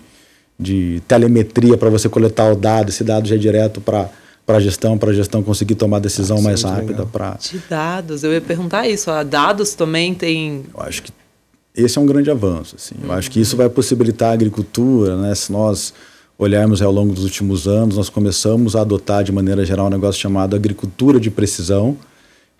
de 0.58 1.00
telemetria 1.06 1.76
para 1.76 1.88
você 1.88 2.08
coletar 2.08 2.50
o 2.50 2.56
dado, 2.56 2.88
esse 2.88 3.04
dado 3.04 3.28
já 3.28 3.36
é 3.36 3.38
direto 3.38 3.80
para 3.80 4.08
para 4.50 4.58
a 4.58 4.60
gestão, 4.60 4.98
para 4.98 5.10
a 5.10 5.14
gestão 5.14 5.44
conseguir 5.44 5.76
tomar 5.76 5.98
a 5.98 6.00
decisão 6.00 6.38
ah, 6.38 6.42
mais 6.42 6.62
rápida. 6.64 7.06
Pra... 7.06 7.38
De 7.40 7.58
dados, 7.70 8.24
eu 8.24 8.32
ia 8.32 8.40
perguntar 8.40 8.88
isso. 8.88 9.08
A 9.08 9.22
dados 9.22 9.74
também 9.74 10.12
tem. 10.12 10.64
Eu 10.74 10.82
acho 10.82 11.04
que 11.04 11.12
esse 11.76 11.96
é 11.96 12.00
um 12.00 12.06
grande 12.06 12.32
avanço. 12.32 12.74
Assim. 12.76 12.96
Eu 13.00 13.12
acho 13.12 13.30
que 13.30 13.40
isso 13.40 13.56
vai 13.56 13.68
possibilitar 13.68 14.30
a 14.30 14.32
agricultura, 14.32 15.16
né? 15.16 15.32
Se 15.36 15.52
nós 15.52 15.94
olharmos 16.36 16.82
ao 16.82 16.90
longo 16.90 17.14
dos 17.14 17.22
últimos 17.22 17.68
anos, 17.68 17.96
nós 17.96 18.08
começamos 18.08 18.74
a 18.74 18.80
adotar 18.80 19.22
de 19.22 19.30
maneira 19.30 19.64
geral 19.64 19.86
um 19.86 19.90
negócio 19.90 20.20
chamado 20.20 20.56
agricultura 20.56 21.20
de 21.20 21.30
precisão, 21.30 21.96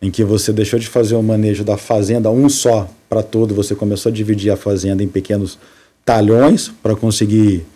em 0.01 0.12
que 0.12 0.22
você 0.22 0.53
deixou 0.53 0.78
de 0.78 0.86
fazer 0.86 1.16
o 1.16 1.22
manejo 1.22 1.64
da 1.64 1.76
fazenda 1.76 2.30
um 2.30 2.49
só 2.49 2.88
para 3.09 3.22
todo, 3.22 3.53
você 3.53 3.74
começou 3.74 4.11
a 4.11 4.14
dividir 4.14 4.53
a 4.53 4.57
fazenda 4.57 5.03
em 5.03 5.09
pequenos 5.09 5.59
talhões 6.05 6.70
para 6.82 6.95
conseguir, 6.95 7.66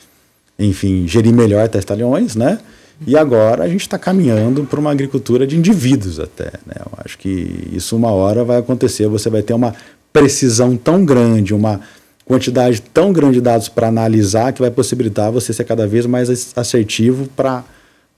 enfim, 0.57 1.09
gerir 1.09 1.33
melhor 1.33 1.69
tais 1.69 1.85
talhões, 1.85 2.37
né? 2.37 2.61
E 3.07 3.17
agora 3.17 3.65
a 3.65 3.69
gente 3.69 3.83
está 3.83 3.99
caminhando 3.99 4.65
para 4.65 4.79
uma 4.79 4.91
agricultura 4.91 5.47
de 5.47 5.57
indivíduos 5.57 6.21
até, 6.21 6.53
né? 6.67 6.75
Eu 6.79 6.93
acho 7.05 7.19
que 7.19 7.69
isso 7.73 7.97
uma 7.97 8.11
hora 8.11 8.45
vai 8.45 8.59
acontecer, 8.59 9.09
você 9.09 9.29
vai 9.29 9.43
ter 9.43 9.53
uma 9.53 9.75
precisão 10.13 10.77
tão 10.77 11.05
grande, 11.05 11.53
uma 11.53 11.81
quantidade 12.25 12.81
tão 12.81 13.13
grande 13.13 13.35
de 13.35 13.41
dados 13.41 13.69
para 13.69 13.89
analisar 13.89 14.53
que 14.53 14.61
vai 14.61 14.71
possibilitar 14.71 15.31
você 15.31 15.53
ser 15.53 15.65
cada 15.65 15.87
vez 15.87 16.07
mais 16.07 16.53
assertivo 16.57 17.29
para 17.37 17.65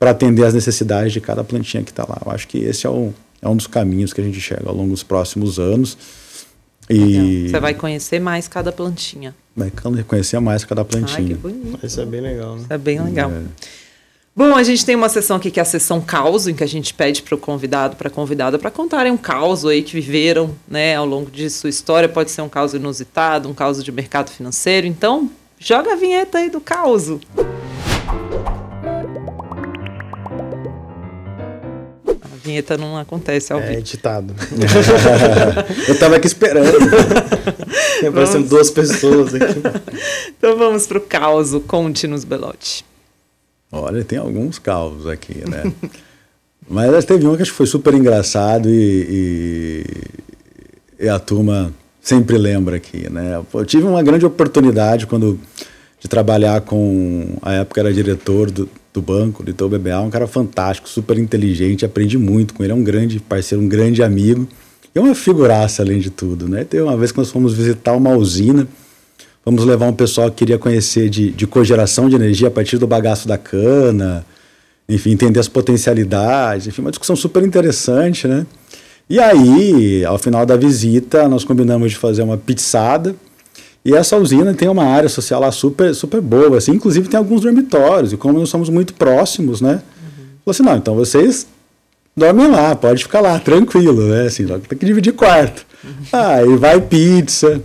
atender 0.01 0.45
as 0.45 0.55
necessidades 0.55 1.12
de 1.12 1.20
cada 1.20 1.43
plantinha 1.43 1.83
que 1.83 1.91
está 1.91 2.05
lá. 2.05 2.20
Eu 2.24 2.31
acho 2.31 2.47
que 2.47 2.59
esse 2.59 2.87
é, 2.87 2.91
o, 2.91 3.12
é 3.43 3.49
um 3.49 3.57
dos 3.57 3.66
caminhos 3.66 4.12
que 4.12 4.20
a 4.20 4.24
gente 4.24 4.41
chega 4.41 4.68
ao 4.68 4.74
longo 4.74 4.91
dos 4.91 5.03
próximos 5.03 5.59
anos. 5.59 5.97
E 6.89 7.49
você 7.49 7.59
vai 7.59 7.74
conhecer 7.74 8.20
mais 8.20 8.47
cada 8.47 8.70
plantinha. 8.70 9.35
Vai 9.57 9.72
conhecer 10.07 10.39
mais 10.39 10.64
cada 10.64 10.85
plantinha. 10.85 11.18
Ai, 11.18 11.24
que 11.24 11.35
bonito. 11.35 11.85
Isso 11.85 12.01
é 12.01 12.07
bem 12.07 12.20
legal. 12.20 12.55
Né? 12.55 12.62
Isso 12.62 12.72
é 12.72 12.79
bem 12.79 13.03
legal. 13.03 13.33
É. 13.33 13.43
Bom, 14.39 14.55
a 14.55 14.62
gente 14.62 14.84
tem 14.84 14.95
uma 14.95 15.09
sessão 15.09 15.39
aqui 15.39 15.51
que 15.51 15.59
é 15.59 15.62
a 15.62 15.64
sessão 15.64 15.99
caos, 15.99 16.47
em 16.47 16.53
que 16.55 16.62
a 16.62 16.66
gente 16.66 16.93
pede 16.93 17.22
para 17.22 17.34
o 17.34 17.39
convidado, 17.39 17.97
para 17.97 18.09
a 18.09 18.11
convidada, 18.11 18.59
para 18.59 18.70
contarem 18.70 19.11
um 19.11 19.16
caos 19.16 19.64
aí 19.64 19.82
que 19.82 19.95
viveram 19.95 20.55
né, 20.68 20.95
ao 20.95 21.07
longo 21.07 21.30
de 21.30 21.49
sua 21.49 21.70
história. 21.70 22.07
Pode 22.07 22.30
ser 22.30 22.43
um 22.43 22.49
caos 22.49 22.74
inusitado, 22.74 23.49
um 23.49 23.55
caos 23.55 23.82
de 23.82 23.91
mercado 23.91 24.30
financeiro. 24.30 24.87
Então, 24.87 25.30
joga 25.59 25.95
a 25.95 25.97
vinheta 25.97 26.37
aí 26.37 26.51
do 26.51 26.61
caos. 26.61 27.09
A 32.11 32.37
vinheta 32.45 32.76
não 32.76 32.99
acontece 32.99 33.55
ao 33.55 33.59
É 33.61 33.68
vivo. 33.68 33.78
editado. 33.78 34.34
Eu 35.89 35.99
tava 35.99 36.16
aqui 36.16 36.26
esperando. 36.26 36.76
Aparecendo 38.07 38.47
duas 38.51 38.70
pessoas 38.70 39.34
aqui. 39.34 39.62
Então 40.37 40.59
vamos 40.59 40.87
para 40.87 40.99
o 40.99 41.01
caos. 41.01 41.53
Conte-nos, 41.66 42.22
Belote. 42.22 42.84
Olha, 43.71 44.05
tem 44.05 44.19
alguns 44.19 44.59
causos 44.59 45.07
aqui, 45.07 45.43
né? 45.49 45.73
Mas 46.69 47.05
teve 47.05 47.27
um 47.27 47.37
que 47.37 47.43
acho 47.43 47.53
que 47.53 47.57
foi 47.57 47.67
super 47.67 47.95
engraçado 47.95 48.69
e, 48.69 49.85
e, 50.99 51.05
e 51.05 51.09
a 51.09 51.19
turma 51.19 51.73
sempre 52.01 52.39
lembra 52.39 52.77
aqui, 52.77 53.09
né? 53.11 53.43
Eu 53.53 53.64
tive 53.64 53.85
uma 53.85 54.03
grande 54.03 54.27
oportunidade 54.27 55.07
quando 55.07 55.39
de 55.99 56.09
trabalhar 56.09 56.61
com 56.61 57.37
a 57.43 57.55
época 57.55 57.81
era 57.81 57.93
diretor 57.93 58.51
do, 58.51 58.69
do 58.93 59.03
banco, 59.03 59.43
do 59.43 59.51
Itaú 59.51 59.69
BBA, 59.69 60.01
um 60.01 60.11
cara 60.11 60.27
fantástico, 60.27 60.89
super 60.89 61.19
inteligente, 61.19 61.85
aprendi 61.85 62.19
muito 62.19 62.55
com 62.55 62.62
ele, 62.62 62.73
é 62.73 62.77
um 62.77 62.85
grande 62.85 63.19
parceiro, 63.19 63.62
um 63.62 63.69
grande 63.69 64.03
amigo 64.03 64.47
e 64.95 64.99
uma 64.99 65.14
figuraça 65.14 65.83
além 65.83 65.99
de 65.99 66.11
tudo, 66.11 66.49
né? 66.49 66.64
Teve 66.64 66.83
uma 66.83 66.97
vez 66.97 67.12
que 67.12 67.19
nós 67.19 67.31
fomos 67.31 67.55
visitar 67.55 67.93
uma 67.93 68.11
usina, 68.11 68.67
Vamos 69.47 69.65
levar 69.65 69.87
um 69.87 69.93
pessoal 69.93 70.29
que 70.29 70.39
queria 70.39 70.59
conhecer 70.59 71.09
de, 71.09 71.31
de 71.31 71.47
cogeração 71.47 72.09
de 72.09 72.17
energia 72.17 72.49
a 72.49 72.51
partir 72.51 72.79
do 72.79 72.87
bagaço 72.87 73.29
da 73.29 73.39
cana, 73.39 74.27
enfim, 74.89 75.13
entender 75.13 75.39
as 75.39 75.47
potencialidades, 75.47 76.67
enfim, 76.67 76.81
uma 76.81 76.91
discussão 76.91 77.15
super 77.15 77.45
interessante, 77.45 78.27
né? 78.27 78.45
E 79.09 79.21
aí, 79.21 80.05
ao 80.05 80.19
final 80.19 80.45
da 80.45 80.57
visita, 80.57 81.29
nós 81.29 81.45
combinamos 81.45 81.93
de 81.93 81.97
fazer 81.97 82.23
uma 82.23 82.37
pizzada. 82.37 83.15
E 83.85 83.95
essa 83.95 84.17
usina 84.17 84.53
tem 84.53 84.69
uma 84.69 84.83
área 84.83 85.09
social 85.09 85.41
lá 85.41 85.53
super, 85.53 85.95
super 85.95 86.21
boa, 86.21 86.59
assim, 86.59 86.73
inclusive 86.73 87.09
tem 87.09 87.17
alguns 87.17 87.43
dormitórios. 87.43 88.13
E 88.13 88.17
como 88.17 88.37
nós 88.41 88.49
somos 88.49 88.69
muito 88.69 88.95
próximos, 88.95 89.61
né? 89.61 89.81
Falou 90.45 90.51
assim: 90.51 90.65
não, 90.65 90.77
então 90.77 90.97
vocês 90.97 91.47
dormem 92.17 92.51
lá, 92.51 92.75
pode 92.75 93.05
ficar 93.05 93.21
lá, 93.21 93.39
tranquilo, 93.39 94.09
né? 94.09 94.27
Assim, 94.27 94.45
tem 94.45 94.77
que 94.77 94.85
dividir 94.85 95.13
quarto. 95.13 95.65
Aí 96.13 96.57
vai 96.57 96.81
pizza, 96.81 97.63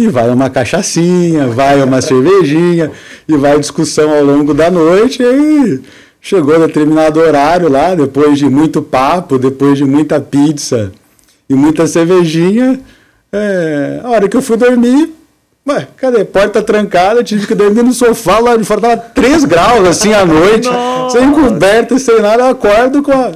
e 0.00 0.08
vai 0.08 0.30
uma 0.30 0.48
cachaçinha, 0.48 1.46
vai 1.46 1.82
uma 1.82 2.00
cervejinha, 2.00 2.90
e 3.28 3.36
vai 3.36 3.58
discussão 3.58 4.10
ao 4.10 4.24
longo 4.24 4.54
da 4.54 4.70
noite, 4.70 5.22
e 5.22 5.26
aí 5.26 5.80
chegou 6.20 6.58
determinado 6.58 7.20
horário 7.20 7.68
lá, 7.68 7.94
depois 7.94 8.38
de 8.38 8.48
muito 8.48 8.80
papo, 8.80 9.38
depois 9.38 9.76
de 9.76 9.84
muita 9.84 10.18
pizza 10.18 10.90
e 11.48 11.54
muita 11.54 11.86
cervejinha, 11.86 12.80
é, 13.30 14.00
a 14.02 14.08
hora 14.08 14.28
que 14.28 14.36
eu 14.36 14.42
fui 14.42 14.56
dormir, 14.56 15.12
ué, 15.68 15.86
cadê? 15.98 16.24
Porta 16.24 16.62
trancada, 16.62 17.22
tive 17.22 17.46
que 17.46 17.54
dormir 17.54 17.82
no 17.82 17.92
sofá 17.92 18.38
lá 18.38 18.56
de 18.56 18.64
fora, 18.64 18.80
tava 18.80 18.96
3 18.96 19.44
graus 19.44 19.86
assim 19.86 20.14
à 20.14 20.24
noite, 20.24 20.68
sem 21.12 21.30
coberta, 21.30 21.98
sem 21.98 22.20
nada, 22.20 22.44
eu 22.44 22.48
acordo 22.48 23.02
com 23.02 23.12
a 23.12 23.32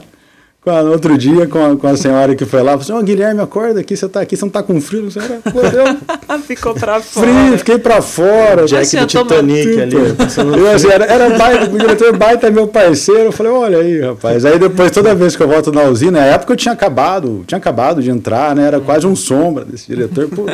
com 0.65 0.71
a, 0.71 0.81
outro 0.81 1.19
dia 1.19 1.47
com 1.47 1.63
a, 1.63 1.77
com 1.77 1.87
a 1.87 1.97
senhora 1.97 2.35
que 2.35 2.47
foi 2.47 2.63
lá, 2.63 2.73
falou 2.73 2.81
assim, 2.81 2.93
ô 2.95 3.03
Guilherme, 3.03 3.41
acorda 3.41 3.81
aqui, 3.81 3.95
você 3.95 4.09
tá 4.09 4.23
aqui, 4.23 4.35
você 4.35 4.45
não 4.47 4.51
tá 4.51 4.63
com 4.63 4.81
frio? 4.81 5.11
Você 5.11 5.19
era, 5.19 5.35
eu, 5.35 6.39
Ficou 6.41 6.75
para 6.75 7.01
fora. 7.03 7.27
frio, 7.27 7.59
fiquei 7.59 7.79
pra 7.79 8.01
fora. 8.03 8.65
Jack 8.67 8.89
tinha 8.89 9.03
do 9.03 9.09
Titanic 9.09 9.81
ali. 9.81 9.91
tudo. 9.91 10.17
passando 10.17 10.57
Eu, 10.57 10.71
assim, 10.71 10.89
era, 10.89 11.05
era 11.05 11.39
baita, 11.39 11.71
o 11.71 11.79
diretor 11.79 12.17
baita 12.17 12.51
meu 12.51 12.67
parceiro. 12.67 13.25
Eu 13.25 13.33
falei, 13.33 13.53
olha 13.53 13.79
aí, 13.79 14.01
rapaz. 14.01 14.45
Aí 14.45 14.59
depois, 14.59 14.91
toda 14.91 15.15
vez 15.15 15.37
que 15.37 15.43
eu 15.43 15.49
volto 15.49 15.71
na 15.71 15.83
usina, 15.85 16.21
na 16.21 16.27
época 16.27 16.53
eu 16.53 16.57
tinha 16.57 16.73
acabado, 16.73 17.45
tinha 17.47 17.59
acabado 17.59 18.03
de 18.03 18.11
entrar, 18.11 18.55
né? 18.57 18.67
Era 18.67 18.81
quase 18.81 19.07
um 19.07 19.15
sombra 19.15 19.65
desse 19.65 19.87
diretor. 19.87 20.29
Pô, 20.29 20.47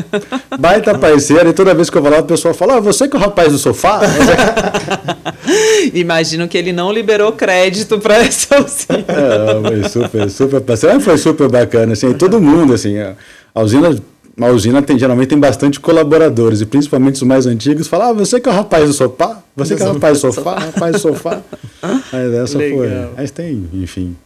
baita 0.58 0.96
parceiro. 0.98 1.48
E 1.48 1.52
toda 1.52 1.74
vez 1.74 1.88
que 1.88 1.96
eu 1.96 2.02
vou 2.02 2.10
lá, 2.10 2.18
o 2.18 2.24
pessoal 2.24 2.52
fala, 2.52 2.76
ah, 2.76 2.80
você 2.80 3.08
que 3.08 3.16
é 3.16 3.18
o 3.18 3.22
rapaz 3.22 3.52
do 3.52 3.58
sofá? 3.58 4.00
Imagino 5.94 6.46
que 6.48 6.56
ele 6.56 6.72
não 6.72 6.92
liberou 6.92 7.32
crédito 7.32 7.98
para 7.98 8.18
essa 8.18 8.60
usina. 8.60 9.04
É, 9.08 9.68
foi 9.68 9.88
super, 9.88 10.30
super. 10.30 11.00
Foi 11.00 11.18
super 11.18 11.48
bacana, 11.48 11.92
assim, 11.92 12.12
todo 12.12 12.40
mundo, 12.40 12.74
assim, 12.74 12.98
a, 12.98 13.14
a 13.54 13.62
usina, 13.62 13.96
uma 14.36 14.48
usina 14.48 14.82
tem, 14.82 14.98
geralmente 14.98 15.28
tem 15.28 15.38
bastante 15.38 15.80
colaboradores, 15.80 16.60
e 16.60 16.66
principalmente 16.66 17.14
os 17.16 17.22
mais 17.22 17.46
antigos, 17.46 17.88
falam, 17.88 18.10
ah, 18.10 18.12
você 18.12 18.40
que 18.40 18.48
é 18.48 18.52
o 18.52 18.54
rapaz 18.54 18.86
do 18.86 18.92
sofá? 18.92 19.42
Você 19.56 19.76
que 19.76 19.82
é 19.82 19.86
o 19.86 19.92
rapaz 19.92 20.20
do 20.20 20.32
sofá? 20.32 20.58
Rapaz 20.58 20.92
do 20.92 20.98
sofá? 20.98 21.40
Mas 22.12 22.32
essa 22.34 22.58
Legal. 22.58 22.78
foi, 22.78 22.88
mas 23.16 23.30
tem, 23.30 23.68
enfim, 23.72 24.16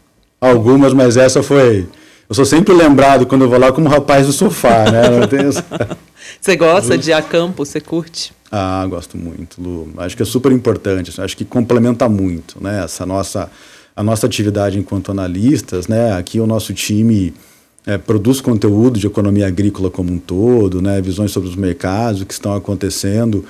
algumas, 0.41 0.93
mas 0.93 1.17
essa 1.17 1.43
foi... 1.43 1.87
Eu 2.29 2.35
sou 2.35 2.45
sempre 2.45 2.73
lembrado 2.75 3.27
quando 3.27 3.43
eu 3.43 3.49
vou 3.51 3.59
lá 3.59 3.71
como 3.73 3.89
rapaz 3.89 4.27
do 4.27 4.33
sofá, 4.33 4.85
né? 4.91 5.03
Essa- 5.49 5.65
Você 6.41 6.57
gosta 6.57 6.97
de 6.97 7.13
acampo? 7.13 7.65
Você 7.65 7.81
curte? 7.81 8.33
Ah, 8.51 8.87
gosto 8.89 9.17
muito, 9.19 9.61
Lu. 9.61 9.91
Acho 9.99 10.17
que 10.17 10.23
é 10.23 10.27
super 10.27 10.51
importante. 10.53 11.11
assim, 11.11 11.21
Acho 11.23 11.37
que 11.37 11.45
complementa 11.45 12.09
muito, 12.09 12.57
né? 12.63 12.83
Essa 12.85 13.05
nossa 13.05 13.51
a 13.97 14.03
nossa 14.03 14.27
atividade 14.27 14.77
enquanto 14.79 15.11
analistas, 15.13 15.87
né? 15.87 16.13
Aqui 16.17 16.41
o 16.41 16.47
nosso 16.47 16.73
time 16.75 17.33
é, 17.87 17.97
produz 17.97 18.41
conteúdo 18.41 18.99
de 18.99 19.07
economia 19.07 19.47
agrícola 19.47 19.89
como 19.91 20.13
um 20.13 20.19
todo, 20.19 20.81
né? 20.83 21.01
Visões 21.01 21.31
sobre 21.31 21.49
os 21.49 21.55
mercados, 21.57 22.23
o 22.23 22.27
que 22.27 22.33
estão 22.33 22.55
acontecendo. 22.55 23.45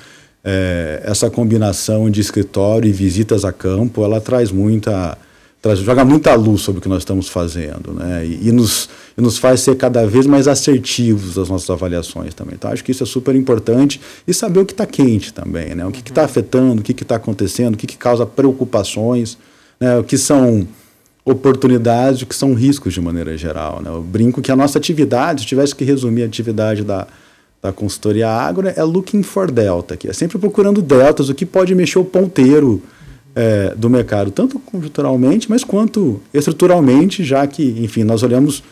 É, 0.44 1.00
essa 1.04 1.30
combinação 1.30 2.10
de 2.10 2.20
escritório 2.20 2.88
e 2.88 2.92
visitas 2.92 3.44
a 3.44 3.52
campo, 3.52 4.04
ela 4.04 4.20
traz 4.20 4.50
muita 4.50 5.16
traz, 5.64 5.78
joga 5.78 6.04
muita 6.04 6.34
luz 6.34 6.60
sobre 6.60 6.78
o 6.78 6.82
que 6.82 6.88
nós 6.90 6.98
estamos 6.98 7.26
fazendo, 7.26 7.94
né? 7.94 8.26
E, 8.26 8.48
e 8.48 8.52
nos, 8.52 8.90
e 9.16 9.22
nos 9.22 9.38
faz 9.38 9.60
ser 9.60 9.74
cada 9.76 10.06
vez 10.06 10.26
mais 10.26 10.46
assertivos 10.46 11.36
das 11.36 11.48
nossas 11.48 11.70
avaliações 11.70 12.34
também. 12.34 12.54
Então, 12.54 12.70
acho 12.70 12.84
que 12.84 12.92
isso 12.92 13.02
é 13.02 13.06
super 13.06 13.34
importante 13.34 13.98
e 14.28 14.34
saber 14.34 14.60
o 14.60 14.66
que 14.66 14.74
está 14.74 14.84
quente 14.84 15.32
também, 15.32 15.74
né? 15.74 15.86
O 15.86 15.90
que 15.90 16.06
está 16.06 16.22
afetando, 16.22 16.82
o 16.82 16.84
que 16.84 16.92
está 16.92 17.16
acontecendo, 17.16 17.74
o 17.74 17.76
que, 17.78 17.86
que 17.86 17.96
causa 17.96 18.26
preocupações, 18.26 19.38
né? 19.80 19.98
O 19.98 20.04
que 20.04 20.18
são 20.18 20.68
oportunidades, 21.24 22.20
o 22.20 22.26
que 22.26 22.36
são 22.36 22.52
riscos 22.52 22.92
de 22.92 23.00
maneira 23.00 23.34
geral, 23.34 23.80
né? 23.82 23.88
Eu 23.88 24.02
brinco 24.02 24.42
que 24.42 24.52
a 24.52 24.56
nossa 24.56 24.76
atividade, 24.76 25.40
se 25.40 25.46
tivesse 25.46 25.74
que 25.74 25.82
resumir 25.82 26.24
a 26.24 26.26
atividade 26.26 26.84
da 26.84 27.06
da 27.62 27.72
consultoria 27.72 28.28
agro 28.28 28.68
é 28.68 28.82
looking 28.82 29.22
for 29.22 29.50
delta, 29.50 29.96
que 29.96 30.06
é 30.06 30.12
sempre 30.12 30.36
procurando 30.36 30.82
deltas, 30.82 31.30
o 31.30 31.34
que 31.34 31.46
pode 31.46 31.74
mexer 31.74 31.98
o 31.98 32.04
ponteiro 32.04 32.82
é, 33.34 33.74
do 33.74 33.90
mercado, 33.90 34.30
tanto 34.30 34.58
conjunturalmente, 34.58 35.50
mas 35.50 35.64
quanto 35.64 36.20
estruturalmente, 36.32 37.24
já 37.24 37.46
que, 37.46 37.62
enfim, 37.82 38.04
nós 38.04 38.22
olhamos 38.22 38.62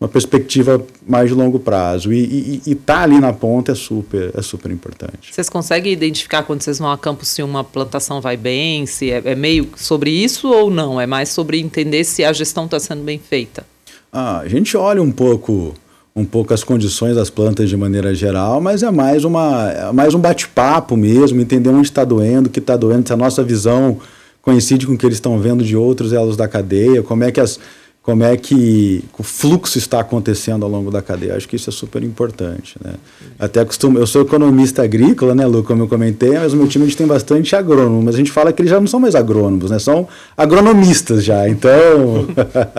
uma 0.00 0.08
perspectiva 0.08 0.84
mais 1.06 1.28
de 1.28 1.34
longo 1.34 1.58
prazo. 1.58 2.12
E 2.12 2.60
estar 2.66 2.96
tá 2.96 3.02
ali 3.02 3.18
na 3.20 3.32
ponta 3.32 3.72
é 3.72 3.74
super, 3.74 4.32
é 4.34 4.42
super 4.42 4.70
importante. 4.70 5.32
Vocês 5.32 5.48
conseguem 5.48 5.92
identificar 5.92 6.42
quando 6.42 6.62
vocês 6.62 6.78
vão 6.78 6.90
a 6.90 6.98
campo 6.98 7.24
se 7.24 7.42
uma 7.42 7.62
plantação 7.62 8.20
vai 8.20 8.36
bem, 8.36 8.86
se 8.86 9.10
é, 9.10 9.22
é 9.24 9.34
meio 9.34 9.70
sobre 9.76 10.10
isso 10.10 10.48
ou 10.48 10.70
não? 10.70 11.00
É 11.00 11.06
mais 11.06 11.30
sobre 11.30 11.60
entender 11.60 12.04
se 12.04 12.24
a 12.24 12.32
gestão 12.32 12.66
está 12.66 12.78
sendo 12.78 13.02
bem 13.02 13.18
feita? 13.18 13.64
Ah, 14.12 14.40
a 14.40 14.48
gente 14.48 14.76
olha 14.76 15.02
um 15.02 15.10
pouco 15.10 15.74
um 16.16 16.24
pouco 16.24 16.54
as 16.54 16.62
condições 16.62 17.16
das 17.16 17.28
plantas 17.28 17.68
de 17.68 17.76
maneira 17.76 18.14
geral, 18.14 18.60
mas 18.60 18.84
é 18.84 18.90
mais, 18.90 19.24
uma, 19.24 19.70
é 19.70 19.92
mais 19.92 20.14
um 20.14 20.20
bate-papo 20.20 20.96
mesmo, 20.96 21.40
entender 21.40 21.70
onde 21.70 21.88
está 21.88 22.04
doendo, 22.04 22.48
o 22.48 22.52
que 22.52 22.60
está 22.60 22.76
doendo, 22.76 23.08
se 23.08 23.12
a 23.12 23.16
nossa 23.16 23.42
visão 23.42 23.98
coincide 24.40 24.86
com 24.86 24.92
o 24.92 24.98
que 24.98 25.04
eles 25.04 25.16
estão 25.16 25.40
vendo 25.40 25.64
de 25.64 25.76
outros 25.76 26.12
elos 26.12 26.36
da 26.36 26.46
cadeia, 26.46 27.02
como 27.02 27.24
é 27.24 27.32
que 27.32 27.40
as 27.40 27.58
como 28.04 28.22
é 28.22 28.36
que 28.36 29.02
o 29.18 29.22
fluxo 29.22 29.78
está 29.78 30.00
acontecendo 30.00 30.62
ao 30.62 30.70
longo 30.70 30.90
da 30.90 31.00
cadeia. 31.00 31.36
Acho 31.36 31.48
que 31.48 31.56
isso 31.56 31.70
é 31.70 31.72
super 31.72 32.02
importante. 32.02 32.76
Né? 32.84 32.92
Até 33.38 33.64
costumo, 33.64 33.98
eu 33.98 34.06
sou 34.06 34.20
economista 34.20 34.82
agrícola, 34.82 35.34
né, 35.34 35.46
Lu, 35.46 35.64
como 35.64 35.84
eu 35.84 35.88
comentei, 35.88 36.38
mas 36.38 36.52
o 36.52 36.56
meu 36.56 36.68
time 36.68 36.84
a 36.84 36.86
gente 36.86 36.98
tem 36.98 37.06
bastante 37.06 37.56
agrônomo, 37.56 38.02
mas 38.02 38.14
a 38.14 38.18
gente 38.18 38.30
fala 38.30 38.52
que 38.52 38.60
eles 38.60 38.70
já 38.70 38.78
não 38.78 38.86
são 38.86 39.00
mais 39.00 39.14
agrônomos, 39.14 39.70
né, 39.70 39.78
são 39.78 40.06
agronomistas 40.36 41.24
já. 41.24 41.48
Então, 41.48 42.26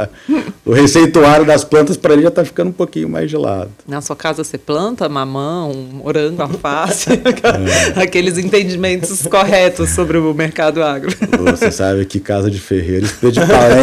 o 0.64 0.72
receituário 0.72 1.44
das 1.44 1.64
plantas 1.64 1.98
para 1.98 2.14
ele 2.14 2.22
já 2.22 2.30
está 2.30 2.46
ficando 2.46 2.68
um 2.68 2.74
pouquinho 2.74 3.10
mais 3.10 3.28
de 3.28 3.36
lado. 3.36 3.72
Na 3.88 4.02
sua 4.02 4.16
casa 4.16 4.44
você 4.44 4.60
planta 4.60 5.10
mamão, 5.10 5.74
morango, 5.74 6.44
alface, 6.44 7.10
é. 7.98 8.00
aqueles 8.00 8.38
entendimentos 8.38 9.24
corretos 9.24 9.90
sobre 9.90 10.20
o 10.20 10.36
mercado 10.36 10.84
agro. 10.84 11.10
Você 11.50 11.72
sabe 11.72 12.06
que 12.06 12.20
casa 12.20 12.52
de 12.52 12.60
ferreiro, 12.60 13.08
de 13.08 13.40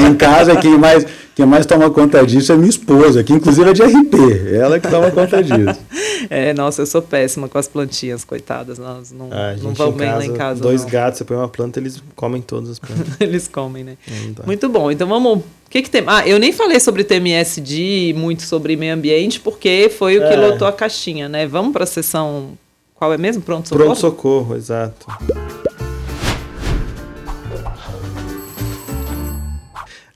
em 0.09 0.15
casa 0.15 0.55
quem 0.55 0.79
mais 0.79 1.05
quem 1.35 1.47
mais 1.47 1.65
toma 1.67 1.91
conta 1.91 2.25
disso 2.27 2.53
é 2.53 2.57
minha 2.57 2.69
esposa, 2.69 3.25
que 3.25 3.33
inclusive 3.33 3.71
é 3.71 3.73
de 3.73 3.83
RP, 3.83 4.15
ela 4.55 4.79
que 4.79 4.89
toma 4.89 5.11
conta 5.11 5.43
disso. 5.43 5.81
É, 6.31 6.55
nossa, 6.55 6.83
eu 6.83 6.87
sou 6.87 7.03
péssima 7.03 7.49
com 7.49 7.59
as 7.59 7.67
plantinhas, 7.67 8.23
coitadas, 8.23 8.79
elas 8.79 9.11
não, 9.11 9.29
Ah, 9.33 9.57
não 9.61 9.75
vão 9.75 9.91
bem 9.91 10.09
lá 10.09 10.25
em 10.25 10.33
casa. 10.33 10.63
Dois 10.63 10.83
não. 10.85 10.89
gatos, 10.91 11.19
você 11.19 11.25
põe 11.25 11.37
uma 11.37 11.49
planta, 11.49 11.81
eles 11.81 12.01
comem 12.15 12.41
todas 12.41 12.71
as 12.71 12.79
plantas. 12.79 13.07
eles 13.21 13.49
comem, 13.49 13.83
né? 13.83 13.97
Tá. 14.37 14.45
Muito 14.47 14.69
bom, 14.69 14.89
então 14.91 15.09
vamos... 15.09 15.39
O 15.39 15.45
que, 15.69 15.83
que 15.83 15.91
tem? 15.91 16.05
Ah, 16.07 16.27
eu 16.27 16.39
nem 16.39 16.53
falei 16.53 16.79
sobre 16.79 17.03
TMSD, 17.03 18.15
muito 18.17 18.43
sobre 18.45 18.77
meio 18.77 18.95
ambiente, 18.95 19.41
porque 19.41 19.91
foi 19.99 20.17
o 20.17 20.21
que 20.21 20.33
É. 20.33 20.37
lotou 20.37 20.67
a 20.69 20.73
caixinha, 20.73 21.29
né? 21.29 21.45
Vamos 21.45 21.73
para 21.73 21.83
a 21.83 21.87
sessão... 21.89 22.57
Qual 22.95 23.13
é 23.13 23.19
mesmo? 23.19 23.43
Pronto, 23.43 23.69
socorro? 23.69 23.85
Pronto 23.87 24.01
socorro, 24.01 24.57
exato. 24.57 25.07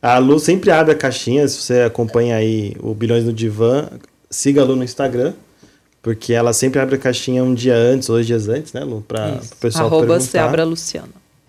A 0.07 0.19
Lu 0.19 0.39
sempre 0.39 0.71
abre 0.71 0.93
a 0.93 0.95
caixinha, 0.95 1.49
se 1.49 1.61
você 1.61 1.81
acompanha 1.81 2.37
aí 2.37 2.77
o 2.81 2.95
Bilhões 2.95 3.25
no 3.25 3.33
Divã, 3.33 3.89
siga 4.31 4.61
a 4.63 4.65
Lu 4.65 4.77
no 4.77 4.85
Instagram, 4.85 5.33
porque 6.01 6.33
ela 6.33 6.53
sempre 6.53 6.79
abre 6.79 6.95
a 6.95 6.99
caixinha 6.99 7.43
um 7.43 7.53
dia 7.53 7.75
antes, 7.75 8.07
dois 8.07 8.25
dias 8.25 8.49
antes, 8.49 8.73
né, 8.73 8.85
Lu? 8.85 9.05
Para 9.07 9.41
o 9.43 9.57
pessoal 9.57 9.87
Arroba 9.87 10.07
perguntar. 10.07 10.31
Seabra 10.31 10.63
Luciana. 10.63 11.09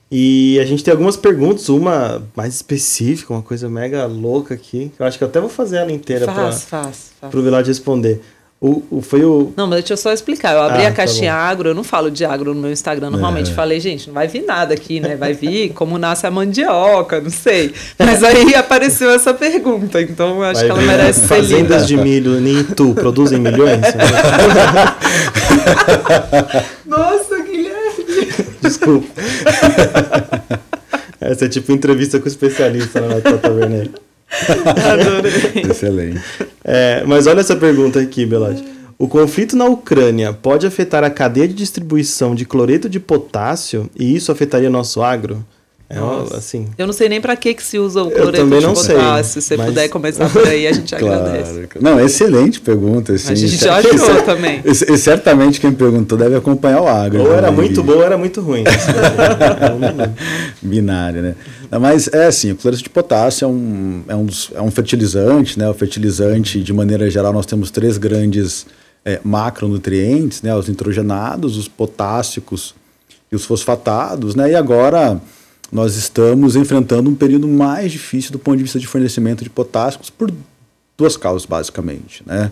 E 0.10 0.58
a 0.60 0.66
gente 0.66 0.84
tem 0.84 0.92
algumas 0.92 1.16
perguntas, 1.16 1.70
uma 1.70 2.24
mais 2.36 2.56
específica, 2.56 3.32
uma 3.32 3.44
coisa 3.44 3.70
mega 3.70 4.08
louca 4.08 4.56
aqui. 4.56 4.92
Eu 4.98 5.06
acho 5.06 5.20
que 5.20 5.24
eu 5.24 5.28
até 5.28 5.40
vou 5.40 5.50
fazer 5.50 5.78
ela 5.78 5.92
inteira 5.92 6.26
para 6.26 7.38
o 7.38 7.42
Vilade 7.44 7.68
responder. 7.68 8.22
O, 8.60 8.82
o, 8.90 9.02
foi 9.04 9.24
o. 9.24 9.54
Não, 9.56 9.68
mas 9.68 9.82
deixa 9.82 9.94
eu 9.94 9.98
só 9.98 10.12
explicar. 10.12 10.54
Eu 10.54 10.62
abri 10.64 10.84
Ah, 10.84 10.88
a 10.88 10.90
tá 10.90 10.96
caixinha 10.98 11.32
agro, 11.32 11.70
eu 11.70 11.76
não 11.76 11.84
falo 11.84 12.10
de 12.10 12.26
agro 12.26 12.56
no 12.56 12.62
meu 12.62 12.72
Instagram. 12.72 13.12
Normalmente 13.12 13.52
É. 13.52 13.54
falei, 13.54 13.80
gente, 13.80 14.08
não 14.08 14.16
vai 14.16 14.28
vir 14.28 14.44
nada 14.48 14.74
aqui, 14.74 15.00
né? 15.00 15.16
Vai 15.16 15.34
vir 15.34 15.74
como 15.78 15.96
nasce 16.00 16.26
a 16.26 16.32
mandioca, 16.32 17.22
não 17.22 17.30
sei. 17.30 17.72
Mas 18.00 18.24
aí 18.24 18.54
apareceu 18.56 19.12
essa 19.12 19.32
pergunta, 19.32 20.02
então 20.02 20.38
eu 20.38 20.44
acho 20.44 20.62
vai 20.62 20.66
que 20.66 20.72
ela 20.72 20.80
vir 20.80 20.88
merece 20.88 21.20
ser 21.22 21.28
Fazendas 21.28 21.88
de 21.88 21.98
milho 21.98 22.40
em 22.40 22.62
Itu 22.62 22.96
produzem 22.96 23.40
milhões? 23.40 23.82
Nossa, 26.86 27.42
Guilherme! 27.44 28.06
Desculpa. 28.62 29.08
Essa 31.22 31.46
é 31.46 31.50
tipo 31.50 31.72
entrevista 31.72 32.20
com 32.20 32.28
especialista 32.28 33.02
na 33.02 33.22
Tata 33.22 33.52
Werneck. 33.52 33.92
Adorei. 34.30 35.64
Excelente. 35.70 36.22
É, 36.64 37.04
mas 37.06 37.28
olha 37.28 37.40
essa 37.40 37.56
pergunta 37.56 38.00
aqui, 38.00 38.26
Belade. 38.26 38.64
O 39.00 39.08
conflito 39.08 39.56
na 39.56 39.66
Ucrânia 39.66 40.34
pode 40.34 40.66
afetar 40.66 41.04
a 41.04 41.10
cadeia 41.10 41.48
de 41.48 41.54
distribuição 41.54 42.34
de 42.34 42.46
cloreto 42.46 42.90
de 42.90 43.00
potássio 43.00 43.90
e 43.98 44.16
isso 44.16 44.32
afetaria 44.32 44.70
nosso 44.70 45.02
agro? 45.04 45.46
É 45.90 45.96
Nossa. 46.00 46.36
assim. 46.36 46.68
Eu 46.78 46.86
não 46.86 46.92
sei 46.92 47.08
nem 47.08 47.22
pra 47.22 47.34
que 47.38 47.54
que 47.54 47.64
se 47.64 47.80
usa 47.80 48.04
o 48.04 48.08
Eu 48.08 48.12
cloreto 48.12 48.44
também 48.44 48.60
de 48.60 48.66
não 48.66 48.76
sei, 48.76 48.96
potássio. 48.96 49.40
Se 49.42 49.48
você 49.48 49.56
mas- 49.56 49.68
puder 49.68 49.88
começar 49.88 50.30
por 50.30 50.46
aí, 50.46 50.68
a 50.68 50.74
gente 50.74 50.94
agradece. 50.96 51.68
Claro. 51.68 51.80
Não, 51.80 52.04
excelente 52.04 52.60
pergunta. 52.60 53.14
Assim, 53.14 53.32
A 53.32 53.36
gente 53.36 53.56
já 53.56 53.78
achou 53.78 54.22
também. 54.24 54.62
E, 54.66 54.98
certamente 54.98 55.62
quem 55.62 55.72
perguntou 55.72 56.18
deve 56.18 56.36
acompanhar 56.36 56.82
o 56.82 56.88
agro. 56.90 57.22
Ou 57.22 57.30
né? 57.30 57.38
era 57.38 57.48
E- 57.48 57.52
muito 57.52 57.82
bom 57.82 57.94
ou 57.94 58.04
era 58.04 58.18
muito 58.18 58.42
ruim. 58.42 58.66
binária, 60.62 61.22
né? 61.22 61.36
Não, 61.70 61.80
Mas 61.80 62.08
é 62.08 62.28
assim, 62.28 62.52
o 62.52 62.56
cloreto 62.56 62.84
de 62.84 62.90
potássio 62.90 63.46
é 63.46 63.48
um, 63.48 64.04
é 64.08 64.16
um, 64.16 64.26
dos- 64.26 64.52
é 64.54 64.62
um 64.62 64.72
fertilizante, 64.72 65.58
né? 65.60 65.70
O 65.70 65.74
fertilizante, 65.74 66.62
de 66.62 66.74
maneira 66.74 67.10
geral, 67.10 67.34
nós 67.34 67.46
temos 67.46 67.72
três 67.72 67.98
grandes 67.98 68.66
é, 69.04 69.20
macronutrientes, 69.24 70.42
né? 70.42 70.56
Os 70.56 70.68
nitrogenados, 70.68 71.58
os 71.58 71.68
potássicos 71.68 72.74
e 73.32 73.36
os 73.36 73.46
fosfatados, 73.46 74.36
né? 74.36 74.52
E 74.52 74.56
agora 74.56 75.20
nós 75.72 75.96
estamos 75.96 76.56
enfrentando 76.56 77.10
um 77.10 77.16
período 77.16 77.48
mais 77.48 77.92
difícil 77.92 78.32
do 78.32 78.40
ponto 78.40 78.58
de 78.58 78.64
vista 78.64 78.80
de 78.80 78.88
fornecimento 78.88 79.44
de 79.44 79.50
potássicos 79.50 80.10
por 80.10 80.32
duas 80.98 81.18
causas, 81.18 81.46
basicamente, 81.46 82.24
né? 82.26 82.52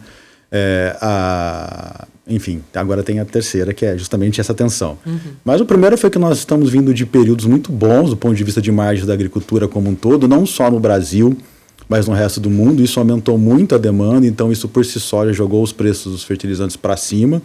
É, 0.52 0.96
a, 1.02 2.06
enfim, 2.28 2.62
agora 2.74 3.04
tem 3.04 3.20
a 3.20 3.26
terceira, 3.26 3.74
que 3.74 3.86
é 3.86 3.98
justamente 3.98 4.42
essa 4.42 4.54
tensão. 4.54 4.98
Mas 5.44 5.62
o 5.62 5.66
primeiro 5.66 5.98
foi 5.98 6.10
que 6.10 6.18
nós 6.18 6.40
estamos 6.40 6.70
vindo 6.72 6.94
de 6.94 7.06
períodos 7.06 7.46
muito 7.46 7.72
bons 7.72 8.10
do 8.10 8.18
ponto 8.18 8.36
de 8.36 8.44
vista 8.44 8.62
de 8.62 8.72
margem 8.72 9.06
da 9.06 9.14
agricultura 9.14 9.68
como 9.68 9.90
um 9.90 9.96
todo, 9.96 10.28
não 10.28 10.46
só 10.46 10.72
no 10.72 10.80
Brasil, 10.80 11.38
mas 11.88 12.08
no 12.08 12.14
resto 12.14 12.40
do 12.40 12.50
mundo. 12.50 12.82
Isso 12.82 13.00
aumentou 13.00 13.38
muito 13.38 13.76
a 13.76 13.78
demanda, 13.78 14.26
então 14.26 14.52
isso 14.52 14.68
por 14.68 14.84
si 14.84 15.00
só 15.00 15.26
já 15.26 15.32
jogou 15.32 15.62
os 15.62 15.72
preços 15.72 16.12
dos 16.12 16.24
fertilizantes 16.24 16.76
para 16.76 16.98
cima. 16.98 17.42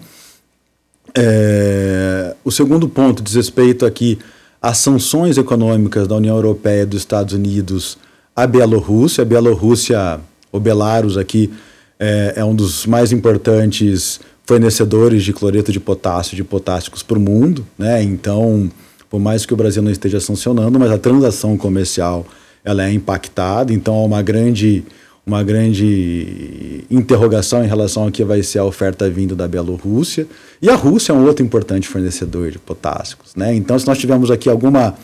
É, 1.15 2.35
o 2.45 2.51
segundo 2.51 2.89
ponto 2.89 3.23
diz 3.23 3.35
respeito 3.35 3.85
aqui 3.85 4.19
às 4.63 4.79
sanções 4.79 5.37
econômicas 5.37 6.07
da 6.07 6.15
União 6.17 6.37
Europeia 6.37 6.83
e 6.83 6.87
dos 6.87 7.01
Estados 7.01 7.35
Unidos 7.35 7.99
à 8.35 8.47
Bielorrússia. 8.47 9.23
A 9.23 9.25
Bielorrússia, 9.25 10.21
o 10.51 10.61
Belarus 10.61 11.17
aqui, 11.19 11.51
é, 11.99 12.35
é 12.37 12.45
um 12.45 12.55
dos 12.55 12.87
mais 12.87 13.13
importantes 13.13 14.21
fornecedores 14.51 15.23
de 15.23 15.33
cloreto 15.33 15.71
de 15.71 15.79
potássio, 15.79 16.35
de 16.35 16.43
potássicos 16.43 17.05
para 17.05 17.17
o 17.17 17.21
mundo. 17.21 17.65
Né? 17.79 18.03
Então, 18.03 18.69
por 19.09 19.21
mais 19.21 19.47
que 19.47 19.55
o 19.55 19.57
Brasil 19.57 19.81
não 19.81 19.93
esteja 19.93 20.19
sancionando, 20.19 20.77
mas 20.77 20.91
a 20.91 20.99
transação 20.99 21.57
comercial 21.57 22.27
ela 22.65 22.85
é 22.85 22.93
impactada, 22.93 23.73
então 23.73 23.95
há 23.95 24.05
uma 24.05 24.21
grande 24.23 24.83
uma 25.25 25.45
grande 25.45 26.85
interrogação 26.91 27.63
em 27.63 27.69
relação 27.69 28.05
ao 28.05 28.11
que 28.11 28.25
vai 28.25 28.43
ser 28.43 28.59
a 28.59 28.65
oferta 28.65 29.09
vindo 29.09 29.37
da 29.37 29.47
Bielorrússia. 29.47 30.27
E 30.61 30.69
a 30.69 30.75
Rússia 30.75 31.13
é 31.13 31.15
um 31.15 31.25
outro 31.25 31.45
importante 31.45 31.87
fornecedor 31.87 32.51
de 32.51 32.59
potássicos. 32.59 33.37
Né? 33.37 33.55
Então, 33.55 33.79
se 33.79 33.87
nós 33.87 33.99
tivermos 33.99 34.33
aqui 34.33 34.49
alguma, 34.49 34.97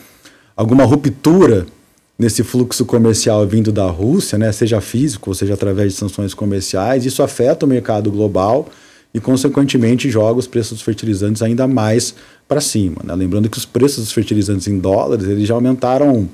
alguma 0.57 0.83
ruptura 0.83 1.65
nesse 2.19 2.43
fluxo 2.43 2.83
comercial 2.83 3.47
vindo 3.47 3.71
da 3.71 3.85
Rússia, 3.85 4.37
né, 4.37 4.51
seja 4.51 4.81
físico, 4.81 5.29
ou 5.29 5.33
seja 5.33 5.53
através 5.53 5.93
de 5.93 5.99
sanções 5.99 6.33
comerciais, 6.33 7.05
isso 7.05 7.23
afeta 7.23 7.65
o 7.65 7.69
mercado 7.69 8.11
global 8.11 8.67
e, 9.13 9.19
consequentemente, 9.19 10.09
joga 10.09 10.39
os 10.39 10.47
preços 10.47 10.73
dos 10.73 10.81
fertilizantes 10.81 11.41
ainda 11.41 11.67
mais 11.67 12.13
para 12.47 12.61
cima. 12.61 12.97
Né? 13.03 13.15
Lembrando 13.15 13.49
que 13.49 13.57
os 13.57 13.65
preços 13.65 14.03
dos 14.03 14.11
fertilizantes 14.11 14.67
em 14.67 14.77
dólares 14.79 15.25
eles 15.27 15.47
já 15.47 15.53
aumentaram 15.53 16.29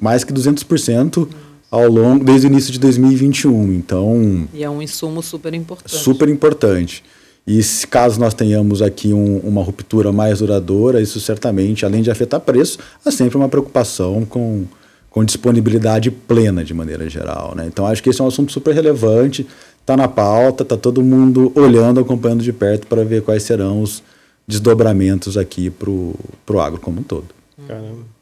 mais 0.00 0.24
que 0.24 0.32
200% 0.32 1.28
ao 1.70 1.88
longo 1.88 2.24
desde 2.24 2.46
o 2.46 2.50
início 2.50 2.72
de 2.72 2.78
2021. 2.78 3.72
Então, 3.72 4.48
E 4.52 4.62
é 4.64 4.70
um 4.70 4.80
insumo 4.82 5.22
super 5.22 5.54
importante. 5.54 5.94
super 5.96 6.28
importante. 6.28 7.02
E 7.46 7.62
se 7.62 7.86
caso 7.86 8.18
nós 8.18 8.32
tenhamos 8.32 8.80
aqui 8.80 9.12
um- 9.12 9.38
uma 9.38 9.62
ruptura 9.62 10.10
mais 10.10 10.38
duradoura, 10.38 11.00
isso 11.02 11.20
certamente, 11.20 11.84
além 11.84 12.00
de 12.02 12.10
afetar 12.10 12.40
preço, 12.40 12.78
há 13.04 13.10
sempre 13.10 13.36
uma 13.36 13.48
preocupação 13.48 14.24
com, 14.24 14.64
com 15.10 15.22
disponibilidade 15.24 16.10
plena 16.10 16.64
de 16.64 16.72
maneira 16.72 17.08
geral. 17.08 17.54
Né? 17.54 17.66
Então 17.66 17.86
acho 17.86 18.02
que 18.02 18.08
esse 18.08 18.20
é 18.20 18.24
um 18.24 18.28
assunto 18.28 18.50
super 18.50 18.74
relevante, 18.74 19.46
está 19.84 19.98
na 19.98 20.08
pauta, 20.08 20.62
está 20.62 20.78
todo 20.78 21.02
mundo 21.02 21.52
olhando, 21.54 22.00
acompanhando 22.00 22.42
de 22.42 22.52
perto 22.54 22.86
para 22.86 23.04
ver 23.04 23.22
quais 23.22 23.42
serão 23.42 23.82
os 23.82 24.02
desdobramentos 24.48 25.36
aqui 25.36 25.68
para 25.68 25.90
o 25.90 26.60
agro 26.60 26.80
como 26.80 27.00
um 27.00 27.02
todo. 27.02 27.26
Caramba. 27.68 28.14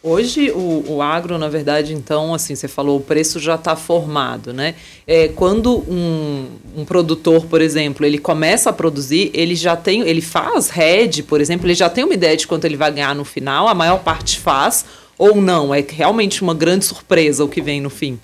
Hoje 0.00 0.52
o, 0.52 0.84
o 0.86 1.02
agro, 1.02 1.36
na 1.36 1.48
verdade, 1.48 1.92
então, 1.92 2.32
assim, 2.32 2.54
você 2.54 2.68
falou, 2.68 2.98
o 2.98 3.00
preço 3.00 3.40
já 3.40 3.56
está 3.56 3.74
formado, 3.74 4.52
né? 4.52 4.76
É, 5.04 5.26
quando 5.26 5.78
um, 5.90 6.46
um 6.76 6.84
produtor, 6.84 7.44
por 7.46 7.60
exemplo, 7.60 8.06
ele 8.06 8.18
começa 8.18 8.70
a 8.70 8.72
produzir, 8.72 9.32
ele 9.34 9.56
já 9.56 9.74
tem, 9.74 10.02
ele 10.02 10.20
faz 10.20 10.70
head, 10.70 11.24
por 11.24 11.40
exemplo, 11.40 11.66
ele 11.66 11.74
já 11.74 11.90
tem 11.90 12.04
uma 12.04 12.14
ideia 12.14 12.36
de 12.36 12.46
quanto 12.46 12.64
ele 12.64 12.76
vai 12.76 12.92
ganhar 12.92 13.16
no 13.16 13.24
final, 13.24 13.66
a 13.66 13.74
maior 13.74 13.98
parte 13.98 14.38
faz, 14.38 14.84
ou 15.18 15.34
não? 15.34 15.74
É 15.74 15.84
realmente 15.84 16.40
uma 16.40 16.54
grande 16.54 16.84
surpresa 16.84 17.44
o 17.44 17.48
que 17.48 17.60
vem 17.60 17.80
no 17.80 17.90
fim. 17.90 18.16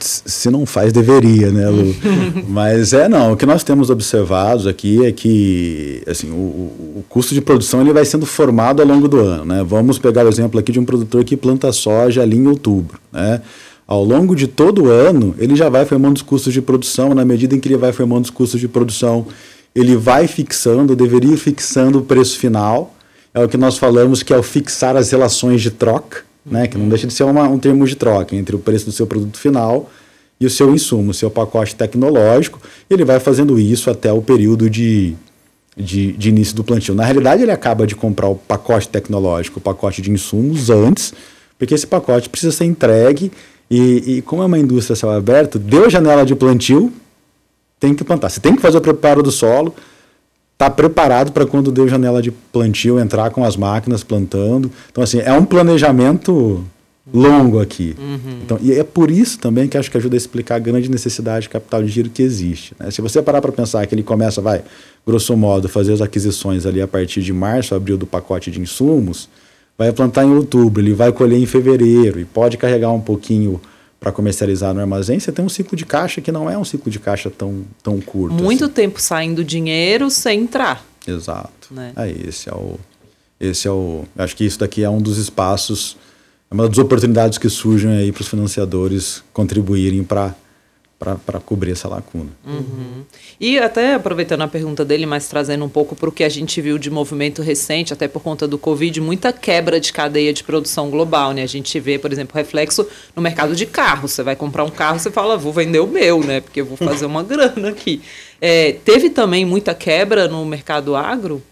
Se 0.00 0.48
não 0.50 0.64
faz, 0.64 0.90
deveria, 0.90 1.50
né, 1.50 1.68
Lu? 1.68 1.94
Mas 2.48 2.94
é, 2.94 3.08
não. 3.08 3.32
O 3.32 3.36
que 3.36 3.44
nós 3.44 3.62
temos 3.62 3.90
observado 3.90 4.66
aqui 4.68 5.04
é 5.04 5.12
que 5.12 6.02
assim, 6.06 6.30
o, 6.30 6.34
o- 6.34 7.04
custo 7.10 7.34
de 7.34 7.42
produção 7.42 7.82
ele 7.82 7.92
vai 7.92 8.04
sendo 8.06 8.24
formado 8.24 8.80
ao 8.80 8.88
longo 8.88 9.06
do 9.06 9.18
ano. 9.18 9.44
Né? 9.44 9.62
Vamos 9.62 9.98
pegar 9.98 10.24
o 10.24 10.28
exemplo 10.28 10.58
aqui 10.58 10.72
de 10.72 10.80
um 10.80 10.84
produtor 10.84 11.24
que 11.24 11.36
planta 11.36 11.70
soja 11.72 12.22
ali 12.22 12.38
em 12.38 12.46
outubro. 12.46 12.98
Né? 13.12 13.42
Ao 13.86 14.02
longo 14.02 14.34
de 14.34 14.46
todo 14.46 14.84
o 14.84 14.88
ano, 14.88 15.34
ele 15.38 15.54
já 15.54 15.68
vai 15.68 15.84
formando 15.84 16.16
os 16.16 16.22
custos 16.22 16.54
de 16.54 16.62
produção. 16.62 17.12
Na 17.14 17.24
medida 17.24 17.54
em 17.54 17.60
que 17.60 17.68
ele 17.68 17.76
vai 17.76 17.92
formando 17.92 18.24
os 18.24 18.30
custos 18.30 18.60
de 18.60 18.68
produção, 18.68 19.26
ele 19.74 19.94
vai 19.94 20.26
fixando, 20.26 20.96
deveria 20.96 21.34
ir 21.34 21.36
fixando 21.36 21.98
o 21.98 22.02
preço 22.02 22.38
final. 22.38 22.94
É 23.34 23.44
o 23.44 23.48
que 23.48 23.58
nós 23.58 23.76
falamos 23.76 24.22
que 24.22 24.32
é 24.32 24.38
o 24.38 24.42
fixar 24.42 24.96
as 24.96 25.10
relações 25.10 25.60
de 25.60 25.70
troca 25.70 26.29
né, 26.44 26.66
que 26.66 26.78
não 26.78 26.88
deixa 26.88 27.06
de 27.06 27.12
ser 27.12 27.24
uma, 27.24 27.48
um 27.48 27.58
termo 27.58 27.86
de 27.86 27.96
troca 27.96 28.34
entre 28.34 28.56
o 28.56 28.58
preço 28.58 28.86
do 28.86 28.92
seu 28.92 29.06
produto 29.06 29.38
final 29.38 29.90
e 30.40 30.46
o 30.46 30.50
seu 30.50 30.72
insumo, 30.74 31.10
o 31.10 31.14
seu 31.14 31.30
pacote 31.30 31.74
tecnológico. 31.74 32.60
Ele 32.88 33.04
vai 33.04 33.20
fazendo 33.20 33.58
isso 33.58 33.90
até 33.90 34.12
o 34.12 34.22
período 34.22 34.70
de, 34.70 35.14
de, 35.76 36.12
de 36.12 36.28
início 36.28 36.56
do 36.56 36.64
plantio. 36.64 36.94
Na 36.94 37.04
realidade, 37.04 37.42
ele 37.42 37.52
acaba 37.52 37.86
de 37.86 37.94
comprar 37.94 38.28
o 38.28 38.34
pacote 38.34 38.88
tecnológico, 38.88 39.58
o 39.58 39.62
pacote 39.62 40.00
de 40.00 40.10
insumos 40.10 40.70
antes, 40.70 41.12
porque 41.58 41.74
esse 41.74 41.86
pacote 41.86 42.28
precisa 42.28 42.52
ser 42.52 42.64
entregue 42.64 43.30
e, 43.70 44.16
e 44.16 44.22
como 44.22 44.42
é 44.42 44.46
uma 44.46 44.58
indústria 44.58 44.96
céu 44.96 45.10
aberto, 45.10 45.58
deu 45.58 45.88
janela 45.88 46.24
de 46.24 46.34
plantio, 46.34 46.92
tem 47.78 47.94
que 47.94 48.02
plantar. 48.02 48.28
Você 48.28 48.40
tem 48.40 48.56
que 48.56 48.62
fazer 48.62 48.78
o 48.78 48.80
preparo 48.80 49.22
do 49.22 49.30
solo, 49.30 49.74
está 50.60 50.68
preparado 50.68 51.32
para 51.32 51.46
quando 51.46 51.72
deu 51.72 51.88
janela 51.88 52.20
de 52.20 52.30
plantio 52.30 53.00
entrar 53.00 53.30
com 53.30 53.42
as 53.42 53.56
máquinas 53.56 54.04
plantando. 54.04 54.70
Então, 54.92 55.02
assim, 55.02 55.18
é 55.18 55.32
um 55.32 55.42
planejamento 55.42 56.62
longo 57.10 57.58
aqui. 57.58 57.96
Então, 58.44 58.58
e 58.60 58.72
é 58.72 58.84
por 58.84 59.10
isso 59.10 59.38
também 59.38 59.66
que 59.66 59.78
acho 59.78 59.90
que 59.90 59.96
ajuda 59.96 60.14
a 60.16 60.18
explicar 60.18 60.56
a 60.56 60.58
grande 60.58 60.90
necessidade 60.90 61.44
de 61.44 61.48
capital 61.48 61.82
de 61.82 61.88
giro 61.88 62.10
que 62.10 62.22
existe. 62.22 62.74
né? 62.78 62.90
Se 62.90 63.00
você 63.00 63.22
parar 63.22 63.40
para 63.40 63.50
pensar 63.50 63.86
que 63.86 63.94
ele 63.94 64.02
começa, 64.02 64.42
vai, 64.42 64.62
grosso 65.06 65.34
modo, 65.34 65.66
fazer 65.66 65.94
as 65.94 66.02
aquisições 66.02 66.66
ali 66.66 66.82
a 66.82 66.86
partir 66.86 67.22
de 67.22 67.32
março, 67.32 67.74
abril 67.74 67.96
do 67.96 68.06
pacote 68.06 68.50
de 68.50 68.60
insumos, 68.60 69.30
vai 69.78 69.90
plantar 69.94 70.26
em 70.26 70.30
outubro, 70.30 70.82
ele 70.82 70.92
vai 70.92 71.10
colher 71.10 71.38
em 71.38 71.46
fevereiro 71.46 72.20
e 72.20 72.26
pode 72.26 72.58
carregar 72.58 72.90
um 72.92 73.00
pouquinho 73.00 73.58
para 74.00 74.10
comercializar 74.10 74.72
no 74.72 74.80
armazém, 74.80 75.20
você 75.20 75.30
tem 75.30 75.44
um 75.44 75.48
ciclo 75.48 75.76
de 75.76 75.84
caixa 75.84 76.22
que 76.22 76.32
não 76.32 76.50
é 76.50 76.56
um 76.56 76.64
ciclo 76.64 76.90
de 76.90 76.98
caixa 76.98 77.30
tão, 77.30 77.62
tão 77.82 78.00
curto. 78.00 78.42
Muito 78.42 78.64
assim. 78.64 78.72
tempo 78.72 79.00
saindo 79.00 79.44
dinheiro 79.44 80.10
sem 80.10 80.40
entrar. 80.40 80.82
Exato. 81.06 81.68
Né? 81.70 81.92
É 81.96 82.10
esse 82.10 82.48
é 82.48 82.54
o 82.54 82.80
esse 83.38 83.68
é 83.68 83.70
o 83.70 84.04
acho 84.18 84.34
que 84.34 84.44
isso 84.44 84.58
daqui 84.58 84.82
é 84.82 84.90
um 84.90 85.00
dos 85.00 85.16
espaços 85.16 85.96
é 86.50 86.54
uma 86.54 86.68
das 86.68 86.78
oportunidades 86.78 87.38
que 87.38 87.48
surgem 87.48 87.90
aí 87.90 88.10
para 88.10 88.22
os 88.22 88.28
financiadores 88.28 89.22
contribuírem 89.32 90.02
para 90.02 90.34
para 91.00 91.40
cobrir 91.40 91.72
essa 91.72 91.88
lacuna. 91.88 92.28
Uhum. 92.46 93.04
E 93.40 93.58
até 93.58 93.94
aproveitando 93.94 94.42
a 94.42 94.48
pergunta 94.48 94.84
dele, 94.84 95.06
mas 95.06 95.28
trazendo 95.28 95.64
um 95.64 95.68
pouco 95.68 95.96
para 95.96 96.10
o 96.10 96.12
que 96.12 96.22
a 96.22 96.28
gente 96.28 96.60
viu 96.60 96.76
de 96.76 96.90
movimento 96.90 97.40
recente, 97.40 97.94
até 97.94 98.06
por 98.06 98.22
conta 98.22 98.46
do 98.46 98.58
Covid, 98.58 99.00
muita 99.00 99.32
quebra 99.32 99.80
de 99.80 99.94
cadeia 99.94 100.30
de 100.30 100.44
produção 100.44 100.90
global, 100.90 101.32
né? 101.32 101.42
A 101.42 101.46
gente 101.46 101.80
vê, 101.80 101.98
por 101.98 102.12
exemplo, 102.12 102.36
reflexo 102.36 102.86
no 103.16 103.22
mercado 103.22 103.56
de 103.56 103.64
carros. 103.64 104.12
Você 104.12 104.22
vai 104.22 104.36
comprar 104.36 104.62
um 104.62 104.70
carro, 104.70 104.98
você 104.98 105.10
fala, 105.10 105.38
vou 105.38 105.54
vender 105.54 105.80
o 105.80 105.86
meu, 105.86 106.22
né? 106.22 106.42
Porque 106.42 106.60
eu 106.60 106.66
vou 106.66 106.76
fazer 106.76 107.06
uma 107.06 107.22
grana 107.24 107.70
aqui. 107.70 108.02
É, 108.38 108.72
teve 108.84 109.08
também 109.08 109.46
muita 109.46 109.74
quebra 109.74 110.28
no 110.28 110.44
mercado 110.44 110.94
agro? 110.94 111.42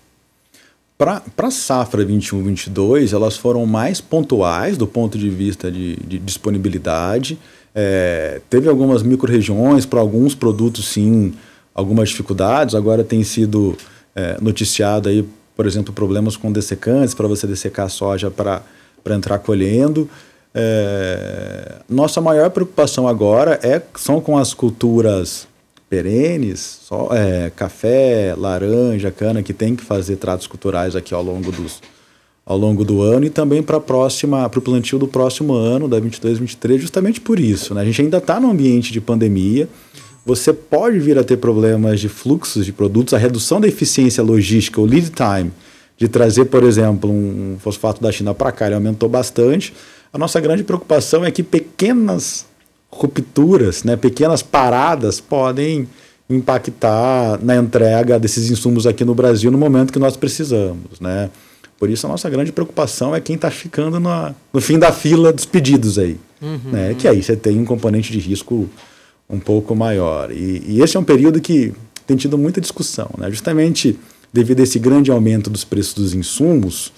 Para 0.98 1.22
a 1.38 1.50
safra 1.50 2.04
21-22, 2.04 3.14
elas 3.14 3.36
foram 3.36 3.64
mais 3.64 4.00
pontuais 4.00 4.76
do 4.76 4.86
ponto 4.86 5.16
de 5.16 5.30
vista 5.30 5.70
de, 5.70 5.96
de 5.96 6.18
disponibilidade. 6.18 7.38
É, 7.80 8.40
teve 8.50 8.68
algumas 8.68 9.04
micro-regiões, 9.04 9.86
para 9.86 10.00
alguns 10.00 10.34
produtos, 10.34 10.88
sim, 10.88 11.32
algumas 11.72 12.08
dificuldades. 12.08 12.74
Agora 12.74 13.04
tem 13.04 13.22
sido 13.22 13.76
é, 14.16 14.36
noticiado 14.40 15.08
aí, 15.08 15.24
por 15.54 15.64
exemplo, 15.64 15.92
problemas 15.92 16.36
com 16.36 16.50
dessecantes, 16.50 17.14
para 17.14 17.28
você 17.28 17.46
dessecar 17.46 17.88
soja 17.88 18.32
para 18.32 18.64
entrar 19.10 19.38
colhendo. 19.38 20.10
É, 20.52 21.76
nossa 21.88 22.20
maior 22.20 22.50
preocupação 22.50 23.06
agora 23.06 23.60
é, 23.62 23.80
são 23.94 24.20
com 24.20 24.36
as 24.36 24.52
culturas 24.52 25.46
perenes, 25.88 26.80
só, 26.82 27.10
é, 27.12 27.48
café, 27.54 28.34
laranja, 28.36 29.12
cana, 29.12 29.40
que 29.40 29.52
tem 29.52 29.76
que 29.76 29.84
fazer 29.84 30.16
tratos 30.16 30.48
culturais 30.48 30.96
aqui 30.96 31.14
ao 31.14 31.22
longo 31.22 31.52
dos 31.52 31.80
ao 32.48 32.56
longo 32.56 32.82
do 32.82 33.02
ano 33.02 33.26
e 33.26 33.30
também 33.30 33.62
para 33.62 33.78
próxima 33.78 34.48
para 34.48 34.58
o 34.58 34.62
plantio 34.62 34.98
do 34.98 35.06
próximo 35.06 35.52
ano, 35.52 35.86
da 35.86 36.00
22, 36.00 36.38
23, 36.38 36.80
justamente 36.80 37.20
por 37.20 37.38
isso. 37.38 37.74
Né? 37.74 37.82
A 37.82 37.84
gente 37.84 38.00
ainda 38.00 38.16
está 38.16 38.40
no 38.40 38.50
ambiente 38.50 38.90
de 38.90 39.02
pandemia. 39.02 39.68
Você 40.24 40.54
pode 40.54 40.98
vir 40.98 41.18
a 41.18 41.24
ter 41.24 41.36
problemas 41.36 42.00
de 42.00 42.08
fluxos 42.08 42.64
de 42.64 42.72
produtos, 42.72 43.12
a 43.12 43.18
redução 43.18 43.60
da 43.60 43.68
eficiência 43.68 44.22
logística, 44.22 44.80
o 44.80 44.86
lead 44.86 45.10
time, 45.10 45.52
de 45.98 46.08
trazer, 46.08 46.46
por 46.46 46.64
exemplo, 46.64 47.10
um 47.10 47.58
fosfato 47.60 48.00
da 48.00 48.10
China 48.10 48.32
para 48.32 48.50
cá, 48.50 48.64
ele 48.64 48.76
aumentou 48.76 49.10
bastante. 49.10 49.74
A 50.10 50.16
nossa 50.16 50.40
grande 50.40 50.64
preocupação 50.64 51.26
é 51.26 51.30
que 51.30 51.42
pequenas 51.42 52.46
rupturas, 52.90 53.84
né, 53.84 53.94
pequenas 53.94 54.42
paradas 54.42 55.20
podem 55.20 55.86
impactar 56.30 57.38
na 57.42 57.56
entrega 57.56 58.18
desses 58.18 58.50
insumos 58.50 58.86
aqui 58.86 59.04
no 59.04 59.14
Brasil 59.14 59.50
no 59.50 59.58
momento 59.58 59.92
que 59.92 59.98
nós 59.98 60.16
precisamos, 60.16 60.98
né? 60.98 61.28
Por 61.78 61.88
isso 61.88 62.06
a 62.06 62.10
nossa 62.10 62.28
grande 62.28 62.50
preocupação 62.50 63.14
é 63.14 63.20
quem 63.20 63.36
está 63.36 63.50
ficando 63.50 64.00
no, 64.00 64.34
no 64.52 64.60
fim 64.60 64.78
da 64.78 64.90
fila 64.90 65.32
dos 65.32 65.44
pedidos 65.44 65.98
aí, 65.98 66.18
uhum. 66.42 66.72
né? 66.72 66.94
Que 66.94 67.06
aí 67.06 67.22
você 67.22 67.36
tem 67.36 67.58
um 67.58 67.64
componente 67.64 68.12
de 68.12 68.18
risco 68.18 68.68
um 69.30 69.38
pouco 69.38 69.76
maior. 69.76 70.32
E, 70.32 70.62
e 70.66 70.82
esse 70.82 70.96
é 70.96 71.00
um 71.00 71.04
período 71.04 71.40
que 71.40 71.72
tem 72.06 72.16
tido 72.16 72.36
muita 72.36 72.60
discussão, 72.60 73.10
né? 73.16 73.30
Justamente 73.30 73.96
devido 74.32 74.60
a 74.60 74.62
esse 74.64 74.78
grande 74.78 75.10
aumento 75.10 75.48
dos 75.48 75.64
preços 75.64 75.94
dos 75.94 76.14
insumos, 76.14 76.92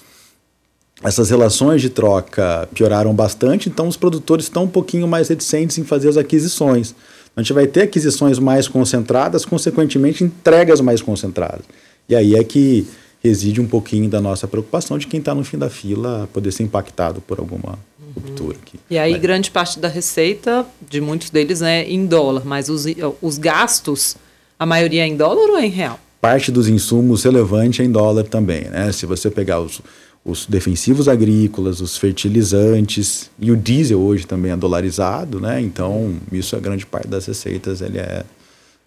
essas 1.02 1.30
relações 1.30 1.80
de 1.80 1.88
troca 1.88 2.68
pioraram 2.74 3.14
bastante, 3.14 3.68
então 3.68 3.88
os 3.88 3.96
produtores 3.96 4.46
estão 4.46 4.64
um 4.64 4.68
pouquinho 4.68 5.08
mais 5.08 5.28
reticentes 5.28 5.78
em 5.78 5.84
fazer 5.84 6.08
as 6.08 6.16
aquisições. 6.16 6.94
A 7.34 7.42
gente 7.42 7.52
vai 7.52 7.66
ter 7.66 7.82
aquisições 7.82 8.38
mais 8.38 8.68
concentradas, 8.68 9.44
consequentemente, 9.44 10.24
entregas 10.24 10.80
mais 10.80 11.00
concentradas. 11.00 11.64
E 12.08 12.14
aí 12.14 12.34
é 12.34 12.44
que 12.44 12.86
reside 13.22 13.60
um 13.60 13.66
pouquinho 13.66 14.08
da 14.08 14.20
nossa 14.20 14.48
preocupação 14.48 14.98
de 14.98 15.06
quem 15.06 15.20
está 15.20 15.34
no 15.34 15.44
fim 15.44 15.58
da 15.58 15.68
fila 15.70 16.28
poder 16.32 16.52
ser 16.52 16.62
impactado 16.62 17.20
por 17.20 17.38
alguma 17.38 17.78
uhum. 17.98 18.12
ruptura. 18.14 18.56
Aqui. 18.60 18.78
E 18.88 18.98
aí, 18.98 19.12
mas... 19.12 19.20
grande 19.20 19.50
parte 19.50 19.78
da 19.78 19.88
receita 19.88 20.66
de 20.88 21.00
muitos 21.00 21.30
deles 21.30 21.62
é 21.62 21.84
em 21.84 22.06
dólar, 22.06 22.44
mas 22.44 22.68
os, 22.68 22.84
os 23.20 23.38
gastos, 23.38 24.16
a 24.58 24.64
maioria 24.64 25.02
é 25.02 25.06
em 25.06 25.16
dólar 25.16 25.50
ou 25.50 25.58
é 25.58 25.66
em 25.66 25.70
real? 25.70 26.00
Parte 26.20 26.50
dos 26.50 26.68
insumos 26.68 27.24
relevante 27.24 27.82
é 27.82 27.84
em 27.84 27.90
dólar 27.90 28.24
também. 28.24 28.64
Né? 28.64 28.92
Se 28.92 29.06
você 29.06 29.30
pegar 29.30 29.60
os 29.60 29.80
os 30.24 30.46
defensivos 30.46 31.08
agrícolas, 31.08 31.80
os 31.80 31.96
fertilizantes 31.96 33.30
e 33.38 33.50
o 33.50 33.56
diesel 33.56 34.00
hoje 34.00 34.26
também 34.26 34.52
é 34.52 34.56
dolarizado, 34.56 35.40
né? 35.40 35.60
Então 35.60 36.14
isso 36.30 36.54
é 36.54 36.60
grande 36.60 36.84
parte 36.84 37.08
das 37.08 37.26
receitas 37.26 37.80
ele 37.80 37.98
é 37.98 38.24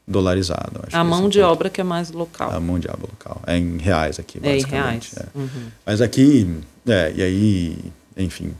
dolarizado. 0.08 0.82
a 0.92 1.04
mão 1.04 1.30
de 1.30 1.42
obra 1.42 1.70
que 1.70 1.80
é 1.82 1.84
mais 1.84 2.12
local. 2.12 2.52
A 2.52 2.60
mão 2.60 2.78
de 2.78 2.88
obra 2.88 3.08
local 3.10 3.42
é 3.48 3.58
em 3.58 3.78
reais 3.78 4.20
aqui 4.20 4.38
é 4.38 4.54
basicamente. 4.54 5.12
É 5.16 5.20
em 5.20 5.24
reais. 5.24 5.32
É. 5.36 5.38
Uhum. 5.38 5.68
Mas 5.86 6.02
aqui, 6.02 6.58
é, 6.88 7.14
e 7.16 7.24
aí, 7.24 7.78
enfim. 8.18 8.54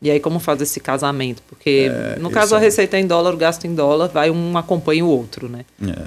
E 0.00 0.10
aí 0.10 0.20
como 0.20 0.38
faz 0.38 0.60
esse 0.60 0.78
casamento? 0.80 1.42
Porque 1.48 1.90
é, 1.90 2.18
no 2.18 2.30
caso 2.30 2.54
a 2.54 2.58
receita 2.58 2.96
é 2.96 3.00
em 3.00 3.06
dólar, 3.06 3.34
o 3.34 3.36
gasto 3.36 3.66
em 3.66 3.74
dólar, 3.74 4.08
vai 4.08 4.30
um 4.30 4.56
acompanha 4.56 5.04
o 5.04 5.08
outro, 5.08 5.48
né? 5.48 5.64
É. 5.82 6.06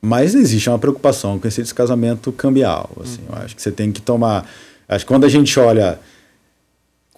Mas 0.00 0.34
existe 0.34 0.68
uma 0.68 0.78
preocupação 0.78 1.38
com 1.38 1.48
esse 1.48 1.62
descasamento 1.62 2.30
cambial. 2.32 2.90
Assim, 3.02 3.20
uhum. 3.28 3.36
Eu 3.36 3.44
acho 3.44 3.56
que 3.56 3.62
você 3.62 3.72
tem 3.72 3.90
que 3.90 4.00
tomar 4.00 4.48
Acho 4.88 5.04
que 5.04 5.08
quando 5.08 5.24
a 5.24 5.28
gente 5.28 5.58
olha 5.60 6.00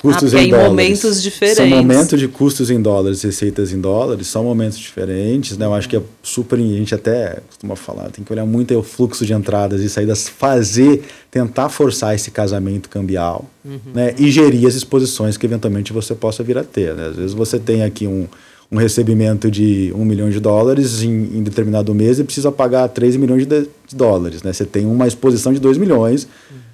custos 0.01 0.35
ah, 0.35 0.41
em, 0.41 0.47
em 0.47 0.51
dólares, 0.51 0.71
momentos 0.71 1.23
diferentes. 1.23 1.59
São 1.59 1.69
momentos 1.69 2.19
de 2.19 2.27
custos 2.27 2.71
em 2.71 2.81
dólares, 2.81 3.23
receitas 3.23 3.71
em 3.71 3.79
dólares, 3.79 4.29
são 4.29 4.43
momentos 4.43 4.79
diferentes, 4.79 5.59
né? 5.59 5.67
Eu 5.67 5.75
acho 5.75 5.89
que 5.89 5.97
é 5.97 6.03
super, 6.23 6.59
a 6.59 6.63
gente 6.63 6.95
até 6.95 7.39
costuma 7.47 7.77
falar, 7.77 8.11
tem 8.11 8.25
que 8.25 8.33
olhar 8.33 8.47
muito 8.47 8.75
o 8.75 8.83
fluxo 8.83 9.27
de 9.27 9.35
entradas 9.35 9.83
e 9.83 9.91
saídas, 9.91 10.27
fazer, 10.27 11.03
tentar 11.31 11.69
forçar 11.69 12.15
esse 12.15 12.31
casamento 12.31 12.89
cambial, 12.89 13.45
uhum. 13.63 13.79
né? 13.93 14.15
E 14.19 14.31
gerir 14.31 14.67
as 14.67 14.75
exposições 14.75 15.37
que 15.37 15.45
eventualmente 15.45 15.93
você 15.93 16.15
possa 16.15 16.43
vir 16.43 16.57
a 16.57 16.65
ter, 16.65 16.95
né? 16.95 17.09
Às 17.09 17.17
vezes 17.17 17.35
você 17.35 17.59
tem 17.59 17.83
aqui 17.83 18.07
um, 18.07 18.27
um 18.73 18.79
recebimento 18.79 19.51
de 19.51 19.93
um 19.95 20.07
milhão 20.07 20.31
de 20.31 20.41
dólares 20.41 21.03
em, 21.03 21.11
em 21.11 21.43
determinado 21.43 21.95
mês 21.95 22.19
e 22.19 22.25
precisa 22.25 22.51
pagar 22.51 22.89
3 22.89 23.17
milhões 23.17 23.47
de, 23.47 23.61
de, 23.61 23.95
dólares, 23.95 24.43
né? 24.43 24.51
Você 24.51 24.65
tem 24.65 24.87
uma 24.87 25.07
exposição 25.07 25.53
de 25.53 25.61
2 25.61 25.77
milhões, 25.77 26.27
uhum 26.51 26.70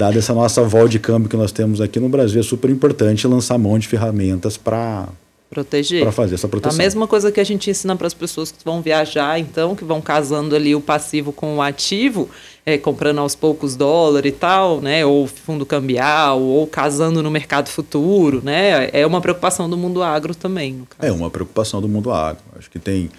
dada 0.00 0.18
essa 0.18 0.32
nossa 0.32 0.62
vol 0.62 0.88
de 0.88 0.98
câmbio 0.98 1.28
que 1.28 1.36
nós 1.36 1.52
temos 1.52 1.78
aqui 1.78 2.00
no 2.00 2.08
Brasil, 2.08 2.40
é 2.40 2.42
super 2.42 2.70
importante 2.70 3.26
lançar 3.26 3.58
mão 3.58 3.78
de 3.78 3.86
ferramentas 3.86 4.56
para 4.56 5.06
proteger. 5.50 6.00
Para 6.00 6.12
fazer 6.12 6.36
essa 6.36 6.48
proteção. 6.48 6.74
A 6.74 6.82
mesma 6.82 7.06
coisa 7.06 7.30
que 7.30 7.38
a 7.38 7.44
gente 7.44 7.68
ensina 7.68 7.94
para 7.94 8.06
as 8.06 8.14
pessoas 8.14 8.50
que 8.50 8.64
vão 8.64 8.80
viajar, 8.80 9.38
então, 9.38 9.76
que 9.76 9.84
vão 9.84 10.00
casando 10.00 10.56
ali 10.56 10.74
o 10.74 10.80
passivo 10.80 11.32
com 11.32 11.56
o 11.56 11.62
ativo, 11.62 12.30
é, 12.64 12.78
comprando 12.78 13.18
aos 13.18 13.34
poucos 13.34 13.76
dólar 13.76 14.24
e 14.24 14.32
tal, 14.32 14.80
né? 14.80 15.04
Ou 15.04 15.26
fundo 15.26 15.66
cambial, 15.66 16.40
ou 16.40 16.66
casando 16.66 17.22
no 17.22 17.30
mercado 17.30 17.68
futuro, 17.68 18.40
né? 18.42 18.88
É 18.94 19.04
uma 19.06 19.20
preocupação 19.20 19.68
do 19.68 19.76
mundo 19.76 20.02
agro 20.02 20.34
também. 20.34 20.82
É 20.98 21.12
uma 21.12 21.28
preocupação 21.28 21.82
do 21.82 21.88
mundo 21.88 22.10
agro. 22.10 22.42
Acho 22.56 22.70
que 22.70 22.78
tem, 22.78 23.10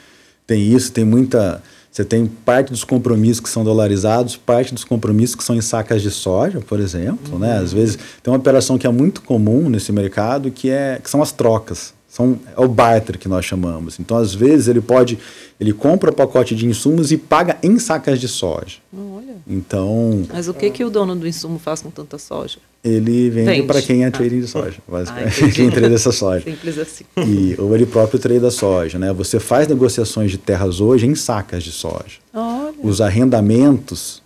tem 0.48 0.74
isso, 0.74 0.92
tem 0.92 1.06
muita 1.06 1.62
você 1.92 2.06
tem 2.06 2.26
parte 2.26 2.72
dos 2.72 2.86
compromissos 2.86 3.42
que 3.42 3.50
são 3.50 3.66
dolarizados, 3.66 4.38
parte 4.38 4.74
dos 4.74 4.86
compromissos 4.86 5.36
que 5.36 5.44
são 5.44 5.56
em 5.56 5.62
sacas 5.62 6.02
de 6.02 6.10
soja, 6.10 6.62
por 6.62 6.80
exemplo. 6.80 7.34
Uhum. 7.34 7.40
Né? 7.40 7.58
Às 7.58 7.74
vezes 7.74 8.00
tem 8.24 8.32
uma 8.32 8.38
operação 8.40 8.78
que 8.78 8.88
é 8.88 8.90
muito 8.90 9.22
comum 9.22 9.70
nesse 9.70 9.92
mercado 9.92 10.50
que, 10.50 10.70
é, 10.70 11.02
que 11.04 11.10
são 11.10 11.22
as 11.22 11.34
trocas. 11.34 11.94
São, 12.12 12.38
é 12.58 12.60
o 12.60 12.68
barter 12.68 13.18
que 13.18 13.30
nós 13.30 13.46
chamamos. 13.46 13.98
Então, 13.98 14.18
às 14.18 14.36
vezes, 14.36 14.68
ele 14.68 14.82
pode. 14.82 15.18
Ele 15.58 15.72
compra 15.72 16.12
o 16.12 16.14
pacote 16.14 16.54
de 16.54 16.66
insumos 16.66 17.10
e 17.10 17.18
paga 17.18 17.58
em 17.64 17.80
sacas 17.80 18.20
de 18.20 18.28
soja. 18.28 18.80
Olha. 18.94 19.38
Então. 19.48 20.26
Mas 20.28 20.50
o 20.50 20.54
que, 20.54 20.70
que 20.72 20.84
o 20.84 20.90
dono 20.90 21.16
do 21.16 21.26
insumo 21.26 21.58
faz 21.58 21.82
com 21.82 21.90
tanta 21.90 22.18
soja? 22.18 22.58
Ele 22.84 23.30
vende 23.30 23.64
para 23.64 23.82
quem 23.82 24.04
é 24.04 24.08
ah. 24.08 24.12
trading 24.12 24.42
de 24.42 24.48
soja, 24.48 24.80
basicamente. 24.86 25.42
Ah, 25.42 25.52
quem 25.56 25.70
trade 25.72 25.94
essa 25.94 26.12
soja. 26.12 26.44
Simples 26.44 26.78
assim. 26.78 27.06
E, 27.16 27.56
ou 27.58 27.74
ele 27.74 27.86
próprio 27.86 28.20
trade 28.20 28.46
a 28.46 28.52
soja. 28.52 29.00
Né? 29.00 29.14
Você 29.14 29.40
faz 29.40 29.70
negociações 29.70 30.32
de 30.32 30.38
terras 30.38 30.82
hoje 30.82 31.08
em 31.08 31.16
sacas 31.16 31.64
de 31.64 31.72
soja. 31.72 32.20
Olha. 32.34 32.76
Os 32.84 33.00
arrendamentos, 33.00 34.22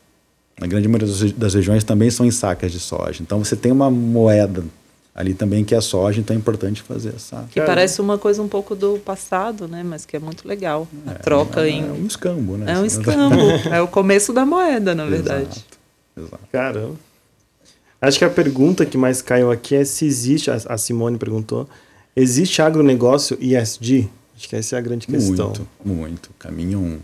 na 0.60 0.66
grande 0.66 0.88
maioria 0.88 1.34
das 1.38 1.54
regiões, 1.54 1.84
também 1.84 2.10
são 2.10 2.26
em 2.26 2.32
sacas 2.32 2.72
de 2.72 2.80
soja. 2.80 3.22
Então 3.22 3.44
você 3.44 3.56
tem 3.56 3.72
uma 3.72 3.92
moeda 3.92 4.64
ali 5.16 5.34
também 5.34 5.64
que 5.64 5.74
é 5.74 5.78
a 5.78 5.82
soja, 5.82 6.20
então 6.20 6.36
é 6.36 6.38
importante 6.38 6.82
fazer 6.82 7.16
essa. 7.16 7.48
Que 7.50 7.62
parece 7.62 8.02
uma 8.02 8.18
coisa 8.18 8.42
um 8.42 8.50
pouco 8.50 8.76
do 8.76 9.00
passado, 9.00 9.66
né? 9.66 9.82
Mas 9.82 10.06
que 10.06 10.18
é 10.18 10.20
muito 10.20 10.46
legal. 10.46 10.86
A 11.08 11.12
é, 11.12 11.14
troca 11.16 11.62
é, 11.62 11.70
em. 11.70 11.88
É 11.88 11.92
um 11.92 12.06
escambo, 12.06 12.58
né? 12.58 12.74
É 12.74 12.78
um 12.78 12.84
escambo. 12.86 13.42
é 13.72 13.82
o 13.82 13.88
começo 13.88 14.34
da 14.34 14.46
moeda, 14.46 14.94
na 14.94 15.06
verdade. 15.06 15.48
Exato. 15.48 15.80
Exato. 16.18 16.44
Caramba. 16.52 16.96
Acho 18.02 18.20
que 18.20 18.26
a 18.26 18.30
pergunta 18.30 18.86
que 18.86 18.98
mais 18.98 19.22
caiu 19.22 19.50
aqui 19.50 19.74
é 19.74 19.86
se 19.86 20.06
existe, 20.06 20.52
a 20.52 20.78
Simone 20.78 21.18
perguntou, 21.18 21.68
existe 22.16 22.62
agronegócio 22.62 23.38
ESG? 23.42 24.10
Acho 24.36 24.50
que 24.50 24.56
essa 24.56 24.76
é 24.76 24.80
a 24.80 24.82
grande 24.82 25.08
questão. 25.08 25.48
Muito, 25.48 25.68
muito. 25.84 26.30
Caminham, 26.38 27.00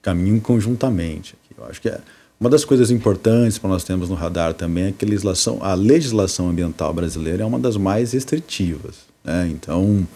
caminham 0.00 0.38
conjuntamente. 0.38 1.34
Eu 1.58 1.66
acho 1.66 1.80
que 1.80 1.88
é 1.88 2.00
uma 2.40 2.48
das 2.48 2.64
coisas 2.64 2.90
importantes 2.90 3.58
para 3.58 3.68
nós 3.68 3.84
termos 3.84 4.08
no 4.08 4.14
radar 4.14 4.54
também 4.54 4.84
é 4.84 4.92
que 4.92 5.04
a 5.04 5.08
legislação, 5.08 5.58
a 5.60 5.74
legislação 5.74 6.48
ambiental 6.48 6.92
brasileira 6.94 7.42
é 7.42 7.46
uma 7.46 7.58
das 7.58 7.76
mais 7.76 8.12
restritivas. 8.12 8.96
Né? 9.22 9.50
Então, 9.52 10.06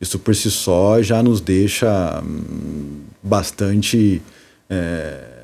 isso 0.00 0.18
por 0.18 0.34
si 0.34 0.50
só 0.50 1.02
já 1.02 1.22
nos 1.22 1.40
deixa 1.40 2.22
hum, 2.24 3.00
bastante. 3.22 4.22
É, 4.70 5.34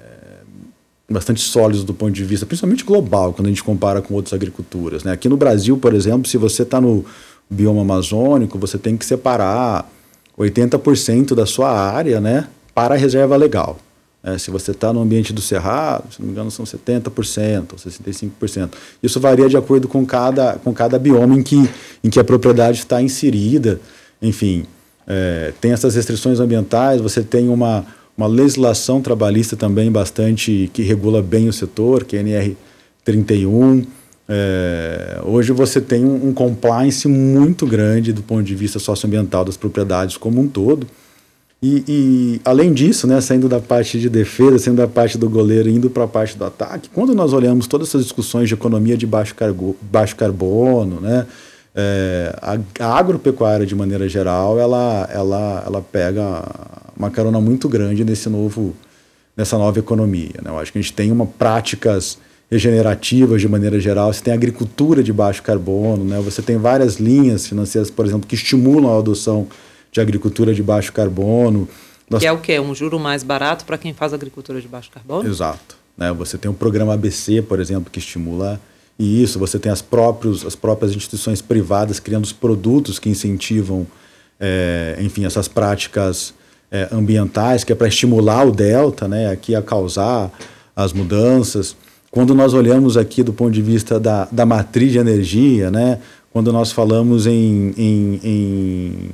bastante 1.10 1.42
sólidos 1.42 1.84
do 1.84 1.92
ponto 1.92 2.12
de 2.12 2.24
vista, 2.24 2.46
principalmente 2.46 2.84
global, 2.84 3.34
quando 3.34 3.46
a 3.46 3.50
gente 3.50 3.62
compara 3.62 4.00
com 4.00 4.14
outras 4.14 4.32
agriculturas. 4.32 5.04
Né? 5.04 5.12
Aqui 5.12 5.28
no 5.28 5.36
Brasil, 5.36 5.76
por 5.76 5.92
exemplo, 5.92 6.26
se 6.26 6.38
você 6.38 6.62
está 6.62 6.80
no, 6.80 7.04
bioma 7.52 7.82
amazônico, 7.82 8.58
você 8.58 8.78
tem 8.78 8.96
que 8.96 9.04
separar 9.04 9.88
80% 10.38 11.34
da 11.34 11.44
sua 11.44 11.70
área 11.70 12.20
né, 12.20 12.48
para 12.74 12.94
a 12.94 12.98
reserva 12.98 13.36
legal. 13.36 13.78
É, 14.24 14.38
se 14.38 14.52
você 14.52 14.70
está 14.70 14.92
no 14.92 15.00
ambiente 15.00 15.32
do 15.32 15.40
cerrado, 15.40 16.12
se 16.12 16.20
não 16.20 16.26
me 16.26 16.32
engano, 16.32 16.50
são 16.50 16.64
70%, 16.64 17.74
65%. 17.74 18.70
Isso 19.02 19.18
varia 19.18 19.48
de 19.48 19.56
acordo 19.56 19.88
com 19.88 20.06
cada, 20.06 20.54
com 20.62 20.72
cada 20.72 20.96
bioma 20.96 21.34
em 21.34 21.42
que, 21.42 21.68
em 22.04 22.08
que 22.08 22.20
a 22.20 22.24
propriedade 22.24 22.78
está 22.78 23.02
inserida. 23.02 23.80
Enfim, 24.20 24.64
é, 25.08 25.52
tem 25.60 25.72
essas 25.72 25.96
restrições 25.96 26.38
ambientais, 26.38 27.00
você 27.00 27.20
tem 27.20 27.48
uma, 27.48 27.84
uma 28.16 28.28
legislação 28.28 29.02
trabalhista 29.02 29.56
também 29.56 29.90
bastante 29.90 30.70
que 30.72 30.82
regula 30.82 31.20
bem 31.20 31.48
o 31.48 31.52
setor, 31.52 32.04
que 32.04 32.16
é 32.16 32.20
NR 32.20 32.56
31. 33.04 33.84
É, 34.28 35.20
hoje 35.24 35.52
você 35.52 35.80
tem 35.80 36.04
um, 36.04 36.28
um 36.28 36.32
compliance 36.32 37.08
muito 37.08 37.66
grande 37.66 38.12
do 38.12 38.22
ponto 38.22 38.44
de 38.44 38.54
vista 38.54 38.78
socioambiental 38.78 39.44
das 39.44 39.56
propriedades 39.56 40.16
como 40.16 40.40
um 40.40 40.46
todo. 40.46 40.86
E, 41.62 41.84
e, 41.86 42.40
além 42.44 42.72
disso, 42.72 43.06
né, 43.06 43.20
saindo 43.20 43.48
da 43.48 43.60
parte 43.60 44.00
de 44.00 44.10
defesa, 44.10 44.58
saindo 44.58 44.78
da 44.78 44.88
parte 44.88 45.16
do 45.16 45.30
goleiro, 45.30 45.68
indo 45.68 45.88
para 45.88 46.02
a 46.02 46.08
parte 46.08 46.36
do 46.36 46.44
ataque, 46.44 46.90
quando 46.92 47.14
nós 47.14 47.32
olhamos 47.32 47.68
todas 47.68 47.88
essas 47.88 48.02
discussões 48.02 48.48
de 48.48 48.54
economia 48.54 48.96
de 48.96 49.06
baixo, 49.06 49.32
cargo, 49.36 49.76
baixo 49.80 50.16
carbono, 50.16 51.00
né, 51.00 51.24
é, 51.72 52.36
a, 52.42 52.58
a, 52.80 52.98
agropecuária 52.98 53.64
de 53.64 53.76
maneira 53.76 54.08
geral, 54.08 54.58
ela, 54.58 55.08
ela, 55.12 55.62
ela 55.64 55.80
pega 55.80 56.44
uma 56.96 57.10
carona 57.12 57.40
muito 57.40 57.68
grande 57.68 58.04
nesse 58.04 58.28
novo, 58.28 58.74
nessa 59.36 59.56
nova 59.56 59.78
economia. 59.78 60.34
Né? 60.42 60.50
Eu 60.50 60.58
acho 60.58 60.72
que 60.72 60.78
a 60.78 60.82
gente 60.82 60.92
tem 60.92 61.12
uma 61.12 61.26
práticas 61.26 62.18
regenerativas 62.50 63.40
de 63.40 63.48
maneira 63.48 63.78
geral, 63.78 64.12
você 64.12 64.20
tem 64.20 64.34
agricultura 64.34 65.00
de 65.00 65.12
baixo 65.12 65.42
carbono, 65.44 66.04
né? 66.04 66.20
você 66.20 66.42
tem 66.42 66.58
várias 66.58 66.96
linhas 66.96 67.46
financeiras, 67.46 67.88
por 67.88 68.04
exemplo, 68.04 68.26
que 68.26 68.34
estimulam 68.34 68.92
a 68.92 68.98
adoção 68.98 69.46
de 69.92 70.00
agricultura 70.00 70.54
de 70.54 70.62
baixo 70.62 70.92
carbono. 70.92 71.68
Nós... 72.08 72.20
Que 72.20 72.26
é 72.26 72.32
o 72.32 72.38
quê? 72.38 72.58
Um 72.58 72.74
juro 72.74 72.98
mais 72.98 73.22
barato 73.22 73.64
para 73.66 73.76
quem 73.76 73.92
faz 73.92 74.14
agricultura 74.14 74.60
de 74.60 74.66
baixo 74.66 74.90
carbono? 74.90 75.28
Exato. 75.28 75.76
Né? 75.96 76.10
Você 76.14 76.38
tem 76.38 76.50
o 76.50 76.54
programa 76.54 76.94
ABC, 76.94 77.42
por 77.42 77.60
exemplo, 77.60 77.90
que 77.92 77.98
estimula 77.98 78.58
isso. 78.98 79.38
Você 79.38 79.58
tem 79.58 79.70
as, 79.70 79.82
próprios, 79.82 80.46
as 80.46 80.56
próprias 80.56 80.96
instituições 80.96 81.42
privadas 81.42 82.00
criando 82.00 82.24
os 82.24 82.32
produtos 82.32 82.98
que 82.98 83.10
incentivam, 83.10 83.86
é, 84.40 84.96
enfim, 85.00 85.26
essas 85.26 85.46
práticas 85.46 86.32
é, 86.70 86.88
ambientais, 86.90 87.62
que 87.62 87.72
é 87.72 87.76
para 87.76 87.88
estimular 87.88 88.46
o 88.46 88.50
delta, 88.50 89.06
né? 89.06 89.30
aqui 89.30 89.54
a 89.54 89.60
causar 89.60 90.30
as 90.74 90.94
mudanças. 90.94 91.76
Quando 92.10 92.34
nós 92.34 92.54
olhamos 92.54 92.96
aqui 92.96 93.22
do 93.22 93.32
ponto 93.32 93.52
de 93.52 93.62
vista 93.62 94.00
da, 94.00 94.26
da 94.32 94.46
matriz 94.46 94.92
de 94.92 94.98
energia, 94.98 95.70
né? 95.70 95.98
quando 96.32 96.50
nós 96.50 96.72
falamos 96.72 97.26
em, 97.26 97.74
em, 97.76 98.20
em 98.24 99.10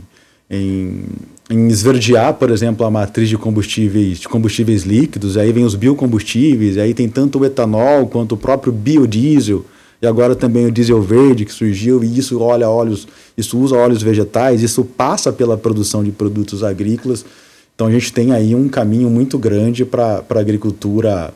em, 0.50 1.04
em 1.50 1.68
esverdear, 1.68 2.34
por 2.34 2.50
exemplo, 2.50 2.84
a 2.86 2.90
matriz 2.90 3.28
de 3.28 3.36
combustíveis, 3.36 4.18
de 4.18 4.28
combustíveis 4.28 4.82
líquidos, 4.82 5.36
aí 5.36 5.52
vem 5.52 5.64
os 5.64 5.74
biocombustíveis, 5.74 6.78
aí 6.78 6.94
tem 6.94 7.08
tanto 7.08 7.38
o 7.38 7.44
etanol 7.44 8.06
quanto 8.06 8.32
o 8.32 8.36
próprio 8.36 8.72
biodiesel, 8.72 9.64
e 10.00 10.06
agora 10.06 10.34
também 10.36 10.66
o 10.66 10.70
diesel 10.70 11.02
verde 11.02 11.44
que 11.44 11.52
surgiu, 11.52 12.02
e 12.04 12.18
isso 12.18 12.40
olha 12.40 12.68
óleos, 12.68 13.08
isso 13.36 13.58
usa 13.58 13.76
óleos 13.76 14.02
vegetais, 14.02 14.62
isso 14.62 14.84
passa 14.84 15.32
pela 15.32 15.56
produção 15.56 16.04
de 16.04 16.12
produtos 16.12 16.62
agrícolas. 16.62 17.24
Então 17.74 17.88
a 17.88 17.90
gente 17.90 18.12
tem 18.12 18.32
aí 18.32 18.54
um 18.54 18.68
caminho 18.68 19.10
muito 19.10 19.36
grande 19.38 19.84
para 19.84 20.22
a 20.28 20.38
agricultura 20.38 21.34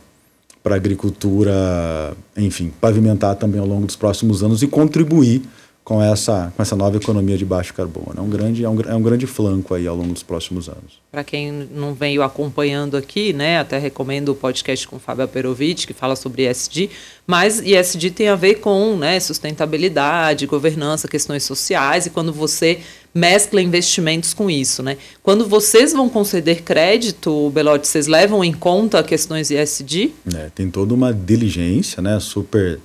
para 0.63 0.77
agricultura, 0.77 2.17
enfim, 2.37 2.73
pavimentar 2.81 3.35
também 3.35 3.61
ao 3.61 3.67
longo 3.67 3.85
dos 3.85 3.97
próximos 3.97 4.45
anos 4.45 4.63
e 4.63 4.69
contribuir 4.69 5.43
com 5.85 6.01
essa, 6.01 6.53
com 6.57 6.62
essa 6.62 6.76
nova 6.76 6.97
economia 6.97 7.37
de 7.37 7.45
baixo 7.45 7.74
carbono. 7.74 8.14
É 8.16 8.20
um 8.20 8.28
grande, 8.28 8.64
é 8.64 8.68
um, 8.68 8.80
é 8.80 8.95
um 8.95 9.03
grande 9.03 9.26
flanco 9.26 9.74
aí 9.74 9.87
ao 9.87 9.97
longo 9.97 10.12
dos 10.12 10.22
próximos 10.22 10.68
anos. 10.68 11.01
Para 11.11 11.24
quem 11.24 11.51
não 11.51 11.93
veio 11.93 12.22
acompanhando 12.22 12.97
aqui, 12.97 13.33
né, 13.33 13.59
até 13.59 13.78
recomendo 13.78 14.30
o 14.30 14.35
podcast 14.35 14.87
com 14.87 14.97
o 14.97 14.99
Fábio 15.01 15.26
Perovic, 15.26 15.87
que 15.87 15.93
fala 15.93 16.14
sobre 16.14 16.49
ESG, 16.49 16.89
mas 17.26 17.61
ESG 17.61 18.11
tem 18.11 18.28
a 18.28 18.37
ver 18.37 18.57
com 18.57 18.97
né, 18.97 19.18
sustentabilidade, 19.18 20.47
governança, 20.47 21.09
questões 21.09 21.43
sociais, 21.43 22.07
e 22.07 22.11
quando 22.11 22.33
você 22.33 22.78
mescla 23.14 23.61
investimentos 23.61 24.33
com 24.33 24.49
isso. 24.49 24.83
Né? 24.83 24.97
Quando 25.22 25.47
vocês 25.47 25.93
vão 25.93 26.09
conceder 26.09 26.62
crédito, 26.62 27.51
Belote, 27.51 27.89
vocês 27.89 28.07
levam 28.07 28.43
em 28.45 28.53
conta 28.53 29.03
questões 29.03 29.51
ESG? 29.51 30.14
É, 30.35 30.49
tem 30.55 30.70
toda 30.70 30.95
uma 30.95 31.12
diligência 31.12 32.01
né, 32.01 32.18
super 32.20 32.80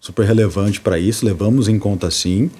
super 0.00 0.24
relevante 0.24 0.80
para 0.80 0.98
isso, 0.98 1.24
levamos 1.24 1.68
em 1.68 1.78
conta 1.78 2.10
sim. 2.10 2.50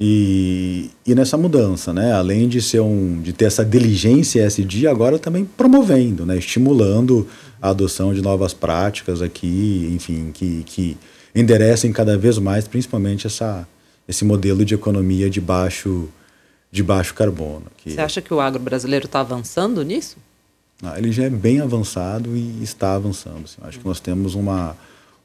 E, 0.00 0.90
e 1.06 1.14
nessa 1.14 1.36
mudança, 1.36 1.92
né? 1.92 2.12
além 2.12 2.48
de, 2.48 2.62
ser 2.62 2.80
um, 2.80 3.20
de 3.20 3.32
ter 3.32 3.46
essa 3.46 3.64
diligência 3.64 4.42
SD, 4.44 4.86
agora 4.86 5.18
também 5.18 5.44
promovendo, 5.44 6.24
né? 6.26 6.36
estimulando 6.36 7.26
a 7.60 7.70
adoção 7.70 8.14
de 8.14 8.22
novas 8.22 8.54
práticas 8.54 9.20
aqui, 9.20 9.90
enfim, 9.92 10.30
que, 10.32 10.62
que 10.64 10.96
enderecem 11.34 11.92
cada 11.92 12.16
vez 12.16 12.38
mais, 12.38 12.68
principalmente 12.68 13.26
essa, 13.26 13.66
esse 14.06 14.24
modelo 14.24 14.64
de 14.64 14.74
economia 14.74 15.28
de 15.28 15.40
baixo, 15.40 16.08
de 16.70 16.82
baixo 16.82 17.12
carbono. 17.14 17.66
Que... 17.76 17.90
Você 17.90 18.00
acha 18.00 18.20
que 18.20 18.32
o 18.32 18.40
agro 18.40 18.62
brasileiro 18.62 19.06
está 19.06 19.20
avançando 19.20 19.82
nisso? 19.82 20.16
Ah, 20.80 20.96
ele 20.96 21.10
já 21.10 21.24
é 21.24 21.30
bem 21.30 21.60
avançado 21.60 22.36
e 22.36 22.62
está 22.62 22.94
avançando. 22.94 23.44
Assim. 23.44 23.60
Acho 23.62 23.80
que 23.80 23.86
nós 23.86 23.98
temos 23.98 24.36
uma, 24.36 24.76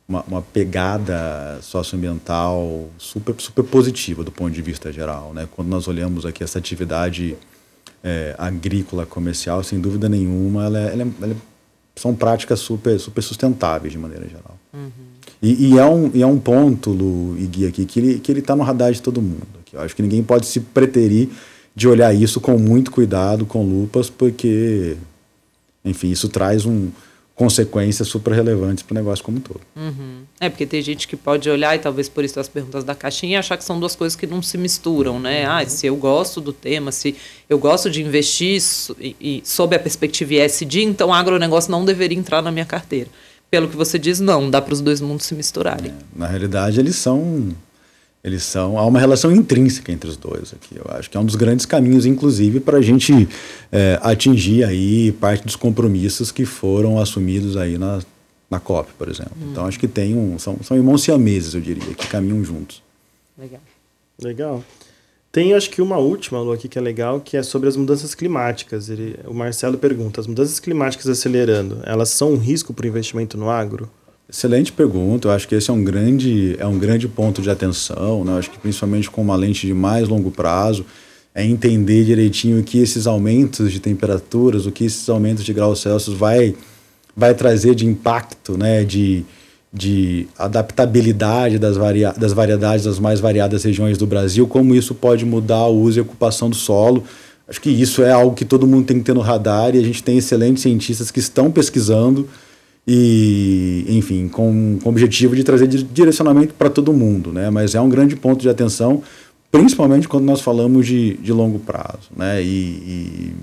uma, 0.07 0.23
uma, 0.23 0.41
pegada 0.41 1.59
socioambiental 1.61 2.89
super, 2.97 3.35
super 3.37 3.63
positiva 3.63 4.23
do 4.23 4.31
ponto 4.31 4.51
de 4.51 4.61
vista 4.61 4.91
geral. 4.91 5.33
Né? 5.33 5.47
Quando 5.55 5.69
nós 5.69 5.87
olhamos 5.87 6.25
aqui 6.25 6.43
essa 6.43 6.59
atividade 6.59 7.37
é, 8.03 8.35
agrícola 8.37 9.05
comercial, 9.05 9.63
sem 9.63 9.79
dúvida 9.79 10.09
nenhuma, 10.09 10.65
ela, 10.65 10.79
é, 10.79 10.93
ela, 10.93 11.03
é, 11.03 11.07
ela 11.21 11.33
é, 11.33 11.35
são 11.95 12.13
práticas 12.13 12.59
super, 12.59 12.99
super 12.99 13.21
sustentáveis 13.21 13.93
de 13.93 13.97
maneira 13.97 14.27
geral. 14.27 14.57
Uhum. 14.73 14.89
E, 15.41 15.69
e, 15.69 15.77
é 15.77 15.85
um, 15.85 16.11
e 16.13 16.21
é 16.21 16.27
um 16.27 16.39
ponto, 16.39 16.89
Lu 16.89 17.37
e 17.37 17.45
Gui, 17.45 17.67
aqui, 17.67 17.85
que 17.85 17.99
ele 17.99 18.11
está 18.11 18.23
que 18.23 18.31
ele 18.31 18.41
tá 18.41 18.55
no 18.55 18.63
radar 18.63 18.91
de 18.91 19.01
todo 19.01 19.21
mundo. 19.21 19.47
Aqui. 19.59 19.75
Eu 19.75 19.81
acho 19.81 19.95
que 19.95 20.01
ninguém 20.01 20.23
pode 20.23 20.45
se 20.45 20.59
preterir 20.59 21.29
de 21.75 21.87
olhar 21.87 22.13
isso 22.13 22.39
com 22.39 22.57
muito 22.57 22.91
cuidado, 22.91 23.45
com 23.45 23.63
lupas, 23.63 24.09
porque, 24.09 24.95
enfim, 25.83 26.11
isso 26.11 26.29
traz 26.29 26.65
um, 26.65 26.89
consequências 27.35 28.07
super 28.07 28.31
relevantes 28.33 28.83
para 28.83 28.93
o 28.93 28.95
negócio 28.95 29.23
como 29.23 29.37
um 29.37 29.41
todo. 29.41 29.61
Uhum. 29.75 30.21
É, 30.39 30.49
porque 30.49 30.65
tem 30.65 30.81
gente 30.81 31.07
que 31.07 31.15
pode 31.15 31.49
olhar, 31.49 31.75
e 31.75 31.79
talvez 31.79 32.07
por 32.07 32.23
isso 32.23 32.39
as 32.39 32.47
perguntas 32.47 32.83
da 32.83 32.93
caixinha, 32.93 33.33
e 33.33 33.35
achar 33.35 33.57
que 33.57 33.63
são 33.63 33.79
duas 33.79 33.95
coisas 33.95 34.15
que 34.15 34.27
não 34.27 34.41
se 34.41 34.57
misturam, 34.57 35.19
né? 35.19 35.47
Uhum. 35.47 35.51
Ah, 35.51 35.65
se 35.65 35.87
eu 35.87 35.95
gosto 35.95 36.39
do 36.39 36.53
tema, 36.53 36.91
se 36.91 37.15
eu 37.49 37.57
gosto 37.57 37.89
de 37.89 38.03
investir 38.03 38.61
e, 38.99 39.15
e 39.19 39.41
sob 39.43 39.75
a 39.75 39.79
perspectiva 39.79 40.35
ESG, 40.35 40.83
então 40.83 41.09
o 41.09 41.13
agronegócio 41.13 41.71
não 41.71 41.83
deveria 41.83 42.17
entrar 42.17 42.41
na 42.41 42.51
minha 42.51 42.65
carteira. 42.65 43.09
Pelo 43.49 43.67
que 43.67 43.75
você 43.75 43.97
diz, 43.97 44.19
não, 44.19 44.49
dá 44.49 44.61
para 44.61 44.73
os 44.73 44.81
dois 44.81 45.01
mundos 45.01 45.25
se 45.25 45.33
misturarem. 45.33 45.91
É, 45.91 45.93
na 46.15 46.27
realidade, 46.27 46.79
eles 46.79 46.95
são 46.95 47.51
eles 48.23 48.43
são 48.43 48.77
há 48.77 48.85
uma 48.85 48.99
relação 48.99 49.31
intrínseca 49.31 49.91
entre 49.91 50.09
os 50.09 50.15
dois 50.15 50.53
aqui. 50.53 50.75
Eu 50.77 50.85
acho 50.95 51.09
que 51.09 51.17
é 51.17 51.19
um 51.19 51.25
dos 51.25 51.35
grandes 51.35 51.65
caminhos, 51.65 52.05
inclusive, 52.05 52.59
para 52.59 52.77
a 52.77 52.81
gente 52.81 53.27
é, 53.71 53.99
atingir 54.01 54.63
aí 54.63 55.11
parte 55.11 55.43
dos 55.43 55.57
compromissos 55.57 56.31
que 56.31 56.45
foram 56.45 56.99
assumidos 56.99 57.57
aí 57.57 57.77
na, 57.77 58.01
na 58.49 58.59
COP, 58.59 58.93
por 58.97 59.09
exemplo. 59.09 59.33
Hum. 59.41 59.49
Então 59.51 59.65
acho 59.65 59.77
que 59.77 59.87
tem 59.87 60.15
um 60.15 60.39
são 60.39 60.57
são 60.63 60.77
irmãos 60.77 61.03
siameses, 61.03 61.53
eu 61.53 61.59
diria, 61.59 61.93
que 61.93 62.07
caminham 62.07 62.43
juntos. 62.45 62.81
Legal. 63.37 63.61
Legal. 64.21 64.63
Tem 65.29 65.53
acho 65.55 65.69
que 65.71 65.81
uma 65.81 65.97
última 65.97 66.39
Lu, 66.39 66.51
aqui 66.51 66.69
que 66.69 66.77
é 66.77 66.81
legal, 66.81 67.19
que 67.19 67.35
é 67.35 67.41
sobre 67.41 67.67
as 67.67 67.75
mudanças 67.75 68.13
climáticas. 68.13 68.87
Ele, 68.87 69.19
o 69.25 69.33
Marcelo 69.33 69.77
pergunta: 69.77 70.21
as 70.21 70.27
mudanças 70.27 70.59
climáticas 70.59 71.07
acelerando, 71.07 71.79
elas 71.83 72.09
são 72.09 72.33
um 72.33 72.37
risco 72.37 72.73
para 72.73 72.85
o 72.85 72.87
investimento 72.87 73.35
no 73.35 73.49
agro? 73.49 73.89
Excelente 74.33 74.71
pergunta. 74.71 75.27
Eu 75.27 75.31
acho 75.31 75.47
que 75.47 75.53
esse 75.53 75.69
é 75.69 75.73
um 75.73 75.83
grande, 75.83 76.55
é 76.57 76.65
um 76.65 76.79
grande 76.79 77.07
ponto 77.07 77.39
de 77.39 77.51
atenção. 77.51 78.25
Né? 78.25 78.31
Eu 78.31 78.37
acho 78.37 78.49
que 78.49 78.57
principalmente 78.57 79.07
com 79.07 79.21
uma 79.21 79.35
lente 79.35 79.67
de 79.67 79.75
mais 79.75 80.07
longo 80.09 80.31
prazo, 80.31 80.83
é 81.35 81.45
entender 81.45 82.03
direitinho 82.03 82.59
o 82.59 82.63
que 82.63 82.79
esses 82.79 83.05
aumentos 83.05 83.71
de 83.71 83.79
temperaturas, 83.79 84.65
o 84.65 84.71
que 84.71 84.85
esses 84.85 85.07
aumentos 85.07 85.43
de 85.43 85.53
graus 85.53 85.81
Celsius 85.81 86.17
vai, 86.17 86.55
vai 87.15 87.35
trazer 87.35 87.75
de 87.75 87.85
impacto, 87.85 88.57
né? 88.57 88.83
de, 88.83 89.23
de 89.71 90.27
adaptabilidade 90.35 91.59
das, 91.59 91.77
varia 91.77 92.11
das 92.11 92.33
variedades 92.33 92.85
das 92.85 92.97
mais 92.97 93.19
variadas 93.19 93.63
regiões 93.63 93.99
do 93.99 94.07
Brasil, 94.07 94.47
como 94.47 94.73
isso 94.73 94.95
pode 94.95 95.25
mudar 95.25 95.67
o 95.67 95.79
uso 95.79 95.99
e 95.99 96.01
ocupação 96.01 96.49
do 96.49 96.55
solo. 96.55 97.03
Acho 97.47 97.61
que 97.61 97.69
isso 97.69 98.01
é 98.01 98.11
algo 98.11 98.35
que 98.35 98.45
todo 98.45 98.65
mundo 98.65 98.87
tem 98.87 98.97
que 98.97 99.03
ter 99.03 99.13
no 99.13 99.21
radar 99.21 99.75
e 99.75 99.77
a 99.77 99.83
gente 99.83 100.01
tem 100.01 100.17
excelentes 100.17 100.63
cientistas 100.63 101.11
que 101.11 101.19
estão 101.19 101.51
pesquisando 101.51 102.27
e, 102.85 103.85
enfim, 103.87 104.27
com, 104.27 104.77
com 104.81 104.89
o 104.89 104.91
objetivo 104.91 105.35
de 105.35 105.43
trazer 105.43 105.67
direcionamento 105.67 106.53
para 106.53 106.69
todo 106.69 106.91
mundo, 106.91 107.31
né? 107.31 107.49
Mas 107.49 107.75
é 107.75 107.81
um 107.81 107.89
grande 107.89 108.15
ponto 108.15 108.41
de 108.41 108.49
atenção, 108.49 109.01
principalmente 109.51 110.07
quando 110.07 110.25
nós 110.25 110.41
falamos 110.41 110.85
de, 110.85 111.15
de 111.17 111.31
longo 111.31 111.59
prazo, 111.59 112.09
né? 112.15 112.43
E, 112.43 112.45
e, 112.45 113.33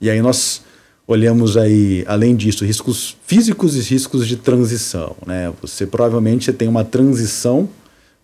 e 0.00 0.10
aí 0.10 0.22
nós 0.22 0.62
olhamos 1.06 1.56
aí, 1.56 2.04
além 2.06 2.34
disso, 2.34 2.64
riscos 2.64 3.16
físicos 3.26 3.76
e 3.76 3.80
riscos 3.80 4.26
de 4.26 4.36
transição, 4.36 5.14
né? 5.26 5.52
Você 5.60 5.86
provavelmente 5.86 6.52
tem 6.52 6.66
uma 6.66 6.84
transição 6.84 7.68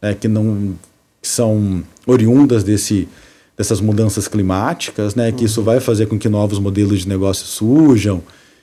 né, 0.01 0.15
que 0.15 0.29
não 0.29 0.75
que 1.21 1.29
são 1.29 1.83
oriundas 2.07 2.65
desse, 2.65 3.07
dessas 3.55 3.79
mudanças 3.79 4.27
climáticas, 4.27 5.15
né? 5.15 5.31
Que 5.31 5.45
isso 5.45 5.63
vai 5.63 5.79
fazer 5.79 6.07
com 6.07 6.19
que 6.19 6.31
novos 6.31 6.59
modelos 6.59 7.01
de 7.01 7.09
negócio 7.09 7.45
surjam, 7.45 8.23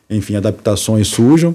enfim, 0.10 0.36
adaptações 0.36 1.08
surjam. 1.08 1.53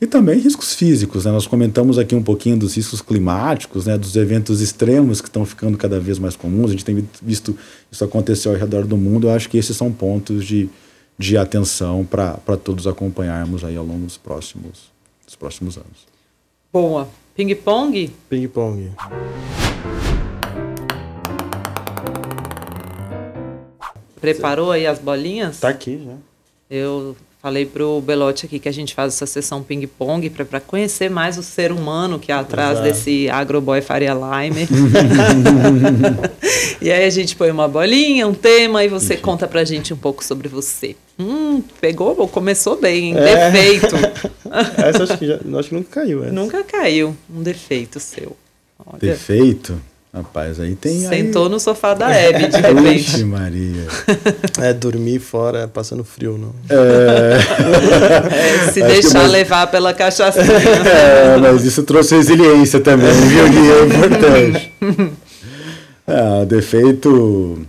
E 0.00 0.06
também 0.06 0.36
riscos 0.36 0.74
físicos, 0.74 1.24
né? 1.24 1.30
Nós 1.30 1.46
comentamos 1.46 1.96
aqui 1.96 2.12
um 2.12 2.22
pouquinho 2.24 2.56
dos 2.56 2.74
riscos 2.74 3.00
climáticos, 3.00 3.86
né? 3.86 3.96
Dos 3.96 4.16
eventos 4.16 4.60
extremos 4.60 5.20
que 5.20 5.28
estão 5.28 5.46
ficando 5.46 5.78
cada 5.78 6.00
vez 6.00 6.18
mais 6.18 6.34
comuns. 6.34 6.70
A 6.70 6.72
gente 6.72 6.84
tem 6.84 7.08
visto 7.22 7.56
isso 7.88 8.04
acontecer 8.04 8.48
ao 8.48 8.56
redor 8.56 8.84
do 8.84 8.96
mundo. 8.96 9.28
Eu 9.28 9.32
acho 9.32 9.48
que 9.48 9.56
esses 9.56 9.76
são 9.76 9.92
pontos 9.92 10.44
de, 10.44 10.68
de 11.16 11.36
atenção 11.38 12.04
para 12.04 12.56
todos 12.56 12.88
acompanharmos 12.88 13.62
aí 13.62 13.76
ao 13.76 13.84
longo 13.84 14.04
dos 14.04 14.16
próximos, 14.16 14.90
dos 15.24 15.36
próximos 15.36 15.76
anos. 15.76 16.04
Boa. 16.72 17.08
Ping-pong? 17.36 18.10
Ping-pong. 18.28 18.90
Preparou 24.20 24.72
aí 24.72 24.84
as 24.84 24.98
bolinhas? 24.98 25.60
Tá 25.60 25.68
aqui 25.68 26.02
já. 26.04 26.16
Eu 26.68 27.16
falei 27.42 27.66
pro 27.66 28.00
Belote 28.00 28.46
aqui 28.46 28.60
que 28.60 28.68
a 28.68 28.72
gente 28.72 28.94
faz 28.94 29.14
essa 29.14 29.26
sessão 29.26 29.64
ping-pong 29.64 30.30
para 30.30 30.60
conhecer 30.60 31.10
mais 31.10 31.36
o 31.36 31.42
ser 31.42 31.72
humano 31.72 32.16
que 32.16 32.30
é 32.30 32.34
atrás 32.36 32.78
Exato. 32.78 32.88
desse 32.88 33.28
agroboy 33.28 33.82
Faria 33.82 34.14
Lime. 34.14 34.68
e 36.80 36.92
aí 36.92 37.04
a 37.04 37.10
gente 37.10 37.34
põe 37.34 37.50
uma 37.50 37.66
bolinha, 37.66 38.28
um 38.28 38.32
tema 38.34 38.84
e 38.84 38.88
você 38.88 39.14
Enfim. 39.14 39.22
conta 39.22 39.48
pra 39.48 39.64
gente 39.64 39.92
um 39.92 39.96
pouco 39.96 40.22
sobre 40.22 40.48
você. 40.48 40.94
Hum, 41.18 41.60
pegou, 41.80 42.14
começou 42.28 42.80
bem, 42.80 43.16
é. 43.16 43.50
defeito. 43.50 43.96
Essa 44.76 45.02
acho 45.02 45.18
que, 45.18 45.26
já, 45.26 45.40
acho 45.58 45.68
que 45.68 45.74
nunca 45.74 46.00
caiu. 46.00 46.22
Essa. 46.22 46.32
Nunca 46.32 46.62
caiu, 46.62 47.16
um 47.28 47.42
defeito 47.42 47.98
seu. 47.98 48.36
Olha. 48.86 48.98
Defeito? 49.00 49.80
Rapaz, 50.14 50.60
aí 50.60 50.74
tem. 50.74 51.00
Sentou 51.00 51.44
aí... 51.44 51.50
no 51.50 51.58
sofá 51.58 51.94
da 51.94 52.10
Hebe, 52.14 52.48
de 52.48 52.56
repente. 52.58 53.00
Ixi, 53.00 53.24
Maria. 53.24 53.86
É, 54.60 54.74
dormir 54.74 55.18
fora 55.18 55.66
passando 55.66 56.04
frio, 56.04 56.36
não. 56.36 56.52
É. 56.68 57.38
é 58.68 58.72
se 58.72 58.82
Acho 58.82 58.92
deixar 58.92 59.18
mais... 59.20 59.32
levar 59.32 59.66
pela 59.68 59.94
cachaça. 59.94 60.42
É, 60.92 61.36
mas 61.38 61.64
isso 61.64 61.82
trouxe 61.82 62.16
resiliência 62.16 62.78
também, 62.80 63.12
viu? 63.12 63.50
Que 63.50 63.70
é 63.70 63.84
importante. 63.86 64.72
É, 66.06 66.44
defeito 66.44 67.66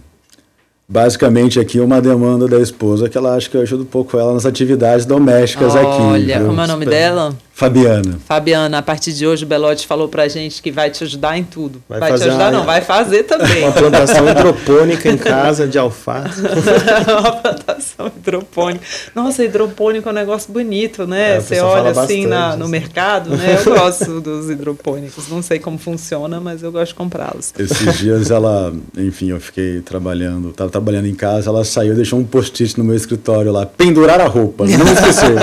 basicamente 0.88 1.60
aqui 1.60 1.80
uma 1.80 2.02
demanda 2.02 2.48
da 2.48 2.60
esposa 2.60 3.10
que 3.10 3.18
ela 3.18 3.36
acha 3.36 3.50
que 3.50 3.56
eu 3.56 3.62
ajudo 3.62 3.84
um 3.84 3.88
pouco 3.88 4.18
ela 4.18 4.34
nas 4.34 4.46
atividades 4.46 5.06
domésticas 5.06 5.74
Olha, 5.76 5.82
aqui. 5.82 6.02
Olha, 6.02 6.39
como 6.41 6.62
é 6.62 6.64
o 6.64 6.68
nome 6.68 6.86
dela? 6.86 7.36
Fabiana. 7.56 8.18
Fabiana, 8.26 8.80
a 8.80 8.82
partir 8.82 9.14
de 9.14 9.28
hoje 9.28 9.45
o 9.45 9.47
Belote 9.47 9.86
falou 9.86 10.08
pra 10.08 10.28
gente 10.28 10.60
que 10.60 10.72
vai 10.72 10.89
te 10.89 11.04
ajudar 11.04 11.38
em 11.38 11.43
tudo. 11.43 11.84
Vai, 11.88 11.99
vai 11.99 12.14
te 12.16 12.24
ajudar, 12.24 12.51
não, 12.51 12.66
vai 12.66 12.82
fazer 12.82 13.24
também. 13.24 13.64
Uma 13.64 13.72
plantação 13.72 14.28
hidropônica 14.28 15.08
em 15.08 15.18
casa 15.18 15.68
de 15.68 15.78
alface. 15.78 16.41
uma 16.41 17.32
plantação 17.34 18.08
hidropônica. 18.08 18.84
Nossa, 19.14 19.43
hidropônico 19.43 20.10
é 20.10 20.12
um 20.12 20.16
negócio 20.16 20.51
bonito, 20.51 21.06
né? 21.06 21.36
É, 21.36 21.39
Você 21.39 21.60
olha 21.60 21.91
assim 21.91 22.26
na, 22.26 22.56
no 22.58 22.64
assim. 22.64 22.72
mercado, 22.72 23.30
né? 23.30 23.60
Eu 23.64 23.74
gosto 23.76 24.20
dos 24.22 24.49
hidropônicos. 24.49 25.30
Não 25.30 25.43
sei 25.43 25.60
como 25.60 25.78
funciona, 25.78 26.39
mas 26.39 26.64
eu 26.64 26.72
gosto 26.72 26.89
de 26.89 26.95
comprá-los. 26.95 27.54
Esses 27.58 27.99
dias 27.99 28.32
ela, 28.32 28.74
enfim, 28.97 29.30
eu 29.30 29.39
fiquei 29.39 29.80
trabalhando, 29.82 30.49
estava 30.49 30.72
trabalhando 30.72 31.06
em 31.06 31.16
casa, 31.16 31.51
ela 31.51 31.64
saiu 31.64 31.93
e 31.93 31.95
deixou 31.95 32.18
um 32.18 32.24
post-it 32.24 32.80
no 32.80 32.84
meu 32.84 32.95
escritório 32.95 33.51
lá, 33.51 33.64
pendurar 33.64 34.20
a 34.20 34.28
roupa. 34.28 34.66
Não 34.66 34.91
esqueceu. 34.91 35.36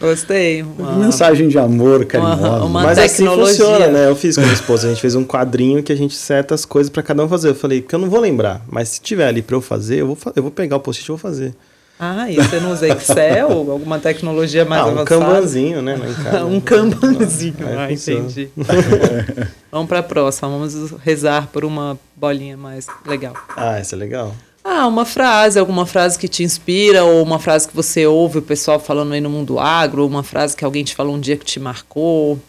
Gostei. 0.00 0.62
Uma 0.62 1.10
mensagem 1.24 1.48
de 1.48 1.58
amor 1.58 2.04
carinhosa. 2.04 2.40
Uma, 2.40 2.64
uma 2.64 2.82
Mas 2.82 2.98
assim 2.98 3.24
tecnologia. 3.24 3.44
assim 3.44 3.62
funciona, 3.62 3.88
né? 3.88 4.08
Eu 4.08 4.16
fiz 4.16 4.34
com 4.34 4.42
a 4.42 4.44
minha 4.44 4.54
esposa, 4.54 4.86
a 4.86 4.90
gente 4.90 5.00
fez 5.00 5.14
um 5.14 5.24
quadrinho 5.24 5.82
que 5.82 5.92
a 5.92 5.96
gente 5.96 6.14
seta 6.14 6.54
as 6.54 6.64
coisas 6.64 6.90
para 6.90 7.02
cada 7.02 7.24
um 7.24 7.28
fazer. 7.28 7.50
Eu 7.50 7.54
falei, 7.54 7.80
que 7.80 7.94
eu 7.94 7.98
não 7.98 8.10
vou 8.10 8.20
lembrar, 8.20 8.62
mas 8.68 8.90
se 8.90 9.00
tiver 9.00 9.26
ali 9.26 9.42
para 9.42 9.56
eu 9.56 9.60
fazer, 9.60 10.00
eu 10.00 10.06
vou, 10.08 10.18
eu 10.36 10.42
vou 10.42 10.52
pegar 10.52 10.76
o 10.76 10.80
post-it 10.80 11.06
e 11.06 11.08
vou 11.08 11.18
fazer. 11.18 11.54
Ah, 11.98 12.28
e 12.28 12.34
você 12.34 12.58
não 12.58 12.72
usa 12.72 12.88
Excel? 12.88 13.70
alguma 13.70 14.00
tecnologia 14.00 14.64
mais 14.64 14.82
ah, 14.82 14.86
um 14.86 14.88
avançada? 14.90 15.14
Um 15.14 15.20
kanbanzinho, 15.20 15.80
né? 15.82 15.96
um 16.44 16.60
kanbanzinho, 16.60 17.54
ah, 17.78 17.90
entendi. 17.90 18.50
vamos 19.70 19.88
para 19.88 20.00
a 20.00 20.02
próxima, 20.02 20.48
vamos 20.48 20.90
rezar 21.04 21.46
por 21.52 21.64
uma 21.64 21.96
bolinha 22.16 22.56
mais 22.56 22.88
legal. 23.06 23.34
Ah, 23.56 23.78
essa 23.78 23.94
é 23.94 23.98
legal. 23.98 24.34
Ah, 24.66 24.86
uma 24.86 25.04
frase, 25.04 25.58
alguma 25.58 25.84
frase 25.84 26.18
que 26.18 26.26
te 26.26 26.42
inspira, 26.42 27.04
ou 27.04 27.22
uma 27.22 27.38
frase 27.38 27.68
que 27.68 27.76
você 27.76 28.06
ouve 28.06 28.38
o 28.38 28.42
pessoal 28.42 28.80
falando 28.80 29.12
aí 29.12 29.20
no 29.20 29.28
mundo 29.28 29.58
agro, 29.58 30.02
ou 30.02 30.08
uma 30.08 30.22
frase 30.22 30.56
que 30.56 30.64
alguém 30.64 30.82
te 30.82 30.94
falou 30.94 31.14
um 31.14 31.20
dia 31.20 31.36
que 31.36 31.44
te 31.44 31.60
marcou. 31.60 32.40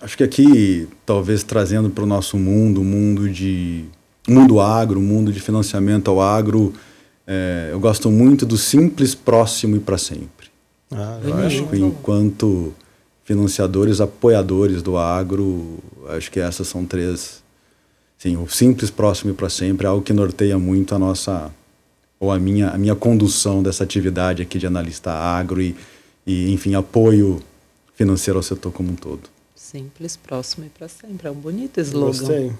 Acho 0.00 0.16
que 0.16 0.24
aqui, 0.24 0.88
talvez 1.06 1.44
trazendo 1.44 1.88
para 1.88 2.02
o 2.02 2.06
nosso 2.06 2.36
mundo, 2.36 2.80
o 2.80 2.84
mundo 2.84 3.30
de 3.30 3.84
mundo 4.28 4.60
agro, 4.60 5.00
mundo 5.00 5.32
de 5.32 5.38
financiamento 5.38 6.10
ao 6.10 6.20
agro, 6.20 6.74
é, 7.24 7.68
eu 7.70 7.78
gosto 7.78 8.10
muito 8.10 8.44
do 8.44 8.58
simples, 8.58 9.14
próximo 9.14 9.76
e 9.76 9.78
para 9.78 9.96
sempre. 9.96 10.48
Ah, 10.90 11.20
eu 11.22 11.34
acho 11.34 11.64
que 11.66 11.78
enquanto 11.78 12.74
financiadores, 13.24 14.00
apoiadores 14.00 14.82
do 14.82 14.98
agro, 14.98 15.78
acho 16.08 16.30
que 16.30 16.40
essas 16.40 16.66
são 16.66 16.84
três 16.84 17.41
Sim, 18.22 18.36
o 18.36 18.48
simples, 18.48 18.88
próximo 18.88 19.32
e 19.32 19.34
para 19.34 19.50
sempre 19.50 19.84
é 19.84 19.90
algo 19.90 20.00
que 20.00 20.12
norteia 20.12 20.56
muito 20.56 20.94
a 20.94 20.98
nossa 20.98 21.50
ou 22.20 22.30
a 22.30 22.38
minha 22.38 22.70
a 22.70 22.78
minha 22.78 22.94
condução 22.94 23.64
dessa 23.64 23.82
atividade 23.82 24.40
aqui 24.40 24.60
de 24.60 24.66
analista 24.66 25.10
agro 25.10 25.60
e, 25.60 25.74
e 26.24 26.52
enfim 26.52 26.76
apoio 26.76 27.42
financeiro 27.96 28.38
ao 28.38 28.42
setor 28.44 28.70
como 28.70 28.92
um 28.92 28.94
todo. 28.94 29.22
Simples, 29.56 30.16
próximo 30.16 30.66
e 30.66 30.68
para 30.68 30.86
sempre. 30.86 31.26
É 31.26 31.32
um 31.32 31.34
bonito 31.34 31.80
slogan. 31.80 32.18
Gostei. 32.18 32.52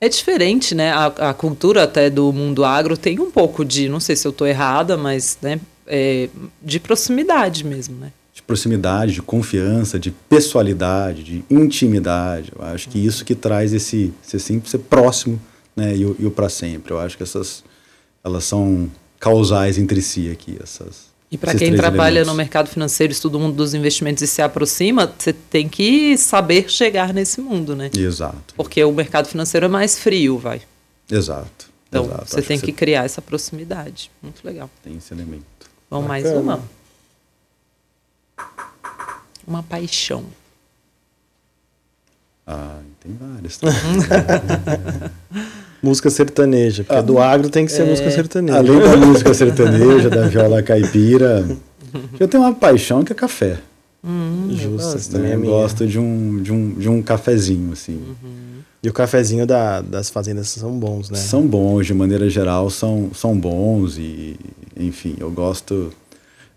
É 0.00 0.08
diferente, 0.08 0.74
né? 0.74 0.90
A, 0.92 1.06
a, 1.28 1.34
cultura 1.34 1.82
até 1.82 2.08
do 2.08 2.32
mundo 2.32 2.64
agro 2.64 2.96
tem 2.96 3.20
um 3.20 3.30
pouco 3.30 3.66
de, 3.66 3.90
não 3.90 4.00
sei 4.00 4.16
se 4.16 4.26
eu 4.26 4.30
estou 4.30 4.46
errada, 4.46 4.96
mas 4.96 5.36
né, 5.42 5.60
é, 5.86 6.30
de 6.62 6.80
proximidade 6.80 7.66
mesmo, 7.66 7.98
né? 7.98 8.12
Proximidade, 8.42 9.12
de 9.12 9.22
confiança, 9.22 9.98
de 9.98 10.10
pessoalidade, 10.10 11.22
de 11.22 11.44
intimidade. 11.50 12.52
Eu 12.56 12.64
acho 12.64 12.88
que 12.88 12.98
isso 12.98 13.24
que 13.24 13.34
traz 13.34 13.72
esse 13.72 14.12
ser 14.22 14.38
sempre 14.38 14.68
ser 14.68 14.78
próximo, 14.78 15.40
né, 15.74 15.96
e 15.96 16.04
o, 16.04 16.16
o 16.18 16.30
para 16.30 16.48
sempre. 16.48 16.92
Eu 16.92 16.98
acho 16.98 17.16
que 17.16 17.22
essas 17.22 17.64
elas 18.24 18.44
são 18.44 18.90
causais 19.20 19.78
entre 19.78 20.02
si 20.02 20.30
aqui 20.30 20.58
essas. 20.62 21.06
E 21.30 21.36
para 21.36 21.54
quem 21.54 21.74
trabalha 21.74 22.18
elementos. 22.18 22.28
no 22.28 22.34
mercado 22.34 22.68
financeiro, 22.68 23.12
estuda 23.12 23.36
o 23.36 23.40
mundo 23.40 23.56
dos 23.56 23.74
investimentos 23.74 24.22
e 24.22 24.26
se 24.26 24.40
aproxima, 24.40 25.12
você 25.18 25.32
tem 25.32 25.68
que 25.68 26.16
saber 26.16 26.70
chegar 26.70 27.12
nesse 27.12 27.40
mundo, 27.40 27.74
né? 27.74 27.90
Exato. 27.96 28.54
Porque 28.56 28.82
o 28.84 28.92
mercado 28.92 29.26
financeiro 29.26 29.66
é 29.66 29.68
mais 29.68 29.98
frio, 29.98 30.38
vai. 30.38 30.62
Exato. 31.10 31.70
Então, 31.88 32.04
Exato. 32.04 32.30
você 32.30 32.42
tem 32.42 32.58
que, 32.58 32.66
que 32.66 32.72
você... 32.72 32.78
criar 32.78 33.04
essa 33.04 33.20
proximidade. 33.20 34.10
Muito 34.22 34.44
legal. 34.44 34.70
Tem 34.82 34.96
esse 34.96 35.12
elemento. 35.12 35.44
Vamos 35.90 36.08
Bacana. 36.08 36.30
mais 36.30 36.42
uma? 36.42 36.62
Uma 39.46 39.62
paixão? 39.62 40.24
Ah, 42.46 42.78
tem 43.00 43.14
várias. 43.14 43.60
música 45.82 46.10
sertaneja, 46.10 46.84
porque 46.84 46.98
ah, 46.98 47.02
do 47.02 47.18
agro 47.18 47.50
tem 47.50 47.66
que 47.66 47.72
ser 47.72 47.82
é... 47.82 47.90
música 47.90 48.10
sertaneja. 48.10 48.58
Além 48.58 48.80
da 48.80 48.96
música 48.96 49.32
sertaneja, 49.34 50.10
da 50.10 50.26
viola 50.26 50.62
caipira, 50.62 51.46
eu 52.18 52.28
tenho 52.28 52.42
uma 52.42 52.54
paixão 52.54 53.04
que 53.04 53.12
é 53.12 53.14
café. 53.14 53.58
Hum, 54.04 54.48
Justo, 54.50 55.10
também 55.10 55.32
é 55.32 55.36
minha. 55.36 55.50
gosto 55.50 55.86
de 55.86 55.98
um, 55.98 56.40
de, 56.40 56.52
um, 56.52 56.74
de 56.74 56.88
um 56.88 57.02
cafezinho, 57.02 57.72
assim. 57.72 57.94
Uhum. 57.94 58.60
E 58.82 58.88
o 58.88 58.92
cafezinho 58.92 59.46
da, 59.46 59.80
das 59.80 60.10
fazendas 60.10 60.48
são 60.48 60.78
bons, 60.78 61.10
né? 61.10 61.18
São 61.18 61.44
bons, 61.44 61.86
de 61.86 61.94
maneira 61.94 62.30
geral, 62.30 62.70
são, 62.70 63.10
são 63.12 63.36
bons 63.36 63.98
e, 63.98 64.36
enfim, 64.76 65.16
eu 65.18 65.30
gosto 65.30 65.92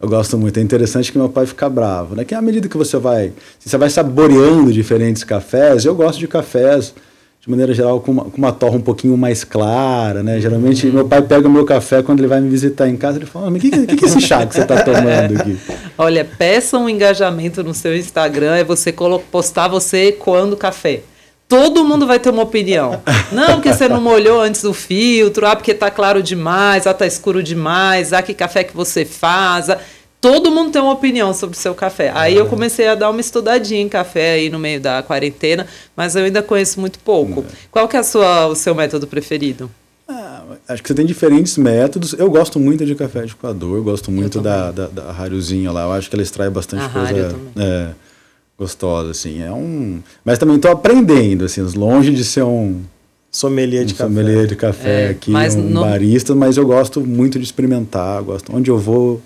eu 0.02 0.08
gosto 0.08 0.38
muito. 0.38 0.58
É 0.58 0.62
interessante 0.62 1.12
que 1.12 1.18
meu 1.18 1.30
pai 1.30 1.45
fica 1.45 1.70
bravo, 1.70 2.16
né? 2.16 2.24
Que 2.24 2.34
à 2.34 2.41
medida 2.41 2.68
que 2.68 2.78
você 2.78 2.97
vai, 2.97 3.34
você 3.60 3.78
vai 3.78 3.89
saboreando 3.89 4.72
diferentes 4.72 5.24
cafés, 5.24 5.84
eu 5.86 5.93
gosto 5.93 6.20
de 6.20 6.28
cafés 6.28 6.93
de 7.41 7.50
maneira 7.50 7.74
geral 7.74 8.02
com 8.02 8.12
uma, 8.12 8.26
com 8.26 8.38
uma 8.38 8.52
torra 8.52 8.76
um 8.76 8.82
pouquinho 8.82 9.18
mais 9.18 9.43
clara, 9.43 10.22
né? 10.22 10.39
Geralmente 10.39 10.88
meu 10.88 11.08
pai 11.08 11.22
pega 11.22 11.47
o 11.47 11.52
meu 11.52 11.66
café 11.66 12.02
quando 12.04 12.20
ele 12.20 12.28
vai 12.28 12.41
me 12.41 12.50
visitar 12.50 12.88
em 12.88 12.97
casa, 12.97 13.18
ele 13.18 13.26
fala: 13.26 13.50
"Mas 13.50 13.62
que 13.62 13.70
que, 13.70 13.95
que 13.95 14.06
é 14.06 14.08
esse 14.08 14.22
chá 14.22 14.45
que 14.45 14.56
você 14.56 14.62
está 14.62 14.84
tomando 14.84 15.39
aqui?" 15.39 15.58
Olha, 15.97 16.26
peça 16.26 16.78
um 16.78 16.89
engajamento 16.89 17.64
no 17.64 17.74
seu 17.74 17.95
Instagram, 17.95 18.56
é 18.56 18.64
você 18.64 18.93
postar 19.32 19.68
você 19.68 20.12
coando 20.12 20.58
café 20.58 21.02
todo 21.50 21.84
mundo 21.84 22.06
vai 22.06 22.20
ter 22.20 22.30
uma 22.30 22.43
opinião. 22.43 23.02
Não, 23.32 23.56
porque 23.56 23.74
você 23.74 23.89
não 23.89 24.00
molhou 24.00 24.39
antes 24.39 24.62
do 24.62 24.74
filtro, 24.74 25.47
ah, 25.47 25.56
porque 25.56 25.74
tá 25.74 25.89
claro 25.89 26.22
demais, 26.22 26.86
ah, 26.86 26.93
tá 26.93 27.08
escuro 27.08 27.41
demais, 27.41 28.14
ah, 28.14 28.22
que 28.22 28.36
café 28.36 28.64
que 28.64 28.76
você 28.76 29.04
faz. 29.04 29.70
Ah. 29.70 29.80
Todo 30.22 30.52
mundo 30.52 30.72
tem 30.72 30.82
uma 30.82 30.91
opinião 30.91 31.34
sobre 31.34 31.58
o 31.58 31.60
seu 31.60 31.74
café. 31.74 32.12
Aí 32.14 32.36
eu 32.36 32.45
comecei 32.45 32.88
a 32.88 32.93
dar 32.93 33.10
uma 33.10 33.22
estudadinha 33.22 33.82
em 33.82 33.89
café 33.89 34.34
aí 34.34 34.50
no 34.50 34.60
meio 34.60 34.80
da 34.80 35.02
quarentena, 35.02 35.66
mas 35.95 36.16
eu 36.16 36.26
ainda 36.26 36.43
conheço 36.43 36.80
muito 36.80 37.00
pouco. 37.00 37.41
É. 37.41 37.56
Qual 37.72 37.88
que 37.88 37.95
é 37.95 38.00
a 38.00 38.04
sua, 38.04 38.47
o 38.47 38.56
seu 38.56 38.76
método 38.76 39.08
preferido? 39.08 39.72
Ah, 40.08 40.43
acho 40.68 40.84
que 40.84 40.89
você 40.89 40.93
tem 40.93 41.06
diferentes 41.06 41.58
métodos. 41.58 42.14
Eu 42.14 42.30
gosto 42.30 42.60
muito 42.60 42.86
de 42.86 42.95
café 42.95 43.26
de 43.26 43.36
coador, 43.36 43.82
gosto 43.82 44.12
muito 44.12 44.41
da, 44.41 44.72
da, 44.72 44.88
da 44.88 45.12
Rariozinha 45.12 45.72
lá. 45.72 45.84
Eu 45.84 45.93
acho 45.93 46.10
que 46.10 46.16
ela 46.16 46.24
extrai 46.24 46.50
bastante 46.50 46.84
a 46.84 46.89
coisa. 46.89 47.36
É, 47.56 47.88
gostosa, 48.60 49.12
assim. 49.12 49.41
É 49.41 49.51
um... 49.51 49.99
Mas 50.24 50.38
também 50.38 50.57
estou 50.57 50.70
aprendendo, 50.72 51.45
assim, 51.45 51.62
longe 51.76 52.12
de 52.14 52.24
ser 52.24 52.43
um, 52.43 52.82
Sommelier 53.32 53.86
de 53.86 53.93
um 53.93 53.97
café. 53.97 54.10
sommelier 54.10 54.47
de 54.47 54.55
café 54.55 55.05
É, 55.05 55.10
aqui, 55.10 55.32
mas 55.32 55.55
um 55.55 55.62
não- 55.62 55.82
barista, 55.82 56.36
mas 56.36 56.57
eu 56.57 56.66
gosto 56.66 56.99
muito 57.01 57.38
de 57.39 57.45
experimentar. 57.45 58.22
Gosto, 58.24 58.55
onde 58.55 58.70
eu 58.72 58.78
vou, 58.78 59.22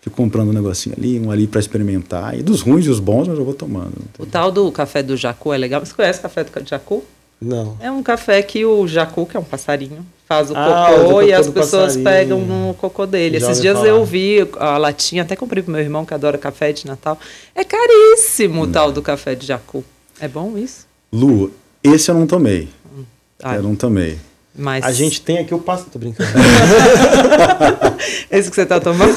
fico 0.00 0.16
comprando 0.16 0.48
um 0.48 0.52
negocinho 0.52 0.94
ali, 0.98 1.20
um 1.20 1.30
ali 1.30 1.46
para 1.46 1.60
experimentar. 1.60 2.38
E 2.38 2.42
dos 2.42 2.62
ruins 2.62 2.86
e 2.86 2.90
os 2.90 2.98
bons, 3.00 3.28
mas 3.28 3.38
eu 3.38 3.44
vou 3.44 3.54
tomando. 3.54 3.92
O 4.18 4.24
tal 4.26 4.50
do 4.50 4.72
café 4.72 5.02
do 5.02 5.16
jacu 5.16 5.52
é 5.52 5.58
legal. 5.58 5.84
Você 5.84 5.92
conhece 5.94 6.18
o 6.18 6.22
café 6.22 6.42
do 6.44 6.68
jacu? 6.68 7.04
Não. 7.40 7.76
É 7.80 7.90
um 7.90 8.02
café 8.02 8.42
que 8.42 8.64
o 8.64 8.86
jacu, 8.86 9.26
que 9.26 9.36
é 9.36 9.40
um 9.40 9.44
passarinho, 9.44 10.04
faz 10.26 10.50
o 10.50 10.54
Ah, 10.56 10.90
cocô 10.96 11.22
e 11.22 11.32
as 11.32 11.48
pessoas 11.48 11.96
passarinho. 11.96 12.04
pegam 12.04 12.40
no 12.40 12.74
cocô 12.74 13.04
dele. 13.06 13.38
Já 13.38 13.50
Esses 13.50 13.60
dias 13.62 13.76
falar. 13.76 13.88
eu 13.88 14.04
vi 14.04 14.38
a 14.58 14.78
latinha, 14.78 15.22
até 15.22 15.36
comprei 15.36 15.62
pro 15.62 15.70
meu 15.72 15.80
irmão 15.80 16.04
que 16.06 16.14
adora 16.14 16.38
café 16.38 16.72
de 16.72 16.86
Natal. 16.86 17.18
É 17.54 17.62
caríssimo 17.64 18.62
o 18.62 18.66
tal 18.66 18.90
do 18.90 19.02
café 19.02 19.34
de 19.34 19.46
jacu. 19.46 19.84
É 20.20 20.26
bom 20.28 20.56
isso? 20.56 20.86
Lu, 21.12 21.50
esse 21.82 22.10
eu 22.10 22.14
não 22.14 22.26
tomei. 22.26 22.68
Ah, 23.42 23.56
Eu 23.56 23.62
não 23.62 23.76
tomei. 23.76 24.18
Mas 24.56 24.84
A 24.84 24.92
gente 24.92 25.20
tem 25.20 25.38
aqui 25.38 25.52
o 25.52 25.58
passo. 25.58 25.86
Tô 25.92 25.98
brincando. 25.98 26.30
esse 28.30 28.48
que 28.48 28.54
você 28.54 28.64
tá 28.64 28.78
tomando, 28.78 29.14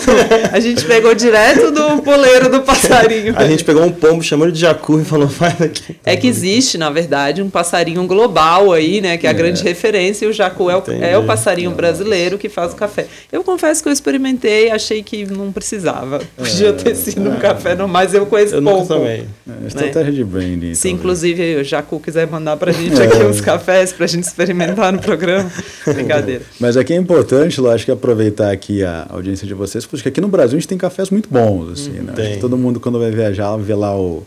a 0.52 0.60
gente 0.60 0.84
pegou 0.86 1.14
direto 1.14 1.72
do 1.72 2.02
poleiro 2.02 2.50
do 2.50 2.62
passarinho. 2.62 3.36
A 3.38 3.48
gente 3.48 3.64
pegou 3.64 3.84
um 3.84 3.92
pombo, 3.92 4.24
chamou 4.24 4.48
ele 4.48 4.54
de 4.54 4.62
jacu 4.62 5.00
e 5.00 5.06
falou, 5.06 5.28
faz 5.28 5.62
aqui. 5.62 5.96
É 6.04 6.16
que 6.16 6.28
existe, 6.28 6.78
na 6.78 6.90
verdade, 6.90 7.42
um 7.42 7.50
passarinho 7.50 8.06
global 8.08 8.74
aí, 8.74 9.00
né? 9.00 9.18
Que 9.18 9.28
é 9.28 9.30
a 9.30 9.34
grande 9.34 9.64
referência, 9.64 10.26
e 10.26 10.28
o 10.28 10.34
jacu 10.34 10.72
é 10.72 10.76
o, 10.76 10.80
Entendi. 10.80 11.04
é 11.04 11.18
o 11.18 11.24
passarinho 11.24 11.72
brasileiro 11.72 12.38
que 12.38 12.50
faz 12.50 12.74
o 12.74 12.76
café. 12.76 13.06
Eu 13.32 13.44
confesso 13.44 13.84
que 13.84 13.90
eu 13.90 13.94
experimentei, 13.94 14.72
achei 14.72 15.04
que 15.04 15.26
não 15.26 15.52
precisava. 15.52 16.20
Podia 16.36 16.74
ter 16.74 16.96
sido 16.96 17.30
um 17.30 17.38
café, 17.38 17.76
não, 17.76 17.88
mas 17.88 18.14
eu 18.14 18.26
conheço 18.26 18.56
Eu 18.56 18.64
pouco. 18.64 18.88
tomei. 18.88 19.26
É, 19.48 19.68
estratégia 19.68 20.12
de 20.12 20.24
branding. 20.24 20.74
Se 20.74 20.82
talvez. 20.82 20.86
inclusive 20.86 21.56
o 21.58 21.64
Jacu 21.64 22.00
quiser 22.00 22.28
mandar 22.28 22.58
pra 22.58 22.72
gente 22.72 23.00
aqui 23.02 23.24
uns 23.24 23.42
cafés 23.42 23.94
pra 23.94 24.08
gente 24.08 24.24
experimentar 24.24 24.92
no 24.92 25.00
programa. 25.00 25.18
Brincadeira. 25.94 26.44
Mas 26.60 26.78
aqui 26.78 26.94
é 26.94 26.96
importante, 26.96 27.58
eu 27.58 27.70
acho 27.70 27.86
que 27.86 27.92
aproveitar 27.92 28.52
aqui 28.52 28.84
a 28.84 29.08
audiência 29.10 29.46
de 29.48 29.54
vocês, 29.54 29.86
porque 29.86 30.10
aqui 30.10 30.22
no 30.22 30.28
Brasil 30.28 30.58
a 30.58 30.60
gente 30.60 30.68
tem 30.68 30.78
cafés 30.78 31.10
muito 31.10 31.30
bons, 31.30 31.72
assim, 31.74 31.92
né? 31.92 32.14
Que 32.16 32.38
todo 32.38 32.58
mundo 32.58 32.80
quando 32.80 33.00
vai 33.00 33.12
viajar 33.12 33.56
vê 33.58 33.76
lá 33.76 33.96
o, 33.98 34.24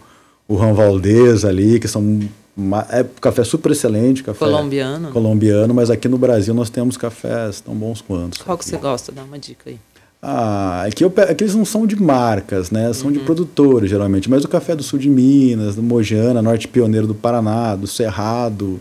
o 0.48 0.55
Ram 0.57 0.74
Valdez 0.74 1.44
ali, 1.44 1.78
que 1.80 1.88
são 1.88 2.20
uma- 2.57 2.86
é 2.90 3.05
café 3.20 3.44
super 3.44 3.72
excelente, 3.72 4.22
café 4.22 4.38
Colombiano. 4.44 5.11
colombiano, 5.12 5.72
mas 5.72 5.88
aqui 5.90 6.09
no 6.09 6.18
Brasil 6.18 6.53
nós 6.55 6.68
temos 6.70 6.96
cafés 6.96 7.61
tão 7.61 7.74
bons 7.74 8.01
quanto. 8.01 8.44
Qual 8.44 8.59
que 8.59 8.64
você 8.64 8.76
gosta? 8.76 9.11
Dá 9.12 9.22
uma 9.22 9.38
dica 9.38 9.70
aí. 9.70 9.78
Ah, 10.22 10.84
aqui, 10.86 11.03
eu, 11.03 11.11
pe- 11.11 11.22
aqui 11.22 11.44
eles 11.44 11.55
não 11.55 11.64
são 11.64 11.86
de 11.86 11.96
marcas, 11.96 12.70
né? 12.70 12.92
São 12.92 13.07
Uhum. 13.07 13.12
de 13.14 13.20
produtores, 13.20 13.88
geralmente. 13.88 14.28
Mas 14.28 14.44
o 14.44 14.48
café 14.48 14.76
do 14.76 14.82
sul 14.82 14.98
de 14.98 15.09
Minas, 15.09 15.76
do 15.76 15.82
Mojana, 15.82 16.42
Norte 16.42 16.68
Pioneiro 16.68 17.07
do 17.07 17.14
Paraná, 17.14 17.74
do 17.74 17.86
Cerrado. 17.86 18.78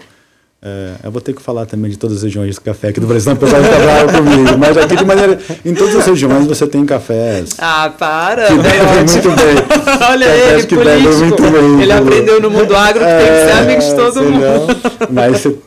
É, 0.62 0.95
eu 1.03 1.12
vou 1.12 1.22
ter 1.22 1.34
que 1.34 1.41
falar 1.41 1.66
também 1.66 1.89
de 1.89 1.97
todas 1.97 2.18
as 2.18 2.24
regiões 2.24 2.55
de 2.55 2.62
café 2.62 2.89
aqui 2.89 2.99
do 2.99 3.07
Brasil, 3.07 3.24
senão 3.24 3.38
o 3.38 3.39
pessoal 3.39 3.64
fica 3.64 3.78
bravo 3.78 4.18
comigo. 4.18 4.57
Mas 4.57 4.78
aqui, 4.78 4.95
de 4.97 5.05
maneira. 5.05 5.39
Em 5.64 5.74
todas 5.74 5.95
as 5.95 6.05
regiões 6.05 6.47
você 6.47 6.68
tem 6.68 6.86
cafés. 6.86 7.51
Ah, 7.57 7.93
para! 7.97 8.47
que 8.47 8.53
bem 8.55 8.64
bebem 8.64 9.05
muito 9.07 9.30
bem. 9.30 9.55
Olha 10.10 10.28
Cafés 10.28 10.51
ele, 10.51 10.68
que 10.68 10.76
político. 10.76 11.20
muito 11.20 11.43
bem, 11.43 11.82
ele 11.82 11.91
aprendeu 11.93 12.41
no 12.41 12.51
mundo 12.51 12.76
agro 12.76 12.99
que 12.99 13.05
tem 13.05 13.28
que 13.28 13.45
ser 13.45 13.51
amigo 13.51 13.82
de 13.82 13.95
todo 13.95 14.24
mundo. 14.24 15.10
Mas 15.10 15.38
você 15.39 15.57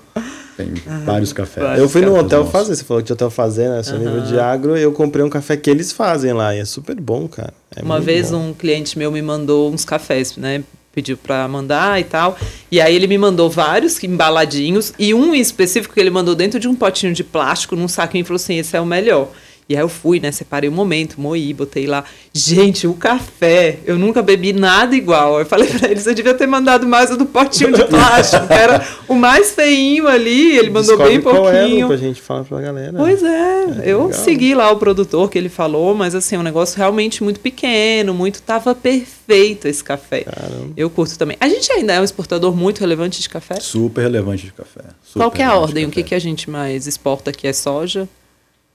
tem 0.58 0.74
vários 1.06 1.32
cafés. 1.32 1.64
vários 1.66 1.82
Eu 1.82 1.88
fui 1.88 2.02
no 2.02 2.08
Cafés 2.08 2.24
Hotel. 2.26 2.46
Fazer, 2.46 2.76
você 2.76 2.84
falou 2.84 3.02
que 3.02 3.06
de 3.06 3.12
Hotel 3.14 3.30
Fazer, 3.30 3.68
né? 3.70 3.82
Seu 3.82 3.98
nível 3.98 4.20
de 4.20 4.38
agro, 4.38 4.76
eu 4.76 4.92
comprei 4.92 5.24
um 5.24 5.30
café 5.30 5.56
que 5.56 5.70
eles 5.70 5.90
fazem 5.90 6.34
lá 6.34 6.54
e 6.54 6.58
é 6.60 6.64
super 6.66 7.00
bom, 7.00 7.26
cara. 7.26 7.54
É 7.74 7.82
Uma 7.82 7.98
vez 7.98 8.30
bom. 8.30 8.50
um 8.50 8.52
cliente 8.52 8.98
meu 8.98 9.10
me 9.10 9.22
mandou 9.22 9.72
uns 9.72 9.86
cafés, 9.86 10.36
né? 10.36 10.62
Pediu 10.92 11.16
pra 11.16 11.48
mandar 11.48 12.00
e 12.00 12.04
tal. 12.04 12.38
E 12.70 12.80
aí 12.80 12.94
ele 12.94 13.06
me 13.06 13.16
mandou 13.16 13.48
vários 13.48 14.02
embaladinhos 14.04 14.92
e 14.98 15.14
um 15.14 15.34
específico 15.34 15.94
que 15.94 16.00
ele 16.00 16.10
mandou 16.10 16.34
dentro 16.34 16.60
de 16.60 16.68
um 16.68 16.74
potinho 16.74 17.14
de 17.14 17.24
plástico, 17.24 17.74
num 17.74 17.88
saquinho 17.88 18.22
e 18.22 18.24
falou 18.24 18.36
assim: 18.36 18.58
esse 18.58 18.76
é 18.76 18.80
o 18.80 18.84
melhor. 18.86 19.30
E 19.72 19.76
aí 19.76 19.82
eu 19.82 19.88
fui, 19.88 20.20
né? 20.20 20.30
Separei 20.30 20.68
um 20.68 20.72
momento, 20.72 21.18
moí, 21.18 21.54
botei 21.54 21.86
lá. 21.86 22.04
Gente, 22.30 22.86
o 22.86 22.92
café, 22.92 23.78
eu 23.86 23.98
nunca 23.98 24.20
bebi 24.20 24.52
nada 24.52 24.94
igual. 24.94 25.38
Eu 25.38 25.46
falei 25.46 25.66
pra 25.72 25.90
eles, 25.90 26.06
eu 26.06 26.12
devia 26.14 26.34
ter 26.34 26.46
mandado 26.46 26.86
mais 26.86 27.10
o 27.10 27.16
do 27.16 27.24
potinho 27.24 27.72
de 27.72 27.82
plástico, 27.86 28.46
que 28.46 28.52
era 28.52 28.86
o 29.08 29.14
mais 29.14 29.52
feinho 29.52 30.06
ali. 30.06 30.58
Ele 30.58 30.68
mandou 30.68 30.98
Descobre 30.98 31.08
bem 31.08 31.20
qual 31.22 31.48
é, 31.48 31.62
Lu, 31.62 31.68
pouquinho. 31.68 31.86
pra 31.88 31.96
gente 31.96 32.20
falar 32.20 32.44
pra 32.44 32.60
galera. 32.60 32.92
Pois 32.98 33.22
é, 33.22 33.64
eu 33.82 34.08
legal. 34.08 34.12
segui 34.12 34.54
lá 34.54 34.70
o 34.70 34.76
produtor 34.76 35.30
que 35.30 35.38
ele 35.38 35.48
falou, 35.48 35.94
mas 35.94 36.14
assim, 36.14 36.36
é 36.36 36.38
um 36.38 36.42
negócio 36.42 36.76
realmente 36.76 37.24
muito 37.24 37.40
pequeno, 37.40 38.12
muito 38.12 38.42
tava 38.42 38.74
perfeito 38.74 39.66
esse 39.68 39.82
café. 39.82 40.24
Caramba. 40.24 40.74
Eu 40.76 40.90
curto 40.90 41.16
também. 41.16 41.38
A 41.40 41.48
gente 41.48 41.72
ainda 41.72 41.94
é 41.94 42.00
um 42.00 42.04
exportador 42.04 42.54
muito 42.54 42.80
relevante 42.80 43.22
de 43.22 43.28
café. 43.30 43.58
Super 43.58 44.02
relevante 44.02 44.44
de 44.44 44.52
café. 44.52 44.82
super 45.02 45.20
Qual 45.20 45.30
que 45.30 45.40
é 45.40 45.46
a 45.46 45.54
ordem? 45.54 45.86
O 45.86 45.90
que, 45.90 46.02
que 46.02 46.14
a 46.14 46.18
gente 46.18 46.50
mais 46.50 46.86
exporta 46.86 47.30
aqui 47.30 47.46
é 47.46 47.54
soja? 47.54 48.06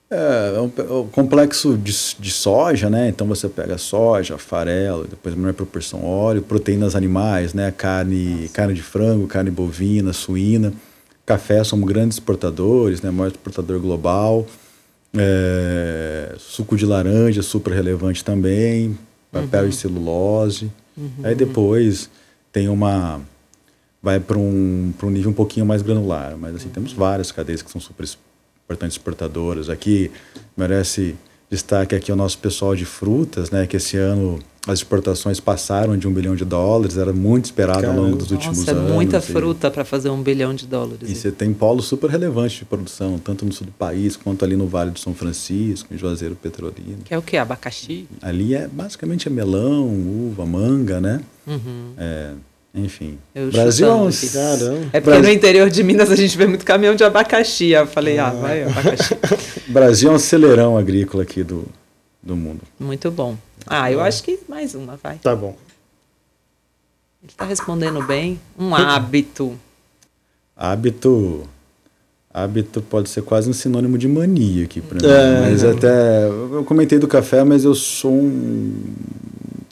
É, 0.09 0.53
é 0.55 0.61
um, 0.61 0.71
é 0.77 0.93
um 0.93 1.07
complexo 1.07 1.77
de, 1.77 1.93
de 2.17 2.31
soja, 2.31 2.89
né? 2.89 3.09
Então 3.09 3.27
você 3.27 3.49
pega 3.49 3.77
soja, 3.77 4.37
farelo, 4.37 5.05
depois 5.05 5.35
menor 5.35 5.53
proporção 5.53 6.05
óleo, 6.05 6.41
proteínas 6.41 6.95
animais, 6.95 7.53
né? 7.53 7.71
Carne, 7.71 8.49
carne 8.53 8.73
de 8.73 8.81
frango, 8.81 9.27
carne 9.27 9.51
bovina, 9.51 10.13
suína. 10.13 10.73
Café 11.25 11.61
somos 11.63 11.87
grandes 11.87 12.15
exportadores, 12.15 13.01
né? 13.01 13.11
Maior 13.11 13.29
exportador 13.29 13.79
global. 13.81 14.47
É, 15.17 16.35
suco 16.37 16.77
de 16.77 16.85
laranja, 16.85 17.41
super 17.41 17.73
relevante 17.73 18.23
também. 18.23 18.97
Papel 19.29 19.67
e 19.67 19.73
celulose. 19.73 20.71
Aí 21.23 21.35
depois 21.35 22.09
tem 22.51 22.69
uma 22.69 23.21
vai 24.01 24.19
para 24.21 24.37
um, 24.37 24.93
pra 24.97 25.05
um 25.05 25.09
nível 25.09 25.31
um 25.31 25.33
pouquinho 25.33 25.65
mais 25.65 25.81
granular. 25.81 26.37
Mas 26.37 26.55
assim, 26.55 26.69
temos 26.69 26.93
várias 26.93 27.29
cadeias 27.29 27.61
que 27.61 27.69
são 27.69 27.81
super 27.81 28.05
importantes 28.67 28.97
exportadoras. 28.97 29.69
Aqui 29.69 30.11
merece 30.55 31.15
destaque 31.49 31.95
aqui 31.95 32.11
o 32.11 32.15
nosso 32.15 32.37
pessoal 32.37 32.75
de 32.75 32.83
frutas, 32.83 33.49
né? 33.49 33.65
Que 33.65 33.77
esse 33.77 33.95
ano 33.97 34.39
as 34.67 34.79
exportações 34.79 35.39
passaram 35.39 35.97
de 35.97 36.05
um 36.09 36.11
bilhão 36.11 36.35
de 36.35 36.43
dólares, 36.43 36.97
era 36.97 37.13
muito 37.13 37.45
esperado 37.45 37.87
ao 37.87 37.93
longo 37.95 38.17
dos 38.17 38.31
últimos 38.31 38.57
Nossa, 38.57 38.71
é 38.71 38.73
anos. 38.73 38.91
muita 38.91 39.17
e- 39.19 39.21
fruta 39.21 39.71
para 39.71 39.85
fazer 39.85 40.09
um 40.09 40.21
bilhão 40.21 40.53
de 40.53 40.67
dólares. 40.67 41.09
E 41.09 41.15
você 41.15 41.31
tem 41.31 41.53
polos 41.53 41.85
super 41.85 42.09
relevantes 42.09 42.57
de 42.57 42.65
produção, 42.65 43.17
tanto 43.17 43.45
no 43.45 43.53
sul 43.53 43.67
do 43.67 43.71
país 43.71 44.17
quanto 44.17 44.43
ali 44.43 44.57
no 44.57 44.67
Vale 44.67 44.91
do 44.91 44.99
São 44.99 45.13
Francisco, 45.13 45.93
em 45.93 45.97
Juazeiro 45.97 46.35
Petrolino. 46.35 46.97
Que 47.05 47.13
é 47.13 47.17
o 47.17 47.21
que? 47.21 47.37
Abacaxi? 47.37 48.09
Ali 48.21 48.53
é 48.55 48.67
basicamente 48.67 49.29
é 49.29 49.31
melão, 49.31 49.85
uva, 49.87 50.45
manga, 50.45 50.99
né? 50.99 51.21
Uhum. 51.47 51.93
É, 51.97 52.33
enfim. 52.73 53.17
Eu 53.33 53.51
Brasil 53.51 53.87
é 53.87 54.11
chutando 54.11 54.71
um. 54.73 54.89
É 54.93 55.01
porque 55.01 55.19
no 55.19 55.29
interior 55.29 55.69
de 55.69 55.83
Minas 55.83 56.11
a 56.11 56.15
gente 56.15 56.37
vê 56.37 56.45
muito 56.45 56.65
caminhão 56.65 56.95
de 56.95 57.03
abacaxi. 57.03 57.69
Eu 57.69 57.87
falei, 57.87 58.19
ah, 58.19 58.29
vai, 58.29 58.63
abacaxi. 58.63 59.15
Brasil 59.67 60.11
é 60.11 60.15
um 60.15 60.19
celeirão 60.19 60.77
agrícola 60.77 61.23
aqui 61.23 61.43
do, 61.43 61.65
do 62.21 62.35
mundo. 62.35 62.61
Muito 62.79 63.09
bom. 63.09 63.35
Ah, 63.65 63.91
eu 63.91 64.01
acho 64.01 64.23
que 64.23 64.39
mais 64.47 64.75
uma, 64.75 64.95
vai. 64.95 65.17
Tá 65.17 65.35
bom. 65.35 65.55
Ele 67.21 67.31
está 67.31 67.45
respondendo 67.45 68.01
bem. 68.03 68.39
Um 68.57 68.75
hábito. 68.75 69.57
Hábito. 70.55 71.47
Hábito 72.31 72.81
pode 72.81 73.09
ser 73.09 73.23
quase 73.23 73.49
um 73.49 73.53
sinônimo 73.53 73.97
de 73.97 74.07
mania 74.07 74.65
aqui 74.65 74.79
para 74.79 74.99
mim. 74.99 75.07
É. 75.07 75.49
Mas 75.49 75.63
até. 75.63 76.27
Eu 76.27 76.63
comentei 76.63 76.99
do 76.99 77.07
café, 77.07 77.43
mas 77.43 77.65
eu 77.65 77.73
sou 77.73 78.13
um 78.13 78.83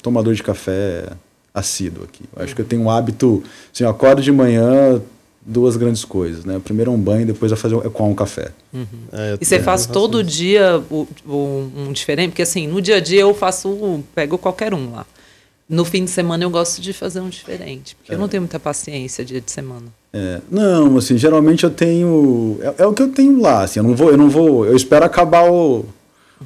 tomador 0.02 0.34
de 0.34 0.42
café 0.42 1.06
assíduo 1.56 2.04
aqui. 2.04 2.24
Eu 2.36 2.44
acho 2.44 2.54
que 2.54 2.62
eu 2.62 2.66
tenho 2.66 2.84
um 2.84 2.90
hábito. 2.92 3.42
Assim, 3.74 3.84
eu 3.86 3.90
acordo 3.90 4.22
de 4.22 4.32
manhã, 4.32 5.02
duas 5.46 5.78
grandes 5.78 6.04
coisas, 6.04 6.44
né? 6.46 6.60
Primeiro 6.64 6.92
é 6.92 6.94
um 6.94 7.00
banho, 7.00 7.26
depois 7.26 7.52
é 7.52 7.56
fazer 7.56 7.76
um, 7.76 7.80
é 7.80 7.90
coar 7.90 8.10
um 8.10 8.14
café. 8.14 8.50
É, 9.14 9.32
eu 9.34 9.38
E 9.42 9.46
você 9.46 9.60
faz 9.60 9.86
todo 9.86 10.20
isso. 10.22 10.30
dia 10.30 10.84
o, 10.92 11.08
o- 11.26 11.72
um 11.78 11.92
diferente? 11.94 12.32
Porque 12.32 12.42
assim, 12.42 12.68
no 12.68 12.82
dia 12.82 12.98
a 12.98 13.00
dia 13.00 13.22
eu 13.22 13.34
faço, 13.34 14.04
pego 14.14 14.38
qualquer 14.38 14.74
um 14.74 14.92
lá. 14.92 15.06
No 15.68 15.84
fim 15.84 16.06
de 16.06 16.12
semana 16.12 16.44
eu 16.44 16.50
gosto 16.52 16.80
de 16.80 16.94
fazer 16.94 17.22
um 17.22 17.30
diferente. 17.30 17.96
Porque 17.96 18.14
eu 18.14 18.20
não 18.20 18.28
tenho 18.28 18.42
muita 18.42 18.60
paciência 18.60 19.26
dia 19.26 19.42
de 19.42 19.50
semana. 19.52 19.86
É, 20.14 20.40
não, 20.52 20.98
assim, 20.98 21.18
geralmente 21.18 21.64
eu 21.64 21.72
tenho. 21.72 22.58
É, 22.62 22.84
é 22.84 22.86
o 22.86 22.94
que 22.94 23.02
eu 23.02 23.08
tenho 23.10 23.42
lá, 23.42 23.64
assim, 23.64 23.80
eu 23.80 23.84
não 23.84 23.96
vou, 23.96 24.12
eu 24.12 24.18
não 24.18 24.30
vou. 24.30 24.66
Eu 24.66 24.76
espero 24.76 25.04
acabar 25.06 25.50
o. 25.50 25.84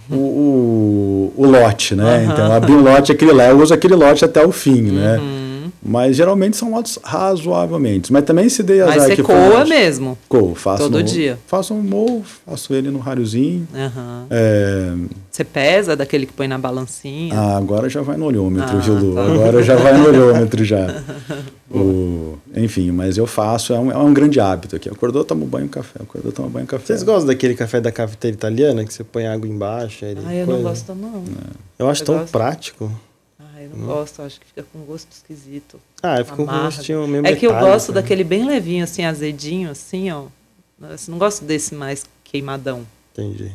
O, 0.09 0.15
o, 0.15 1.33
o 1.35 1.45
lote, 1.47 1.95
né? 1.95 2.23
Aham. 2.23 2.33
Então, 2.33 2.51
abrir 2.51 2.73
um 2.73 2.81
lote, 2.81 3.11
aquele 3.11 3.31
lá, 3.31 3.45
eu 3.47 3.59
uso 3.59 3.73
aquele 3.73 3.95
lote 3.95 4.23
até 4.23 4.45
o 4.45 4.51
fim, 4.51 4.81
né? 4.81 5.17
Uhum. 5.17 5.48
Mas 5.81 6.15
geralmente 6.17 6.57
são 6.57 6.71
lotes 6.71 6.99
razoavelmente. 7.01 8.11
Mas 8.11 8.25
também 8.25 8.49
se 8.49 8.61
dei 8.61 8.81
azar 8.81 8.95
Mas 8.97 9.03
você 9.05 9.15
que 9.15 9.23
coa 9.23 9.63
mesmo. 9.65 10.17
Coo, 10.27 10.53
faço 10.53 10.83
Todo 10.83 10.97
no- 10.97 11.03
dia. 11.03 11.39
Faço 11.47 11.73
um 11.73 11.81
morro, 11.81 12.23
faço 12.45 12.73
ele 12.73 12.91
no 12.91 12.99
ráriozinho. 12.99 13.65
Aham. 13.73 14.25
É, 14.29 14.91
Você 15.31 15.43
pesa 15.45 15.95
daquele 15.95 16.25
que 16.25 16.33
põe 16.33 16.47
na 16.49 16.57
balancinha. 16.57 17.33
ah, 17.33 17.55
agora 17.57 17.87
já 17.89 18.01
vai 18.01 18.17
no 18.17 18.25
olhômetro, 18.25 18.75
Ah, 18.77 18.79
viu, 18.81 18.93
Lu? 18.93 19.15
tá. 19.15 19.23
Agora 19.23 19.63
já 19.63 19.75
vai 19.77 19.97
no 19.97 20.07
olhômetro 20.09 20.65
já. 20.65 21.01
O- 21.71 22.37
enfim, 22.55 22.91
mas 22.91 23.17
eu 23.17 23.25
faço, 23.27 23.73
é 23.73 23.79
um, 23.79 23.91
é 23.91 23.97
um 23.97 24.13
grande 24.13 24.39
hábito 24.39 24.75
aqui. 24.75 24.89
Acordou, 24.89 25.23
toma 25.23 25.45
banho, 25.45 25.69
café. 25.69 25.99
Acordou, 26.01 26.31
toma 26.31 26.49
banho, 26.49 26.65
café. 26.67 26.87
Vocês 26.87 27.03
gostam 27.03 27.27
daquele 27.27 27.53
café 27.55 27.79
da 27.79 27.91
cafeteira 27.91 28.35
italiana 28.35 28.83
que 28.83 28.93
você 28.93 29.03
põe 29.03 29.27
água 29.27 29.47
embaixo? 29.47 30.03
Ah, 30.25 30.33
eu 30.35 30.45
não 30.47 30.61
gosto 30.61 30.93
não. 30.93 31.23
Eu 31.77 31.87
acho 31.89 32.01
Eu 32.01 32.05
tão 32.07 32.17
gosto. 32.19 32.31
prático. 32.31 32.91
Eu 33.71 33.77
não 33.77 33.85
gosto. 33.87 34.21
Acho 34.21 34.39
que 34.39 34.45
fica 34.47 34.63
com 34.71 34.79
gosto 34.79 35.11
esquisito. 35.11 35.79
Ah, 36.01 36.19
eu 36.19 36.25
fico 36.25 36.37
com 36.37 36.43
um 36.43 36.61
gostinho 36.63 37.07
meio 37.07 37.25
É 37.25 37.35
que 37.35 37.45
eu 37.45 37.53
gosto 37.53 37.89
né? 37.89 38.01
daquele 38.01 38.23
bem 38.23 38.45
levinho, 38.45 38.83
assim, 38.83 39.03
azedinho, 39.03 39.69
assim, 39.71 40.09
ó. 40.11 40.25
Assim, 40.81 41.11
não 41.11 41.17
gosto 41.17 41.43
desse 41.45 41.75
mais 41.75 42.05
queimadão. 42.23 42.85
Entendi. 43.13 43.51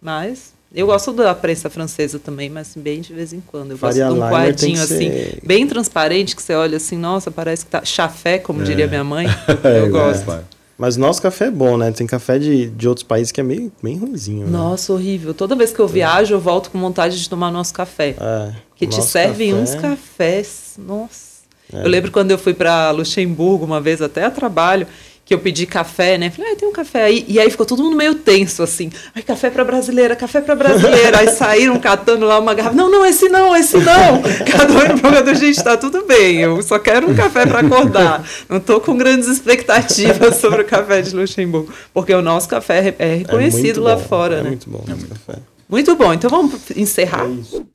Mas 0.00 0.52
eu 0.74 0.86
gosto 0.86 1.12
da 1.12 1.34
prensa 1.34 1.70
francesa 1.70 2.18
também, 2.18 2.50
mas 2.50 2.74
bem 2.76 3.00
de 3.00 3.12
vez 3.14 3.32
em 3.32 3.40
quando. 3.40 3.70
Eu 3.72 3.78
Faria 3.78 4.06
gosto 4.08 4.14
de 4.14 4.66
um 4.66 4.72
que 4.74 4.78
assim, 4.80 5.10
ser- 5.10 5.40
bem 5.44 5.66
transparente, 5.66 6.36
que 6.36 6.42
você 6.42 6.54
olha 6.54 6.76
assim, 6.76 6.96
nossa, 6.96 7.30
parece 7.30 7.64
que 7.64 7.70
tá 7.70 7.84
chafé, 7.84 8.38
como 8.38 8.62
diria 8.62 8.86
minha 8.86 9.04
mãe. 9.04 9.26
É, 9.64 9.80
Eu 9.80 9.90
gosto. 9.90 10.30
é. 10.30 10.42
Mas 10.78 10.96
nosso 10.96 11.20
café 11.20 11.46
é 11.46 11.50
bom, 11.50 11.76
né? 11.76 11.90
Tem 11.90 12.06
café 12.06 12.38
de, 12.38 12.66
de 12.70 12.88
outros 12.88 13.02
países 13.02 13.32
que 13.32 13.40
é 13.40 13.42
meio, 13.42 13.72
bem 13.82 13.98
ruimzinho. 13.98 14.46
né? 14.46 14.52
Nossa, 14.52 14.92
horrível. 14.92 15.34
Toda 15.34 15.56
vez 15.56 15.72
que 15.72 15.80
eu 15.80 15.88
viajo, 15.88 16.32
eu 16.34 16.40
volto 16.40 16.70
com 16.70 16.78
vontade 16.78 17.20
de 17.20 17.28
tomar 17.28 17.50
nosso 17.50 17.74
café. 17.74 18.14
É, 18.20 18.52
Que 18.76 18.86
te 18.86 19.02
servem 19.02 19.50
café- 19.50 19.62
uns 19.62 19.74
cafés. 19.74 20.74
Nossa. 20.78 21.38
É. 21.72 21.84
Eu 21.84 21.88
lembro 21.88 22.10
quando 22.12 22.30
eu 22.30 22.38
fui 22.38 22.54
para 22.54 22.90
Luxemburgo 22.92 23.64
uma 23.64 23.80
vez, 23.80 24.00
até 24.00 24.24
a 24.24 24.30
trabalho, 24.30 24.86
que 25.28 25.34
eu 25.34 25.38
pedi 25.38 25.66
café, 25.66 26.16
né? 26.16 26.30
Falei, 26.30 26.52
ah, 26.52 26.56
tem 26.56 26.66
um 26.66 26.72
café 26.72 27.04
aí. 27.04 27.22
E 27.28 27.38
aí 27.38 27.50
ficou 27.50 27.66
todo 27.66 27.82
mundo 27.82 27.94
meio 27.94 28.14
tenso, 28.14 28.62
assim. 28.62 28.90
Ai, 29.14 29.22
café 29.22 29.50
para 29.50 29.62
brasileira, 29.62 30.16
café 30.16 30.40
para 30.40 30.56
brasileira. 30.56 31.18
aí 31.18 31.28
saíram 31.28 31.78
catando 31.78 32.24
lá 32.24 32.38
uma 32.38 32.54
garrafa. 32.54 32.74
Não, 32.74 32.90
não, 32.90 33.04
esse 33.04 33.28
não, 33.28 33.54
esse 33.54 33.76
não. 33.76 34.22
Cada 34.50 34.94
um 34.94 34.98
programa, 34.98 35.34
gente, 35.34 35.62
tá 35.62 35.76
tudo 35.76 36.06
bem. 36.06 36.40
Eu 36.40 36.62
só 36.62 36.78
quero 36.78 37.10
um 37.10 37.14
café 37.14 37.44
para 37.44 37.60
acordar. 37.60 38.24
Não 38.48 38.58
tô 38.58 38.80
com 38.80 38.96
grandes 38.96 39.28
expectativas 39.28 40.36
sobre 40.40 40.62
o 40.62 40.64
café 40.64 41.02
de 41.02 41.14
Luxemburgo. 41.14 41.70
Porque 41.92 42.14
o 42.14 42.22
nosso 42.22 42.48
café 42.48 42.94
é 42.98 43.10
É 43.10 43.14
reconhecido 43.16 43.62
muito 43.62 43.80
lá 43.82 43.96
bom, 43.96 44.04
fora, 44.04 44.36
é 44.36 44.42
né? 44.42 44.48
Muito 44.48 44.70
bom 44.70 44.82
nosso 44.88 45.06
café. 45.08 45.38
Muito 45.68 45.94
bom. 45.94 46.14
Então 46.14 46.30
vamos 46.30 46.54
encerrar. 46.74 47.26
É 47.26 47.28
isso. 47.28 47.66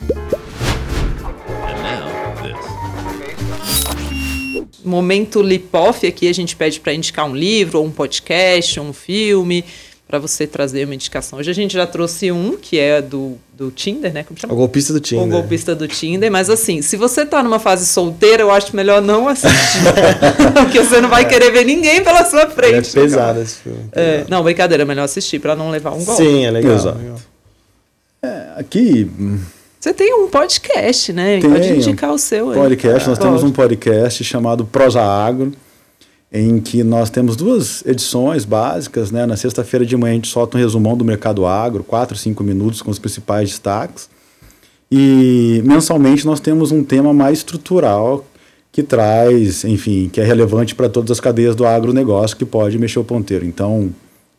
Momento 4.84 5.42
Lipoff 5.42 6.06
aqui 6.06 6.28
a 6.28 6.34
gente 6.34 6.56
pede 6.56 6.80
para 6.80 6.94
indicar 6.94 7.26
um 7.26 7.36
livro, 7.36 7.80
ou 7.80 7.86
um 7.86 7.92
podcast, 7.92 8.80
ou 8.80 8.88
um 8.88 8.94
filme, 8.94 9.64
para 10.08 10.20
você 10.20 10.46
trazer 10.46 10.86
uma 10.86 10.94
indicação. 10.94 11.40
Hoje 11.40 11.50
a 11.50 11.54
gente 11.54 11.74
já 11.74 11.88
trouxe 11.88 12.32
um, 12.32 12.56
que 12.56 12.78
é 12.78 13.02
do, 13.02 13.36
do 13.58 13.72
Tinder, 13.72 14.14
né? 14.14 14.24
Como 14.24 14.40
chama? 14.40 14.54
O 14.54 14.58
golpista 14.58 14.94
do 14.94 15.00
Tinder. 15.00 15.26
O 15.26 15.28
golpista 15.28 15.74
do 15.74 15.88
Tinder, 15.88 16.32
mas 16.32 16.50
assim, 16.50 16.82
se 16.82 16.96
você 16.96 17.26
tá 17.26 17.42
numa 17.42 17.58
fase 17.58 17.86
solteira, 17.88 18.44
eu 18.44 18.52
acho 18.52 18.76
melhor 18.76 19.02
não 19.02 19.28
assistir. 19.28 19.80
Porque 20.54 20.80
você 20.80 21.02
não 21.02 21.10
vai 21.10 21.28
querer 21.28 21.52
ver 21.52 21.66
ninguém 21.66 22.04
pela 22.04 22.24
sua 22.26 22.44
Ele 22.44 22.52
é 22.52 22.54
frente. 22.54 22.92
pesado 22.92 23.42
esse 23.42 23.56
filme. 23.58 23.90
É, 23.92 24.24
não, 24.30 24.44
brincadeira, 24.44 24.84
é 24.84 24.86
melhor 24.86 25.04
assistir 25.06 25.40
para 25.40 25.56
não 25.56 25.72
levar 25.72 25.92
um 25.92 26.04
golpe. 26.04 26.22
Sim, 26.22 26.46
é 26.46 26.52
legal. 26.52 26.76
Exato. 26.76 26.98
legal. 27.00 27.18
Aqui, 28.56 29.10
hum, 29.20 29.40
Você 29.84 29.94
tem 29.94 30.14
um 30.14 30.30
podcast, 30.30 31.12
né? 31.12 31.42
Tem 31.42 31.50
Pode 31.52 31.68
indicar 31.74 32.14
o 32.14 32.18
seu 32.18 32.52
aí. 32.52 32.56
podcast, 32.58 33.10
nós 33.10 33.18
Pode. 33.18 33.30
temos 33.30 33.44
um 33.44 33.52
podcast 33.52 34.24
chamado 34.24 34.64
Prosa 34.64 35.02
Agro, 35.02 35.52
em 36.32 36.62
que 36.62 36.86
nós 36.86 37.10
temos 37.10 37.36
duas 37.36 37.86
edições 37.86 38.46
básicas, 38.46 39.12
né? 39.12 39.26
Na 39.26 39.36
sexta-feira 39.36 39.86
de 39.86 39.98
manhã 39.98 40.14
a 40.14 40.16
gente 40.16 40.30
solta 40.30 40.58
um 40.58 40.62
resumão 40.62 40.96
do 40.96 41.04
mercado 41.04 41.46
agro, 41.46 41.84
quatro, 41.84 42.18
cinco 42.18 42.46
minutos 42.46 42.82
com 42.82 42.90
os 42.92 42.98
principais 42.98 43.50
destaques. 43.50 44.08
E 44.90 45.62
mensalmente 45.66 46.26
nós 46.26 46.40
temos 46.40 46.72
um 46.72 46.82
tema 46.82 47.14
mais 47.14 47.40
estrutural 47.40 48.24
que 48.72 48.84
traz, 48.84 49.66
enfim, 49.66 50.10
que 50.10 50.22
é 50.22 50.24
relevante 50.24 50.74
para 50.76 50.88
todas 50.88 51.12
as 51.12 51.20
cadeias 51.20 51.58
do 51.58 51.66
agronegócio 51.68 52.38
que 52.38 52.46
pode 52.46 52.80
mexer 52.80 53.00
o 53.00 53.04
ponteiro. 53.04 53.46
Então, 53.46 53.90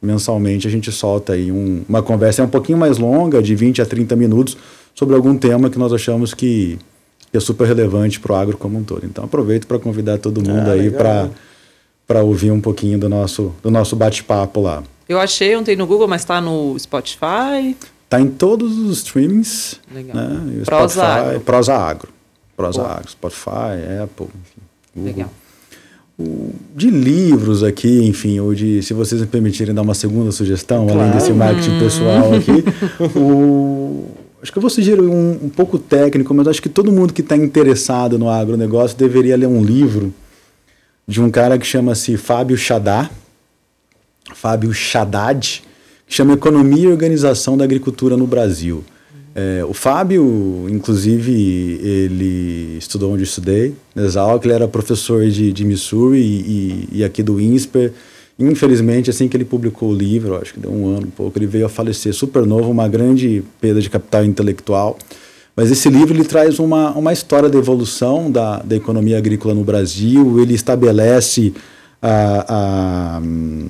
mensalmente 0.01 0.66
a 0.66 0.71
gente 0.71 0.91
solta 0.91 1.35
aí 1.35 1.53
um- 1.53 1.83
uma 1.87 2.03
conversa 2.03 2.43
um 2.43 2.49
pouquinho 2.49 2.79
mais 2.79 2.97
longa, 2.97 3.43
de 3.43 3.55
20 3.55 3.83
a 3.83 3.87
30 3.87 4.16
minutos, 4.16 4.57
sobre 4.95 5.15
algum 5.16 5.37
tema 5.37 5.69
que 5.69 5.79
nós 5.79 5.93
achamos 5.93 6.33
que 6.35 6.79
é 7.33 7.41
super 7.41 7.66
relevante 7.66 8.21
para 8.21 8.33
o 8.33 8.37
agro 8.37 8.57
como 8.57 8.79
um 8.79 8.85
todo. 8.85 9.05
Então, 9.05 9.25
aproveito 9.25 9.66
para 9.66 9.79
convidar 9.79 10.19
todo 10.19 10.41
mundo 10.41 10.69
Ah, 10.71 10.73
aí 10.75 10.91
para 10.91 11.29
para 12.07 12.23
ouvir 12.23 12.51
um 12.51 12.61
pouquinho 12.61 12.99
do 12.99 13.09
nosso, 13.09 13.51
do 13.62 13.71
nosso 13.71 13.97
bate-papo 13.97 14.61
lá. 14.61 14.83
Eu 15.09 15.19
achei 15.19 15.57
ontem 15.57 15.75
no 15.75 15.87
Google, 15.87 16.07
mas 16.07 16.23
tá 16.23 16.39
no 16.39 16.79
Spotify. 16.79 17.75
Tá 18.11 18.21
em 18.21 18.29
todos 18.29 18.77
os 18.79 18.99
streamings, 18.99 19.81
Legal. 19.93 20.15
né? 20.15 20.61
O 20.61 20.65
Prosa 20.66 20.95
Spotify, 21.01 21.19
Agro. 21.31 21.41
Prosa 21.41 21.75
Agro. 21.75 22.09
Prosa. 22.55 22.83
Agro, 22.87 23.11
Spotify, 23.11 24.03
Apple, 24.03 24.27
enfim. 24.27 24.61
Google. 24.95 25.12
Legal. 25.15 25.31
De 26.77 26.91
livros 26.91 27.65
aqui, 27.65 28.05
enfim, 28.07 28.39
ou 28.39 28.55
de, 28.55 28.83
se 28.83 28.93
vocês 28.95 29.21
me 29.23 29.27
permitirem 29.27 29.75
dar 29.75 29.83
uma 29.83 29.95
segunda 29.95 30.31
sugestão, 30.31 30.83
além 30.85 30.97
Claro. 30.97 31.12
desse 31.15 31.33
marketing 31.33 31.79
pessoal 31.81 32.35
aqui, 32.35 32.62
o, 33.19 34.07
acho 34.45 34.53
que 34.53 34.59
eu 34.59 34.61
vou 34.61 34.69
sugerir 34.69 35.01
um, 35.01 35.39
um 35.45 35.49
pouco 35.49 35.79
técnico, 35.79 36.35
mas 36.35 36.47
acho 36.47 36.61
que 36.61 36.69
todo 36.69 36.93
mundo 36.93 37.15
que 37.15 37.23
está 37.23 37.35
interessado 37.35 38.19
no 38.19 38.29
agronegócio 38.29 38.95
deveria 38.95 39.35
ler 39.39 39.47
um 39.47 39.65
livro 39.65 40.12
de 41.09 41.19
um 41.19 41.31
cara 41.31 41.59
que 41.59 41.66
chama-se 41.66 42.19
Fábio 42.19 42.55
Chadá, 42.55 43.11
Fábio 44.35 44.71
Haddad, 44.71 45.62
que 46.07 46.15
chama 46.15 46.35
Economia 46.35 46.85
e 46.85 46.89
Organização 46.89 47.57
da 47.57 47.65
Agricultura 47.65 48.19
no 48.19 48.27
Brasil. 48.27 48.85
É, 49.35 49.65
o 49.66 49.73
Fábio, 49.73 50.66
inclusive, 50.69 51.33
ele 51.83 52.77
estudou 52.79 53.15
onde 53.15 53.23
eu 53.23 53.27
estudei, 53.27 53.75
na 53.95 54.05
Exalc, 54.05 54.45
ele 54.45 54.53
era 54.53 54.69
professor 54.69 55.27
de, 55.27 55.55
de 55.55 55.65
Missouri 55.65 56.19
e, 56.19 56.89
e, 56.93 56.99
e 56.99 57.05
aqui 57.05 57.23
do 57.23 57.41
INSPER. 57.41 57.95
Infelizmente, 58.39 59.11
assim 59.11 59.28
que 59.28 59.36
ele 59.36 59.44
publicou 59.44 59.90
o 59.90 59.94
livro, 59.94 60.36
acho 60.36 60.55
que 60.55 60.61
deu 60.61 60.73
um 60.73 60.89
ano, 60.89 61.06
um 61.06 61.11
pouco, 61.11 61.39
ele 61.39 61.47
veio 61.47 61.66
a 61.66 61.69
falecer 61.69 62.12
super 62.12 62.44
novo, 62.44 62.70
uma 62.70 62.89
grande 62.89 63.44
perda 63.61 63.81
de 63.81 63.89
capital 63.89 64.24
intelectual. 64.24 64.98
Mas 65.56 65.70
esse 65.70 65.89
livro 65.89 66.15
ele 66.15 66.24
traz 66.24 66.59
uma, 66.59 66.90
uma 66.93 67.12
história 67.12 67.48
da 67.48 67.56
evolução 67.56 68.31
da, 68.31 68.59
da 68.59 68.74
economia 68.74 69.19
agrícola 69.19 69.55
no 69.55 69.62
Brasil, 69.62 70.40
ele 70.40 70.52
estabelece 70.52 71.55
a, 72.02 73.16
a, 73.16 73.20
hum, 73.20 73.69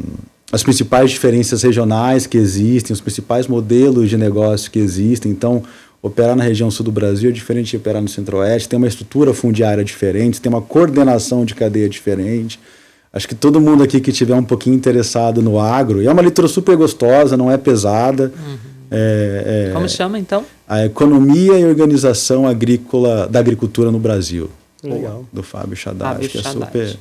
as 0.51 0.62
principais 0.62 1.11
diferenças 1.11 1.62
regionais 1.62 2.27
que 2.27 2.39
existem, 2.39 2.95
os 2.95 3.03
principais 3.03 3.47
modelos 3.47 4.09
de 4.09 4.16
negócio 4.16 4.70
que 4.70 4.78
existem. 4.78 5.31
Então, 5.31 5.62
operar 6.01 6.35
na 6.35 6.43
região 6.43 6.70
sul 6.70 6.85
do 6.85 6.93
Brasil 6.93 7.28
é 7.28 7.32
diferente 7.32 7.73
de 7.73 7.77
operar 7.77 8.01
no 8.01 8.09
centro-oeste, 8.09 8.69
tem 8.69 8.78
uma 8.78 8.89
estrutura 8.89 9.35
fundiária 9.35 9.85
diferente, 9.85 10.41
tem 10.41 10.51
uma 10.51 10.62
coordenação 10.62 11.45
de 11.45 11.55
cadeia 11.55 11.89
diferente. 11.89 12.59
Acho 13.15 13.28
que 13.28 13.35
todo 13.36 13.61
mundo 13.61 13.85
aqui 13.85 14.01
que 14.01 14.11
tiver 14.11 14.35
um 14.35 14.43
pouquinho 14.43 14.74
interessado 14.74 15.41
no 15.41 15.61
agro, 15.61 16.03
e 16.03 16.07
é 16.09 16.12
uma 16.12 16.20
leitura 16.20 16.49
super 16.49 16.77
gostosa, 16.77 17.36
não 17.36 17.49
é 17.49 17.57
pesada. 17.57 18.32
É, 18.91 19.69
é, 19.70 19.73
Como 19.73 19.89
chama, 19.89 20.19
então? 20.19 20.45
a 20.69 20.85
economia 20.85 21.57
e 21.59 21.65
organização 21.65 22.45
agrícola 22.45 23.28
da 23.28 23.39
agricultura 23.39 23.93
no 23.93 24.01
Brasil. 24.01 24.51
Legal. 24.82 25.24
Do 25.32 25.45
Fábio 25.45 25.78
Haddad, 25.86 26.15
Fábio 26.15 26.28
que 26.28 26.39
é 26.39 26.43
super. 26.43 26.97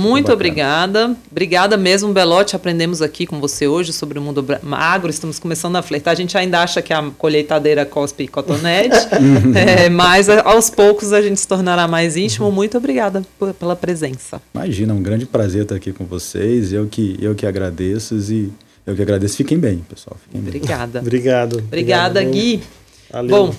Muito 0.00 0.32
obrigada. 0.32 1.14
Obrigada 1.30 1.76
mesmo, 1.76 2.12
Belote. 2.12 2.56
Aprendemos 2.56 3.02
aqui 3.02 3.26
com 3.26 3.38
você 3.40 3.66
hoje 3.66 3.92
sobre 3.92 4.18
o 4.18 4.22
mundo 4.22 4.44
agro. 4.72 5.10
Estamos 5.10 5.38
começando 5.38 5.76
a 5.76 5.82
flertar. 5.82 6.12
A 6.12 6.14
gente 6.16 6.36
ainda 6.36 6.60
acha 6.62 6.80
que 6.82 6.92
a 6.92 7.02
colheitadeira 7.18 7.84
cospe 7.84 8.26
cotonete, 8.26 8.96
é, 9.54 9.88
mas 9.88 10.28
a- 10.28 10.42
aos 10.42 10.70
poucos 10.70 11.12
a 11.12 11.20
gente 11.20 11.38
se 11.38 11.46
tornará 11.46 11.86
mais 11.86 12.16
íntimo. 12.16 12.50
Muito 12.50 12.76
obrigada 12.78 13.22
pela 13.58 13.76
presença. 13.76 14.40
Imagina, 14.54 14.92
é 14.92 14.96
um 14.96 15.02
grande 15.02 15.26
prazer 15.26 15.62
estar 15.62 15.74
aqui 15.76 15.92
com 15.92 16.04
vocês. 16.04 16.72
Eu 16.72 16.86
que, 16.86 17.16
eu 17.20 17.34
que 17.34 17.46
agradeço 17.46 18.16
e 18.16 18.50
eu 18.86 18.94
que 18.96 19.02
agradeço. 19.02 19.36
Fiquem 19.36 19.58
bem, 19.58 19.78
pessoal. 19.88 20.16
Fiquem 20.24 20.40
bem. 20.40 20.48
Obrigada. 20.56 21.00
Obrigado. 21.00 21.58
Obrigada, 21.58 22.20
Obrigado, 22.20 22.32
Gui. 22.32 22.62
Valeu. 23.12 23.30
Bom, 23.30 23.54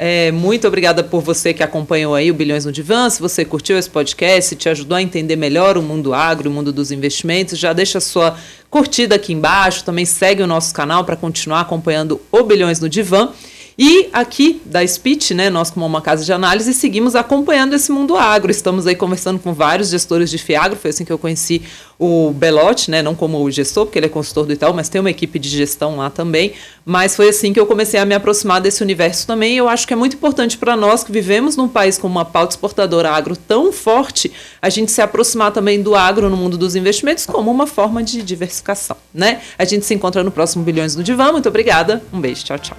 é, 0.00 0.30
muito 0.30 0.68
obrigada 0.68 1.02
por 1.02 1.20
você 1.20 1.52
que 1.52 1.60
acompanhou 1.60 2.14
aí 2.14 2.30
o 2.30 2.34
Bilhões 2.34 2.64
no 2.64 2.70
Divã. 2.70 3.10
Se 3.10 3.20
você 3.20 3.44
curtiu 3.44 3.76
esse 3.76 3.90
podcast, 3.90 4.50
se 4.50 4.54
te 4.54 4.68
ajudou 4.68 4.96
a 4.96 5.02
entender 5.02 5.34
melhor 5.34 5.76
o 5.76 5.82
mundo 5.82 6.14
agro, 6.14 6.48
o 6.48 6.52
mundo 6.52 6.72
dos 6.72 6.92
investimentos, 6.92 7.58
já 7.58 7.72
deixa 7.72 7.98
a 7.98 8.00
sua 8.00 8.36
curtida 8.70 9.16
aqui 9.16 9.32
embaixo. 9.32 9.82
Também 9.82 10.04
segue 10.04 10.40
o 10.40 10.46
nosso 10.46 10.72
canal 10.72 11.04
para 11.04 11.16
continuar 11.16 11.62
acompanhando 11.62 12.20
o 12.30 12.44
Bilhões 12.44 12.78
no 12.78 12.88
Divã. 12.88 13.30
E 13.80 14.08
aqui 14.12 14.60
da 14.64 14.84
Speech, 14.84 15.32
né, 15.34 15.48
nós 15.48 15.70
como 15.70 15.86
uma 15.86 16.02
casa 16.02 16.24
de 16.24 16.32
análise 16.32 16.74
seguimos 16.74 17.14
acompanhando 17.14 17.76
esse 17.76 17.92
mundo 17.92 18.16
agro. 18.16 18.50
Estamos 18.50 18.88
aí 18.88 18.96
conversando 18.96 19.38
com 19.38 19.54
vários 19.54 19.90
gestores 19.90 20.28
de 20.28 20.36
Fiagro, 20.36 20.76
foi 20.76 20.90
assim 20.90 21.04
que 21.04 21.12
eu 21.12 21.18
conheci 21.18 21.62
o 21.96 22.32
Belotti, 22.32 22.90
né, 22.90 23.02
não 23.02 23.14
como 23.14 23.48
gestor, 23.52 23.86
porque 23.86 23.96
ele 24.00 24.06
é 24.06 24.08
consultor 24.08 24.46
do 24.46 24.52
Itaú, 24.52 24.74
mas 24.74 24.88
tem 24.88 25.00
uma 25.00 25.10
equipe 25.10 25.38
de 25.38 25.48
gestão 25.48 25.96
lá 25.96 26.10
também. 26.10 26.54
Mas 26.84 27.14
foi 27.14 27.28
assim 27.28 27.52
que 27.52 27.60
eu 27.60 27.66
comecei 27.66 28.00
a 28.00 28.04
me 28.04 28.16
aproximar 28.16 28.60
desse 28.60 28.82
universo 28.82 29.24
também. 29.28 29.56
Eu 29.56 29.68
acho 29.68 29.86
que 29.86 29.92
é 29.92 29.96
muito 29.96 30.16
importante 30.16 30.58
para 30.58 30.76
nós 30.76 31.04
que 31.04 31.12
vivemos 31.12 31.56
num 31.56 31.68
país 31.68 31.98
com 31.98 32.08
uma 32.08 32.24
pauta 32.24 32.54
exportadora 32.54 33.12
agro 33.12 33.36
tão 33.36 33.70
forte, 33.70 34.32
a 34.60 34.68
gente 34.68 34.90
se 34.90 35.00
aproximar 35.00 35.52
também 35.52 35.80
do 35.80 35.94
agro 35.94 36.28
no 36.28 36.36
mundo 36.36 36.58
dos 36.58 36.74
investimentos 36.74 37.26
como 37.26 37.48
uma 37.48 37.66
forma 37.66 38.02
de 38.02 38.22
diversificação, 38.24 38.96
né? 39.14 39.40
A 39.56 39.64
gente 39.64 39.86
se 39.86 39.94
encontra 39.94 40.24
no 40.24 40.32
próximo 40.32 40.64
Bilhões 40.64 40.96
no 40.96 41.04
Divã. 41.04 41.30
Muito 41.30 41.48
obrigada. 41.48 42.02
Um 42.12 42.20
beijo. 42.20 42.44
Tchau, 42.44 42.58
tchau. 42.58 42.76